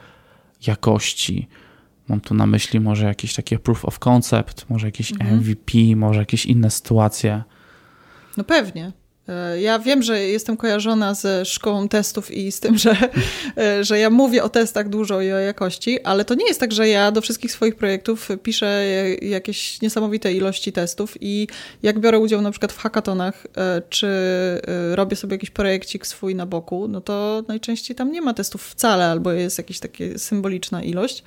jakości? 0.66 1.48
Mam 2.08 2.20
tu 2.20 2.34
na 2.34 2.46
myśli 2.46 2.80
może 2.80 3.06
jakieś 3.06 3.34
takie 3.34 3.58
proof 3.58 3.84
of 3.84 3.98
concept, 3.98 4.66
może 4.70 4.86
jakieś. 4.86 5.12
MVP, 5.12 5.72
może 5.96 6.20
jakieś 6.20 6.46
inne 6.46 6.70
sytuacje. 6.70 7.42
No 8.36 8.44
pewnie. 8.44 8.92
E, 9.28 9.60
ja 9.60 9.78
wiem, 9.78 10.02
że 10.02 10.20
jestem 10.20 10.56
kojarzona 10.56 11.14
ze 11.14 11.44
szkołą 11.44 11.88
testów 11.88 12.30
i 12.30 12.52
z 12.52 12.60
tym, 12.60 12.78
że, 12.78 12.96
e, 13.56 13.84
że 13.84 13.98
ja 13.98 14.10
mówię 14.10 14.42
o 14.42 14.48
testach 14.48 14.88
dużo 14.88 15.20
i 15.20 15.32
o 15.32 15.38
jakości, 15.38 16.02
ale 16.02 16.24
to 16.24 16.34
nie 16.34 16.46
jest 16.46 16.60
tak, 16.60 16.72
że 16.72 16.88
ja 16.88 17.12
do 17.12 17.20
wszystkich 17.20 17.52
swoich 17.52 17.76
projektów 17.76 18.28
piszę 18.42 18.84
jakieś 19.22 19.82
niesamowite 19.82 20.32
ilości 20.32 20.72
testów 20.72 21.16
i 21.20 21.48
jak 21.82 21.98
biorę 21.98 22.18
udział 22.18 22.42
na 22.42 22.50
przykład 22.50 22.72
w 22.72 22.78
hackathonach, 22.78 23.46
e, 23.56 23.82
czy 23.88 24.08
robię 24.92 25.16
sobie 25.16 25.34
jakiś 25.34 25.50
projekcik 25.50 26.06
swój 26.06 26.34
na 26.34 26.46
boku, 26.46 26.88
no 26.88 27.00
to 27.00 27.42
najczęściej 27.48 27.96
tam 27.96 28.12
nie 28.12 28.20
ma 28.20 28.34
testów 28.34 28.62
wcale, 28.62 29.06
albo 29.06 29.32
jest 29.32 29.58
jakaś 29.58 29.78
taka 29.78 30.04
symboliczna 30.16 30.82
ilość. 30.82 31.24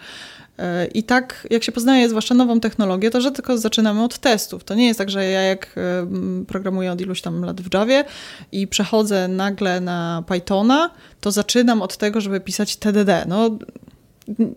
E, 0.59 0.85
I 0.85 1.03
tak, 1.03 1.47
jak 1.49 1.63
się 1.63 1.71
poznaje 1.71 2.09
zwłaszcza 2.09 2.35
nową 2.35 2.59
technologię, 2.59 3.09
to 3.09 3.21
że 3.21 3.31
tylko 3.31 3.57
zaczynamy 3.57 4.03
od 4.03 4.19
testów. 4.19 4.63
To 4.63 4.73
nie 4.73 4.87
jest 4.87 4.97
tak, 4.97 5.09
że 5.09 5.25
ja 5.25 5.41
jak 5.41 5.75
e, 5.77 6.07
programuję 6.47 6.91
od 6.91 7.01
iluś 7.01 7.21
tam 7.21 7.45
lat 7.45 7.61
w 7.61 7.73
Javie 7.73 8.03
i 8.51 8.67
przechodzę 8.67 9.27
nagle 9.27 9.81
na 9.81 10.23
Pythona, 10.27 10.89
to 11.21 11.31
zaczynam 11.31 11.81
od 11.81 11.97
tego, 11.97 12.21
żeby 12.21 12.39
pisać 12.39 12.75
TDD. 12.75 13.25
No, 13.27 13.49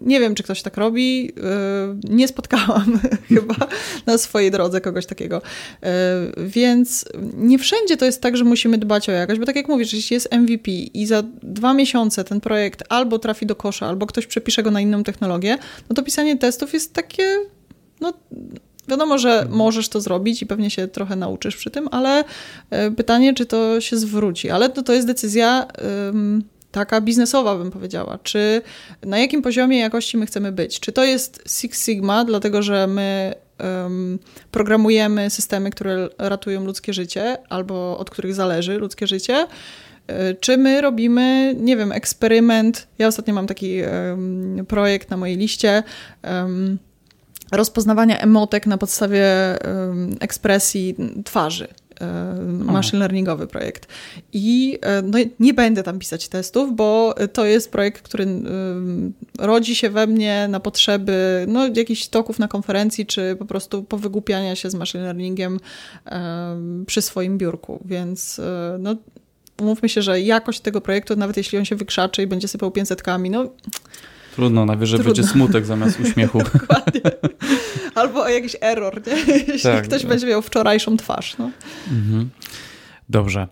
nie 0.00 0.20
wiem, 0.20 0.34
czy 0.34 0.42
ktoś 0.42 0.62
tak 0.62 0.76
robi. 0.76 1.32
Y, 2.10 2.14
nie 2.14 2.28
spotkałam 2.28 3.00
chyba 3.28 3.54
na 4.06 4.18
swojej 4.18 4.50
drodze 4.50 4.80
kogoś 4.80 5.06
takiego. 5.06 5.36
Y, 5.36 5.88
więc 6.46 7.04
nie 7.36 7.58
wszędzie 7.58 7.96
to 7.96 8.04
jest 8.04 8.20
tak, 8.20 8.36
że 8.36 8.44
musimy 8.44 8.78
dbać 8.78 9.08
o 9.08 9.12
jakość, 9.12 9.40
bo 9.40 9.46
tak 9.46 9.56
jak 9.56 9.68
mówisz, 9.68 9.92
jeśli 9.92 10.14
jest 10.14 10.32
MVP 10.32 10.70
i 10.70 11.06
za 11.06 11.22
dwa 11.42 11.74
miesiące 11.74 12.24
ten 12.24 12.40
projekt 12.40 12.82
albo 12.88 13.18
trafi 13.18 13.46
do 13.46 13.56
kosza, 13.56 13.86
albo 13.86 14.06
ktoś 14.06 14.26
przepisze 14.26 14.62
go 14.62 14.70
na 14.70 14.80
inną 14.80 15.02
technologię, 15.02 15.58
no 15.88 15.94
to 15.94 16.02
pisanie 16.02 16.38
testów 16.38 16.72
jest 16.72 16.92
takie, 16.92 17.24
no 18.00 18.12
Wiadomo, 18.88 19.18
że 19.18 19.32
mhm. 19.32 19.56
możesz 19.56 19.88
to 19.88 20.00
zrobić 20.00 20.42
i 20.42 20.46
pewnie 20.46 20.70
się 20.70 20.88
trochę 20.88 21.16
nauczysz 21.16 21.56
przy 21.56 21.70
tym, 21.70 21.88
ale 21.90 22.24
y, 22.24 22.24
pytanie, 22.96 23.34
czy 23.34 23.46
to 23.46 23.80
się 23.80 23.96
zwróci. 23.96 24.50
Ale 24.50 24.68
to, 24.68 24.82
to 24.82 24.92
jest 24.92 25.06
decyzja 25.06 25.66
taka 26.74 27.00
biznesowa, 27.00 27.56
bym 27.56 27.70
powiedziała. 27.70 28.18
Czy 28.22 28.62
na 29.02 29.18
jakim 29.18 29.42
poziomie 29.42 29.78
jakości 29.78 30.16
my 30.16 30.26
chcemy 30.26 30.52
być? 30.52 30.80
Czy 30.80 30.92
to 30.92 31.04
jest 31.04 31.42
Six 31.46 31.84
Sigma, 31.84 32.24
dlatego 32.24 32.62
że 32.62 32.86
my 32.86 33.34
um, 33.60 34.18
programujemy 34.50 35.30
systemy, 35.30 35.70
które 35.70 36.08
ratują 36.18 36.64
ludzkie 36.64 36.92
życie 36.92 37.36
albo 37.48 37.98
od 37.98 38.10
których 38.10 38.34
zależy 38.34 38.78
ludzkie 38.78 39.06
życie? 39.06 39.46
E, 40.06 40.34
czy 40.34 40.56
my 40.56 40.80
robimy, 40.80 41.54
nie 41.60 41.76
wiem, 41.76 41.92
eksperyment? 41.92 42.86
Ja 42.98 43.06
ostatnio 43.06 43.34
mam 43.34 43.46
taki 43.46 43.82
um, 43.82 44.66
projekt 44.68 45.10
na 45.10 45.16
mojej 45.16 45.36
liście. 45.36 45.82
Um, 46.22 46.78
rozpoznawania 47.52 48.18
emotek 48.18 48.66
na 48.66 48.78
podstawie 48.78 49.24
ekspresji 50.20 50.96
twarzy. 51.24 51.68
E, 52.00 52.42
machine 52.72 52.98
learningowy 52.98 53.46
projekt. 53.46 53.86
I 54.32 54.78
e, 54.82 55.02
no, 55.02 55.18
nie 55.40 55.54
będę 55.54 55.82
tam 55.82 55.98
pisać 55.98 56.28
testów, 56.28 56.76
bo 56.76 57.14
to 57.32 57.44
jest 57.44 57.72
projekt, 57.72 58.02
który 58.02 58.24
e, 58.24 59.46
rodzi 59.46 59.76
się 59.76 59.90
we 59.90 60.06
mnie 60.06 60.48
na 60.48 60.60
potrzeby 60.60 61.44
no, 61.48 61.66
jakichś 61.66 62.06
toków 62.06 62.38
na 62.38 62.48
konferencji, 62.48 63.06
czy 63.06 63.36
po 63.38 63.44
prostu 63.44 63.82
powygłupiania 63.82 64.56
się 64.56 64.70
z 64.70 64.74
machine 64.74 65.04
learningiem 65.04 65.60
przy 66.86 67.02
swoim 67.02 67.38
biurku. 67.38 67.80
Więc 67.84 68.40
no, 68.78 68.96
umówmy 69.60 69.88
się, 69.88 70.02
że 70.02 70.20
jakość 70.20 70.60
tego 70.60 70.80
projektu, 70.80 71.16
nawet 71.16 71.36
jeśli 71.36 71.58
on 71.58 71.64
się 71.64 71.76
wykrzaczy 71.76 72.22
i 72.22 72.26
będzie 72.26 72.48
sypał 72.48 72.70
500kami, 72.70 73.30
no 73.30 73.50
Trudno, 74.34 74.64
najwyżej 74.66 74.98
Trudno. 74.98 75.14
będzie 75.14 75.30
smutek 75.32 75.66
zamiast 75.66 76.00
uśmiechu. 76.00 76.38
Dokładnie. 76.52 77.00
Albo 77.94 78.28
jakiś 78.28 78.56
error, 78.60 79.02
nie? 79.06 79.34
jeśli 79.36 79.62
tak, 79.62 79.84
ktoś 79.84 80.00
tak. 80.00 80.08
będzie 80.08 80.26
miał 80.26 80.42
wczorajszą 80.42 80.96
twarz. 80.96 81.38
No. 81.38 81.50
Mhm. 81.90 82.30
Dobrze. 83.08 83.48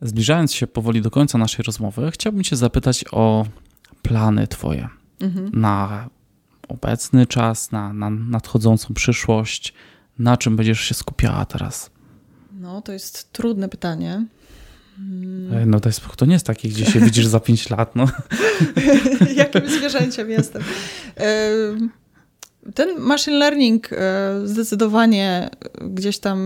Zbliżając 0.00 0.54
się 0.54 0.66
powoli 0.66 1.02
do 1.02 1.10
końca 1.10 1.38
naszej 1.38 1.62
rozmowy, 1.62 2.10
chciałbym 2.10 2.44
Cię 2.44 2.56
zapytać 2.56 3.04
o 3.12 3.46
plany 4.02 4.46
Twoje 4.46 4.88
mhm. 5.20 5.50
na 5.52 6.08
obecny 6.68 7.26
czas, 7.26 7.72
na, 7.72 7.92
na 7.92 8.10
nadchodzącą 8.10 8.94
przyszłość. 8.94 9.74
Na 10.18 10.36
czym 10.36 10.56
będziesz 10.56 10.80
się 10.80 10.94
skupiała 10.94 11.44
teraz? 11.44 11.90
No, 12.52 12.82
to 12.82 12.92
jest 12.92 13.32
trudne 13.32 13.68
pytanie. 13.68 14.26
Hmm. 14.96 15.70
No 15.70 15.80
to, 16.16 16.26
nie 16.26 16.32
jest 16.32 16.46
takie, 16.46 16.68
gdzie 16.68 16.86
się 16.86 17.00
widzisz 17.00 17.26
za 17.26 17.40
5 17.40 17.70
lat. 17.70 17.96
No. 17.96 18.08
Jakim 19.36 19.68
zwierzęciem 19.68 20.30
jestem. 20.30 20.62
Ten 22.74 22.98
machine 22.98 23.36
learning 23.36 23.92
e, 23.92 23.96
zdecydowanie 24.44 25.50
gdzieś 25.80 26.18
tam 26.18 26.38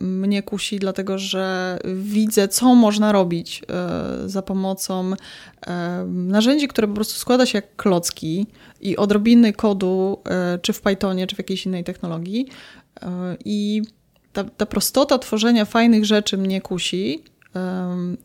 mnie 0.00 0.42
kusi, 0.42 0.78
dlatego 0.78 1.18
że 1.18 1.78
widzę, 1.94 2.48
co 2.48 2.74
można 2.74 3.12
robić 3.12 3.62
e, 3.68 4.28
za 4.28 4.42
pomocą 4.42 5.12
narzędzi, 6.06 6.68
które 6.68 6.88
po 6.88 6.94
prostu 6.94 7.14
składa 7.18 7.46
się 7.46 7.58
jak 7.58 7.76
klocki 7.76 8.46
i 8.80 8.96
odrobiny 8.96 9.52
kodu, 9.52 10.22
czy 10.62 10.72
w 10.72 10.80
Pythonie, 10.80 11.26
czy 11.26 11.36
w 11.36 11.38
jakiejś 11.38 11.66
innej 11.66 11.84
technologii. 11.84 12.46
I 13.44 13.82
ta, 14.32 14.44
ta 14.44 14.66
prostota 14.66 15.18
tworzenia 15.18 15.64
fajnych 15.64 16.04
rzeczy 16.04 16.38
mnie 16.38 16.60
kusi 16.60 17.22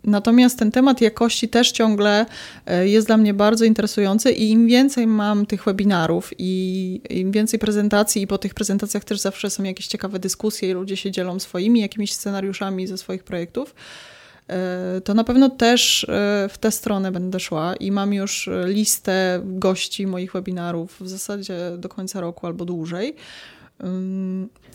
Natomiast 0.04 0.60
ten 0.60 0.72
temat 0.72 1.02
jakości 1.02 1.50
też 1.50 1.72
ciągle 1.72 2.26
e, 2.66 2.88
jest 2.88 3.08
dla 3.08 3.18
mnie 3.18 3.34
bardzo 3.34 3.66
interesujący 3.66 4.32
i 4.32 4.50
im 4.50 4.68
więcej 4.68 5.08
mam 5.08 5.46
tych 5.46 5.64
webinarów 5.64 6.32
i 6.38 7.02
im 7.10 7.32
więcej 7.32 7.60
prezentacji 7.60 8.22
i 8.22 8.28
po 8.28 8.38
tych 8.38 8.54
prezentacjach 8.54 9.04
też 9.04 9.20
zawsze 9.20 9.50
są 9.50 9.64
jakieś 9.64 9.88
ciekawe 9.88 10.20
dyskusje 10.20 10.70
i 10.70 10.74
ludzie 10.74 10.98
się 10.98 11.12
dzielą 11.12 11.40
swoimi 11.40 11.82
jakimiś 11.82 12.14
scenariuszami 12.14 12.88
ze 12.88 12.98
swoich 12.98 13.24
projektów, 13.24 13.76
e, 14.48 15.02
to 15.04 15.14
na 15.14 15.24
pewno 15.24 15.50
też 15.50 16.04
e, 16.04 16.08
w 16.52 16.58
tę 16.58 16.72
stronę 16.72 17.12
będę 17.12 17.40
szła 17.40 17.76
i 17.76 17.92
mam 17.92 18.14
już 18.14 18.50
listę 18.66 19.42
gości 19.44 20.08
moich 20.08 20.34
webinarów 20.34 20.98
w 21.02 21.08
zasadzie 21.08 21.58
do 21.78 21.90
końca 21.90 22.22
roku 22.22 22.48
albo 22.48 22.66
dłużej. 22.66 23.16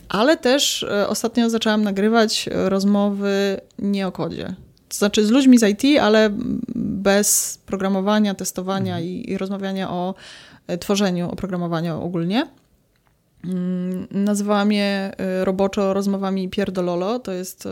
Ale 0.08 0.36
też 0.36 0.82
e, 0.82 1.08
ostatnio 1.08 1.50
zaczęłam 1.50 1.82
nagrywać 1.82 2.48
rozmowy 2.52 3.60
nie 3.78 4.06
o 4.06 4.12
kodzie. 4.12 4.54
To 4.88 4.96
znaczy 4.98 5.26
z 5.26 5.30
ludźmi 5.30 5.58
z 5.58 5.62
IT, 5.62 6.00
ale 6.00 6.30
bez 6.74 7.58
programowania, 7.66 8.34
testowania 8.34 8.96
mhm. 8.96 9.04
i, 9.04 9.30
i 9.30 9.38
rozmawiania 9.38 9.90
o 9.90 10.14
e, 10.66 10.78
tworzeniu 10.78 11.30
oprogramowania 11.30 11.96
ogólnie. 11.96 12.46
Mm, 13.44 14.06
nazywałam 14.10 14.72
je 14.72 15.12
e, 15.16 15.44
roboczo 15.44 15.94
rozmowami 15.94 16.48
pierdololo. 16.48 17.18
To 17.18 17.32
jest 17.32 17.68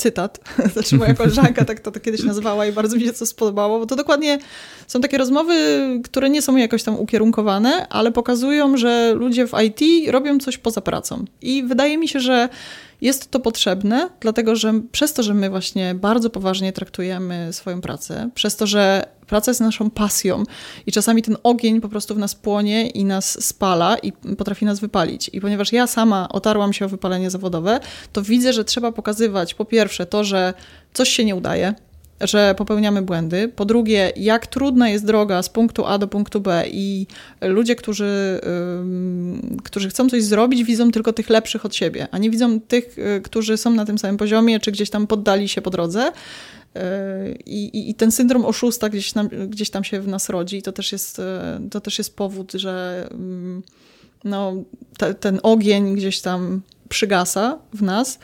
cytat, 0.00 0.40
znaczy 0.72 0.96
moja 0.96 1.14
koleżanka 1.14 1.64
tak 1.64 1.80
to, 1.80 1.90
to 1.90 2.00
kiedyś 2.00 2.22
nazywała 2.22 2.66
i 2.66 2.72
bardzo 2.72 2.96
mi 2.96 3.02
się 3.02 3.12
to 3.12 3.26
spodobało, 3.26 3.78
bo 3.78 3.86
to 3.86 3.96
dokładnie 3.96 4.38
są 4.86 5.00
takie 5.00 5.18
rozmowy, 5.18 5.54
które 6.04 6.30
nie 6.30 6.42
są 6.42 6.56
jakoś 6.56 6.82
tam 6.82 6.98
ukierunkowane, 6.98 7.88
ale 7.88 8.12
pokazują, 8.12 8.76
że 8.76 9.12
ludzie 9.14 9.46
w 9.46 9.52
IT 9.64 10.10
robią 10.10 10.38
coś 10.38 10.58
poza 10.58 10.80
pracą. 10.80 11.24
I 11.42 11.62
wydaje 11.62 11.98
mi 11.98 12.08
się, 12.08 12.20
że 12.20 12.48
jest 13.00 13.30
to 13.30 13.40
potrzebne, 13.40 14.10
dlatego 14.20 14.56
że 14.56 14.72
przez 14.92 15.12
to, 15.12 15.22
że 15.22 15.34
my 15.34 15.50
właśnie 15.50 15.94
bardzo 15.94 16.30
poważnie 16.30 16.72
traktujemy 16.72 17.52
swoją 17.52 17.80
pracę, 17.80 18.30
przez 18.34 18.56
to, 18.56 18.66
że 18.66 19.06
praca 19.26 19.50
jest 19.50 19.60
naszą 19.60 19.90
pasją 19.90 20.42
i 20.86 20.92
czasami 20.92 21.22
ten 21.22 21.36
ogień 21.42 21.80
po 21.80 21.88
prostu 21.88 22.14
w 22.14 22.18
nas 22.18 22.34
płonie 22.34 22.86
i 22.88 23.04
nas 23.04 23.44
spala 23.44 23.96
i 23.98 24.12
potrafi 24.12 24.64
nas 24.64 24.80
wypalić. 24.80 25.30
I 25.32 25.40
ponieważ 25.40 25.72
ja 25.72 25.86
sama 25.86 26.28
otarłam 26.28 26.72
się 26.72 26.84
o 26.84 26.88
wypalenie 26.88 27.30
zawodowe, 27.30 27.80
to 28.12 28.22
widzę, 28.22 28.52
że 28.52 28.64
trzeba 28.64 28.92
pokazywać 28.92 29.54
po 29.54 29.64
pierwsze 29.64 30.06
to, 30.06 30.24
że 30.24 30.54
coś 30.92 31.08
się 31.08 31.24
nie 31.24 31.36
udaje, 31.36 31.74
że 32.20 32.54
popełniamy 32.58 33.02
błędy. 33.02 33.48
Po 33.48 33.64
drugie, 33.64 34.12
jak 34.16 34.46
trudna 34.46 34.88
jest 34.88 35.06
droga 35.06 35.42
z 35.42 35.48
punktu 35.48 35.86
A 35.86 35.98
do 35.98 36.08
punktu 36.08 36.40
B 36.40 36.64
i 36.70 37.06
ludzie, 37.40 37.76
którzy, 37.76 38.40
którzy 39.64 39.88
chcą 39.88 40.08
coś 40.08 40.22
zrobić, 40.22 40.64
widzą 40.64 40.90
tylko 40.90 41.12
tych 41.12 41.30
lepszych 41.30 41.64
od 41.64 41.74
siebie, 41.74 42.08
a 42.10 42.18
nie 42.18 42.30
widzą 42.30 42.60
tych, 42.60 42.98
y, 42.98 43.20
którzy 43.24 43.56
są 43.56 43.70
na 43.70 43.84
tym 43.84 43.98
samym 43.98 44.16
poziomie, 44.16 44.60
czy 44.60 44.72
gdzieś 44.72 44.90
tam 44.90 45.06
poddali 45.06 45.48
się 45.48 45.62
po 45.62 45.70
drodze. 45.70 46.12
Y, 46.76 46.80
I, 47.46 47.90
I, 47.90 47.94
ten 47.94 48.12
syndrom 48.12 48.44
oszusta 48.44 48.88
gdzieś 48.88 49.12
tam, 49.12 49.28
gdzieś 49.28 49.70
tam 49.70 49.84
się 49.84 50.00
w 50.00 50.08
nas 50.08 50.28
rodzi. 50.28 50.56
I 50.56 50.62
to 50.62 50.72
też 50.72 50.92
jest, 50.92 51.18
y, 51.18 51.22
to 51.70 51.80
też 51.80 51.98
jest 51.98 52.16
powód, 52.16 52.52
że 52.52 53.08
no, 54.24 54.54
te, 54.98 55.14
ten 55.14 55.40
ogień 55.42 55.94
gdzieś 55.94 56.20
tam 56.20 56.62
przygasa 56.88 57.58
w 57.74 57.82
nas. 57.82 58.18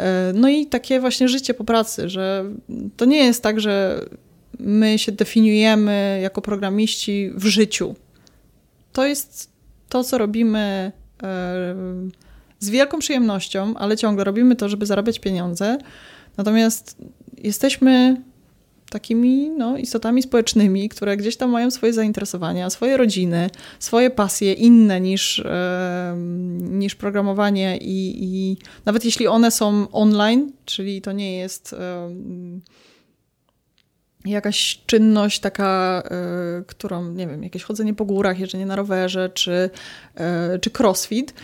E, 0.00 0.32
no 0.34 0.48
i 0.48 0.66
takie 0.66 1.00
właśnie 1.00 1.28
życie 1.28 1.54
po 1.54 1.64
pracy, 1.64 2.08
że 2.08 2.44
to 2.96 3.04
nie 3.04 3.26
jest 3.26 3.42
tak, 3.42 3.60
że 3.60 4.04
my 4.58 4.98
się 4.98 5.12
definiujemy 5.12 6.20
jako 6.22 6.42
programiści 6.42 7.30
w 7.34 7.46
życiu. 7.46 7.94
To 8.92 9.06
jest 9.06 9.50
to, 9.88 10.04
co 10.04 10.18
robimy 10.18 10.92
e, 11.22 11.74
z 12.58 12.70
wielką 12.70 12.98
przyjemnością, 12.98 13.74
ale 13.76 13.96
ciągle 13.96 14.24
robimy 14.24 14.56
to, 14.56 14.68
żeby 14.68 14.86
zarabiać 14.86 15.18
pieniądze. 15.18 15.78
Natomiast 16.36 16.96
jesteśmy 17.38 18.22
takimi 18.90 19.50
no, 19.50 19.76
istotami 19.76 20.22
społecznymi, 20.22 20.88
które 20.88 21.16
gdzieś 21.16 21.36
tam 21.36 21.50
mają 21.50 21.70
swoje 21.70 21.92
zainteresowania, 21.92 22.70
swoje 22.70 22.96
rodziny, 22.96 23.50
swoje 23.78 24.10
pasje 24.10 24.52
inne 24.52 25.00
niż, 25.00 25.38
e, 25.38 26.14
niż 26.58 26.94
programowanie 26.94 27.76
i, 27.76 28.24
i 28.24 28.56
nawet 28.84 29.04
jeśli 29.04 29.26
one 29.26 29.50
są 29.50 29.86
online, 29.92 30.52
czyli 30.64 31.02
to 31.02 31.12
nie 31.12 31.36
jest 31.38 31.72
e, 31.72 32.10
jakaś 34.24 34.82
czynność 34.86 35.40
taka, 35.40 36.02
y, 36.60 36.64
którą, 36.64 37.12
nie 37.12 37.26
wiem, 37.26 37.42
jakieś 37.42 37.62
chodzenie 37.62 37.94
po 37.94 38.04
górach, 38.04 38.38
jeżdżenie 38.38 38.66
na 38.66 38.76
rowerze, 38.76 39.30
czy, 39.34 39.70
y, 40.54 40.58
czy 40.58 40.70
crossfit, 40.78 41.34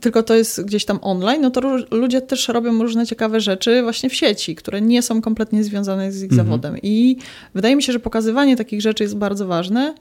tylko 0.00 0.22
to 0.22 0.34
jest 0.34 0.64
gdzieś 0.64 0.84
tam 0.84 0.98
online, 1.02 1.42
no 1.42 1.50
to 1.50 1.76
ludzie 1.90 2.20
też 2.20 2.48
robią 2.48 2.82
różne 2.82 3.06
ciekawe 3.06 3.40
rzeczy 3.40 3.82
właśnie 3.82 4.10
w 4.10 4.14
sieci, 4.14 4.54
które 4.54 4.80
nie 4.80 5.02
są 5.02 5.20
kompletnie 5.20 5.64
związane 5.64 6.12
z 6.12 6.22
ich 6.22 6.32
mhm. 6.32 6.46
zawodem. 6.46 6.76
I 6.82 7.16
wydaje 7.54 7.76
mi 7.76 7.82
się, 7.82 7.92
że 7.92 8.00
pokazywanie 8.00 8.56
takich 8.56 8.80
rzeczy 8.80 9.02
jest 9.02 9.16
bardzo 9.16 9.46
ważne, 9.46 9.94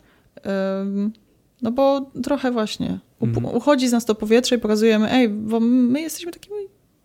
no 1.62 1.72
bo 1.72 2.12
trochę 2.24 2.52
właśnie 2.52 3.00
mhm. 3.22 3.56
uchodzi 3.56 3.88
z 3.88 3.92
nas 3.92 4.06
to 4.06 4.16
powietrze 4.16 4.56
i 4.56 4.60
pokazujemy, 4.60 5.12
ej, 5.12 5.30
bo 5.30 5.60
my 5.60 6.02
jesteśmy 6.02 6.32
takimi 6.32 6.58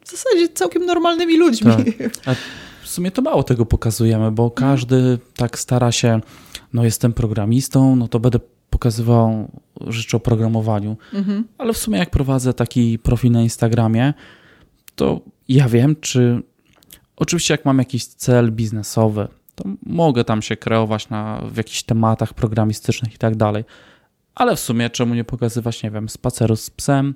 w 0.05 0.11
zasadzie 0.11 0.48
całkiem 0.48 0.86
normalnymi 0.86 1.36
ludźmi. 1.36 1.73
Tak 2.24 2.39
w 2.82 2.89
sumie 2.89 3.11
to 3.11 3.23
mało 3.23 3.43
tego 3.43 3.66
pokazujemy, 3.66 4.31
bo 4.31 4.51
każdy 4.51 5.19
tak 5.36 5.59
stara 5.59 5.93
się, 5.93 6.20
no 6.73 6.85
jestem 6.85 7.12
programistą, 7.12 7.97
no 7.97 8.09
to 8.09 8.20
będę 8.20 8.39
pokazywał 8.81 9.51
rzeczy 9.86 10.16
o 10.16 10.20
programowaniu. 10.20 10.97
Mhm. 11.15 11.44
Ale 11.59 11.73
w 11.73 11.78
sumie 11.78 11.98
jak 11.98 12.11
prowadzę 12.11 12.55
taki 12.55 12.98
profil 12.98 13.32
na 13.32 13.43
Instagramie, 13.43 14.15
to 14.94 15.20
ja 15.48 15.69
wiem, 15.69 15.97
czy 16.01 16.43
oczywiście 17.16 17.55
jak 17.55 17.65
mam 17.65 17.78
jakiś 17.78 18.07
cel 18.07 18.52
biznesowy, 18.52 19.28
to 19.55 19.65
mogę 19.86 20.24
tam 20.24 20.43
się 20.43 20.57
kreować 20.57 21.09
na, 21.09 21.43
w 21.52 21.57
jakichś 21.57 21.82
tematach 21.82 22.35
programistycznych 22.35 23.15
i 23.15 23.19
tak 23.19 23.36
dalej. 23.36 23.65
Ale 24.35 24.57
w 24.57 24.61
sumie 24.61 24.90
czemu 24.90 25.15
nie 25.15 25.24
pokazywać, 25.24 25.82
nie 25.82 25.90
wiem, 25.90 26.09
spaceru 26.09 26.57
z 26.57 26.70
psem, 26.70 27.15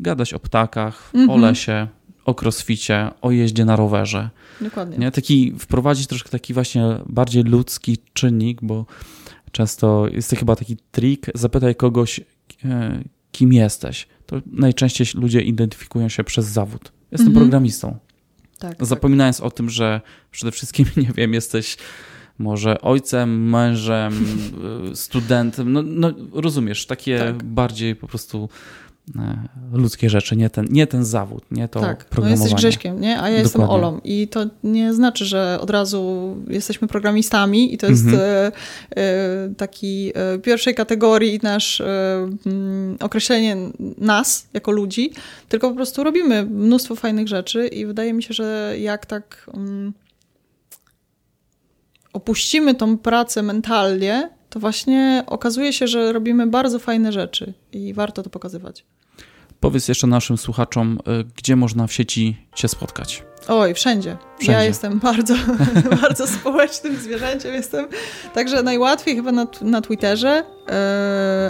gadać 0.00 0.34
o 0.34 0.38
ptakach, 0.38 1.10
mhm. 1.14 1.30
o 1.30 1.36
lesie, 1.46 1.86
o 2.24 2.34
crossficie, 2.42 3.10
o 3.22 3.30
jeździe 3.30 3.64
na 3.64 3.76
rowerze. 3.76 4.30
Dokładnie. 4.60 4.98
Nie? 4.98 5.10
Taki, 5.10 5.54
wprowadzić 5.58 6.06
troszkę 6.06 6.30
taki 6.30 6.54
właśnie 6.54 6.84
bardziej 7.06 7.42
ludzki 7.42 7.98
czynnik, 8.12 8.58
bo 8.62 8.86
często 9.56 10.08
jest 10.12 10.30
to 10.30 10.36
chyba 10.36 10.56
taki 10.56 10.76
trik, 10.90 11.26
zapytaj 11.34 11.74
kogoś, 11.74 12.20
e, 12.64 13.02
kim 13.32 13.52
jesteś. 13.52 14.06
To 14.26 14.36
najczęściej 14.46 15.06
ludzie 15.14 15.40
identyfikują 15.40 16.08
się 16.08 16.24
przez 16.24 16.46
zawód. 16.46 16.92
Jestem 17.12 17.28
mhm. 17.28 17.44
programistą. 17.44 17.98
Tak, 18.58 18.76
tak. 18.76 18.86
Zapominając 18.86 19.36
tak. 19.36 19.46
o 19.46 19.50
tym, 19.50 19.70
że 19.70 20.00
przede 20.30 20.52
wszystkim, 20.52 20.86
nie 21.06 21.12
wiem, 21.16 21.34
jesteś 21.34 21.76
może 22.38 22.80
ojcem, 22.80 23.50
mężem, 23.50 24.14
e, 24.90 24.96
studentem. 24.96 25.72
No, 25.72 25.82
no 25.82 26.12
rozumiesz, 26.32 26.86
takie 26.86 27.18
tak. 27.18 27.44
bardziej 27.44 27.96
po 27.96 28.06
prostu 28.06 28.48
ludzkie 29.72 30.10
rzeczy, 30.10 30.36
nie 30.36 30.50
ten, 30.50 30.66
nie 30.70 30.86
ten 30.86 31.04
zawód, 31.04 31.44
nie 31.50 31.68
to 31.68 31.80
tak, 31.80 32.04
programowanie. 32.04 32.38
No 32.38 32.44
jesteś 32.44 32.60
Grześkiem, 32.60 33.00
nie? 33.00 33.10
a 33.10 33.12
ja 33.12 33.22
Dokładnie. 33.22 33.42
jestem 33.42 33.62
Olą 33.62 34.00
i 34.04 34.28
to 34.28 34.46
nie 34.64 34.94
znaczy, 34.94 35.24
że 35.24 35.58
od 35.60 35.70
razu 35.70 36.34
jesteśmy 36.48 36.88
programistami 36.88 37.74
i 37.74 37.78
to 37.78 37.86
jest 37.86 38.06
mhm. 38.06 38.22
e, 38.22 38.52
e, 38.96 39.54
taki 39.56 40.12
e, 40.14 40.38
pierwszej 40.38 40.74
kategorii 40.74 41.40
nasz 41.42 41.80
e, 41.80 42.28
mm, 42.46 42.96
określenie 43.00 43.56
nas 43.98 44.48
jako 44.54 44.70
ludzi, 44.70 45.12
tylko 45.48 45.68
po 45.68 45.76
prostu 45.76 46.04
robimy 46.04 46.46
mnóstwo 46.46 46.94
fajnych 46.94 47.28
rzeczy 47.28 47.66
i 47.66 47.86
wydaje 47.86 48.12
mi 48.12 48.22
się, 48.22 48.34
że 48.34 48.74
jak 48.78 49.06
tak 49.06 49.50
mm, 49.54 49.92
opuścimy 52.12 52.74
tą 52.74 52.98
pracę 52.98 53.42
mentalnie, 53.42 54.30
to 54.50 54.60
właśnie 54.60 55.24
okazuje 55.26 55.72
się, 55.72 55.86
że 55.86 56.12
robimy 56.12 56.46
bardzo 56.46 56.78
fajne 56.78 57.12
rzeczy 57.12 57.52
i 57.72 57.94
warto 57.94 58.22
to 58.22 58.30
pokazywać. 58.30 58.84
Powiedz 59.66 59.88
jeszcze 59.88 60.06
naszym 60.06 60.38
słuchaczom, 60.38 60.98
y, 61.20 61.24
gdzie 61.36 61.56
można 61.56 61.86
w 61.86 61.92
sieci 61.92 62.36
Cię 62.54 62.68
spotkać. 62.68 63.22
Oj, 63.48 63.74
wszędzie. 63.74 64.16
wszędzie. 64.38 64.52
Ja 64.52 64.64
jestem 64.64 64.98
bardzo, 64.98 65.34
bardzo 66.02 66.26
społecznym 66.26 66.96
zwierzęciem. 66.96 67.54
Jestem 67.54 67.86
także 68.34 68.62
najłatwiej 68.62 69.16
chyba 69.16 69.32
na, 69.32 69.46
na 69.60 69.80
Twitterze, 69.80 70.44
yy, 70.66 70.72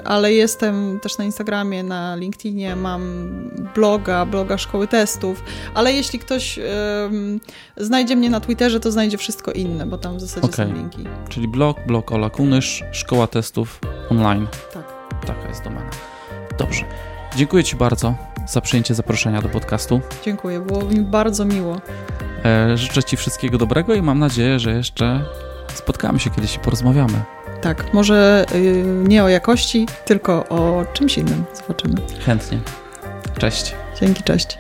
ale 0.05 0.33
jestem 0.33 1.01
też 1.03 1.19
na 1.19 1.25
Instagramie, 1.25 1.83
na 1.83 2.17
LinkedInie, 2.17 2.77
mam 2.77 3.31
bloga, 3.75 4.27
bloga 4.27 4.59
Szkoły 4.59 4.89
Testów, 4.89 5.43
ale 5.75 5.93
jeśli 5.93 6.19
ktoś 6.19 6.57
yy, 6.57 6.65
znajdzie 7.77 8.17
mnie 8.17 8.31
na 8.31 8.41
Twitterze, 8.41 8.81
to 8.81 8.93
znajdzie 8.93 9.19
wszystko 9.19 9.53
inne, 9.53 9.87
bo 9.87 9.99
tam 9.99 10.17
w 10.17 10.21
zasadzie 10.21 10.47
okay. 10.47 10.67
są 10.67 10.75
linki. 10.75 11.05
Czyli 11.29 11.49
blog, 11.49 11.77
blog 11.87 12.13
Ola 12.13 12.31
Kunysz, 12.31 12.85
Szkoła 12.93 13.27
Testów 13.27 13.81
online. 14.11 14.47
Tak. 14.75 14.97
Taka 15.27 15.49
jest 15.49 15.65
domena. 15.65 15.91
Dobrze. 16.59 16.85
Dziękuję 17.37 17.65
Ci 17.65 17.77
bardzo 17.77 18.15
za 18.47 18.61
przyjęcie 18.61 18.95
zaproszenia 18.95 19.43
do 19.43 19.49
podcastu. 19.49 20.01
Dziękuję, 20.25 20.61
było 20.61 20.83
mi 20.83 21.01
bardzo 21.01 21.45
miło. 21.45 21.81
E, 22.45 22.77
życzę 22.77 23.03
Ci 23.03 23.17
wszystkiego 23.17 23.59
dobrego 23.59 23.95
i 23.95 24.03
mam 24.03 24.19
nadzieję, 24.19 24.59
że 24.59 24.73
jeszcze 24.73 25.25
spotkamy 25.75 26.21
się 26.21 26.31
kiedyś 26.31 26.57
i 26.57 26.59
porozmawiamy. 26.59 27.23
Tak, 27.61 27.95
może 27.95 28.47
y, 28.55 28.85
nie 29.09 29.25
o 29.25 29.29
jakości, 29.29 29.87
tylko 30.05 30.49
o 30.49 30.85
czymś 30.93 31.19
innym. 31.19 31.45
Zobaczymy. 31.55 31.95
Chętnie. 32.27 32.59
Cześć. 33.39 33.75
Dzięki, 34.01 34.23
cześć. 34.23 34.59